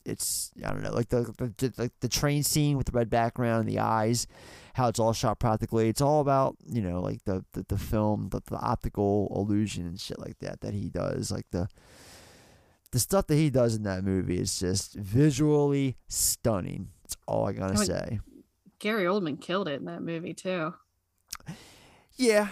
it's 0.06 0.52
I 0.64 0.72
don't 0.72 0.84
know 0.84 0.94
like 0.94 1.10
the, 1.10 1.34
the 1.58 1.74
like 1.78 1.92
the 2.00 2.08
train 2.08 2.44
scene 2.44 2.78
with 2.78 2.88
the 2.88 2.94
red 2.94 3.10
background 3.10 3.62
and 3.62 3.70
the 3.70 3.80
eyes, 3.80 4.26
how 4.74 4.88
it's 4.88 5.00
all 5.00 5.14
shot 5.14 5.40
practically. 5.40 5.90
It's 5.90 6.02
all 6.02 6.22
about 6.22 6.56
you 6.66 6.82
know 6.82 7.02
like 7.02 7.24
the 7.26 7.44
the, 7.54 7.66
the 7.68 7.78
film, 7.78 8.30
the, 8.30 8.42
the 8.46 8.58
optical 8.58 9.32
illusion 9.36 9.86
and 9.86 10.00
shit 10.00 10.20
like 10.20 10.40
that 10.40 10.62
that 10.62 10.74
he 10.74 10.90
does, 10.90 11.32
like 11.32 11.48
the. 11.52 11.68
The 12.92 13.00
stuff 13.00 13.28
that 13.28 13.36
he 13.36 13.50
does 13.50 13.76
in 13.76 13.84
that 13.84 14.06
movie 14.06 14.40
is 14.40 14.58
just 14.60 14.94
visually 14.96 15.98
stunning. 16.08 16.92
That's 17.04 17.18
all 17.28 17.46
I 17.46 17.52
gotta 17.52 17.74
I 17.74 17.78
mean, 17.78 17.86
say. 17.86 18.20
Gary 18.80 19.04
Oldman 19.04 19.42
killed 19.42 19.68
it 19.68 19.78
in 19.78 19.86
that 19.86 20.02
movie 20.02 20.34
too. 20.34 20.74
Yeah, 22.16 22.48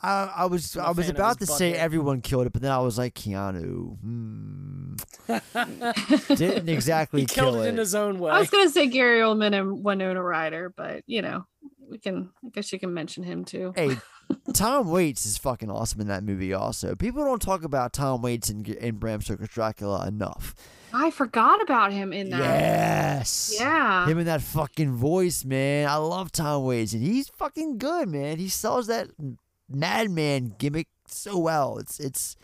I, 0.00 0.32
I 0.36 0.46
was 0.46 0.76
I'm 0.76 0.84
a 0.84 0.86
I 0.86 0.90
was 0.92 1.08
about 1.08 1.38
to 1.40 1.46
his 1.46 1.56
say 1.56 1.70
bucket. 1.70 1.82
everyone 1.82 2.20
killed 2.20 2.46
it, 2.46 2.52
but 2.52 2.62
then 2.62 2.70
I 2.70 2.78
was 2.78 2.98
like 2.98 3.14
Keanu. 3.14 3.98
Hmm. 4.00 4.94
Didn't 6.34 6.68
exactly 6.68 7.22
he 7.22 7.26
killed 7.26 7.54
kill 7.54 7.62
it, 7.62 7.68
in 7.68 7.76
his 7.76 7.94
own 7.94 8.18
way. 8.18 8.30
I 8.30 8.38
was 8.38 8.50
gonna 8.50 8.70
say 8.70 8.86
Gary 8.86 9.20
Oldman 9.20 9.58
and 9.58 9.82
Winona 9.84 10.22
Ryder, 10.22 10.72
but 10.76 11.02
you 11.06 11.22
know, 11.22 11.46
we 11.90 11.98
can. 11.98 12.30
I 12.44 12.50
guess 12.50 12.72
you 12.72 12.78
can 12.78 12.94
mention 12.94 13.24
him 13.24 13.44
too. 13.44 13.72
Hey, 13.74 13.96
Tom 14.54 14.88
Waits 14.90 15.26
is 15.26 15.36
fucking 15.36 15.70
awesome 15.70 16.00
in 16.00 16.06
that 16.08 16.22
movie. 16.22 16.52
Also, 16.52 16.94
people 16.94 17.24
don't 17.24 17.42
talk 17.42 17.64
about 17.64 17.92
Tom 17.92 18.22
Waits 18.22 18.50
in, 18.50 18.64
in 18.64 18.96
Bram 18.96 19.20
Stoker's 19.20 19.48
Dracula 19.48 20.06
enough. 20.06 20.54
I 20.92 21.10
forgot 21.10 21.60
about 21.60 21.92
him 21.92 22.12
in 22.12 22.30
that. 22.30 22.38
Yes. 22.38 23.54
Yeah. 23.58 24.06
Him 24.06 24.18
in 24.18 24.26
that 24.26 24.40
fucking 24.40 24.92
voice, 24.92 25.44
man. 25.44 25.88
I 25.88 25.96
love 25.96 26.32
Tom 26.32 26.64
Waits, 26.64 26.92
and 26.94 27.02
he's 27.02 27.28
fucking 27.28 27.78
good, 27.78 28.08
man. 28.08 28.38
He 28.38 28.48
sells 28.48 28.86
that 28.86 29.08
madman 29.68 30.54
gimmick 30.58 30.88
so 31.06 31.38
well. 31.38 31.78
It's 31.78 32.00
it's. 32.00 32.36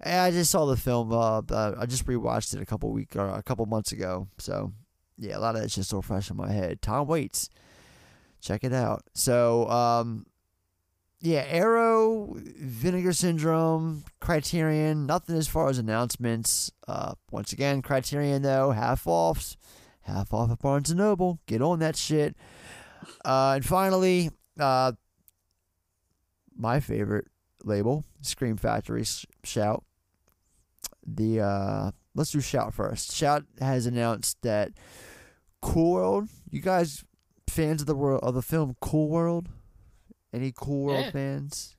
I 0.00 0.30
just 0.30 0.52
saw 0.52 0.66
the 0.66 0.76
film. 0.76 1.12
Uh, 1.12 1.42
uh, 1.50 1.74
I 1.76 1.86
just 1.86 2.06
rewatched 2.06 2.54
it 2.54 2.62
a 2.62 2.66
couple 2.66 2.92
week 2.92 3.16
or 3.16 3.28
a 3.28 3.42
couple 3.42 3.66
months 3.66 3.90
ago. 3.90 4.28
So 4.38 4.72
yeah, 5.16 5.36
a 5.36 5.40
lot 5.40 5.56
of 5.56 5.62
it's 5.62 5.74
just 5.74 5.90
so 5.90 6.00
fresh 6.00 6.30
in 6.30 6.36
my 6.36 6.52
head. 6.52 6.80
Tom 6.80 7.08
Waits, 7.08 7.50
check 8.40 8.62
it 8.62 8.72
out. 8.72 9.02
So 9.14 9.68
um, 9.68 10.26
yeah, 11.20 11.44
Arrow, 11.48 12.36
Vinegar 12.36 13.12
Syndrome, 13.12 14.04
Criterion. 14.20 15.06
Nothing 15.06 15.36
as 15.36 15.48
far 15.48 15.68
as 15.68 15.78
announcements. 15.78 16.70
Uh, 16.86 17.14
once 17.30 17.52
again, 17.52 17.82
Criterion 17.82 18.42
though 18.42 18.70
half 18.70 19.06
offs, 19.06 19.56
half 20.02 20.32
off 20.32 20.50
at 20.50 20.60
Barnes 20.60 20.90
and 20.90 20.98
Noble. 20.98 21.40
Get 21.46 21.60
on 21.60 21.80
that 21.80 21.96
shit. 21.96 22.36
Uh, 23.24 23.54
and 23.56 23.64
finally, 23.64 24.30
uh, 24.60 24.92
my 26.58 26.80
favorite 26.80 27.26
label, 27.64 28.04
Scream 28.20 28.56
Factory. 28.58 29.04
Shout. 29.44 29.84
The 31.06 31.40
uh, 31.40 31.90
let's 32.14 32.32
do 32.32 32.40
Shout 32.40 32.74
first. 32.74 33.14
Shout 33.14 33.44
has 33.60 33.86
announced 33.86 34.36
that 34.42 34.72
Cool 35.62 35.92
World. 35.92 36.28
You 36.50 36.60
guys 36.60 37.04
fans 37.48 37.80
of 37.80 37.86
the 37.86 37.94
world 37.94 38.20
of 38.22 38.34
the 38.34 38.42
film 38.42 38.76
Cool 38.80 39.08
World? 39.08 39.48
Any 40.32 40.52
Cool 40.54 40.84
World 40.84 41.04
Yeah. 41.06 41.10
fans? 41.10 41.74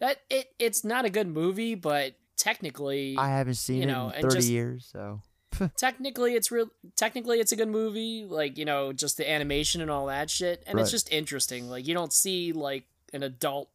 that 0.00 0.18
it 0.28 0.48
it's 0.58 0.84
not 0.84 1.06
a 1.06 1.10
good 1.10 1.26
movie, 1.26 1.74
but 1.74 2.14
technically 2.36 3.16
I 3.18 3.28
haven't 3.30 3.54
seen 3.54 3.80
you 3.80 3.86
know, 3.86 4.10
it 4.10 4.16
in 4.16 4.22
thirty 4.22 4.36
just- 4.36 4.48
years, 4.50 4.88
so 4.92 5.22
technically 5.78 6.34
it's 6.34 6.50
real 6.52 6.68
technically 6.94 7.40
it's 7.40 7.52
a 7.52 7.56
good 7.56 7.68
movie 7.70 8.24
like 8.28 8.58
you 8.58 8.66
know 8.66 8.92
just 8.92 9.16
the 9.16 9.28
animation 9.28 9.80
and 9.80 9.90
all 9.90 10.06
that 10.06 10.28
shit 10.28 10.62
and 10.66 10.76
Right. 10.76 10.82
it's 10.82 10.90
just 10.90 11.10
interesting 11.10 11.70
like 11.70 11.86
you 11.88 11.94
don't 11.94 12.12
see 12.12 12.52
like 12.52 12.84
an 13.14 13.22
adult 13.22 13.70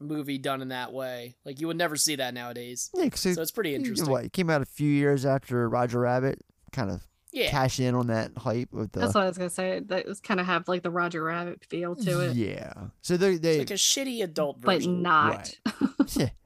movie 0.00 0.38
done 0.38 0.60
in 0.62 0.68
that 0.68 0.92
way 0.92 1.34
like 1.44 1.60
you 1.60 1.66
would 1.66 1.76
never 1.78 1.96
see 1.96 2.16
that 2.16 2.34
nowadays 2.34 2.90
Yeah, 2.94 3.08
'cause 3.08 3.20
so 3.20 3.30
it's 3.40 3.50
pretty 3.50 3.74
interesting 3.74 4.10
What, 4.10 4.24
it 4.24 4.32
came 4.32 4.50
out 4.50 4.60
a 4.62 4.66
few 4.66 4.90
years 4.90 5.24
after 5.24 5.68
Roger 5.68 6.00
Rabbit, 6.00 6.40
kind 6.72 6.90
of 6.90 7.00
Yeah. 7.32 7.50
cash 7.50 7.80
in 7.80 7.94
on 7.94 8.06
that 8.08 8.32
hype 8.36 8.72
with 8.72 8.92
the 8.92 9.00
That's 9.00 9.14
what 9.14 9.24
I 9.24 9.28
was 9.28 9.38
gonna 9.38 9.48
say. 9.50 9.80
That 9.80 10.06
was 10.06 10.20
kind 10.20 10.38
of 10.40 10.46
have 10.46 10.68
like 10.68 10.82
the 10.82 10.90
Roger 10.90 11.22
Rabbit 11.24 11.64
feel 11.64 11.94
to 11.96 12.20
it. 12.20 12.36
yeah. 12.36 12.72
So 13.02 13.16
they 13.16 13.36
they 13.36 13.58
like 13.60 13.70
a 13.70 13.74
shitty 13.74 14.22
adult 14.22 14.60
but 14.60 14.76
version 14.76 15.02
not. 15.02 15.54
yeah. 16.16 16.28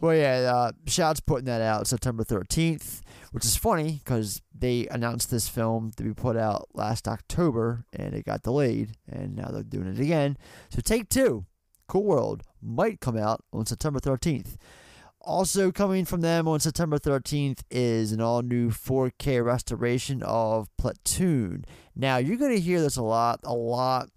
Well, 0.00 0.14
yeah, 0.14 0.52
uh, 0.54 0.72
Shout's 0.86 1.18
putting 1.18 1.46
that 1.46 1.60
out 1.60 1.88
September 1.88 2.22
13th, 2.22 3.00
which 3.32 3.44
is 3.44 3.56
funny 3.56 4.00
because 4.04 4.40
they 4.56 4.86
announced 4.92 5.28
this 5.28 5.48
film 5.48 5.90
to 5.96 6.04
be 6.04 6.14
put 6.14 6.36
out 6.36 6.68
last 6.72 7.08
October 7.08 7.84
and 7.92 8.14
it 8.14 8.24
got 8.24 8.44
delayed, 8.44 8.92
and 9.10 9.34
now 9.34 9.48
they're 9.48 9.64
doing 9.64 9.88
it 9.88 9.98
again. 9.98 10.38
So, 10.68 10.80
Take 10.80 11.08
Two, 11.08 11.46
Cool 11.88 12.04
World, 12.04 12.42
might 12.62 13.00
come 13.00 13.16
out 13.16 13.42
on 13.52 13.66
September 13.66 13.98
13th. 13.98 14.56
Also, 15.20 15.72
coming 15.72 16.04
from 16.04 16.20
them 16.20 16.46
on 16.46 16.60
September 16.60 16.98
13th 16.98 17.62
is 17.70 18.12
an 18.12 18.20
all 18.20 18.42
new 18.42 18.70
4K 18.70 19.44
restoration 19.44 20.22
of 20.22 20.68
Platoon. 20.78 21.64
Now, 21.96 22.18
you're 22.18 22.36
going 22.36 22.54
to 22.54 22.60
hear 22.60 22.80
this 22.80 22.96
a 22.96 23.02
lot, 23.02 23.40
a 23.42 23.52
lot 23.52 24.10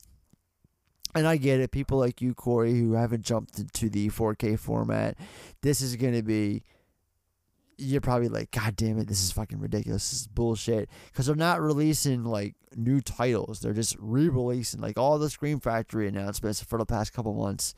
and 1.16 1.28
I 1.28 1.38
get 1.38 1.60
it. 1.60 1.72
People 1.72 1.98
like 1.98 2.22
you, 2.22 2.34
Corey, 2.34 2.74
who 2.74 2.94
haven't 2.94 3.24
jumped 3.24 3.60
into 3.60 3.90
the 3.90 4.10
4K 4.10 4.58
format, 4.58 5.18
this 5.62 5.82
is 5.82 5.96
going 5.96 6.14
to 6.14 6.24
be. 6.24 6.64
You're 7.82 8.02
probably 8.02 8.30
like, 8.30 8.52
God 8.52 8.76
damn 8.76 9.00
it, 9.00 9.08
this 9.08 9.24
is 9.24 9.32
fucking 9.32 9.60
ridiculous. 9.60 10.12
This 10.12 10.22
is 10.22 10.28
bullshit. 10.28 10.90
Because 11.12 11.26
they're 11.26 11.36
not 11.36 11.62
releasing 11.62 12.24
like 12.24 12.56
new 12.76 13.02
titles. 13.02 13.60
They're 13.60 13.74
just 13.74 13.96
re 14.00 14.30
releasing 14.30 14.82
like 14.82 14.98
all 14.98 15.18
the 15.18 15.30
Scream 15.30 15.60
Factory 15.60 16.08
announcements 16.08 16.62
for 16.62 16.78
the 16.78 16.86
past 16.86 17.14
couple 17.14 17.34
months. 17.34 17.74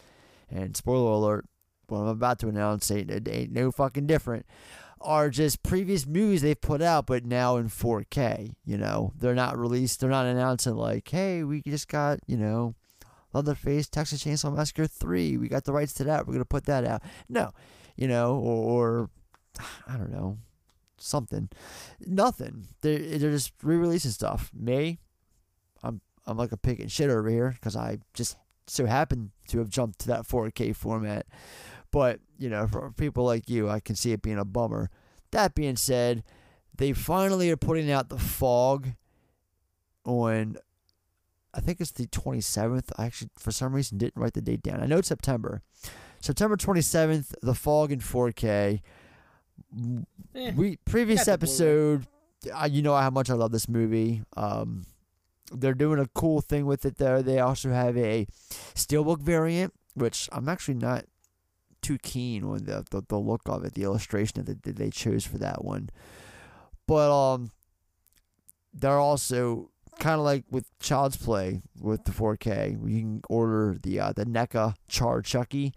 And 0.49 0.75
spoiler 0.75 1.11
alert, 1.11 1.45
what 1.87 1.99
I'm 1.99 2.07
about 2.07 2.39
to 2.39 2.49
announce 2.49 2.91
ain't, 2.91 3.11
ain't 3.27 3.51
no 3.51 3.71
fucking 3.71 4.07
different. 4.07 4.45
Are 5.01 5.29
just 5.29 5.63
previous 5.63 6.05
movies 6.05 6.41
they've 6.41 6.59
put 6.59 6.81
out, 6.81 7.07
but 7.07 7.25
now 7.25 7.57
in 7.57 7.67
4K. 7.67 8.53
You 8.65 8.77
know, 8.77 9.13
they're 9.17 9.35
not 9.35 9.57
released. 9.57 9.99
They're 9.99 10.09
not 10.09 10.25
announcing 10.25 10.75
like, 10.75 11.09
hey, 11.09 11.43
we 11.43 11.61
just 11.61 11.87
got 11.87 12.19
you 12.25 12.37
know 12.37 12.75
Leatherface, 13.33 13.89
Texas 13.89 14.23
Chainsaw 14.23 14.55
Massacre 14.55 14.87
3. 14.87 15.37
We 15.37 15.49
got 15.49 15.65
the 15.65 15.73
rights 15.73 15.93
to 15.95 16.03
that. 16.05 16.25
We're 16.25 16.33
going 16.33 16.39
to 16.39 16.45
put 16.45 16.65
that 16.65 16.85
out. 16.85 17.01
No, 17.27 17.51
you 17.95 18.07
know, 18.07 18.35
or, 18.35 19.01
or 19.01 19.09
I 19.87 19.97
don't 19.97 20.11
know, 20.11 20.37
something. 20.97 21.49
Nothing. 22.05 22.67
They're, 22.81 22.99
they're 22.99 23.31
just 23.31 23.53
re 23.61 23.75
releasing 23.75 24.11
stuff. 24.11 24.51
Me, 24.53 24.99
I'm, 25.83 26.01
I'm 26.25 26.37
like 26.37 26.51
a 26.51 26.57
pig 26.57 26.79
and 26.79 26.91
shit 26.91 27.09
over 27.09 27.29
here 27.29 27.51
because 27.51 27.75
I 27.75 27.99
just 28.13 28.37
so 28.67 28.85
happen 28.85 29.31
to 29.47 29.59
have 29.59 29.69
jumped 29.69 29.99
to 29.99 30.07
that 30.07 30.27
4K 30.27 30.75
format. 30.75 31.25
But, 31.91 32.19
you 32.37 32.49
know, 32.49 32.67
for 32.67 32.91
people 32.91 33.23
like 33.23 33.49
you, 33.49 33.69
I 33.69 33.79
can 33.79 33.95
see 33.95 34.13
it 34.13 34.21
being 34.21 34.39
a 34.39 34.45
bummer. 34.45 34.89
That 35.31 35.53
being 35.53 35.75
said, 35.75 36.23
they 36.75 36.93
finally 36.93 37.51
are 37.51 37.57
putting 37.57 37.91
out 37.91 38.09
the 38.09 38.17
fog 38.17 38.89
on 40.05 40.57
I 41.53 41.59
think 41.59 41.79
it's 41.79 41.91
the 41.91 42.07
27th. 42.07 42.91
I 42.97 43.05
actually, 43.05 43.29
for 43.37 43.51
some 43.51 43.73
reason, 43.73 43.97
didn't 43.97 44.19
write 44.19 44.33
the 44.33 44.41
date 44.41 44.63
down. 44.63 44.81
I 44.81 44.87
know 44.87 44.97
it's 44.97 45.07
September. 45.07 45.61
September 46.19 46.57
27th, 46.57 47.35
The 47.41 47.53
Fog 47.53 47.91
in 47.91 47.99
4K. 47.99 48.81
Eh, 50.35 50.51
we 50.55 50.77
previous 50.85 51.25
the 51.25 51.25
Blu-ray. 51.25 51.33
episode, 51.33 52.07
uh, 52.53 52.67
you 52.69 52.81
know 52.81 52.95
how 52.95 53.09
much 53.09 53.29
I 53.29 53.33
love 53.33 53.51
this 53.51 53.67
movie. 53.69 54.23
Um, 54.35 54.85
they're 55.51 55.73
doing 55.73 55.99
a 55.99 56.07
cool 56.13 56.41
thing 56.41 56.65
with 56.65 56.85
it 56.85 56.97
there. 56.97 57.21
They 57.21 57.39
also 57.39 57.71
have 57.71 57.97
a 57.97 58.27
steelbook 58.75 59.19
variant, 59.19 59.73
which 59.93 60.29
I'm 60.31 60.49
actually 60.49 60.75
not 60.75 61.05
too 61.81 61.97
keen 61.97 62.43
on 62.43 62.65
the 62.65 62.85
the, 62.89 63.03
the 63.07 63.17
look 63.17 63.41
of 63.45 63.63
it, 63.63 63.73
the 63.73 63.83
illustration 63.83 64.43
that 64.43 64.63
they, 64.63 64.71
that 64.71 64.77
they 64.77 64.89
chose 64.89 65.25
for 65.25 65.37
that 65.39 65.63
one. 65.63 65.89
But 66.87 67.11
um, 67.11 67.51
they're 68.73 68.99
also 68.99 69.69
kind 69.99 70.19
of 70.19 70.25
like 70.25 70.43
with 70.49 70.65
Child's 70.79 71.17
Play 71.17 71.61
with 71.79 72.03
the 72.05 72.11
4K. 72.11 72.71
You 72.89 72.99
can 72.99 73.21
order 73.29 73.77
the 73.81 73.99
uh, 73.99 74.13
the 74.13 74.25
NECA 74.25 74.75
Char 74.87 75.21
Chucky. 75.21 75.73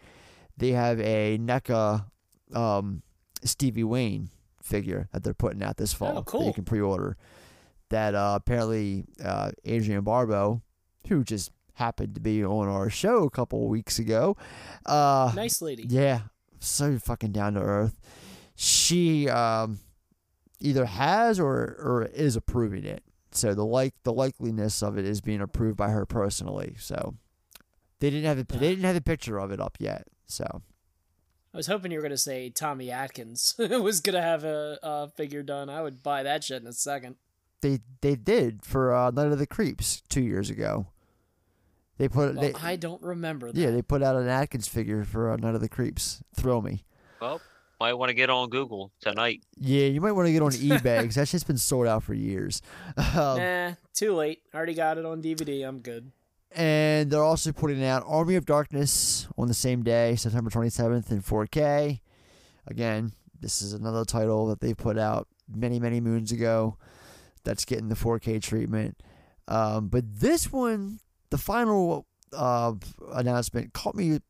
They 0.56 0.70
have 0.70 1.00
a 1.00 1.38
NECA 1.38 2.06
um, 2.54 3.02
Stevie 3.44 3.84
Wayne 3.84 4.30
figure 4.62 5.08
that 5.12 5.22
they're 5.24 5.34
putting 5.34 5.62
out 5.62 5.76
this 5.76 5.92
fall 5.92 6.14
that 6.16 6.24
cool. 6.26 6.46
you 6.46 6.52
can 6.52 6.64
pre-order. 6.64 7.16
That 7.90 8.14
uh, 8.16 8.32
apparently 8.40 9.04
uh, 9.24 9.52
Adrienne 9.66 10.00
Barbeau, 10.02 10.60
who 11.08 11.22
just 11.22 11.52
happened 11.74 12.14
to 12.16 12.20
be 12.20 12.44
on 12.44 12.66
our 12.68 12.90
show 12.90 13.24
a 13.24 13.30
couple 13.30 13.62
of 13.62 13.68
weeks 13.68 13.98
ago, 14.00 14.36
uh, 14.86 15.30
Nice 15.36 15.62
lady. 15.62 15.84
yeah, 15.88 16.20
so 16.58 16.98
fucking 16.98 17.30
down 17.32 17.54
to 17.54 17.60
earth. 17.60 18.00
She 18.56 19.28
um, 19.28 19.78
either 20.58 20.84
has 20.86 21.38
or 21.38 21.76
or 21.78 22.04
is 22.12 22.34
approving 22.34 22.84
it. 22.84 23.02
So 23.30 23.54
the 23.54 23.64
like 23.64 23.94
the 24.02 24.12
likeliness 24.12 24.82
of 24.82 24.96
it 24.98 25.04
is 25.04 25.20
being 25.20 25.40
approved 25.42 25.76
by 25.76 25.90
her 25.90 26.06
personally. 26.06 26.74
So 26.78 27.14
they 28.00 28.10
didn't 28.10 28.24
have 28.24 28.38
a, 28.38 28.44
they 28.44 28.70
didn't 28.70 28.84
have 28.84 28.96
a 28.96 29.00
picture 29.02 29.38
of 29.38 29.52
it 29.52 29.60
up 29.60 29.76
yet. 29.78 30.06
So 30.26 30.62
I 31.56 31.58
was 31.58 31.68
hoping 31.68 31.90
you 31.90 31.96
were 31.96 32.02
gonna 32.02 32.18
say 32.18 32.50
Tommy 32.50 32.90
Atkins 32.90 33.54
was 33.58 34.02
gonna 34.02 34.20
have 34.20 34.44
a, 34.44 34.78
a 34.82 35.08
figure 35.08 35.42
done. 35.42 35.70
I 35.70 35.80
would 35.80 36.02
buy 36.02 36.22
that 36.22 36.44
shit 36.44 36.60
in 36.60 36.68
a 36.68 36.72
second. 36.74 37.16
they 37.62 37.78
they 38.02 38.14
did 38.14 38.62
for 38.62 38.94
uh, 38.94 39.10
Night 39.10 39.32
of 39.32 39.38
the 39.38 39.46
Creeps 39.46 40.02
two 40.10 40.20
years 40.20 40.50
ago. 40.50 40.88
They 41.96 42.08
put 42.08 42.34
Well, 42.34 42.42
they, 42.42 42.52
I 42.52 42.76
don't 42.76 43.00
remember 43.00 43.52
that. 43.52 43.58
yeah 43.58 43.70
they 43.70 43.80
put 43.80 44.02
out 44.02 44.16
an 44.16 44.28
Atkins 44.28 44.68
figure 44.68 45.02
for 45.02 45.30
uh, 45.30 45.36
Night 45.36 45.54
of 45.54 45.62
the 45.62 45.68
Creeps. 45.70 46.22
Thrill 46.34 46.60
me. 46.60 46.84
Well, 47.22 47.40
might 47.80 47.94
want 47.94 48.10
to 48.10 48.14
get 48.14 48.28
on 48.28 48.50
Google 48.50 48.92
tonight. 49.00 49.40
Yeah, 49.56 49.86
you 49.86 50.02
might 50.02 50.12
want 50.12 50.26
to 50.26 50.32
get 50.34 50.42
on 50.42 50.50
eBay 50.50 51.00
because 51.00 51.14
that 51.14 51.26
shit's 51.28 51.42
been 51.42 51.56
sold 51.56 51.86
out 51.86 52.02
for 52.02 52.12
years. 52.12 52.60
Um, 52.98 53.38
nah, 53.38 53.72
too 53.94 54.14
late. 54.14 54.42
Already 54.54 54.74
got 54.74 54.98
it 54.98 55.06
on 55.06 55.22
DVD. 55.22 55.66
I'm 55.66 55.78
good. 55.78 56.12
And 56.56 57.10
they're 57.10 57.22
also 57.22 57.52
putting 57.52 57.84
out 57.84 58.02
Army 58.06 58.34
of 58.34 58.46
Darkness 58.46 59.28
on 59.36 59.46
the 59.46 59.54
same 59.54 59.82
day, 59.82 60.16
September 60.16 60.48
27th 60.48 61.10
in 61.10 61.20
4K. 61.20 62.00
Again, 62.66 63.12
this 63.38 63.60
is 63.60 63.74
another 63.74 64.06
title 64.06 64.46
that 64.46 64.60
they 64.60 64.72
put 64.72 64.96
out 64.96 65.28
many, 65.54 65.78
many 65.78 66.00
moons 66.00 66.32
ago 66.32 66.78
that's 67.44 67.66
getting 67.66 67.90
the 67.90 67.94
4K 67.94 68.40
treatment. 68.42 69.02
Um, 69.46 69.88
but 69.88 70.04
this 70.18 70.50
one, 70.50 71.00
the 71.28 71.36
final 71.36 72.06
uh, 72.32 72.72
announcement 73.12 73.74
caught 73.74 73.94
me 73.94 74.20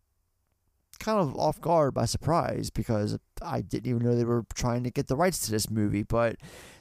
kind 0.98 1.20
of 1.20 1.36
off 1.36 1.60
guard 1.60 1.94
by 1.94 2.06
surprise 2.06 2.70
because 2.70 3.16
I 3.40 3.60
didn't 3.60 3.88
even 3.88 4.02
know 4.02 4.16
they 4.16 4.24
were 4.24 4.46
trying 4.52 4.82
to 4.82 4.90
get 4.90 5.06
the 5.06 5.16
rights 5.16 5.38
to 5.46 5.52
this 5.52 5.70
movie. 5.70 6.02
But 6.02 6.38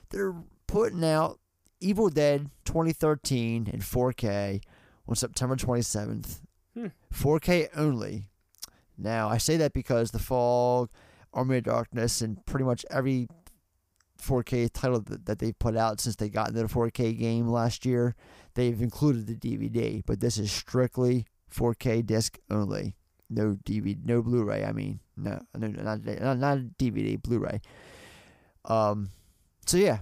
they're 0.10 0.34
putting 0.66 1.06
out 1.06 1.40
Evil 1.80 2.10
Dead 2.10 2.50
2013 2.66 3.70
in 3.72 3.80
4K 3.82 4.62
on 5.08 5.16
September 5.16 5.56
27th. 5.56 6.40
Hmm. 6.74 6.88
4K 7.14 7.70
only. 7.76 8.30
Now, 8.98 9.30
I 9.30 9.38
say 9.38 9.58
that 9.58 9.74
because 9.74 10.12
The 10.12 10.20
Fog, 10.20 10.90
Army 11.34 11.58
of 11.58 11.64
Darkness, 11.64 12.22
and 12.22 12.44
pretty 12.46 12.66
much 12.66 12.86
every 12.90 13.28
4K 14.22 14.70
title 14.74 15.02
that, 15.02 15.26
that 15.26 15.40
they've 15.40 15.58
put 15.58 15.76
out 15.76 16.00
since 16.00 16.16
they 16.16 16.30
got 16.30 16.50
into 16.50 16.62
the 16.62 16.68
4K 16.68 17.18
game 17.18 17.48
last 17.48 17.86
year, 17.86 18.16
they've 18.56 18.82
included 18.82 19.28
the 19.28 19.36
DVD. 19.36 20.04
But 20.06 20.20
this 20.20 20.38
is 20.38 20.52
strictly 20.52 21.26
4K 21.54 22.06
disc 22.06 22.38
only. 22.50 22.96
No 23.30 23.58
DVD, 23.66 23.98
no 24.04 24.22
Blu-ray. 24.22 24.64
I 24.64 24.72
mean, 24.72 25.00
no, 25.18 25.40
no, 25.58 25.68
not 25.68 26.06
not, 26.06 26.38
not 26.38 26.60
DVD, 26.78 27.22
Blu-ray. 27.22 27.60
Um, 28.66 29.10
so 29.66 29.78
yeah, 29.78 30.00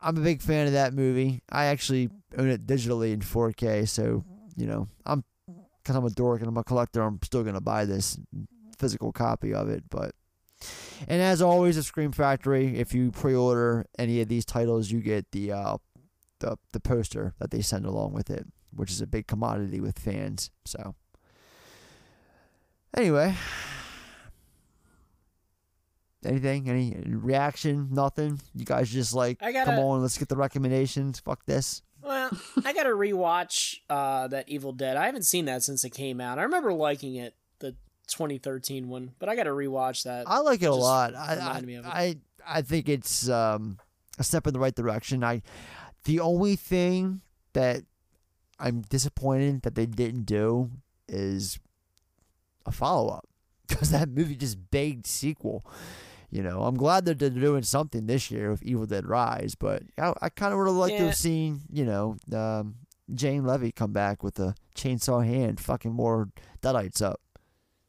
I'm 0.00 0.16
a 0.16 0.20
big 0.20 0.42
fan 0.42 0.66
of 0.66 0.72
that 0.72 0.92
movie. 0.92 1.42
I 1.50 1.66
actually 1.66 2.10
own 2.36 2.48
it 2.48 2.66
digitally 2.66 3.12
in 3.12 3.20
4K, 3.20 3.88
so 3.88 4.24
you 4.56 4.66
know, 4.66 4.88
I'm 5.04 5.24
because 5.82 5.96
I'm 5.96 6.04
a 6.04 6.10
dork 6.10 6.40
and 6.40 6.48
I'm 6.48 6.56
a 6.56 6.64
collector. 6.64 7.02
I'm 7.02 7.18
still 7.22 7.44
gonna 7.44 7.60
buy 7.60 7.84
this 7.84 8.18
physical 8.78 9.12
copy 9.12 9.54
of 9.54 9.68
it. 9.68 9.84
But 9.90 10.14
and 11.06 11.20
as 11.22 11.40
always, 11.42 11.76
at 11.78 11.84
Scream 11.84 12.12
Factory, 12.12 12.78
if 12.78 12.94
you 12.94 13.10
pre-order 13.12 13.86
any 13.98 14.20
of 14.20 14.28
these 14.28 14.44
titles, 14.44 14.90
you 14.90 15.00
get 15.00 15.30
the 15.32 15.52
uh, 15.52 15.76
the 16.40 16.56
the 16.72 16.80
poster 16.80 17.34
that 17.38 17.50
they 17.50 17.60
send 17.62 17.86
along 17.86 18.12
with 18.12 18.30
it, 18.30 18.46
which 18.74 18.90
is 18.90 19.00
a 19.00 19.06
big 19.06 19.26
commodity 19.26 19.80
with 19.80 19.98
fans. 19.98 20.50
So 20.64 20.94
anyway. 22.96 23.34
Anything? 26.24 26.68
Any 26.68 26.96
reaction? 27.06 27.88
Nothing? 27.92 28.40
You 28.54 28.64
guys 28.64 28.90
just 28.90 29.14
like, 29.14 29.38
I 29.40 29.52
gotta- 29.52 29.70
come 29.70 29.78
on, 29.78 30.02
let's 30.02 30.18
get 30.18 30.28
the 30.28 30.36
recommendations. 30.36 31.20
Fuck 31.20 31.44
this. 31.46 31.82
Well, 32.06 32.30
I 32.64 32.72
gotta 32.72 32.90
rewatch 32.90 33.80
uh, 33.90 34.28
that 34.28 34.48
Evil 34.48 34.70
Dead. 34.70 34.96
I 34.96 35.06
haven't 35.06 35.24
seen 35.24 35.46
that 35.46 35.64
since 35.64 35.82
it 35.84 35.90
came 35.90 36.20
out. 36.20 36.38
I 36.38 36.44
remember 36.44 36.72
liking 36.72 37.16
it, 37.16 37.34
the 37.58 37.72
2013 38.06 38.88
one, 38.88 39.10
but 39.18 39.28
I 39.28 39.34
gotta 39.34 39.50
rewatch 39.50 40.04
that. 40.04 40.24
I 40.28 40.38
like 40.38 40.62
it 40.62 40.66
a 40.66 40.74
lot. 40.74 41.16
I 41.16 41.36
I, 41.36 41.60
me 41.62 41.74
of 41.74 41.84
it. 41.84 41.88
I 41.88 42.16
I 42.46 42.62
think 42.62 42.88
it's 42.88 43.28
um, 43.28 43.78
a 44.20 44.24
step 44.24 44.46
in 44.46 44.52
the 44.52 44.60
right 44.60 44.74
direction. 44.74 45.24
I 45.24 45.42
the 46.04 46.20
only 46.20 46.54
thing 46.54 47.22
that 47.54 47.82
I'm 48.60 48.82
disappointed 48.82 49.62
that 49.62 49.74
they 49.74 49.86
didn't 49.86 50.26
do 50.26 50.70
is 51.08 51.58
a 52.64 52.70
follow 52.70 53.08
up 53.08 53.26
because 53.66 53.90
that 53.96 54.08
movie 54.08 54.36
just 54.36 54.70
begged 54.70 55.08
sequel. 55.08 55.66
You 56.30 56.42
know, 56.42 56.62
I'm 56.64 56.76
glad 56.76 57.04
that 57.04 57.18
they're 57.18 57.30
doing 57.30 57.62
something 57.62 58.06
this 58.06 58.30
year 58.30 58.50
with 58.50 58.62
Evil 58.62 58.86
Dead 58.86 59.06
Rise, 59.06 59.54
but 59.54 59.82
I, 59.98 60.12
I 60.20 60.28
kind 60.28 60.52
of 60.52 60.58
would 60.58 60.66
have 60.66 60.76
liked 60.76 60.98
to 60.98 61.06
have 61.06 61.14
seen, 61.16 61.60
you 61.70 61.84
know, 61.84 62.16
um, 62.34 62.76
Jane 63.14 63.44
Levy 63.44 63.70
come 63.70 63.92
back 63.92 64.22
with 64.24 64.38
a 64.40 64.54
chainsaw 64.74 65.24
hand, 65.24 65.60
fucking 65.60 65.92
more 65.92 66.30
deadites 66.60 67.00
up. 67.00 67.20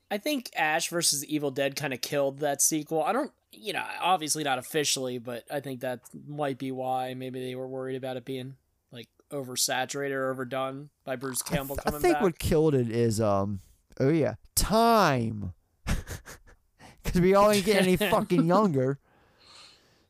I 0.10 0.18
think 0.20 0.52
Ash 0.56 0.88
versus 0.90 1.26
Evil 1.26 1.52
Dead 1.52 1.76
kind 1.76 1.94
of 1.94 2.02
killed 2.02 2.40
that 2.40 2.62
sequel. 2.62 3.04
I 3.04 3.12
don't, 3.12 3.32
you 3.52 3.74
know, 3.74 3.84
obviously 4.00 4.44
not 4.44 4.60
officially, 4.60 5.18
but 5.18 5.44
I 5.52 5.60
think 5.60 5.82
that 5.82 6.02
might 6.28 6.58
be 6.58 6.72
why 6.72 7.14
maybe 7.16 7.44
they 7.44 7.56
were 7.56 7.68
worried 7.68 7.96
about 7.96 8.16
it 8.18 8.24
being 8.24 8.56
like 8.92 9.10
oversaturated 9.32 10.12
or 10.14 10.30
overdone 10.30 10.90
by 11.04 11.16
Bruce 11.18 11.42
Campbell 11.42 11.78
I 11.80 11.90
coming 11.90 12.02
think 12.02 12.14
back. 12.16 12.24
what 12.24 12.40
killed 12.40 12.74
it 12.74 12.90
is 12.90 13.20
um 13.20 13.60
oh 14.00 14.10
yeah 14.10 14.36
time 14.56 15.54
because 17.18 17.22
we 17.30 17.34
all 17.36 17.52
ain't 17.52 17.66
getting 17.66 17.84
any 17.88 17.96
fucking 18.12 18.46
younger. 18.46 19.00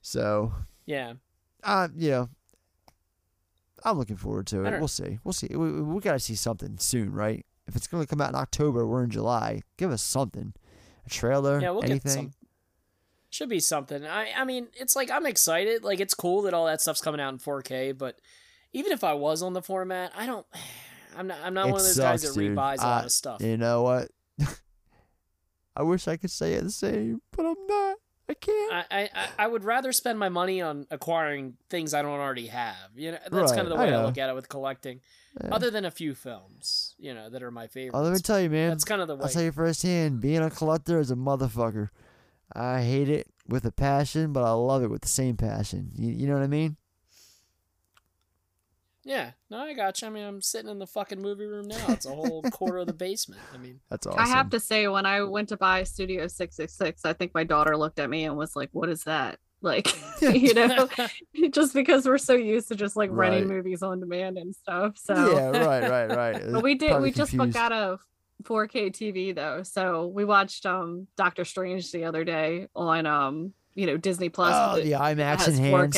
So 0.02 0.54
Yeah. 0.86 1.14
uh 1.64 1.88
you 1.96 2.10
know 2.12 2.30
I'm 3.84 3.98
looking 3.98 4.18
forward 4.18 4.48
to 4.48 4.66
it. 4.66 4.80
We'll 4.80 4.88
see. 4.88 5.20
We'll 5.24 5.34
see. 5.34 5.48
We, 5.52 5.58
we, 5.58 5.82
we 5.82 6.02
got 6.02 6.14
to 6.14 6.20
see 6.20 6.36
something 6.36 6.78
soon, 6.80 7.14
right? 7.14 7.46
If 7.68 7.76
it's 7.76 7.86
going 7.88 8.04
to 8.04 8.08
come 8.08 8.20
out 8.20 8.30
in 8.30 8.36
October, 8.36 8.88
we're 8.88 9.04
in 9.04 9.12
July. 9.12 9.62
Give 9.78 9.92
us 9.92 10.02
something, 10.02 10.54
a 11.06 11.10
trailer, 11.10 11.62
Yeah, 11.62 11.70
we'll 11.70 11.82
get 11.84 11.92
anything. 11.92 12.12
some. 12.12 12.34
Should 13.30 13.50
be 13.50 13.60
something. 13.60 14.06
I 14.06 14.30
I 14.36 14.46
mean, 14.46 14.68
it's 14.74 14.96
like 14.96 15.12
I'm 15.12 15.26
excited. 15.26 15.84
Like 15.84 16.00
it's 16.00 16.14
cool 16.16 16.42
that 16.44 16.54
all 16.54 16.66
that 16.66 16.82
stuff's 16.82 17.02
coming 17.02 17.22
out 17.22 17.32
in 17.34 17.40
4K, 17.40 17.96
but 17.98 18.20
even 18.74 18.92
if 18.92 19.04
I 19.04 19.14
was 19.14 19.44
on 19.44 19.54
the 19.54 19.62
format, 19.62 20.12
I 20.18 20.26
don't. 20.26 20.46
I'm 21.18 21.28
not. 21.28 21.38
I'm 21.44 21.54
not 21.54 21.68
It 21.68 21.72
one 21.72 21.80
of 21.80 21.86
those 21.86 21.98
guys 22.00 22.22
that 22.24 22.34
dude. 22.34 22.56
rebuys 22.58 22.82
a 22.82 22.86
lot 22.86 23.06
of 23.06 23.12
stuff. 23.12 23.42
You 23.42 23.58
know 23.58 23.82
what? 23.84 24.10
I 25.78 25.84
wish 25.84 26.08
I 26.08 26.18
could 26.18 26.32
say 26.32 26.54
it 26.54 26.64
the 26.64 26.72
same, 26.72 27.22
but 27.32 27.46
I'm 27.46 27.68
not. 27.68 27.98
I 28.30 28.34
can't. 28.34 28.74
I, 28.74 28.86
I, 29.16 29.28
I- 29.40 29.48
would 29.48 29.64
rather 29.64 29.92
spend 29.94 30.20
my 30.20 30.28
money 30.28 30.62
on 30.62 30.86
acquiring 30.92 31.54
things 31.70 31.94
I 31.94 32.02
don't 32.02 32.20
already 32.20 32.48
have. 32.48 32.76
You 32.96 33.12
know, 33.12 33.20
that's 33.32 33.52
kind 33.54 33.62
of 33.62 33.70
the 33.70 33.78
Right, 33.78 33.90
I 33.90 33.92
way 33.94 33.98
I, 33.98 34.06
look 34.06 34.18
at 34.18 34.30
it 34.30 34.36
with 34.36 34.50
collecting. 34.50 35.00
Yeah. 35.42 35.50
Other 35.54 35.70
than 35.70 35.86
a 35.86 35.92
few 35.92 36.14
films, 36.16 36.96
you 36.98 37.14
know, 37.14 37.30
that 37.30 37.42
are 37.44 37.52
my 37.52 37.68
favorites. 37.68 37.96
Oh, 37.96 38.02
let 38.02 38.12
me 38.12 38.20
tell 38.20 38.42
you, 38.42 38.50
man. 38.50 38.70
That's 38.70 38.84
kind 38.84 39.02
of 39.02 39.08
the 39.08 39.16
way. 39.16 39.22
I'll 39.24 39.30
tell 39.30 39.44
you 39.44 39.52
firsthand. 39.52 40.20
Being 40.20 40.42
a 40.42 40.50
collector 40.50 41.00
is 41.00 41.12
a 41.12 41.16
motherfucker. 41.16 41.90
I 42.54 42.82
hate 42.82 43.08
it 43.08 43.28
with 43.48 43.66
a 43.66 43.72
passion, 43.72 44.34
but 44.34 44.44
I 44.44 44.52
love 44.52 44.84
it 44.84 44.90
with 44.90 45.04
the 45.04 45.08
same 45.08 45.38
passion. 45.38 45.92
You, 45.94 46.12
you 46.12 46.28
know 46.28 46.34
what 46.34 46.44
I 46.44 46.48
mean? 46.48 46.76
Yeah, 49.08 49.32
no, 49.50 49.60
I 49.60 49.74
got 49.74 50.02
you. 50.02 50.08
I 50.10 50.12
mean, 50.12 50.26
I'm 50.26 50.42
sitting 50.42 50.70
in 50.70 50.80
the 50.80 50.86
fucking 50.86 51.22
movie 51.22 51.46
room 51.46 51.70
now. 51.70 51.86
It's 51.88 52.06
a 52.06 52.10
whole 52.10 52.42
quarter 52.52 52.80
of 52.80 52.88
the 52.88 52.94
basement. 52.94 53.42
I 53.54 53.58
mean, 53.58 53.80
That's 53.90 54.06
awesome. 54.06 54.20
I 54.20 54.28
have 54.28 54.50
to 54.50 54.60
say, 54.60 54.90
when 54.90 55.06
I 55.06 55.22
went 55.22 55.48
to 55.50 55.58
buy 55.58 55.84
Studio 55.84 56.28
666, 56.28 57.06
I 57.06 57.14
think 57.14 57.34
my 57.34 57.46
daughter 57.46 57.78
looked 57.78 58.00
at 58.00 58.10
me 58.10 58.26
and 58.26 58.36
was 58.36 58.54
like, 58.58 58.70
What 58.74 58.90
is 58.90 59.06
that? 59.06 59.40
Like, 59.60 59.88
you 60.22 60.54
know, 60.54 60.88
just 61.52 61.74
because 61.74 62.06
we're 62.06 62.20
so 62.20 62.36
used 62.36 62.68
to 62.68 62.76
just 62.76 62.96
like 62.96 63.10
renting 63.12 63.48
movies 63.48 63.82
on 63.82 64.00
demand 64.00 64.38
and 64.38 64.54
stuff. 64.56 65.00
So, 65.00 65.16
Yeah, 65.16 65.66
right, 65.66 65.90
right, 65.90 66.16
right. 66.16 66.52
but 66.52 66.62
we 66.62 66.76
did, 66.76 66.90
Probably 66.92 67.10
we 67.10 67.12
just 67.12 67.32
confused. 67.32 67.56
got 67.56 67.72
a 67.72 67.98
4K 68.44 68.92
TV 68.92 69.34
though. 69.34 69.64
So 69.64 70.08
we 70.08 70.26
watched 70.26 70.68
um 70.68 71.08
Doctor 71.18 71.44
Strange 71.44 71.92
the 71.92 72.06
other 72.06 72.24
day 72.24 72.68
on 72.76 73.08
um 73.08 73.54
you 73.74 73.88
know 73.88 73.98
Disney 73.98 74.30
Plus. 74.30 74.54
Oh, 74.56 74.80
the 74.80 74.92
IMAX 74.92 75.46
has 75.46 75.58
enhanced. 75.58 75.98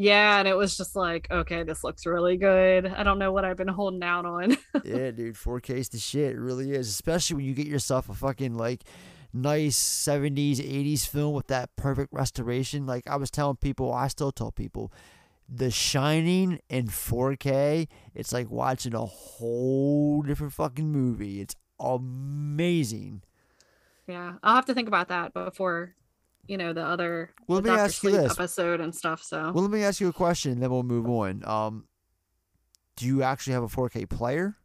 Yeah, 0.00 0.38
and 0.38 0.46
it 0.46 0.56
was 0.56 0.76
just 0.76 0.94
like, 0.94 1.26
okay, 1.28 1.64
this 1.64 1.82
looks 1.82 2.06
really 2.06 2.36
good. 2.36 2.86
I 2.86 3.02
don't 3.02 3.18
know 3.18 3.32
what 3.32 3.44
I've 3.44 3.56
been 3.56 3.66
holding 3.66 4.04
out 4.04 4.24
on. 4.24 4.52
yeah, 4.84 5.10
dude, 5.10 5.34
4K 5.34 5.70
is 5.70 5.88
the 5.88 5.98
shit. 5.98 6.36
It 6.36 6.38
really 6.38 6.70
is. 6.70 6.88
Especially 6.88 7.34
when 7.34 7.44
you 7.46 7.52
get 7.52 7.66
yourself 7.66 8.08
a 8.08 8.14
fucking 8.14 8.54
like 8.56 8.84
nice 9.32 9.76
70s, 9.76 10.58
80s 10.58 11.04
film 11.06 11.34
with 11.34 11.48
that 11.48 11.74
perfect 11.74 12.12
restoration. 12.12 12.86
Like 12.86 13.08
I 13.08 13.16
was 13.16 13.28
telling 13.28 13.56
people, 13.56 13.92
I 13.92 14.06
still 14.06 14.30
tell 14.30 14.52
people, 14.52 14.92
The 15.48 15.72
Shining 15.72 16.60
in 16.68 16.86
4K, 16.86 17.88
it's 18.14 18.32
like 18.32 18.48
watching 18.50 18.94
a 18.94 19.04
whole 19.04 20.22
different 20.22 20.52
fucking 20.52 20.92
movie. 20.92 21.40
It's 21.40 21.56
amazing. 21.80 23.22
yeah, 24.06 24.34
I'll 24.44 24.54
have 24.54 24.66
to 24.66 24.74
think 24.74 24.86
about 24.86 25.08
that 25.08 25.34
before, 25.34 25.96
you 26.48 26.56
know, 26.56 26.72
the 26.72 26.82
other 26.84 27.30
Well, 27.46 27.56
let 27.56 27.64
me 27.64 27.70
Dr. 27.70 27.80
ask 27.80 28.02
you 28.02 28.10
Sleep 28.10 28.22
this. 28.22 28.32
episode 28.32 28.80
and 28.80 28.94
stuff. 28.94 29.22
So 29.22 29.52
Well, 29.52 29.62
let 29.62 29.70
me 29.70 29.84
ask 29.84 30.00
you 30.00 30.08
a 30.08 30.12
question, 30.12 30.52
and 30.52 30.62
then 30.62 30.70
we'll 30.70 30.82
move 30.82 31.08
on. 31.08 31.44
Um, 31.46 31.84
do 32.96 33.06
you 33.06 33.22
actually 33.22 33.52
have 33.52 33.62
a 33.62 33.68
4K 33.68 34.08
player? 34.08 34.56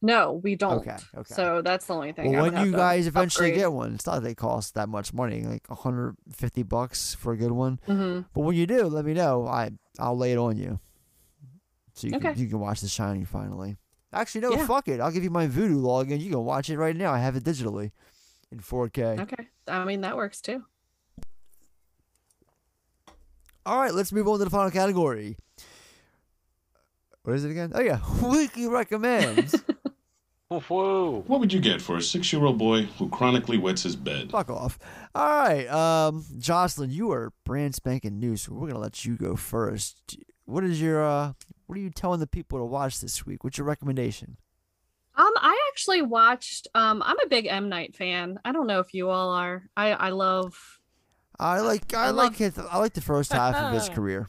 no, 0.00 0.32
we 0.42 0.54
don't. 0.54 0.74
Okay, 0.86 0.96
okay. 1.16 1.34
So 1.34 1.62
that's 1.62 1.86
the 1.86 1.94
only 1.94 2.12
thing. 2.12 2.32
Well, 2.32 2.50
when 2.50 2.64
you 2.66 2.72
guys 2.72 3.06
eventually 3.06 3.48
upgrade. 3.48 3.60
get 3.62 3.72
one, 3.72 3.94
it's 3.94 4.06
not 4.06 4.16
that 4.16 4.20
they 4.22 4.34
cost 4.34 4.74
that 4.74 4.88
much 4.88 5.14
money, 5.14 5.42
like 5.44 5.66
150 5.68 6.62
bucks 6.64 7.14
for 7.14 7.32
a 7.32 7.36
good 7.38 7.52
one. 7.52 7.80
Mhm. 7.88 8.26
But 8.34 8.40
when 8.42 8.54
you 8.54 8.66
do, 8.66 8.84
let 8.84 9.04
me 9.06 9.14
know. 9.14 9.46
I 9.46 9.70
I'll 9.98 10.16
lay 10.16 10.32
it 10.32 10.38
on 10.38 10.56
you, 10.58 10.78
so 11.94 12.06
you 12.06 12.16
Okay. 12.16 12.32
can 12.34 12.38
you 12.42 12.48
can 12.48 12.60
watch 12.60 12.80
The 12.82 12.88
Shining 12.88 13.24
finally. 13.24 13.76
Actually, 14.12 14.42
no, 14.42 14.52
Yeah. 14.52 14.66
fuck 14.66 14.88
it. 14.88 15.00
I'll 15.00 15.10
give 15.10 15.24
you 15.24 15.30
my 15.30 15.48
Vudu 15.48 15.80
login. 15.80 16.20
You 16.20 16.30
can 16.30 16.44
watch 16.44 16.68
it 16.70 16.78
right 16.78 16.94
now. 16.94 17.12
I 17.12 17.18
have 17.18 17.34
it 17.34 17.42
digitally 17.44 17.90
in 18.54 18.60
4K. 18.60 19.20
Okay, 19.20 19.48
I 19.68 19.84
mean 19.84 20.00
that 20.02 20.16
works 20.16 20.40
too. 20.40 20.64
All 23.66 23.78
right, 23.78 23.94
let's 23.94 24.12
move 24.12 24.28
on 24.28 24.38
to 24.38 24.44
the 24.44 24.50
final 24.50 24.70
category. 24.70 25.36
What 27.22 27.36
is 27.36 27.44
it 27.44 27.50
again? 27.50 27.72
Oh 27.74 27.80
yeah, 27.80 28.00
weekly 28.22 28.66
recommends. 28.66 29.62
Whoa. 30.48 31.24
What 31.26 31.40
would 31.40 31.52
you 31.52 31.58
get 31.58 31.82
for 31.82 31.96
a 31.96 32.02
six-year-old 32.02 32.58
boy 32.58 32.82
who 32.82 33.08
chronically 33.08 33.58
wets 33.58 33.82
his 33.82 33.96
bed? 33.96 34.30
Fuck 34.30 34.50
off. 34.50 34.78
All 35.14 35.26
right, 35.26 35.66
um, 35.66 36.24
Jocelyn, 36.38 36.90
you 36.90 37.10
are 37.10 37.32
brand 37.44 37.74
spanking 37.74 38.20
new, 38.20 38.36
so 38.36 38.52
we're 38.52 38.68
gonna 38.68 38.78
let 38.78 39.04
you 39.04 39.16
go 39.16 39.34
first. 39.34 40.16
What 40.44 40.62
is 40.62 40.80
your 40.80 41.02
uh, 41.02 41.32
what 41.66 41.76
are 41.76 41.80
you 41.80 41.90
telling 41.90 42.20
the 42.20 42.26
people 42.26 42.58
to 42.58 42.64
watch 42.64 43.00
this 43.00 43.24
week? 43.26 43.42
What's 43.42 43.58
your 43.58 43.66
recommendation? 43.66 44.36
Um, 45.16 45.30
I 45.36 45.56
actually 45.70 46.02
watched. 46.02 46.66
Um, 46.74 47.02
I'm 47.04 47.18
a 47.20 47.26
big 47.28 47.46
M 47.46 47.68
Night 47.68 47.94
fan. 47.94 48.38
I 48.44 48.52
don't 48.52 48.66
know 48.66 48.80
if 48.80 48.92
you 48.94 49.10
all 49.10 49.30
are. 49.30 49.62
I 49.76 49.90
I 49.92 50.08
love. 50.10 50.54
I 51.38 51.60
like 51.60 51.94
I, 51.94 52.06
I 52.06 52.10
like 52.10 52.30
love- 52.32 52.36
his, 52.36 52.58
I 52.58 52.78
like 52.78 52.94
the 52.94 53.00
first 53.00 53.32
half 53.38 53.54
of 53.54 53.72
his 53.74 53.88
career. 53.88 54.28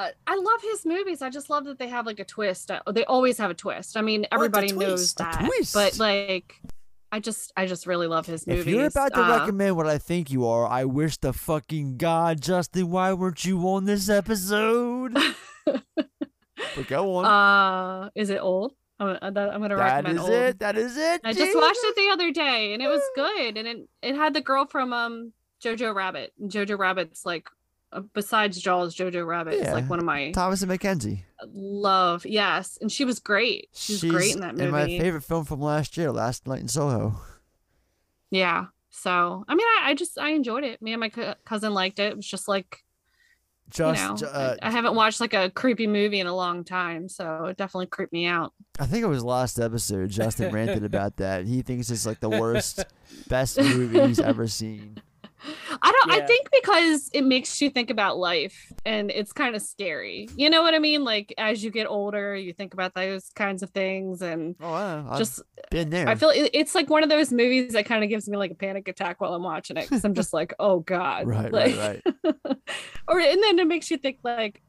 Uh, 0.00 0.08
I 0.28 0.36
love 0.36 0.62
his 0.62 0.86
movies. 0.86 1.22
I 1.22 1.30
just 1.30 1.50
love 1.50 1.64
that 1.64 1.78
they 1.80 1.88
have 1.88 2.06
like 2.06 2.20
a 2.20 2.24
twist. 2.24 2.70
Uh, 2.70 2.80
They 2.92 3.04
always 3.04 3.36
have 3.38 3.50
a 3.50 3.54
twist. 3.54 3.96
I 3.96 4.00
mean, 4.02 4.26
everybody 4.30 4.70
knows 4.70 5.12
that, 5.14 5.48
but 5.74 5.98
like, 5.98 6.54
I 7.10 7.18
just 7.18 7.52
I 7.56 7.66
just 7.66 7.84
really 7.84 8.06
love 8.06 8.24
his 8.26 8.46
movies. 8.46 8.66
If 8.66 8.72
you're 8.72 8.86
about 8.86 9.12
to 9.14 9.20
Uh, 9.24 9.38
recommend 9.40 9.76
what 9.76 9.88
I 9.88 9.98
think 9.98 10.30
you 10.30 10.46
are, 10.46 10.64
I 10.68 10.84
wish 10.84 11.16
the 11.16 11.32
fucking 11.32 11.96
god, 11.96 12.40
Justin, 12.40 12.90
why 12.90 13.12
weren't 13.12 13.44
you 13.44 13.58
on 13.68 13.86
this 13.86 14.08
episode? 14.08 15.16
but 15.66 16.86
go 16.86 17.16
on. 17.16 17.24
Uh, 18.04 18.10
is 18.14 18.30
it 18.30 18.38
old? 18.40 18.74
I'm, 19.00 19.08
uh, 19.08 19.18
I'm 19.22 19.60
gonna 19.60 19.76
That 19.76 19.82
recommend 20.04 20.16
is 20.18 20.22
old. 20.22 20.30
it. 20.32 20.58
That 20.58 20.76
is 20.76 20.96
it. 20.96 21.20
I 21.24 21.32
just 21.32 21.56
watched 21.56 21.78
it 21.82 21.96
the 21.96 22.08
other 22.10 22.30
day 22.32 22.72
and 22.74 22.82
it 22.82 22.88
was 22.88 23.02
good. 23.14 23.56
And 23.56 23.68
it 23.68 23.88
it 24.02 24.14
had 24.16 24.34
the 24.34 24.40
girl 24.40 24.66
from 24.66 24.92
um 24.92 25.32
Jojo 25.62 25.94
Rabbit. 25.94 26.32
And 26.40 26.50
Jojo 26.50 26.78
Rabbit's 26.78 27.24
like 27.24 27.48
uh, 27.92 28.00
besides 28.12 28.60
Jaws, 28.60 28.94
Jojo 28.94 29.26
Rabbit 29.26 29.54
is 29.54 29.72
like 29.72 29.88
one 29.88 29.98
of 29.98 30.04
my 30.04 30.32
Thomasin 30.34 30.68
McKenzie. 30.68 31.22
love. 31.54 32.26
Yes, 32.26 32.76
and 32.80 32.90
she 32.92 33.04
was 33.04 33.18
great. 33.18 33.68
She 33.72 33.94
was 33.94 34.00
She's 34.00 34.10
great 34.10 34.34
in 34.34 34.40
that 34.40 34.54
movie. 34.56 34.66
In 34.66 34.70
my 34.72 34.86
favorite 34.86 35.22
film 35.22 35.44
from 35.46 35.60
last 35.60 35.96
year, 35.96 36.10
Last 36.12 36.46
Night 36.46 36.60
in 36.60 36.68
Soho. 36.68 37.18
Yeah. 38.30 38.66
So 38.90 39.44
I 39.48 39.54
mean, 39.54 39.66
I, 39.80 39.90
I 39.90 39.94
just 39.94 40.18
I 40.18 40.30
enjoyed 40.30 40.64
it. 40.64 40.82
Me 40.82 40.92
and 40.92 41.00
my 41.00 41.08
co- 41.08 41.34
cousin 41.44 41.72
liked 41.72 41.98
it. 41.98 42.10
It 42.10 42.16
was 42.16 42.26
just 42.26 42.48
like 42.48 42.84
Just, 43.70 44.22
you 44.22 44.26
know, 44.26 44.32
uh, 44.32 44.56
I, 44.62 44.68
I 44.68 44.70
haven't 44.70 44.94
watched 44.94 45.20
like 45.20 45.34
a 45.34 45.50
creepy 45.50 45.86
movie 45.86 46.20
in 46.20 46.26
a 46.26 46.34
long 46.34 46.64
time, 46.64 47.08
so 47.08 47.46
it 47.46 47.56
definitely 47.56 47.86
creeped 47.86 48.12
me 48.12 48.26
out. 48.26 48.52
I 48.78 48.86
think 48.86 49.04
it 49.04 49.08
was 49.08 49.22
last 49.22 49.58
episode. 49.58 50.10
Justin 50.10 50.52
ranted 50.52 50.84
about 50.84 51.16
that. 51.16 51.46
He 51.46 51.62
thinks 51.62 51.90
it's 51.90 52.06
like 52.06 52.20
the 52.20 52.30
worst, 52.30 52.84
best 53.28 53.58
movie 53.58 54.00
he's 54.06 54.20
ever 54.20 54.46
seen. 54.46 55.00
I 55.40 55.92
don't. 55.92 56.10
I 56.10 56.26
think 56.26 56.48
because 56.50 57.10
it 57.12 57.22
makes 57.22 57.60
you 57.60 57.70
think 57.70 57.90
about 57.90 58.18
life, 58.18 58.72
and 58.84 59.10
it's 59.10 59.32
kind 59.32 59.54
of 59.54 59.62
scary. 59.62 60.28
You 60.36 60.50
know 60.50 60.62
what 60.62 60.74
I 60.74 60.78
mean? 60.78 61.04
Like 61.04 61.32
as 61.38 61.62
you 61.62 61.70
get 61.70 61.86
older, 61.86 62.34
you 62.34 62.52
think 62.52 62.74
about 62.74 62.94
those 62.94 63.28
kinds 63.34 63.62
of 63.62 63.70
things, 63.70 64.20
and 64.22 64.56
Oh, 64.60 64.70
yeah, 64.70 65.04
I've 65.08 65.18
just 65.18 65.42
been 65.70 65.90
there. 65.90 66.08
I 66.08 66.14
feel 66.16 66.30
it- 66.30 66.50
it's 66.52 66.74
like 66.74 66.90
one 66.90 67.02
of 67.02 67.08
those 67.08 67.32
movies 67.32 67.72
that 67.74 67.86
kind 67.86 68.02
of 68.02 68.10
gives 68.10 68.28
me 68.28 68.36
like 68.36 68.50
a 68.50 68.54
panic 68.56 68.88
attack 68.88 69.20
while 69.20 69.34
I'm 69.34 69.42
watching 69.42 69.76
it 69.76 69.82
because 69.88 70.04
I'm 70.04 70.14
just 70.14 70.32
like, 70.32 70.54
oh 70.58 70.80
god, 70.80 71.26
Right, 71.26 71.52
like, 71.52 71.76
right, 71.76 72.02
right. 72.24 72.34
or 73.08 73.20
and 73.20 73.42
then 73.42 73.58
it 73.58 73.66
makes 73.66 73.90
you 73.90 73.96
think 73.98 74.18
like, 74.24 74.60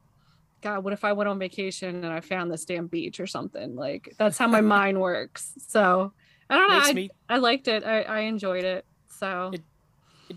God, 0.62 0.84
what 0.84 0.92
if 0.92 1.04
I 1.04 1.12
went 1.14 1.28
on 1.28 1.38
vacation 1.38 2.04
and 2.04 2.12
I 2.12 2.20
found 2.20 2.50
this 2.52 2.64
damn 2.64 2.86
beach 2.86 3.18
or 3.18 3.26
something? 3.26 3.74
Like 3.76 4.14
that's 4.18 4.38
how 4.38 4.46
my 4.46 4.60
mind 4.76 5.00
works. 5.00 5.52
So 5.68 6.12
I 6.48 6.56
don't 6.56 6.68
know. 6.68 6.80
I, 6.82 6.92
me- 6.92 7.10
I 7.28 7.36
liked 7.38 7.66
it. 7.68 7.84
I, 7.84 8.02
I 8.02 8.20
enjoyed 8.20 8.64
it. 8.64 8.84
So 9.08 9.50
It 9.52 9.62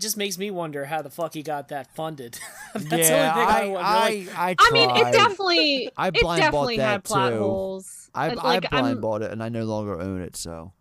just 0.00 0.16
makes 0.16 0.38
me 0.38 0.50
wonder 0.50 0.84
how 0.84 1.02
the 1.02 1.10
fuck 1.10 1.34
he 1.34 1.42
got 1.42 1.68
that 1.68 1.94
funded. 1.94 2.38
That's 2.74 3.08
yeah, 3.08 3.34
the 3.34 3.40
only 3.40 3.52
thing 3.52 3.54
I, 3.54 3.60
I, 3.60 3.66
wonder. 3.66 3.80
I, 3.86 4.08
like, 4.26 4.38
I, 4.38 4.56
I 4.58 4.70
mean, 4.72 4.90
it 4.90 5.12
definitely, 5.12 5.90
I 5.96 6.08
it 6.08 6.14
blind 6.14 6.22
bought 6.22 6.36
definitely 6.38 6.76
that 6.78 6.90
had 6.90 7.04
plot 7.04 7.32
too. 7.32 7.38
holes. 7.38 8.10
I, 8.14 8.30
I 8.30 8.34
like, 8.34 8.70
blind 8.70 8.86
I'm- 8.86 9.00
bought 9.00 9.22
it, 9.22 9.30
and 9.30 9.42
I 9.42 9.48
no 9.48 9.64
longer 9.64 10.00
own 10.00 10.20
it. 10.20 10.36
So 10.36 10.72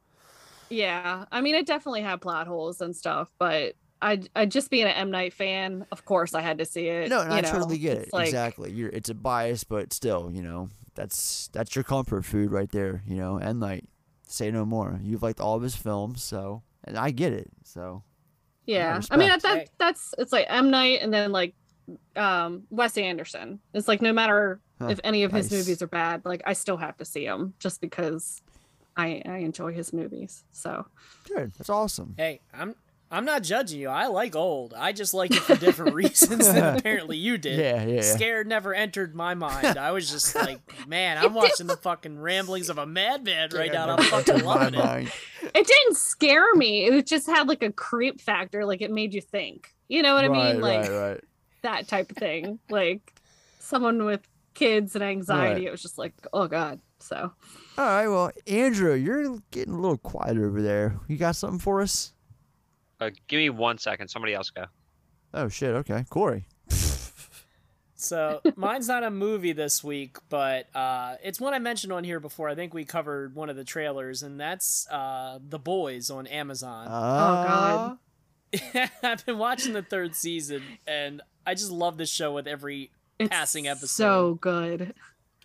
Yeah, 0.70 1.26
I 1.32 1.42
mean, 1.42 1.56
it 1.56 1.66
definitely 1.66 2.02
had 2.02 2.22
plot 2.22 2.48
holes 2.48 2.82
and 2.82 2.96
stuff, 2.96 3.30
but 3.38 3.76
I, 4.02 4.22
I 4.36 4.46
just 4.46 4.70
being 4.70 4.84
an 4.86 4.92
M 4.92 5.12
Night 5.12 5.34
fan, 5.34 5.86
of 5.92 6.04
course, 6.06 6.34
I 6.34 6.42
had 6.42 6.58
to 6.58 6.66
see 6.66 6.88
it. 6.88 7.10
no, 7.10 7.22
and 7.22 7.32
you 7.32 7.38
I 7.38 7.42
know, 7.42 7.52
totally 7.52 7.78
get 7.78 7.98
it's 7.98 8.08
it. 8.08 8.14
like- 8.14 8.28
exactly. 8.28 8.72
You're, 8.72 8.90
it's 8.90 9.10
a 9.10 9.14
bias, 9.14 9.64
but 9.64 9.94
still, 9.94 10.30
you 10.34 10.42
know, 10.42 10.70
that's 10.96 11.50
that's 11.54 11.76
your 11.76 11.84
comfort 11.84 12.26
food 12.26 12.52
right 12.52 12.70
there. 12.72 13.02
You 13.08 13.16
know, 13.18 13.38
and 13.38 13.60
like, 13.60 13.86
say 14.28 14.52
no 14.52 14.66
more. 14.66 15.00
You've 15.02 15.24
liked 15.24 15.40
all 15.40 15.56
of 15.56 15.64
his 15.64 15.76
films, 15.76 16.22
so 16.24 16.64
and 16.84 16.98
I 16.98 17.12
get 17.12 17.32
it. 17.34 17.50
So 17.64 18.04
Yeah, 18.66 19.02
I 19.12 19.18
mean, 19.18 19.30
that, 19.30 19.36
respect. 19.36 19.72
that 19.80 19.86
that's 19.86 20.14
it's 20.18 20.32
like 20.32 20.46
M 20.50 20.72
Night 20.72 21.00
and 21.02 21.14
then 21.14 21.32
like 21.32 21.56
um 22.16 22.64
Wes 22.70 22.98
Anderson. 22.98 23.60
It's 23.74 23.88
like 23.88 24.02
no 24.02 24.14
matter 24.14 24.62
Huh, 24.80 24.88
if 24.90 25.00
any 25.04 25.24
of 25.24 25.32
his 25.32 25.52
movies 25.52 25.82
are 25.82 25.88
bad, 25.88 26.24
like 26.26 26.42
I 26.46 26.54
still 26.54 26.78
have 26.78 26.98
to 26.98 27.06
see 27.06 27.26
him 27.26 27.54
just 27.60 27.80
because 27.82 28.42
I 28.98 29.22
I 29.26 29.38
enjoy 29.38 29.74
his 29.74 29.94
movies. 29.94 30.44
So 30.52 30.86
good. 31.28 31.54
That's 31.58 31.70
awesome. 31.70 32.16
hey, 32.18 32.42
I'm 32.54 32.76
I'm 33.14 33.26
not 33.26 33.44
judging 33.44 33.80
you. 33.80 33.90
I 33.90 34.08
like 34.08 34.36
old. 34.36 34.74
I 34.76 34.92
just 34.92 35.14
like 35.14 35.30
it 35.30 35.42
for 35.42 35.56
different 35.56 35.94
reasons 35.96 36.52
than 36.52 36.78
apparently 36.78 37.16
you 37.16 37.38
did. 37.38 37.60
Yeah, 37.60 37.84
yeah, 37.84 37.96
yeah. 37.98 38.02
Scared 38.02 38.48
never 38.48 38.74
entered 38.74 39.14
my 39.14 39.36
mind. 39.36 39.78
I 39.78 39.92
was 39.92 40.10
just 40.10 40.34
like, 40.34 40.60
man, 40.88 41.20
I'm 41.20 41.36
watching 41.36 41.68
the 41.68 41.78
fucking 41.78 42.20
ramblings 42.20 42.70
of 42.70 42.80
a 42.80 42.88
madman 42.88 43.50
right 43.54 43.72
now. 43.72 43.96
I'm 43.96 44.04
fucking 44.06 44.44
loving 44.44 44.74
it. 44.74 45.12
it 45.44 45.68
didn't 45.68 45.96
scare 45.96 46.56
me. 46.56 46.86
It 46.86 47.06
just 47.06 47.28
had 47.28 47.48
like 47.48 47.62
a 47.62 47.72
creep 47.72 48.20
factor. 48.20 48.66
Like 48.66 48.82
it 48.82 48.90
made 48.90 49.14
you 49.14 49.22
think. 49.22 49.72
You 49.88 50.02
know 50.02 50.16
what 50.16 50.26
I 50.26 50.30
mean? 50.30 50.60
Like 50.60 50.90
right, 50.90 51.12
right. 51.12 51.24
that 51.62 51.88
type 51.88 52.10
of 52.10 52.18
thing. 52.18 52.58
like 52.72 53.14
someone 53.60 54.06
with 54.06 54.28
kids 54.56 54.96
and 54.96 55.04
anxiety. 55.04 55.68
It 55.68 55.72
was 55.72 55.84
just 55.84 56.00
like, 56.00 56.16
oh 56.34 56.48
god. 56.48 56.80
So 57.00 57.32
All 57.78 57.86
right, 57.86 58.08
well, 58.08 58.32
Andrew, 58.48 58.96
you're 58.96 59.38
getting 59.52 59.76
a 59.76 59.80
little 59.80 59.98
quiet 59.98 60.38
over 60.38 60.64
there. 60.64 61.00
You 61.08 61.18
got 61.18 61.36
something 61.36 61.60
for 61.60 61.82
us? 61.82 62.13
Uh, 63.04 63.10
give 63.28 63.38
me 63.38 63.50
one 63.50 63.78
second. 63.78 64.08
Somebody 64.08 64.34
else 64.34 64.50
go. 64.50 64.66
Oh 65.34 65.50
shit. 65.50 65.76
Okay, 65.76 66.06
Corey. 66.10 66.46
So 68.04 68.42
mine's 68.58 68.90
not 68.90 69.04
a 69.04 69.10
movie 69.10 69.54
this 69.54 69.82
week, 69.82 70.18
but 70.28 70.68
uh, 70.76 71.16
it's 71.24 71.40
one 71.40 71.54
I 71.54 71.60
mentioned 71.60 71.94
on 71.94 72.04
here 72.04 72.20
before. 72.20 72.50
I 72.50 72.56
think 72.56 72.74
we 72.74 72.84
covered 72.84 73.34
one 73.34 73.50
of 73.50 73.56
the 73.56 73.64
trailers, 73.64 74.24
and 74.24 74.38
that's 74.38 74.86
uh, 74.92 75.40
The 75.48 75.58
Boys 75.58 76.10
on 76.10 76.28
Amazon. 76.28 76.88
Uh, 76.90 77.96
I've 79.04 79.26
been 79.26 79.38
watching 79.38 79.72
the 79.72 79.82
third 79.84 80.16
season, 80.16 80.64
and 80.86 81.22
I 81.48 81.54
just 81.54 81.72
love 81.72 81.98
this 81.98 82.10
show 82.10 82.34
with 82.34 82.46
every 82.46 82.92
it's 83.20 83.30
passing 83.30 83.68
episode. 83.70 83.88
so 83.88 84.34
good. 84.36 84.94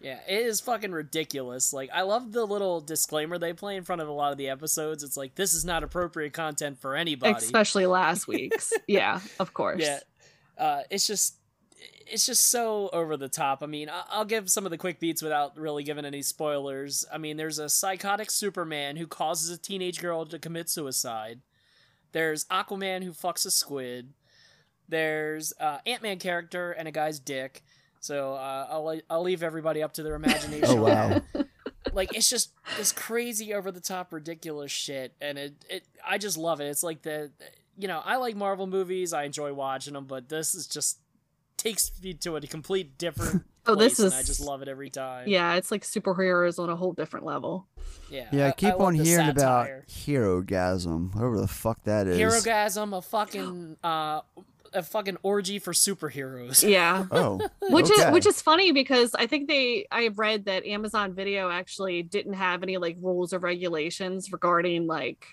Yeah, 0.00 0.18
it 0.28 0.46
is 0.46 0.60
fucking 0.60 0.92
ridiculous. 0.92 1.72
Like, 1.72 1.90
I 1.92 2.02
love 2.02 2.32
the 2.32 2.44
little 2.44 2.80
disclaimer 2.80 3.38
they 3.38 3.52
play 3.52 3.76
in 3.76 3.84
front 3.84 4.00
of 4.00 4.08
a 4.08 4.12
lot 4.12 4.30
of 4.32 4.38
the 4.38 4.48
episodes. 4.48 5.02
It's 5.02 5.16
like, 5.16 5.34
this 5.34 5.54
is 5.54 5.64
not 5.64 5.82
appropriate 5.82 6.32
content 6.32 6.80
for 6.80 6.94
anybody. 6.94 7.34
Especially 7.34 7.86
last 7.86 8.28
week's. 8.28 8.72
yeah, 8.86 9.20
of 9.40 9.52
course. 9.54 9.82
Yeah, 9.82 10.00
uh, 10.56 10.82
it's 10.90 11.06
just 11.06 11.34
it's 12.10 12.26
just 12.26 12.46
so 12.46 12.88
over 12.92 13.16
the 13.16 13.28
top. 13.28 13.62
I 13.62 13.66
mean, 13.66 13.90
I'll 14.10 14.24
give 14.24 14.50
some 14.50 14.64
of 14.64 14.70
the 14.70 14.78
quick 14.78 14.98
beats 15.00 15.22
without 15.22 15.56
really 15.56 15.82
giving 15.84 16.04
any 16.04 16.22
spoilers. 16.22 17.04
I 17.12 17.18
mean, 17.18 17.36
there's 17.36 17.58
a 17.58 17.68
psychotic 17.68 18.30
Superman 18.30 18.96
who 18.96 19.06
causes 19.06 19.50
a 19.50 19.58
teenage 19.58 20.00
girl 20.00 20.24
to 20.26 20.38
commit 20.38 20.68
suicide. 20.68 21.40
There's 22.12 22.46
Aquaman 22.46 23.04
who 23.04 23.12
fucks 23.12 23.44
a 23.46 23.50
squid. 23.50 24.14
There's 24.88 25.52
uh, 25.60 25.78
Ant 25.86 26.02
Man 26.02 26.18
character 26.18 26.72
and 26.72 26.88
a 26.88 26.92
guy's 26.92 27.18
dick. 27.18 27.62
So 28.00 28.34
uh, 28.34 28.66
I'll 28.70 29.00
I'll 29.10 29.22
leave 29.22 29.42
everybody 29.42 29.82
up 29.82 29.92
to 29.94 30.02
their 30.02 30.14
imagination. 30.22 30.78
Oh, 30.78 30.82
wow. 30.84 31.20
like 31.92 32.14
it's 32.14 32.28
just 32.28 32.52
this 32.76 32.92
crazy 32.92 33.54
over 33.54 33.70
the 33.70 33.80
top 33.80 34.12
ridiculous 34.12 34.70
shit 34.70 35.14
and 35.20 35.38
it, 35.38 35.54
it 35.70 35.84
I 36.06 36.18
just 36.18 36.36
love 36.36 36.60
it. 36.60 36.66
It's 36.66 36.82
like 36.82 37.02
the 37.02 37.30
you 37.76 37.88
know, 37.88 38.02
I 38.04 38.16
like 38.16 38.34
Marvel 38.36 38.66
movies, 38.66 39.12
I 39.12 39.24
enjoy 39.24 39.52
watching 39.52 39.94
them, 39.94 40.04
but 40.06 40.28
this 40.28 40.54
is 40.54 40.66
just 40.66 40.98
takes 41.56 41.90
me 42.02 42.14
to 42.14 42.36
a 42.36 42.40
complete 42.42 42.98
different 42.98 43.44
Oh, 43.66 43.74
this 43.74 43.98
is! 44.00 44.12
and 44.12 44.14
I 44.14 44.22
just 44.22 44.40
love 44.40 44.62
it 44.62 44.68
every 44.68 44.88
time. 44.88 45.28
Yeah, 45.28 45.56
it's 45.56 45.70
like 45.70 45.82
superheroes 45.82 46.58
on 46.58 46.70
a 46.70 46.76
whole 46.76 46.94
different 46.94 47.26
level. 47.26 47.66
Yeah. 48.10 48.26
Yeah, 48.32 48.46
I 48.46 48.48
I- 48.48 48.52
keep 48.52 48.70
I 48.74 48.76
on 48.78 48.94
hearing 48.94 49.26
satire. 49.26 49.84
about 49.84 49.88
Herogasm, 49.88 51.14
whatever 51.14 51.38
the 51.38 51.48
fuck 51.48 51.84
that 51.84 52.06
is. 52.06 52.18
Herogasm, 52.18 52.96
a 52.96 53.02
fucking 53.02 53.76
uh 53.84 54.22
a 54.72 54.82
fucking 54.82 55.18
orgy 55.22 55.58
for 55.58 55.72
superheroes. 55.72 56.68
Yeah. 56.68 57.06
Oh, 57.10 57.40
which 57.70 57.90
okay. 57.90 58.08
is 58.08 58.12
which 58.12 58.26
is 58.26 58.40
funny 58.40 58.72
because 58.72 59.14
I 59.14 59.26
think 59.26 59.48
they 59.48 59.86
I've 59.90 60.18
read 60.18 60.46
that 60.46 60.66
Amazon 60.66 61.14
Video 61.14 61.50
actually 61.50 62.02
didn't 62.02 62.34
have 62.34 62.62
any 62.62 62.76
like 62.76 62.96
rules 63.00 63.32
or 63.32 63.38
regulations 63.38 64.32
regarding 64.32 64.86
like 64.86 65.24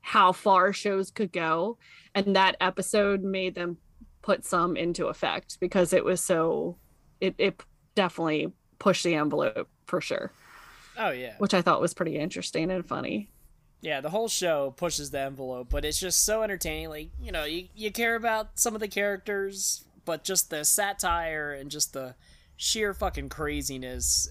how 0.00 0.32
far 0.32 0.72
shows 0.72 1.10
could 1.10 1.32
go 1.32 1.78
and 2.14 2.36
that 2.36 2.56
episode 2.60 3.22
made 3.22 3.54
them 3.54 3.78
put 4.20 4.44
some 4.44 4.76
into 4.76 5.06
effect 5.06 5.58
because 5.60 5.94
it 5.94 6.04
was 6.04 6.20
so 6.20 6.76
it 7.20 7.34
it 7.38 7.62
definitely 7.94 8.52
pushed 8.78 9.02
the 9.04 9.14
envelope 9.14 9.68
for 9.86 10.02
sure 10.02 10.30
Oh 10.98 11.10
yeah. 11.10 11.34
which 11.38 11.54
I 11.54 11.62
thought 11.62 11.80
was 11.80 11.94
pretty 11.94 12.16
interesting 12.18 12.70
and 12.70 12.86
funny. 12.86 13.30
Yeah, 13.84 14.00
the 14.00 14.08
whole 14.08 14.28
show 14.28 14.70
pushes 14.76 15.10
the 15.10 15.20
envelope, 15.20 15.68
but 15.68 15.84
it's 15.84 16.00
just 16.00 16.24
so 16.24 16.42
entertaining. 16.42 16.88
Like, 16.88 17.10
you 17.20 17.30
know, 17.32 17.44
you, 17.44 17.68
you 17.74 17.92
care 17.92 18.14
about 18.16 18.58
some 18.58 18.74
of 18.74 18.80
the 18.80 18.88
characters, 18.88 19.84
but 20.06 20.24
just 20.24 20.48
the 20.48 20.64
satire 20.64 21.52
and 21.52 21.70
just 21.70 21.92
the 21.92 22.14
sheer 22.56 22.94
fucking 22.94 23.28
craziness, 23.28 24.28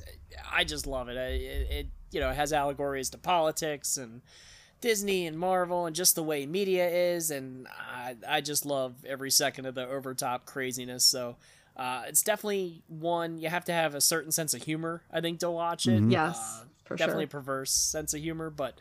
I 0.51 0.63
just 0.63 0.87
love 0.87 1.07
it. 1.07 1.17
I- 1.17 1.21
It, 1.37 1.67
it 1.71 1.87
you 2.11 2.19
know, 2.19 2.29
it 2.31 2.35
has 2.35 2.51
allegories 2.53 3.09
to 3.11 3.17
politics 3.19 3.97
and 3.97 4.21
Disney 4.81 5.27
and 5.27 5.37
Marvel 5.37 5.85
and 5.85 5.95
just 5.95 6.15
the 6.15 6.23
way 6.23 6.45
media 6.47 6.87
is, 6.89 7.29
and 7.31 7.67
I, 7.69 8.15
I 8.27 8.41
just 8.41 8.65
love 8.65 8.93
every 9.05 9.29
second 9.31 9.65
of 9.67 9.75
the 9.75 9.87
overtop 9.87 10.45
craziness. 10.45 11.03
So, 11.05 11.37
uh, 11.77 12.03
it's 12.07 12.21
definitely 12.23 12.81
one 12.87 13.37
you 13.39 13.49
have 13.49 13.65
to 13.65 13.73
have 13.73 13.93
a 13.95 14.01
certain 14.01 14.31
sense 14.31 14.53
of 14.53 14.63
humor, 14.63 15.03
I 15.11 15.21
think, 15.21 15.39
to 15.41 15.49
watch 15.49 15.87
it. 15.87 16.01
Mhm. 16.03 16.11
Yes, 16.11 16.37
Uh, 16.37 16.65
for 16.85 16.95
definitely 16.97 17.23
sure. 17.23 17.27
a 17.39 17.41
perverse 17.41 17.71
sense 17.71 18.13
of 18.13 18.19
humor, 18.21 18.49
but 18.51 18.77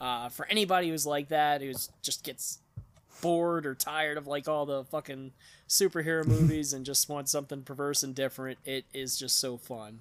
uh, 0.00 0.28
for 0.28 0.46
anybody 0.46 0.88
who's 0.88 1.06
like 1.06 1.28
that, 1.28 1.60
who's 1.60 1.90
just 2.02 2.24
gets 2.24 2.58
bored 3.20 3.64
or 3.64 3.74
tired 3.74 4.18
of 4.18 4.26
like 4.26 4.48
all 4.48 4.66
the 4.66 4.84
fucking 4.84 5.32
superhero 5.68 6.26
movies 6.26 6.72
and 6.72 6.84
just 6.84 7.08
wants 7.08 7.30
something 7.32 7.62
perverse 7.62 8.02
and 8.02 8.14
different, 8.14 8.58
it 8.64 8.84
is 8.92 9.16
just 9.18 9.38
so 9.38 9.56
fun. 9.56 10.00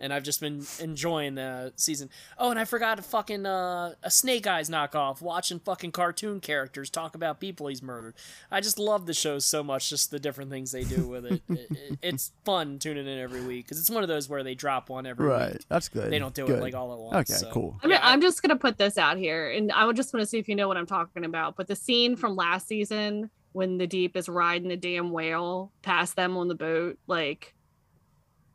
And 0.00 0.12
I've 0.12 0.22
just 0.22 0.40
been 0.40 0.64
enjoying 0.80 1.34
the 1.34 1.72
season. 1.76 2.10
Oh, 2.38 2.50
and 2.50 2.58
I 2.58 2.64
forgot 2.64 2.98
a 2.98 3.02
fucking 3.02 3.44
uh, 3.46 3.94
a 4.02 4.10
Snake 4.10 4.46
Eyes 4.46 4.70
knockoff. 4.70 5.20
Watching 5.20 5.58
fucking 5.60 5.92
cartoon 5.92 6.40
characters 6.40 6.88
talk 6.90 7.14
about 7.14 7.38
people 7.38 7.66
he's 7.66 7.82
murdered. 7.82 8.14
I 8.50 8.60
just 8.60 8.78
love 8.78 9.06
the 9.06 9.14
show 9.14 9.38
so 9.38 9.62
much. 9.62 9.90
Just 9.90 10.10
the 10.10 10.18
different 10.18 10.50
things 10.50 10.72
they 10.72 10.84
do 10.84 11.06
with 11.06 11.26
it. 11.26 11.42
it, 11.48 11.70
it 11.70 11.98
it's 12.02 12.32
fun 12.44 12.78
tuning 12.78 13.06
in 13.06 13.18
every 13.18 13.42
week 13.44 13.66
because 13.66 13.78
it's 13.78 13.90
one 13.90 14.02
of 14.02 14.08
those 14.08 14.28
where 14.28 14.42
they 14.42 14.54
drop 14.54 14.88
one 14.88 15.06
every 15.06 15.26
Right, 15.26 15.52
week. 15.52 15.62
that's 15.68 15.88
good. 15.88 16.10
They 16.10 16.18
don't 16.18 16.34
do 16.34 16.46
Good. 16.46 16.58
it 16.58 16.62
like 16.62 16.74
all 16.74 16.92
at 16.92 16.98
once. 16.98 17.30
Okay, 17.30 17.38
so. 17.38 17.50
cool. 17.50 17.78
I 17.82 17.86
mean, 17.86 17.98
I'm 18.02 18.20
just 18.22 18.42
gonna 18.42 18.56
put 18.56 18.78
this 18.78 18.96
out 18.96 19.18
here, 19.18 19.50
and 19.50 19.70
I 19.72 19.84
would 19.84 19.96
just 19.96 20.14
want 20.14 20.22
to 20.22 20.26
see 20.26 20.38
if 20.38 20.48
you 20.48 20.56
know 20.56 20.66
what 20.68 20.76
I'm 20.76 20.86
talking 20.86 21.24
about. 21.24 21.56
But 21.56 21.66
the 21.68 21.76
scene 21.76 22.16
from 22.16 22.36
last 22.36 22.66
season 22.66 23.30
when 23.52 23.78
the 23.78 23.86
deep 23.86 24.16
is 24.16 24.28
riding 24.28 24.68
the 24.68 24.76
damn 24.76 25.10
whale 25.10 25.72
past 25.82 26.16
them 26.16 26.36
on 26.36 26.46
the 26.48 26.54
boat, 26.54 26.98
like, 27.06 27.52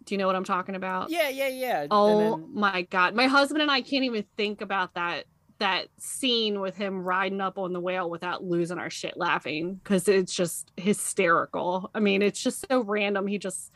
do 0.05 0.13
you 0.13 0.17
know 0.17 0.27
what 0.27 0.35
I'm 0.35 0.43
talking 0.43 0.75
about? 0.75 1.09
Yeah, 1.09 1.29
yeah, 1.29 1.47
yeah. 1.47 1.87
Oh 1.91 2.37
then- 2.37 2.49
my 2.53 2.81
god, 2.83 3.15
my 3.15 3.27
husband 3.27 3.61
and 3.61 3.71
I 3.71 3.81
can't 3.81 4.03
even 4.03 4.23
think 4.37 4.61
about 4.61 4.93
that 4.95 5.25
that 5.57 5.87
scene 5.97 6.59
with 6.59 6.75
him 6.75 7.01
riding 7.01 7.39
up 7.39 7.57
on 7.57 7.71
the 7.71 7.79
whale 7.79 8.09
without 8.09 8.43
losing 8.43 8.77
our 8.77 8.89
shit 8.89 9.15
laughing 9.15 9.75
because 9.75 10.07
it's 10.09 10.33
just 10.35 10.69
hysterical. 10.75 11.89
I 11.95 11.99
mean, 12.01 12.21
it's 12.21 12.43
just 12.43 12.65
so 12.69 12.81
random. 12.83 13.25
He 13.25 13.37
just 13.37 13.71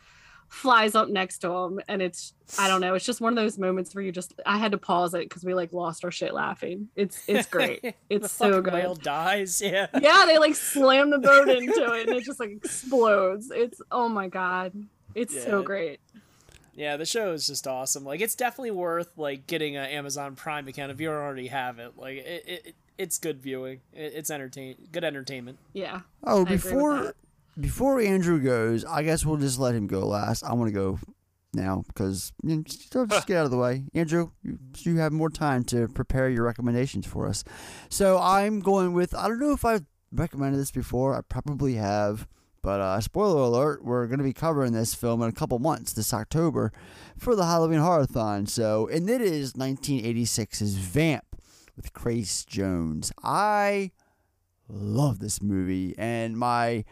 flies 0.50 0.96
up 0.96 1.08
next 1.10 1.40
to 1.40 1.50
him, 1.52 1.80
and 1.88 2.02
it's 2.02 2.34
I 2.58 2.68
don't 2.68 2.82
know. 2.82 2.96
It's 2.96 3.06
just 3.06 3.22
one 3.22 3.32
of 3.38 3.42
those 3.42 3.58
moments 3.58 3.96
where 3.96 4.04
you 4.04 4.12
just 4.12 4.34
I 4.46 4.58
had 4.58 4.72
to 4.74 4.78
pause 4.78 5.14
it 5.14 5.30
because 5.30 5.44
we 5.46 5.54
like 5.54 5.72
lost 5.72 6.04
our 6.04 6.12
shit 6.12 6.34
laughing. 6.34 6.90
It's 6.96 7.24
it's 7.28 7.48
great. 7.48 7.96
It's 8.10 8.32
so 8.32 8.62
good. 8.62 8.74
whale 8.74 8.96
dies. 8.96 9.62
Yeah. 9.62 9.88
Yeah, 10.02 10.26
they 10.28 10.38
like 10.38 10.56
slam 10.56 11.12
the 11.12 11.20
boat 11.20 11.48
into 11.48 11.94
it, 11.94 12.08
and 12.10 12.18
it 12.18 12.24
just 12.26 12.40
like 12.40 12.50
explodes. 12.52 13.52
It's 13.52 13.82
oh 13.92 14.10
my 14.10 14.28
god, 14.28 14.74
it's 15.16 15.44
so 15.44 15.64
great. 15.64 16.00
Yeah, 16.76 16.96
the 16.96 17.06
show 17.06 17.34
is 17.34 17.48
just 17.48 17.68
awesome. 17.68 18.06
Like, 18.06 18.22
it's 18.22 18.36
definitely 18.36 18.72
worth 18.72 19.18
like 19.18 19.48
getting 19.48 19.76
an 19.76 19.90
Amazon 19.90 20.36
Prime 20.36 20.68
account 20.68 20.92
if 20.92 21.02
you 21.02 21.08
don't 21.08 21.18
already 21.18 21.48
have 21.48 21.78
it. 21.80 21.98
Like, 21.98 22.18
it, 22.18 22.44
it 22.48 22.76
it's 22.98 23.18
good 23.18 23.42
viewing. 23.42 23.82
It, 23.94 24.14
it's 24.16 24.30
entertain, 24.30 24.76
good 24.92 25.04
entertainment. 25.04 25.58
Yeah. 25.74 26.02
Oh, 26.24 26.46
I 26.46 26.50
before 26.50 27.14
before 27.60 28.00
Andrew 28.00 28.42
goes, 28.42 28.86
I 28.86 29.04
guess 29.04 29.26
we'll 29.26 29.38
just 29.38 29.60
let 29.60 29.76
him 29.76 29.88
go 29.88 30.08
last. 30.08 30.44
I 30.44 30.54
want 30.54 30.70
to 30.70 30.74
go 30.74 31.00
now 31.54 31.84
because 31.88 32.32
you 32.44 32.58
know, 32.58 32.62
just, 32.64 32.94
just 32.94 33.28
get 33.28 33.38
out 33.38 33.46
of 33.46 33.52
the 33.52 33.58
way. 33.58 33.84
Andrew, 33.94 34.32
you, 34.44 34.60
you 34.78 34.98
have 34.98 35.12
more 35.12 35.30
time 35.30 35.64
to 35.66 35.88
prepare 35.88 36.30
your 36.30 36.44
recommendations 36.44 37.06
for 37.06 37.28
us. 37.28 37.44
So 37.90 38.20
I'm 38.20 38.60
going 38.60 38.94
with 38.94 39.16
I 39.16 39.28
don't 39.28 39.40
know 39.40 39.52
if 39.52 39.66
I've 39.66 39.86
recommended 40.12 40.60
this 40.60 40.72
before. 40.72 41.16
I 41.16 41.22
probably 41.22 41.76
have. 41.76 42.28
But 42.62 42.82
uh, 42.82 43.00
spoiler 43.02 43.42
alert, 43.42 43.84
we're 43.84 44.08
going 44.08 44.20
to 44.20 44.24
be 44.24 44.34
covering 44.34 44.74
this 44.74 44.94
film 44.94 45.22
in 45.22 45.30
a 45.30 45.34
couple 45.34 45.60
months, 45.60 45.94
this 45.94 46.14
October, 46.14 46.72
for 47.18 47.36
the 47.36 47.46
Halloween 47.46 47.80
Horrorthon. 47.80 48.50
So, 48.50 48.88
and 48.88 49.10
it 49.10 49.22
is 49.22 49.54
1986's 49.54 50.76
Vamp 50.76 51.26
with 51.76 51.94
Grace 51.94 52.44
Jones. 52.44 53.12
I 53.24 53.92
love 54.68 55.20
this 55.20 55.42
movie, 55.42 55.96
and 55.98 56.38
my 56.38 56.84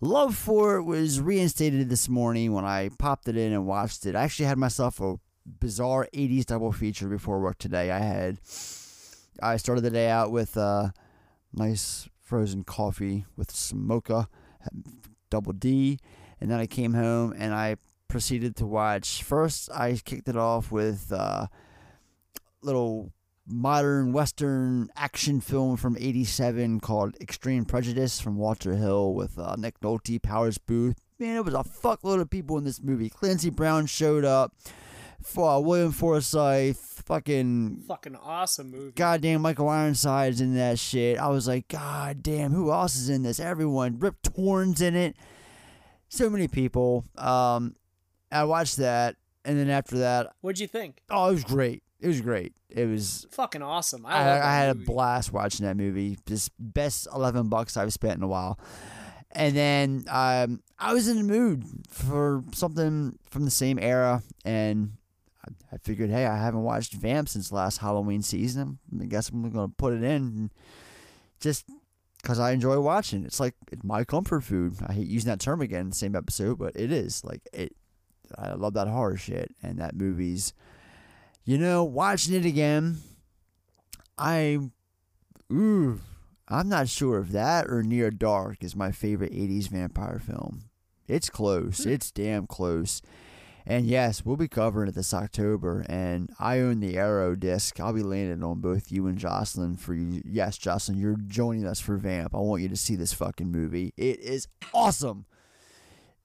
love 0.00 0.36
for 0.36 0.76
it 0.76 0.82
was 0.82 1.20
reinstated 1.20 1.88
this 1.88 2.08
morning 2.08 2.52
when 2.52 2.64
I 2.64 2.90
popped 2.98 3.28
it 3.28 3.36
in 3.36 3.52
and 3.52 3.66
watched 3.66 4.06
it. 4.06 4.16
I 4.16 4.22
actually 4.22 4.46
had 4.46 4.58
myself 4.58 5.00
a 5.00 5.16
bizarre 5.46 6.08
80s 6.12 6.46
double 6.46 6.72
feature 6.72 7.08
before 7.08 7.40
work 7.40 7.58
today. 7.58 7.90
I 7.90 7.98
had 7.98 8.38
I 9.42 9.56
started 9.56 9.82
the 9.82 9.90
day 9.90 10.08
out 10.08 10.30
with 10.30 10.56
a 10.56 10.92
nice 11.52 12.08
frozen 12.20 12.64
coffee 12.64 13.24
with 13.36 13.50
some 13.50 13.86
mocha, 13.86 14.28
double 15.30 15.52
D, 15.52 15.98
and 16.40 16.50
then 16.50 16.60
I 16.60 16.66
came 16.66 16.94
home 16.94 17.34
and 17.36 17.54
I 17.54 17.76
proceeded 18.08 18.56
to 18.56 18.66
watch. 18.66 19.22
First, 19.22 19.70
I 19.72 19.94
kicked 19.96 20.28
it 20.28 20.36
off 20.36 20.70
with 20.70 21.10
a 21.12 21.48
little 22.62 23.12
modern 23.46 24.12
western 24.12 24.88
action 24.96 25.40
film 25.40 25.76
from 25.76 25.96
87 25.98 26.80
called 26.80 27.16
Extreme 27.20 27.66
Prejudice 27.66 28.20
from 28.20 28.36
Walter 28.36 28.74
Hill 28.74 29.14
with 29.14 29.38
uh, 29.38 29.56
Nick 29.56 29.80
Nolte, 29.80 30.22
Powers 30.22 30.58
Boothe. 30.58 30.96
Man, 31.18 31.36
it 31.36 31.44
was 31.44 31.54
a 31.54 31.58
fuckload 31.58 32.20
of 32.20 32.30
people 32.30 32.58
in 32.58 32.64
this 32.64 32.82
movie. 32.82 33.08
Clancy 33.08 33.50
Brown 33.50 33.86
showed 33.86 34.24
up. 34.24 34.54
For, 35.24 35.62
William 35.64 35.92
Forsythe, 35.92 36.76
fucking 36.76 37.84
Fucking 37.88 38.16
awesome 38.16 38.70
movie. 38.70 38.92
goddamn 38.92 39.42
Michael 39.42 39.68
Ironside's 39.68 40.40
in 40.40 40.54
that 40.56 40.78
shit. 40.78 41.18
I 41.18 41.28
was 41.28 41.48
like, 41.48 41.68
God 41.68 42.22
damn, 42.22 42.52
who 42.52 42.70
else 42.70 42.96
is 42.96 43.08
in 43.08 43.22
this? 43.22 43.40
Everyone. 43.40 43.98
Rip 43.98 44.16
Torn's 44.22 44.80
in 44.80 44.94
it. 44.94 45.16
So 46.08 46.30
many 46.30 46.46
people. 46.48 47.04
Um, 47.16 47.74
I 48.30 48.44
watched 48.44 48.76
that, 48.76 49.16
and 49.44 49.58
then 49.58 49.70
after 49.70 49.98
that, 49.98 50.32
What'd 50.40 50.60
you 50.60 50.66
think? 50.68 51.02
oh, 51.10 51.28
it 51.28 51.32
was 51.32 51.44
great. 51.44 51.82
It 52.00 52.08
was 52.08 52.20
great. 52.20 52.52
It 52.68 52.86
was. 52.86 53.26
Fucking 53.30 53.62
awesome. 53.62 54.04
I, 54.04 54.10
I, 54.10 54.16
love 54.18 54.26
that 54.26 54.42
I 54.44 54.54
had 54.54 54.68
a 54.70 54.74
movie. 54.74 54.86
blast 54.86 55.32
watching 55.32 55.64
that 55.66 55.76
movie. 55.76 56.18
Just 56.26 56.50
best 56.58 57.08
eleven 57.14 57.48
bucks 57.48 57.76
I've 57.76 57.92
spent 57.92 58.18
in 58.18 58.22
a 58.22 58.28
while. 58.28 58.58
And 59.32 59.56
then 59.56 60.04
um, 60.08 60.60
I 60.78 60.92
was 60.92 61.08
in 61.08 61.16
the 61.16 61.22
mood 61.24 61.64
for 61.88 62.44
something 62.52 63.18
from 63.30 63.44
the 63.44 63.50
same 63.50 63.78
era, 63.78 64.22
and 64.44 64.92
I, 65.74 65.78
figured, 65.78 66.10
hey, 66.10 66.26
I 66.26 66.36
haven't 66.36 66.62
watched 66.62 66.92
Vamp 66.92 67.28
since 67.28 67.50
last 67.50 67.78
Halloween 67.78 68.22
season. 68.22 68.78
I 69.00 69.06
guess 69.06 69.30
I'm 69.30 69.50
gonna 69.50 69.68
put 69.68 69.92
it 69.92 70.04
in, 70.04 70.50
just 71.40 71.66
because 72.22 72.38
I 72.38 72.52
enjoy 72.52 72.78
watching. 72.80 73.24
It's 73.24 73.40
like 73.40 73.54
it's 73.72 73.82
my 73.82 74.04
comfort 74.04 74.44
food. 74.44 74.76
I 74.86 74.92
hate 74.92 75.08
using 75.08 75.30
that 75.30 75.40
term 75.40 75.60
again 75.60 75.92
same 75.92 76.14
episode, 76.14 76.58
but 76.58 76.76
it 76.76 76.92
is 76.92 77.24
like 77.24 77.42
it. 77.52 77.74
I 78.38 78.54
love 78.54 78.74
that 78.74 78.88
horror 78.88 79.16
shit, 79.16 79.54
and 79.62 79.78
that 79.78 79.96
movie's. 79.96 80.52
You 81.46 81.58
know, 81.58 81.84
watching 81.84 82.34
it 82.34 82.46
again, 82.46 82.98
I, 84.16 84.58
ooh, 85.52 86.00
I'm 86.48 86.70
not 86.70 86.88
sure 86.88 87.18
if 87.18 87.28
that 87.30 87.66
or 87.66 87.82
Near 87.82 88.10
Dark 88.10 88.64
is 88.64 88.74
my 88.74 88.92
favorite 88.92 89.32
'80s 89.32 89.68
vampire 89.68 90.18
film. 90.18 90.70
It's 91.06 91.28
close. 91.28 91.84
Hmm. 91.84 91.90
It's 91.90 92.10
damn 92.10 92.46
close. 92.46 93.02
And 93.66 93.86
yes, 93.86 94.24
we'll 94.26 94.36
be 94.36 94.48
covering 94.48 94.88
it 94.88 94.94
this 94.94 95.14
October. 95.14 95.86
And 95.88 96.30
I 96.38 96.58
own 96.60 96.80
the 96.80 96.98
Arrow 96.98 97.34
disc. 97.34 97.80
I'll 97.80 97.94
be 97.94 98.02
landing 98.02 98.42
on 98.44 98.60
both 98.60 98.92
you 98.92 99.06
and 99.06 99.16
Jocelyn 99.16 99.76
for 99.76 99.94
you. 99.94 100.20
Yes, 100.26 100.58
Jocelyn, 100.58 100.98
you're 100.98 101.16
joining 101.26 101.66
us 101.66 101.80
for 101.80 101.96
Vamp. 101.96 102.34
I 102.34 102.38
want 102.38 102.60
you 102.62 102.68
to 102.68 102.76
see 102.76 102.94
this 102.94 103.14
fucking 103.14 103.50
movie. 103.50 103.94
It 103.96 104.20
is 104.20 104.48
awesome. 104.74 105.24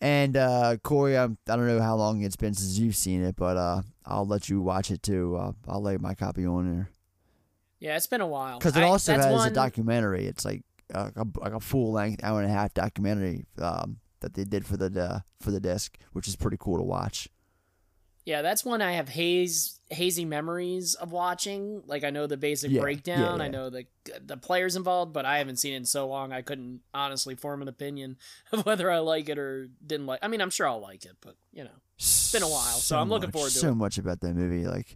And 0.01 0.35
uh, 0.35 0.77
Corey, 0.83 1.17
I'm, 1.17 1.37
I 1.49 1.55
don't 1.55 1.67
know 1.67 1.81
how 1.81 1.95
long 1.95 2.21
it's 2.23 2.35
been 2.37 2.53
since 2.53 2.77
you've 2.77 2.95
seen 2.95 3.23
it, 3.23 3.35
but 3.37 3.55
uh, 3.57 3.81
I'll 4.05 4.27
let 4.27 4.49
you 4.49 4.61
watch 4.61 4.91
it 4.91 5.01
too. 5.03 5.35
Uh, 5.37 5.51
I'll 5.67 5.81
lay 5.81 5.95
my 5.97 6.15
copy 6.15 6.45
on 6.45 6.69
there 6.73 6.89
Yeah, 7.79 7.95
it's 7.97 8.07
been 8.07 8.21
a 8.21 8.27
while. 8.27 8.59
because 8.59 8.75
it 8.77 8.83
also 8.83 9.13
has 9.13 9.25
one, 9.25 9.47
a 9.49 9.53
documentary. 9.53 10.25
It's 10.25 10.43
like 10.45 10.63
a, 10.93 11.11
a, 11.15 11.25
like 11.39 11.53
a 11.53 11.59
full 11.59 11.91
length 11.93 12.23
hour 12.23 12.41
and 12.41 12.49
a 12.49 12.53
half 12.53 12.73
documentary 12.73 13.45
um, 13.61 13.97
that 14.21 14.33
they 14.33 14.43
did 14.43 14.65
for 14.65 14.77
the 14.77 15.01
uh, 15.01 15.19
for 15.39 15.51
the 15.51 15.59
disc, 15.59 15.97
which 16.13 16.27
is 16.27 16.35
pretty 16.35 16.57
cool 16.59 16.77
to 16.77 16.83
watch. 16.83 17.27
Yeah, 18.25 18.43
that's 18.43 18.63
one 18.63 18.81
I 18.81 18.91
have 18.91 19.09
haze 19.09 19.79
hazy 19.89 20.23
memories 20.25 20.93
of 20.93 21.11
watching. 21.11 21.81
Like 21.87 22.03
I 22.03 22.11
know 22.11 22.27
the 22.27 22.37
basic 22.37 22.69
Yeah, 22.69 22.75
yeah, 22.75 22.81
breakdown, 22.81 23.41
I 23.41 23.47
know 23.47 23.69
the 23.69 23.85
the 24.23 24.37
players 24.37 24.75
involved, 24.75 25.13
but 25.13 25.25
I 25.25 25.39
haven't 25.39 25.55
seen 25.57 25.73
it 25.73 25.77
in 25.77 25.85
so 25.85 26.07
long 26.07 26.31
I 26.31 26.41
couldn't 26.43 26.81
honestly 26.93 27.33
form 27.35 27.61
an 27.61 27.67
opinion 27.67 28.17
of 28.51 28.65
whether 28.65 28.91
I 28.91 28.99
like 28.99 29.29
it 29.29 29.39
or 29.39 29.69
didn't 29.85 30.05
like. 30.05 30.19
I 30.21 30.27
mean, 30.27 30.41
I'm 30.41 30.51
sure 30.51 30.67
I'll 30.67 30.81
like 30.81 31.05
it, 31.05 31.15
but 31.21 31.37
you 31.51 31.63
know, 31.63 31.71
it's 31.97 32.31
been 32.31 32.43
a 32.43 32.47
while, 32.47 32.77
so, 32.77 32.99
I'm 32.99 33.09
looking 33.09 33.27
much, 33.29 33.33
forward 33.33 33.51
to 33.51 33.57
so 33.57 33.69
it. 33.69 33.75
much 33.75 33.97
about 33.97 34.19
that 34.21 34.35
movie. 34.35 34.67
Like, 34.67 34.95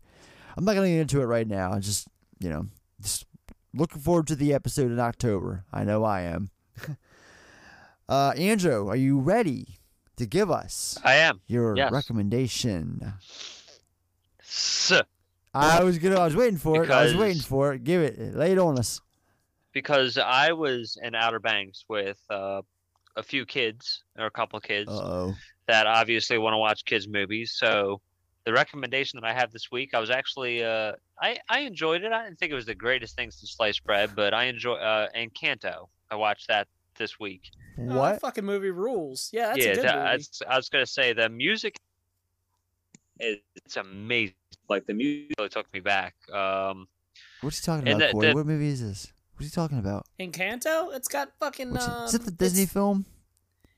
I'm 0.55 0.65
not 0.65 0.75
gonna 0.75 0.89
get 0.89 0.99
into 0.99 1.21
it 1.21 1.25
right 1.25 1.47
now. 1.47 1.71
I 1.73 1.79
just 1.79 2.07
you 2.39 2.49
know, 2.49 2.67
just 3.01 3.25
looking 3.73 4.01
forward 4.01 4.27
to 4.27 4.35
the 4.35 4.53
episode 4.53 4.91
in 4.91 4.99
October. 4.99 5.65
I 5.73 5.83
know 5.85 6.03
I 6.03 6.21
am. 6.21 6.51
Uh, 8.13 8.31
Andrew, 8.37 8.87
are 8.89 8.95
you 8.95 9.19
ready 9.19 9.79
to 10.17 10.25
give 10.25 10.49
us? 10.51 10.97
I 11.03 11.15
am. 11.15 11.41
Your 11.47 11.75
Yes. 11.75 11.91
recommendation. 11.91 13.13
S- 14.39 15.01
I 15.53 15.83
was 15.83 15.97
gonna. 15.99 16.19
I 16.19 16.25
was 16.25 16.35
waiting 16.35 16.57
for 16.57 16.83
it. 16.83 16.89
I 16.91 17.03
was 17.03 17.15
waiting 17.15 17.41
for 17.41 17.73
it. 17.73 17.83
Give 17.83 18.01
it. 18.01 18.35
Lay 18.35 18.51
it 18.53 18.59
on 18.59 18.77
us. 18.79 19.01
because 19.73 20.19
I 20.19 20.51
was 20.51 20.97
in 21.01 21.15
Outer 21.15 21.39
Banks 21.39 21.83
with 21.89 22.19
uh, 22.29 22.61
a 23.15 23.23
few 23.23 23.43
kids 23.43 24.03
or 24.19 24.25
a 24.27 24.31
couple 24.31 24.57
of 24.57 24.63
kids 24.63 24.87
Uh 24.89 25.01
oh. 25.01 25.35
that 25.67 25.87
obviously 25.87 26.37
want 26.37 26.53
to 26.53 26.59
watch 26.59 26.85
kids 26.85 27.07
movies. 27.07 27.49
So 27.57 27.99
the 28.45 28.53
recommendation 28.53 29.19
that 29.19 29.27
I 29.27 29.33
have 29.33 29.51
this 29.51 29.71
week, 29.71 29.89
I 29.95 29.99
was 29.99 30.11
actually 30.11 30.63
uh, 30.63 30.91
I 31.19 31.37
I 31.49 31.59
enjoyed 31.61 32.03
it. 32.03 32.11
I 32.11 32.23
didn't 32.25 32.37
think 32.39 32.51
it 32.51 32.55
was 32.61 32.67
the 32.73 32.75
greatest 32.75 33.15
thing 33.15 33.31
since 33.31 33.51
sliced 33.57 33.83
bread, 33.83 34.11
but 34.15 34.31
I 34.33 34.43
enjoy 34.45 34.75
uh, 34.75 35.07
Encanto. 35.15 35.87
I 36.11 36.15
watched 36.15 36.47
that 36.49 36.67
this 36.95 37.19
week. 37.19 37.51
Oh, 37.79 38.15
fucking 38.17 38.45
movie 38.45 38.71
rules. 38.71 39.29
Yeah, 39.33 39.47
that's 39.47 39.57
yeah, 39.65 39.71
a 39.71 39.75
good 39.75 39.83
that- 39.85 39.95
movie. 39.95 40.05
that's- 40.05 40.41
I 40.47 40.55
was 40.57 40.69
gonna 40.69 40.85
say 40.85 41.13
the 41.13 41.29
music 41.29 41.75
is 43.19 43.37
it's 43.55 43.77
amazing. 43.77 44.35
Like 44.69 44.85
the 44.85 44.93
music 44.93 45.33
really 45.37 45.49
took 45.49 45.71
me 45.73 45.79
back. 45.79 46.15
Um, 46.31 46.87
What's 47.41 47.59
he 47.59 47.65
talking 47.65 47.87
about, 47.87 47.99
the- 47.99 48.11
Corey? 48.11 48.27
the- 48.27 48.33
what 48.35 48.45
movie 48.45 48.67
is 48.67 48.81
this? 48.81 49.13
What's 49.35 49.45
he 49.47 49.51
talking 49.55 49.79
about? 49.79 50.05
Encanto. 50.19 50.95
It's 50.95 51.07
got 51.07 51.31
fucking. 51.39 51.75
Um, 51.77 52.03
is 52.05 52.13
it 52.13 52.23
the 52.23 52.31
Disney 52.31 52.65
film? 52.65 53.05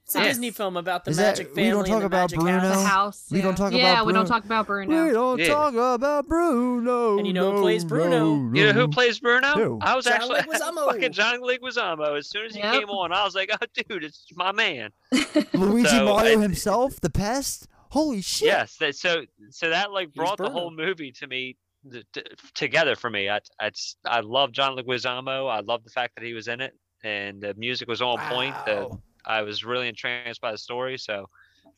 It's 0.06 0.16
a 0.16 0.22
Disney 0.24 0.52
film 0.52 0.78
about 0.78 1.04
the 1.04 1.10
Is 1.12 1.18
that- 1.18 1.30
magic 1.40 1.48
we 1.50 1.56
family 1.64 1.70
don't 1.72 1.80
and 1.80 1.88
talk 1.88 2.00
the 2.02 2.06
about 2.06 2.22
magic 2.32 2.40
Bruno? 2.40 2.60
house. 2.60 2.76
The 2.76 2.84
house, 2.88 3.26
We 3.32 3.42
don't 3.42 3.56
talk 3.56 3.72
yeah, 3.72 3.78
about 3.80 3.88
Yeah, 3.94 4.04
we 4.04 4.14
don't 4.14 4.26
talk 4.28 4.46
about 4.46 4.68
Bruno. 4.68 5.06
We 5.08 5.12
don't 5.12 5.40
Yeah. 5.40 5.48
talk 5.48 5.74
about 5.74 6.28
Bruno. 6.28 7.18
And 7.18 7.26
you 7.26 7.34
know 7.34 7.54
who 7.56 7.62
plays 7.64 7.84
Bruno? 7.84 8.36
no, 8.36 8.56
You 8.56 8.66
know 8.68 8.74
who 8.74 8.88
plays 8.88 9.20
Bruno? 9.20 9.48
Who? 9.54 9.80
I 9.82 9.96
was 9.96 10.06
Johnny 10.06 10.18
actually 10.18 10.42
Leguizamo. 10.60 10.86
fucking 10.86 11.12
Johnny 11.12 11.40
Leguizamo. 11.40 12.18
As 12.20 12.30
soon 12.30 12.46
as 12.46 12.54
he 12.54 12.60
Yep. 12.62 12.74
came 12.82 12.90
on, 12.92 13.12
I 13.14 13.24
was 13.24 13.34
like, 13.34 13.50
"Oh, 13.52 13.66
dude, 13.90 14.04
it's 14.04 14.28
my 14.36 14.52
man." 14.52 14.92
Luigi 15.54 15.90
So, 15.90 16.06
Mario 16.06 16.38
I- 16.38 16.42
himself, 16.42 17.02
the 17.02 17.10
pest. 17.10 17.68
Holy 17.90 18.22
shit! 18.22 18.48
Yes, 18.48 18.76
that, 18.78 18.96
so 18.96 19.24
so 19.50 19.70
that 19.70 19.92
like 19.92 20.14
brought 20.14 20.38
the 20.38 20.50
whole 20.50 20.70
movie 20.70 21.12
to 21.14 21.28
me 21.28 21.56
th- 21.90 22.06
t- 22.14 22.22
together 22.54 22.96
for 22.96 23.10
me. 23.10 23.30
I 23.30 23.40
I, 23.60 23.72
I 24.06 24.20
love 24.20 24.52
John 24.52 24.76
Leguizamo. 24.78 25.50
I 25.50 25.62
love 25.62 25.84
the 25.84 25.90
fact 25.90 26.14
that 26.16 26.24
he 26.26 26.34
was 26.34 26.48
in 26.48 26.60
it, 26.62 26.74
and 27.04 27.42
the 27.42 27.54
music 27.56 27.88
was 27.88 28.02
on 28.04 28.20
point. 28.30 28.56
The, 28.66 28.88
Wow. 28.90 29.02
I 29.28 29.42
was 29.42 29.64
really 29.64 29.88
entranced 29.88 30.42
by 30.42 30.52
the 30.52 30.58
story, 30.58 30.98
so 30.98 31.30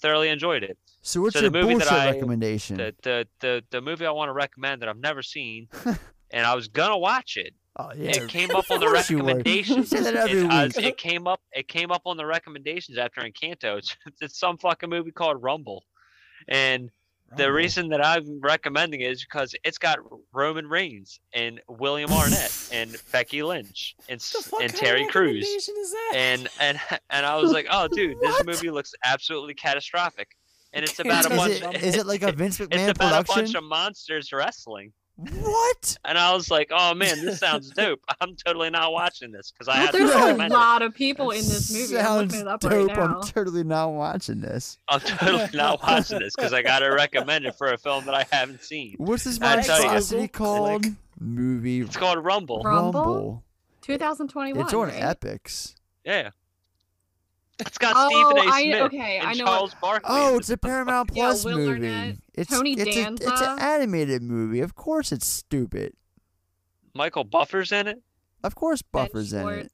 thoroughly 0.02 0.30
enjoyed 0.30 0.64
it. 0.64 0.78
So 1.02 1.22
what's 1.22 1.36
So 1.36 1.42
your 1.42 1.50
the 1.50 1.62
movie 1.62 1.74
that 1.76 1.88
bullshit 1.90 1.94
I- 1.94 2.12
recommendation? 2.12 2.78
The, 2.78 2.96
the 3.04 3.28
the 3.40 3.64
the 3.72 3.82
movie 3.82 4.06
I 4.06 4.12
want 4.12 4.30
to 4.30 4.34
recommend 4.34 4.82
that 4.82 4.90
I've 4.90 5.00
never 5.00 5.22
seen, 5.24 5.68
and 6.32 6.46
I 6.46 6.54
was 6.56 6.68
gonna 6.68 6.98
watch 6.98 7.38
it. 7.38 7.54
oh 7.78 7.92
yeah. 7.96 8.12
It 8.12 8.28
came 8.30 8.52
up 8.52 8.70
on 8.70 8.80
the 8.80 8.88
course 8.88 9.10
you 9.10 9.18
would. 9.18 9.26
recommendations. 9.28 9.92
You 9.92 9.98
say 9.98 10.04
that 10.04 10.16
every 10.16 10.42
it, 10.42 10.52
I- 10.52 10.66
week. 10.66 10.78
it 10.78 10.98
came 10.98 11.28
up. 11.28 11.42
It 11.54 11.68
came 11.68 11.92
up 11.92 12.02
on 12.06 12.18
the 12.18 12.26
recommendations 12.26 12.98
after 12.98 13.22
Encanto. 13.22 13.78
It's, 13.78 13.96
it's 14.22 14.40
some 14.40 14.58
fucking 14.58 14.90
movie 14.90 15.12
called 15.12 15.42
Rumble, 15.42 15.84
and 16.48 16.90
the 17.36 17.52
reason 17.52 17.90
that 17.90 18.06
I'm 18.06 18.40
recommending 18.42 19.02
it 19.02 19.12
is 19.12 19.24
because 19.24 19.54
it's 19.64 19.78
got 19.78 20.00
Roman 20.34 20.68
Reigns 20.68 21.20
and 21.34 21.60
William 21.68 22.12
Arnett 22.12 22.70
and 22.72 22.96
Becky 23.12 23.44
Lynch 23.44 23.96
and 24.08 24.24
and 24.62 24.74
Terry 24.74 25.08
Crews. 25.08 25.46
is? 25.46 25.96
And 26.16 26.48
and 26.60 26.80
and 27.10 27.26
I 27.26 27.36
was 27.36 27.52
like, 27.52 27.68
oh, 27.70 27.88
dude, 27.92 28.20
this 28.22 28.46
movie 28.46 28.70
looks 28.70 28.94
absolutely 29.04 29.54
catastrophic. 29.56 30.30
And 30.74 30.84
it's 30.84 31.00
about 31.00 31.26
a 31.26 31.32
Is 31.34 31.60
bunch. 31.60 31.76
it, 31.76 31.84
is 31.84 31.96
it 31.96 32.06
like 32.06 32.22
a 32.24 32.32
Vince 32.32 32.58
McMahon 32.60 32.90
It's 32.90 32.92
about 32.92 33.24
a 33.24 33.34
bunch 33.34 33.56
of 33.56 33.64
monsters 33.64 34.32
wrestling. 34.32 34.94
What? 35.18 35.98
And 36.06 36.16
I 36.16 36.34
was 36.36 36.52
like, 36.52 36.70
oh 36.72 36.94
man, 36.94 37.26
this 37.26 37.40
sounds 37.40 37.72
dope. 37.72 38.00
I'm 38.22 38.36
totally 38.36 38.70
not 38.70 38.92
watching 38.94 39.32
this 39.32 39.52
because 39.52 39.68
I 39.68 39.76
had 39.78 39.92
to 39.92 39.98
There's 39.98 40.12
a 40.12 40.14
recommend 40.16 40.54
it. 40.54 40.56
lot 40.56 40.82
of 40.84 40.94
people 40.94 41.32
in 41.32 41.40
this 41.40 41.74
movie. 41.74 41.98
I'm 41.98 42.06
Sounds 42.30 42.36
it 42.36 42.48
up 42.48 42.60
dope. 42.60 42.72
right 42.72 42.86
now. 42.86 43.16
I'm 43.22 43.24
totally 43.24 43.64
not 43.64 43.90
watching 43.94 44.42
this. 44.42 44.78
I'm 44.88 45.00
totally 45.00 45.50
not 45.56 45.82
watching 45.82 46.20
this 46.20 46.36
because 46.36 46.54
I 46.54 46.62
got 46.62 46.80
to 46.80 46.90
recommend 46.90 47.46
it 47.46 47.56
for 47.56 47.74
a 47.74 47.78
film 47.80 48.06
that 48.06 48.14
I 48.14 48.26
haven't 48.32 48.62
seen. 48.64 48.94
What's 48.98 49.24
this 49.24 49.42
I 49.42 49.62
tell 49.64 49.80
you, 49.82 49.88
monstrosity 49.88 50.28
called? 50.28 50.86
Movie 51.20 51.82
It's 51.82 51.98
called 51.98 52.24
Rumble. 52.24 52.62
Rumble? 52.62 53.02
Rumble. 53.04 53.44
2021. 53.82 54.64
It's 54.64 54.74
on 54.74 54.90
right? 54.90 55.20
Epix. 55.20 55.74
Yeah. 56.06 56.30
It's 57.60 57.78
got 57.78 57.94
Oh, 57.96 58.10
Stephen 58.10 58.48
A. 58.48 58.52
I- 58.52 58.64
Smith 58.64 58.82
okay, 58.84 59.18
and 59.18 59.28
I 59.30 59.34
know 59.34 59.46
Charles 59.46 59.76
Barkley. 59.82 60.10
Oh, 60.12 60.38
it's 60.38 60.50
a 60.50 60.58
Paramount 60.58 61.10
Yeah, 61.14 61.24
Plus 61.26 61.44
Will 61.46 61.58
movie. 61.58 61.88
Arnett, 61.88 62.18
it's 62.36 62.52
Tony 62.52 62.74
it's 62.74 62.96
a, 62.96 63.14
it's 63.14 63.42
an 63.42 63.60
animated 63.60 64.22
movie. 64.22 64.60
Of 64.60 64.76
course, 64.76 65.12
it's 65.12 65.26
stupid. 65.28 65.94
Michael 66.94 67.24
Buffer's 67.24 67.72
in 67.72 67.88
it. 67.88 68.02
Of 68.44 68.54
course, 68.56 68.82
Ben 68.84 69.06
Buffer's 69.06 69.34
in 69.34 69.48
it. 69.50 69.72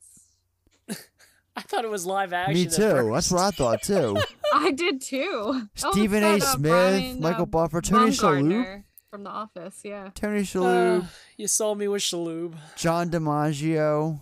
I 1.55 1.61
thought 1.61 1.83
it 1.85 1.91
was 1.91 2.05
live 2.05 2.31
action. 2.33 2.53
Me 2.55 2.65
too. 2.65 3.11
That's 3.13 3.31
what 3.31 3.41
I 3.41 3.51
thought 3.51 3.81
too. 3.83 4.17
I 4.53 4.71
did 4.71 5.01
too. 5.01 5.67
Oh, 5.83 5.91
Stephen 5.91 6.23
it's 6.23 6.45
A. 6.45 6.47
uh, 6.47 6.51
Smith, 6.53 6.71
Brian, 6.71 7.19
Michael 7.21 7.43
uh, 7.43 7.45
Buffer, 7.45 7.81
Tony 7.81 8.11
Shalhoub, 8.11 8.83
from 9.09 9.23
The 9.23 9.29
Office. 9.29 9.81
Yeah. 9.83 10.09
Tony 10.15 10.39
Uh, 10.39 10.43
Shalhoub, 10.43 11.07
you 11.37 11.47
saw 11.47 11.75
me 11.75 11.87
with 11.87 12.01
Shaloub. 12.01 12.55
John 12.77 13.09
DiMaggio. 13.11 14.21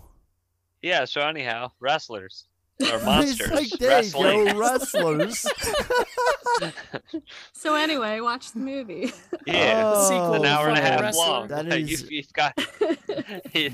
Yeah. 0.82 1.04
So 1.04 1.20
anyhow, 1.22 1.70
wrestlers 1.80 2.46
or 2.80 2.86
It's 2.96 3.04
monsters 3.04 3.50
like, 3.50 3.70
there 3.78 3.88
wrestling. 3.90 4.46
you 4.46 4.52
go, 4.52 4.58
wrestlers. 4.58 5.46
So 7.52 7.74
anyway, 7.76 8.20
watch 8.20 8.52
the 8.52 8.58
movie. 8.58 9.12
Yeah, 9.46 9.82
Oh, 9.94 10.00
it's 10.34 10.40
an 10.40 10.44
hour 10.46 10.68
and 10.68 10.78
a 10.78 10.80
half 10.80 11.00
wrestler. 11.00 11.24
long. 11.26 11.48
That 11.48 11.80
You- 11.80 11.96
you've 12.10 12.32
got 12.32 12.56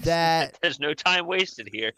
That- 0.02 0.58
There's 0.60 0.78
no 0.80 0.92
time 0.94 1.26
wasted 1.26 1.68
here. 1.72 1.92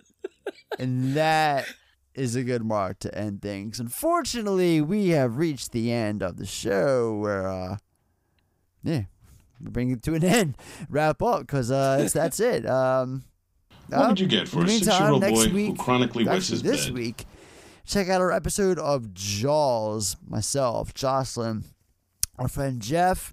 and 0.78 1.14
that 1.14 1.66
is 2.14 2.36
a 2.36 2.42
good 2.44 2.64
mark 2.64 2.98
to 3.00 3.14
end 3.16 3.42
things. 3.42 3.80
Unfortunately, 3.80 4.80
we 4.80 5.08
have 5.08 5.36
reached 5.36 5.72
the 5.72 5.90
end 5.92 6.22
of 6.22 6.36
the 6.36 6.46
show 6.46 7.14
where, 7.16 7.48
uh, 7.48 7.76
yeah, 8.82 9.02
we 9.60 9.70
bring 9.70 9.90
it 9.90 10.02
to 10.04 10.14
an 10.14 10.24
end. 10.24 10.56
Wrap 10.88 11.22
up 11.22 11.40
because 11.40 11.70
uh, 11.70 12.08
that's 12.12 12.40
it. 12.40 12.66
Um, 12.68 13.24
What 13.90 14.04
uh, 14.04 14.08
would 14.08 14.20
you 14.20 14.26
get 14.28 14.46
for 14.48 14.64
a 14.64 14.68
six-year-old 14.68 15.22
boy 15.22 15.48
who 15.48 15.74
chronically 15.74 16.24
wets 16.24 16.48
his 16.48 16.62
this 16.62 16.86
bed? 16.86 16.94
week, 16.94 17.24
check 17.84 18.08
out 18.08 18.20
our 18.20 18.30
episode 18.30 18.78
of 18.78 19.12
Jaws. 19.12 20.16
Myself, 20.26 20.94
Jocelyn, 20.94 21.64
our 22.38 22.46
friend 22.48 22.80
Jeff, 22.80 23.32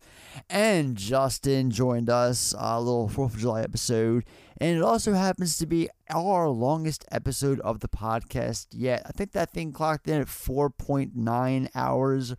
and 0.50 0.96
Justin 0.96 1.70
joined 1.70 2.10
us. 2.10 2.56
A 2.58 2.82
little 2.82 3.08
Fourth 3.08 3.36
of 3.36 3.40
July 3.40 3.62
episode, 3.62 4.26
and 4.60 4.76
it 4.76 4.82
also 4.82 5.14
happens 5.14 5.58
to 5.60 5.68
be 5.68 5.90
our 6.10 6.50
longest 6.50 7.06
episode 7.12 7.60
of 7.60 7.82
the 7.82 7.88
podcast 7.88 8.68
yet. 8.72 9.04
I 9.06 9.12
think 9.12 9.34
that 9.34 9.52
thing 9.52 9.72
clocked 9.72 10.08
in 10.08 10.22
at 10.22 10.28
four 10.28 10.72
point 10.72 11.16
nine 11.16 11.70
hours, 11.76 12.34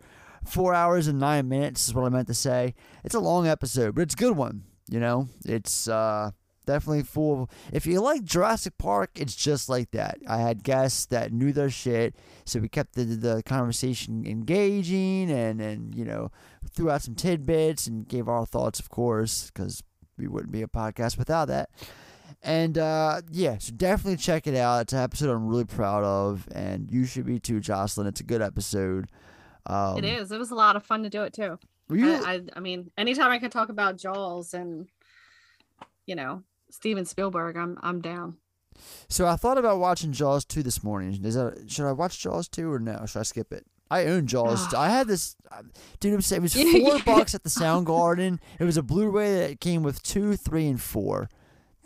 four 0.45 0.73
hours 0.73 1.07
and 1.07 1.19
nine 1.19 1.47
minutes 1.47 1.87
is 1.87 1.93
what 1.93 2.05
I 2.05 2.09
meant 2.09 2.27
to 2.27 2.33
say. 2.33 2.75
It's 3.05 3.15
a 3.15 3.19
long 3.19 3.47
episode, 3.47 3.95
but 3.95 4.01
it's 4.01 4.13
a 4.13 4.17
good 4.17 4.35
one. 4.35 4.63
You 4.89 4.99
know, 4.99 5.29
it's 5.45 5.87
uh 5.87 6.31
definitely 6.69 7.03
full. 7.03 7.43
Of, 7.43 7.49
if 7.73 7.85
you 7.87 7.99
like 8.01 8.23
Jurassic 8.23 8.77
Park, 8.77 9.11
it's 9.15 9.35
just 9.35 9.69
like 9.69 9.91
that. 9.91 10.19
I 10.27 10.37
had 10.37 10.63
guests 10.63 11.05
that 11.07 11.33
knew 11.33 11.51
their 11.51 11.69
shit, 11.69 12.15
so 12.45 12.59
we 12.59 12.69
kept 12.69 12.93
the 12.93 13.03
the 13.03 13.43
conversation 13.43 14.25
engaging, 14.25 15.31
and 15.31 15.59
and 15.61 15.95
you 15.95 16.05
know 16.05 16.31
threw 16.73 16.89
out 16.91 17.01
some 17.01 17.15
tidbits 17.15 17.87
and 17.87 18.07
gave 18.07 18.27
our 18.27 18.45
thoughts, 18.45 18.79
of 18.79 18.89
course, 18.89 19.49
because 19.49 19.81
we 20.17 20.27
wouldn't 20.27 20.51
be 20.51 20.61
a 20.61 20.67
podcast 20.67 21.17
without 21.17 21.47
that. 21.47 21.69
And 22.43 22.77
uh, 22.77 23.21
yeah, 23.31 23.57
so 23.57 23.73
definitely 23.75 24.17
check 24.17 24.45
it 24.47 24.55
out. 24.55 24.81
It's 24.81 24.93
an 24.93 24.99
episode 24.99 25.31
I'm 25.31 25.47
really 25.47 25.65
proud 25.65 26.03
of, 26.03 26.47
and 26.53 26.89
you 26.91 27.05
should 27.05 27.25
be 27.25 27.39
too, 27.39 27.59
Jocelyn. 27.59 28.07
It's 28.07 28.21
a 28.21 28.23
good 28.23 28.41
episode. 28.41 29.09
Um, 29.65 29.97
it 29.97 30.05
is. 30.05 30.31
It 30.31 30.37
was 30.39 30.51
a 30.51 30.55
lot 30.55 30.75
of 30.75 30.85
fun 30.85 31.03
to 31.03 31.09
do 31.09 31.23
it 31.23 31.33
too. 31.33 31.57
You- 31.91 32.13
I, 32.13 32.33
I, 32.33 32.41
I 32.57 32.59
mean, 32.59 32.91
anytime 32.97 33.31
I 33.31 33.39
can 33.39 33.49
talk 33.49 33.69
about 33.69 33.97
Jaws 33.97 34.53
and 34.53 34.87
you 36.05 36.15
know 36.15 36.43
Steven 36.69 37.05
Spielberg, 37.05 37.57
I'm 37.57 37.77
I'm 37.81 38.01
down. 38.01 38.37
So 39.09 39.27
I 39.27 39.35
thought 39.35 39.57
about 39.57 39.79
watching 39.79 40.13
Jaws 40.13 40.45
2 40.45 40.63
this 40.63 40.83
morning. 40.83 41.23
Is 41.25 41.35
that 41.35 41.65
should 41.67 41.87
I 41.87 41.91
watch 41.91 42.19
Jaws 42.19 42.47
2 42.47 42.71
or 42.71 42.79
no? 42.79 43.05
Should 43.05 43.19
I 43.19 43.23
skip 43.23 43.51
it? 43.51 43.65
I 43.91 44.05
own 44.05 44.27
Jaws. 44.27 44.73
I 44.77 44.89
had 44.89 45.07
this, 45.07 45.35
dude. 45.99 46.13
It 46.13 46.15
was, 46.15 46.31
it 46.31 46.41
was 46.41 46.53
four 46.81 46.99
bucks 47.05 47.35
at 47.35 47.43
the 47.43 47.49
Sound 47.49 47.85
Garden. 47.85 48.39
It 48.59 48.63
was 48.63 48.77
a 48.77 48.83
Blu-ray 48.83 49.47
that 49.47 49.59
came 49.59 49.83
with 49.83 50.03
two, 50.03 50.35
three, 50.35 50.67
and 50.67 50.81
four. 50.81 51.29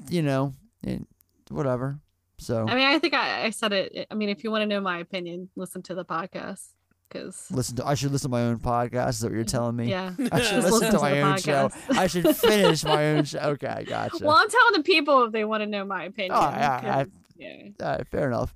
You 0.10 0.22
know, 0.22 0.54
and 0.84 1.08
whatever. 1.50 2.00
So 2.40 2.68
I 2.68 2.76
mean, 2.76 2.86
I 2.86 3.00
think 3.00 3.14
I, 3.14 3.46
I 3.46 3.50
said 3.52 3.72
it. 3.72 4.08
I 4.12 4.16
mean, 4.16 4.30
if 4.30 4.44
you 4.44 4.52
want 4.52 4.64
to 4.64 4.66
know 4.66 4.82
my 4.82 5.00
opinion, 5.00 5.50
listen 5.56 5.82
to 5.84 5.96
the 5.96 6.04
podcast 6.04 6.74
because 7.14 7.50
listen 7.52 7.76
to. 7.78 7.86
I 7.86 7.94
should 7.94 8.12
listen 8.12 8.30
to 8.32 8.36
my 8.38 8.44
own 8.44 8.60
podcast. 8.60 9.10
Is 9.10 9.20
that 9.22 9.28
what 9.28 9.36
you're 9.36 9.44
telling 9.44 9.76
me? 9.76 9.90
Yeah. 9.90 10.14
I 10.32 10.42
should 10.42 10.56
listen 10.64 10.64
to 10.64 10.72
listen 10.72 10.92
to 10.92 11.00
my 11.00 11.12
the 11.12 11.20
own 11.22 11.38
show. 11.38 11.70
I 11.92 12.08
should 12.08 12.36
finish 12.36 12.84
my 12.84 13.12
own 13.12 13.24
show. 13.26 13.40
Okay, 13.40 13.68
I 13.68 13.84
gotcha. 13.84 14.26
Well, 14.26 14.36
I'm 14.38 14.50
telling 14.50 14.74
the 14.74 14.84
people 14.84 15.24
if 15.26 15.32
they 15.32 15.46
want 15.46 15.62
to 15.62 15.68
know 15.68 15.86
my 15.86 16.06
opinion. 16.06 16.34
Oh, 16.36 16.42
yeah, 16.42 16.82
I- 16.84 17.06
yeah. 17.38 17.70
All 17.82 17.88
right, 17.98 18.08
fair 18.08 18.28
enough. 18.28 18.54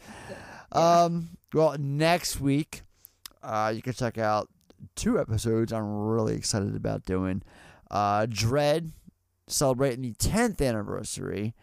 Um, 0.72 1.30
well, 1.54 1.76
next 1.80 2.40
week, 2.40 2.82
uh, 3.44 3.72
you 3.76 3.82
can 3.82 3.94
check 3.94 4.18
out 4.18 4.50
two 4.96 5.20
episodes 5.20 5.72
I'm 5.74 5.86
really 6.08 6.36
excited 6.36 6.76
about 6.76 7.04
doing. 7.06 7.42
Uh, 7.90 8.28
Dread, 8.30 8.92
celebrating 9.48 10.02
the 10.04 10.14
10th 10.14 10.62
anniversary. 10.66 11.54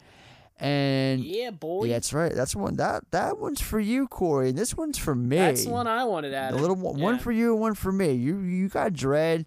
And 0.59 1.25
Yeah, 1.25 1.51
boy. 1.51 1.87
yeah, 1.87 1.95
that's 1.95 2.13
right. 2.13 2.33
That's 2.33 2.55
one 2.55 2.77
that 2.77 3.11
that 3.11 3.39
one's 3.39 3.61
for 3.61 3.81
you, 3.81 4.07
Corey. 4.07 4.51
And 4.51 4.59
this 4.59 4.77
one's 4.77 4.99
for 4.99 5.15
me. 5.15 5.37
That's 5.37 5.65
the 5.65 5.71
one 5.71 5.87
I 5.87 6.05
wanted 6.05 6.33
out. 6.33 6.53
The 6.53 6.57
added. 6.57 6.61
little 6.61 6.77
one, 6.77 7.01
one 7.01 7.19
for 7.19 7.33
you, 7.33 7.53
and 7.53 7.61
one 7.61 7.75
for 7.75 7.91
me. 7.93 8.13
You 8.13 8.39
you 8.41 8.69
got 8.69 8.93
Dread. 8.93 9.47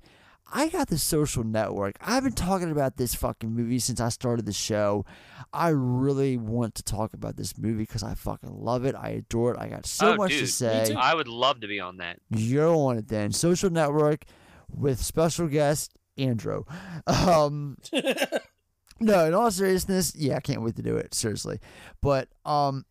I 0.51 0.69
got 0.69 0.88
the 0.88 0.97
Social 0.97 1.43
Network. 1.43 1.97
I've 1.99 2.23
been 2.23 2.31
talking 2.31 2.71
about 2.71 2.95
this 2.95 3.13
fucking 3.13 3.51
movie 3.51 3.79
since 3.79 3.99
I 3.99 4.09
started 4.09 4.45
the 4.45 4.53
show. 4.53 5.05
I 5.51 5.69
really 5.69 6.38
want 6.38 6.75
to 6.75 6.84
talk 6.84 7.13
about 7.13 7.35
this 7.35 7.57
movie 7.57 7.84
because 7.84 8.01
I 8.03 8.13
fucking 8.13 8.63
love 8.63 8.85
it. 8.85 8.95
I 8.95 9.09
adore 9.09 9.53
it. 9.53 9.59
I 9.59 9.67
got 9.67 9.85
so 9.85 10.13
oh, 10.13 10.15
much 10.15 10.31
dude, 10.31 10.39
to 10.41 10.47
say. 10.47 10.93
I 10.93 11.13
would 11.13 11.27
love 11.27 11.61
to 11.61 11.67
be 11.67 11.81
on 11.81 11.97
that. 11.97 12.19
You're 12.29 12.73
on 12.73 12.97
it 12.97 13.09
then. 13.09 13.34
Social 13.34 13.69
Network 13.69 14.23
with 14.69 15.01
special 15.01 15.47
guest 15.47 15.97
Andrew. 16.17 16.63
Um, 17.07 17.77
no, 18.99 19.25
in 19.25 19.33
all 19.33 19.51
seriousness, 19.51 20.15
yeah, 20.15 20.35
I 20.35 20.39
can't 20.39 20.61
wait 20.61 20.75
to 20.75 20.81
do 20.81 20.95
it. 20.95 21.13
Seriously, 21.13 21.59
but 22.01 22.29
um, 22.45 22.85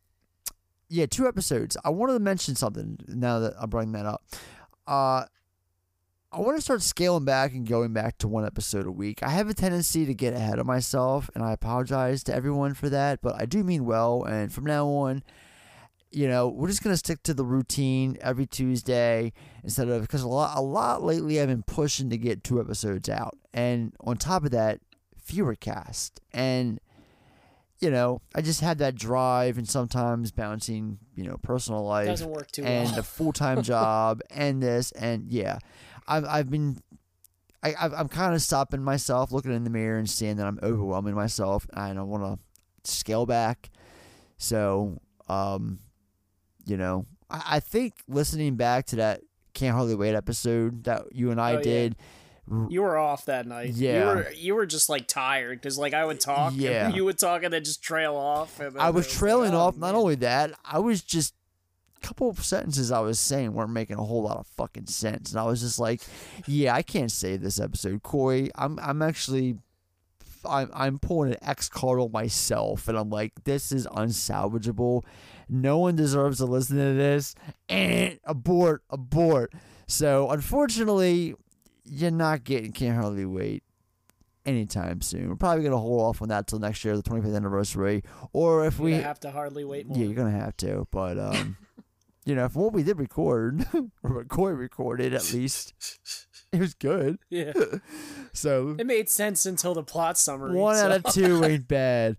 yeah, 0.89 1.07
two 1.07 1.27
episodes. 1.27 1.77
I 1.85 1.91
wanted 1.91 2.15
to 2.15 2.21
mention 2.21 2.55
something 2.55 2.99
now 3.09 3.41
that 3.41 3.55
I'm 3.61 3.71
bringing 3.71 3.93
that 3.93 4.07
up. 4.07 4.23
Uh, 4.87 5.25
I 6.33 6.41
want 6.41 6.57
to 6.57 6.63
start 6.63 6.83
scaling 6.83 7.25
back 7.25 7.55
and 7.55 7.67
going 7.67 7.93
back 7.93 8.19
to 8.19 8.29
one 8.29 8.45
episode 8.45 8.87
a 8.87 8.93
week. 8.93 9.23
I 9.23 9.31
have 9.31 9.49
a 9.49 9.55
tendency 9.55 10.05
to 10.05 10.15
get 10.15 10.35
ahead 10.35 10.59
of 10.59 10.67
myself, 10.67 11.31
and 11.35 11.43
I 11.43 11.53
apologize 11.53 12.23
to 12.25 12.35
everyone 12.35 12.75
for 12.75 12.91
that, 12.91 13.21
but 13.23 13.41
I 13.41 13.47
do 13.47 13.65
mean 13.65 13.87
well. 13.87 14.23
And 14.25 14.53
from 14.53 14.65
now 14.65 14.87
on, 14.87 15.23
you 16.11 16.29
know, 16.29 16.49
we're 16.49 16.69
just 16.69 16.83
gonna 16.83 16.97
stick 16.97 17.23
to 17.25 17.35
the 17.35 17.45
routine 17.45 18.19
every 18.21 18.47
Tuesday 18.47 19.33
instead 19.65 19.89
of 19.89 20.03
because 20.03 20.23
a 20.23 20.29
lot, 20.29 20.57
a 20.57 20.61
lot 20.61 21.03
lately 21.03 21.41
I've 21.41 21.49
been 21.49 21.63
pushing 21.63 22.11
to 22.11 22.19
get 22.19 22.45
two 22.45 22.61
episodes 22.61 23.09
out, 23.09 23.37
and 23.55 23.93
on 24.01 24.17
top 24.17 24.45
of 24.45 24.51
that, 24.51 24.81
FEWERcast, 25.29 26.13
and 26.33 26.81
you 27.79 27.91
know, 27.91 28.23
I 28.35 28.41
just 28.41 28.63
had 28.63 28.79
that 28.79 28.95
drive, 28.95 29.59
and 29.59 29.69
sometimes 29.69 30.33
bouncing, 30.33 30.99
you 31.15 31.25
know, 31.25 31.37
personal 31.43 31.85
life 31.85 32.07
Doesn't 32.07 32.31
work 32.31 32.51
too 32.51 32.65
and 32.65 32.91
well. 32.91 33.01
a 33.01 33.03
full 33.03 33.33
time 33.33 33.63
job, 33.75 34.21
and 34.31 34.63
this, 34.63 34.93
and 34.93 35.29
yeah, 35.31 35.59
I've 36.09 36.25
I've 36.25 36.51
been. 36.51 36.79
I, 37.63 37.75
I've- 37.81 37.95
I'm 37.97 38.09
kind 38.09 38.35
of 38.35 38.43
stopping 38.43 38.83
myself, 38.83 39.33
looking 39.33 39.53
in 39.53 39.65
the 39.65 39.71
mirror, 39.71 39.99
and 39.99 40.09
seeing 40.09 40.37
that 40.37 40.47
I'm 40.47 40.59
overwhelming 40.63 41.15
myself, 41.15 41.67
and 41.75 41.99
I 41.99 42.03
want 42.03 42.23
to 42.85 42.91
scale 42.91 43.27
back. 43.27 43.71
So, 44.39 45.01
um, 45.29 45.81
you 46.67 46.77
know, 46.77 47.07
I, 47.31 47.43
I 47.57 47.61
think 47.61 47.95
listening 48.09 48.57
back 48.57 48.87
to 48.87 48.97
that 48.97 49.23
can't 49.55 49.75
hardly 49.75 49.95
wait 49.95 50.15
episode 50.15 50.85
that 50.85 51.05
you 51.13 51.31
and 51.31 51.41
I 51.41 51.53
Oh, 51.53 51.57
yeah. 51.57 51.63
You 52.69 52.83
were 52.83 52.97
off 52.97 53.25
that 53.25 53.47
night. 53.47 53.71
Yeah. 53.71 53.99
You 53.99 54.07
were 54.07 54.31
you 54.33 54.55
were 54.55 54.67
just 54.67 54.89
like 54.89 55.09
tired 55.09 55.61
because 55.61 55.79
like 55.79 55.95
I 55.95 56.05
would 56.05 56.21
talk. 56.21 56.53
and 56.53 56.61
Yeah. 56.61 56.89
you 56.91 57.05
would 57.05 57.19
talk 57.19 57.43
and 57.43 57.53
then 57.53 57.65
just 57.65 57.83
trail 57.83 58.15
off. 58.15 58.61
I 58.61 58.91
was 58.91 59.07
like, 59.09 59.17
trailing 59.19 59.55
oh, 59.55 59.59
off. 59.59 59.77
Not 59.77 59.95
only 59.95 60.15
that, 60.17 60.53
I 60.65 60.79
was 60.79 61.03
just 61.03 61.35
a 62.03 62.07
couple 62.07 62.29
of 62.31 62.45
sentences 62.45 62.93
I 62.93 63.01
was 63.01 63.19
saying 63.19 63.53
weren't 63.53 63.73
making 63.73 63.97
a 63.97 64.05
whole 64.05 64.23
lot 64.23 64.37
of 64.37 64.47
fucking 64.47 64.87
sense, 64.87 65.33
and 65.33 65.41
I 65.41 65.45
was 65.45 65.61
just 65.61 65.79
like, 65.81 66.03
"Yeah, 66.47 66.75
I 66.75 66.83
can't 66.83 67.11
save 67.11 67.41
this 67.43 67.59
episode, 67.59 68.03
Corey. 68.03 68.51
I'm 68.55 68.79
I'm 68.81 69.03
actually." 69.03 69.59
I'm, 70.49 70.71
I'm 70.73 70.99
pulling 71.01 71.33
an 71.33 71.39
X 71.43 71.69
card 71.69 71.99
on 71.99 72.13
myself, 72.13 72.87
and 72.87 72.97
I'm 72.97 73.11
like, 73.11 73.33
this 73.43 73.73
is 73.73 73.85
unsalvageable. 73.89 75.03
No 75.49 75.79
one 75.79 75.97
deserves 75.97 76.39
to 76.39 76.45
listen 76.45 76.77
to 76.77 76.95
this. 76.95 77.35
And 77.69 78.21
abort, 78.23 78.85
abort. 78.89 79.53
So, 79.89 80.31
unfortunately, 80.31 81.35
you're 81.87 82.11
not 82.11 82.45
getting 82.45 82.73
Can't 82.73 82.97
Hardly 82.97 83.25
Wait 83.25 83.63
anytime 84.45 85.01
soon. 85.01 85.29
We're 85.29 85.37
probably 85.37 85.63
to 85.73 85.79
hold 85.79 86.01
off 86.03 86.23
on 86.23 86.29
that 86.29 86.47
till 86.47 86.59
next 86.59 86.85
year, 86.85 86.97
the 86.97 87.03
25th 87.03 87.35
anniversary. 87.35 88.03
Or 88.33 88.67
if 88.67 88.79
we 88.79 88.93
have 88.93 89.21
to 89.21 89.31
hardly 89.31 89.65
wait 89.65 89.87
more. 89.87 89.97
Yeah, 89.99 90.05
you're 90.05 90.15
gonna 90.15 90.31
have 90.31 90.57
to. 90.59 90.87
But 90.91 91.19
um, 91.19 91.57
you 92.25 92.35
know, 92.35 92.49
from 92.49 92.63
what 92.63 92.73
we 92.73 92.83
did 92.83 92.99
record, 92.99 93.67
or 94.03 94.25
Corey 94.25 94.55
recorded 94.55 95.13
at 95.15 95.33
least, 95.33 95.75
it 96.53 96.61
was 96.61 96.75
good. 96.75 97.19
Yeah. 97.31 97.53
So 98.33 98.77
It 98.79 98.87
made 98.87 99.09
sense 99.09 99.47
until 99.47 99.73
the 99.73 99.83
plot 99.83 100.19
summary. 100.19 100.55
one 100.55 100.77
out 100.77 100.93
of 100.93 101.05
two 101.15 101.43
ain't 101.43 101.67
bad. 101.67 102.19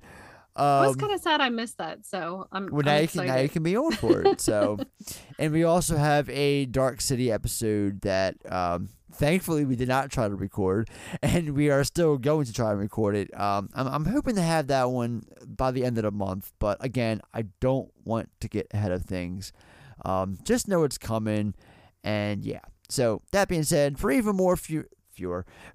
I 0.58 0.82
was 0.88 0.94
Um, 0.96 1.00
kind 1.00 1.14
of 1.14 1.22
sad 1.22 1.42
I 1.42 1.50
missed 1.50 1.78
that, 1.78 2.06
so 2.06 2.48
I'm. 2.52 2.68
well, 2.72 2.80
I'm 2.82 2.86
now 2.86 2.98
you 2.98 3.08
can 3.08 3.26
now 3.28 3.38
you 3.38 3.50
can 3.50 3.64
be 3.64 3.78
on 3.78 3.92
for 3.92 4.22
it. 4.26 4.42
So, 4.42 4.78
and 5.40 5.54
we 5.54 5.64
also 5.64 5.96
have 5.98 6.30
a 6.30 6.66
Dark 6.66 7.02
City 7.02 7.32
episode 7.32 8.02
that 8.02 8.36
um, 8.52 8.90
thankfully 9.14 9.66
we 9.66 9.76
did 9.76 9.88
not 9.88 10.10
try 10.12 10.28
to 10.28 10.36
record, 10.36 10.90
and 11.22 11.56
we 11.56 11.70
are 11.70 11.84
still 11.84 12.18
going 12.18 12.46
to 12.46 12.54
try 12.54 12.72
and 12.72 12.80
record 12.80 13.16
it. 13.16 13.40
Um, 13.40 13.70
I'm 13.74 13.88
I'm 13.88 14.06
hoping 14.06 14.36
to 14.36 14.42
have 14.42 14.68
that 14.68 14.90
one 14.90 15.24
by 15.46 15.72
the 15.72 15.86
end 15.86 15.98
of 15.98 16.04
the 16.04 16.12
month, 16.12 16.52
but 16.60 16.84
again, 16.84 17.22
I 17.34 17.44
don't 17.60 17.92
want 18.04 18.30
to 18.42 18.48
get 18.48 18.68
ahead 18.72 18.92
of 18.92 19.04
things. 19.04 19.54
Um, 20.06 20.38
just 20.44 20.68
know 20.68 20.84
it's 20.84 20.98
coming, 20.98 21.54
and 22.04 22.44
yeah. 22.44 22.62
So 22.90 23.22
that 23.32 23.48
being 23.50 23.64
said, 23.64 24.00
for 24.00 24.12
even 24.12 24.36
more 24.36 24.56
few. 24.56 24.86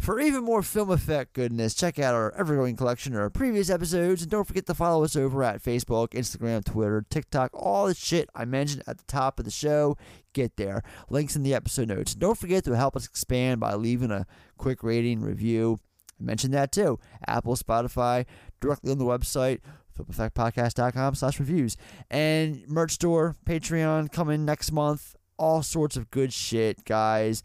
For 0.00 0.20
even 0.20 0.44
more 0.44 0.62
film 0.62 0.90
effect 0.90 1.32
goodness, 1.32 1.74
check 1.74 1.98
out 1.98 2.14
our 2.14 2.32
Evergreen 2.34 2.76
collection 2.76 3.14
or 3.14 3.22
our 3.22 3.30
previous 3.30 3.70
episodes, 3.70 4.22
and 4.22 4.30
don't 4.30 4.46
forget 4.46 4.66
to 4.66 4.74
follow 4.74 5.04
us 5.04 5.16
over 5.16 5.42
at 5.42 5.62
Facebook, 5.62 6.10
Instagram, 6.10 6.64
Twitter, 6.64 7.04
TikTok, 7.10 7.50
all 7.54 7.86
the 7.86 7.94
shit 7.94 8.28
I 8.34 8.44
mentioned 8.44 8.82
at 8.86 8.98
the 8.98 9.04
top 9.04 9.38
of 9.38 9.44
the 9.44 9.50
show. 9.50 9.96
Get 10.32 10.56
there. 10.56 10.82
Links 11.10 11.36
in 11.36 11.42
the 11.42 11.54
episode 11.54 11.88
notes. 11.88 12.14
Don't 12.14 12.38
forget 12.38 12.64
to 12.64 12.76
help 12.76 12.96
us 12.96 13.06
expand 13.06 13.60
by 13.60 13.74
leaving 13.74 14.10
a 14.10 14.26
quick 14.56 14.82
rating 14.82 15.20
review. 15.20 15.78
I 16.20 16.24
mentioned 16.24 16.54
that 16.54 16.72
too. 16.72 16.98
Apple, 17.26 17.56
Spotify, 17.56 18.26
directly 18.60 18.92
on 18.92 18.98
the 18.98 19.04
website, 19.04 19.60
filmeffectpodcast.com 19.98 21.14
slash 21.14 21.40
reviews. 21.40 21.76
And 22.10 22.66
merch 22.68 22.92
store, 22.92 23.36
Patreon 23.46 24.12
coming 24.12 24.44
next 24.44 24.72
month. 24.72 25.16
All 25.38 25.62
sorts 25.62 25.96
of 25.96 26.10
good 26.10 26.32
shit, 26.32 26.84
guys. 26.84 27.42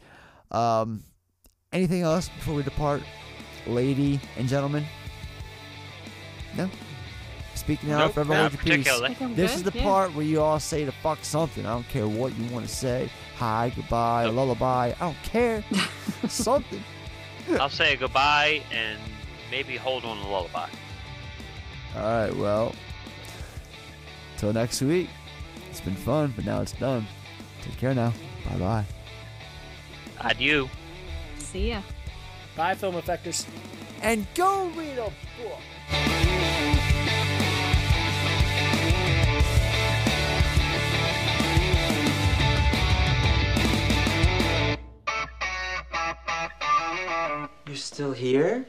Um, 0.51 1.03
anything 1.73 2.01
else 2.01 2.29
before 2.29 2.55
we 2.55 2.63
depart, 2.63 3.01
lady 3.65 4.19
and 4.37 4.47
gentlemen? 4.47 4.85
No? 6.55 6.69
Speaking 7.55 7.91
out 7.91 7.99
Nope, 7.99 8.13
for 8.13 8.19
everyone 8.21 8.43
not 8.43 8.51
with 8.51 8.65
your 8.65 8.77
piece. 8.77 8.85
particularly. 8.85 9.05
I 9.05 9.13
think 9.15 9.29
I'm 9.31 9.35
This 9.35 9.51
good, 9.51 9.57
is 9.57 9.63
the 9.73 9.77
yeah. 9.77 9.83
part 9.83 10.13
where 10.13 10.25
you 10.25 10.41
all 10.41 10.59
say 10.59 10.85
to 10.85 10.91
fuck 10.91 11.19
something. 11.23 11.65
I 11.65 11.73
don't 11.73 11.87
care 11.89 12.07
what 12.07 12.37
you 12.37 12.45
want 12.53 12.67
to 12.67 12.73
say. 12.73 13.09
Hi, 13.37 13.71
goodbye, 13.75 14.25
lullaby. 14.25 14.93
I 14.99 14.99
don't 14.99 15.23
care. 15.23 15.63
something. 16.27 16.83
I'll 17.59 17.69
say 17.69 17.95
goodbye 17.95 18.61
and 18.71 18.99
maybe 19.51 19.75
hold 19.75 20.03
on 20.05 20.17
a 20.17 20.29
lullaby. 20.29 20.69
All 21.95 22.01
right, 22.03 22.35
well, 22.35 22.75
till 24.37 24.53
next 24.53 24.81
week. 24.81 25.09
It's 25.69 25.81
been 25.81 25.95
fun, 25.95 26.33
but 26.35 26.45
now 26.45 26.61
it's 26.61 26.71
done. 26.73 27.05
Take 27.61 27.77
care 27.77 27.93
now. 27.93 28.13
Bye 28.49 28.57
bye. 28.57 28.85
Adieu. 30.21 30.69
See 31.51 31.69
ya. 31.69 31.81
Bye, 32.57 32.75
film 32.75 32.95
effectors. 32.95 33.45
And 34.01 34.27
go 34.35 34.67
read 34.75 34.97
a 34.97 35.09
book. 35.39 35.61
You're 47.65 47.75
still 47.77 48.11
here? 48.11 48.65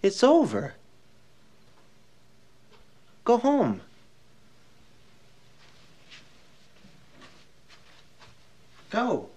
It's 0.00 0.22
over. 0.22 0.74
Go 3.24 3.38
home. 3.38 3.80
Go. 8.94 9.33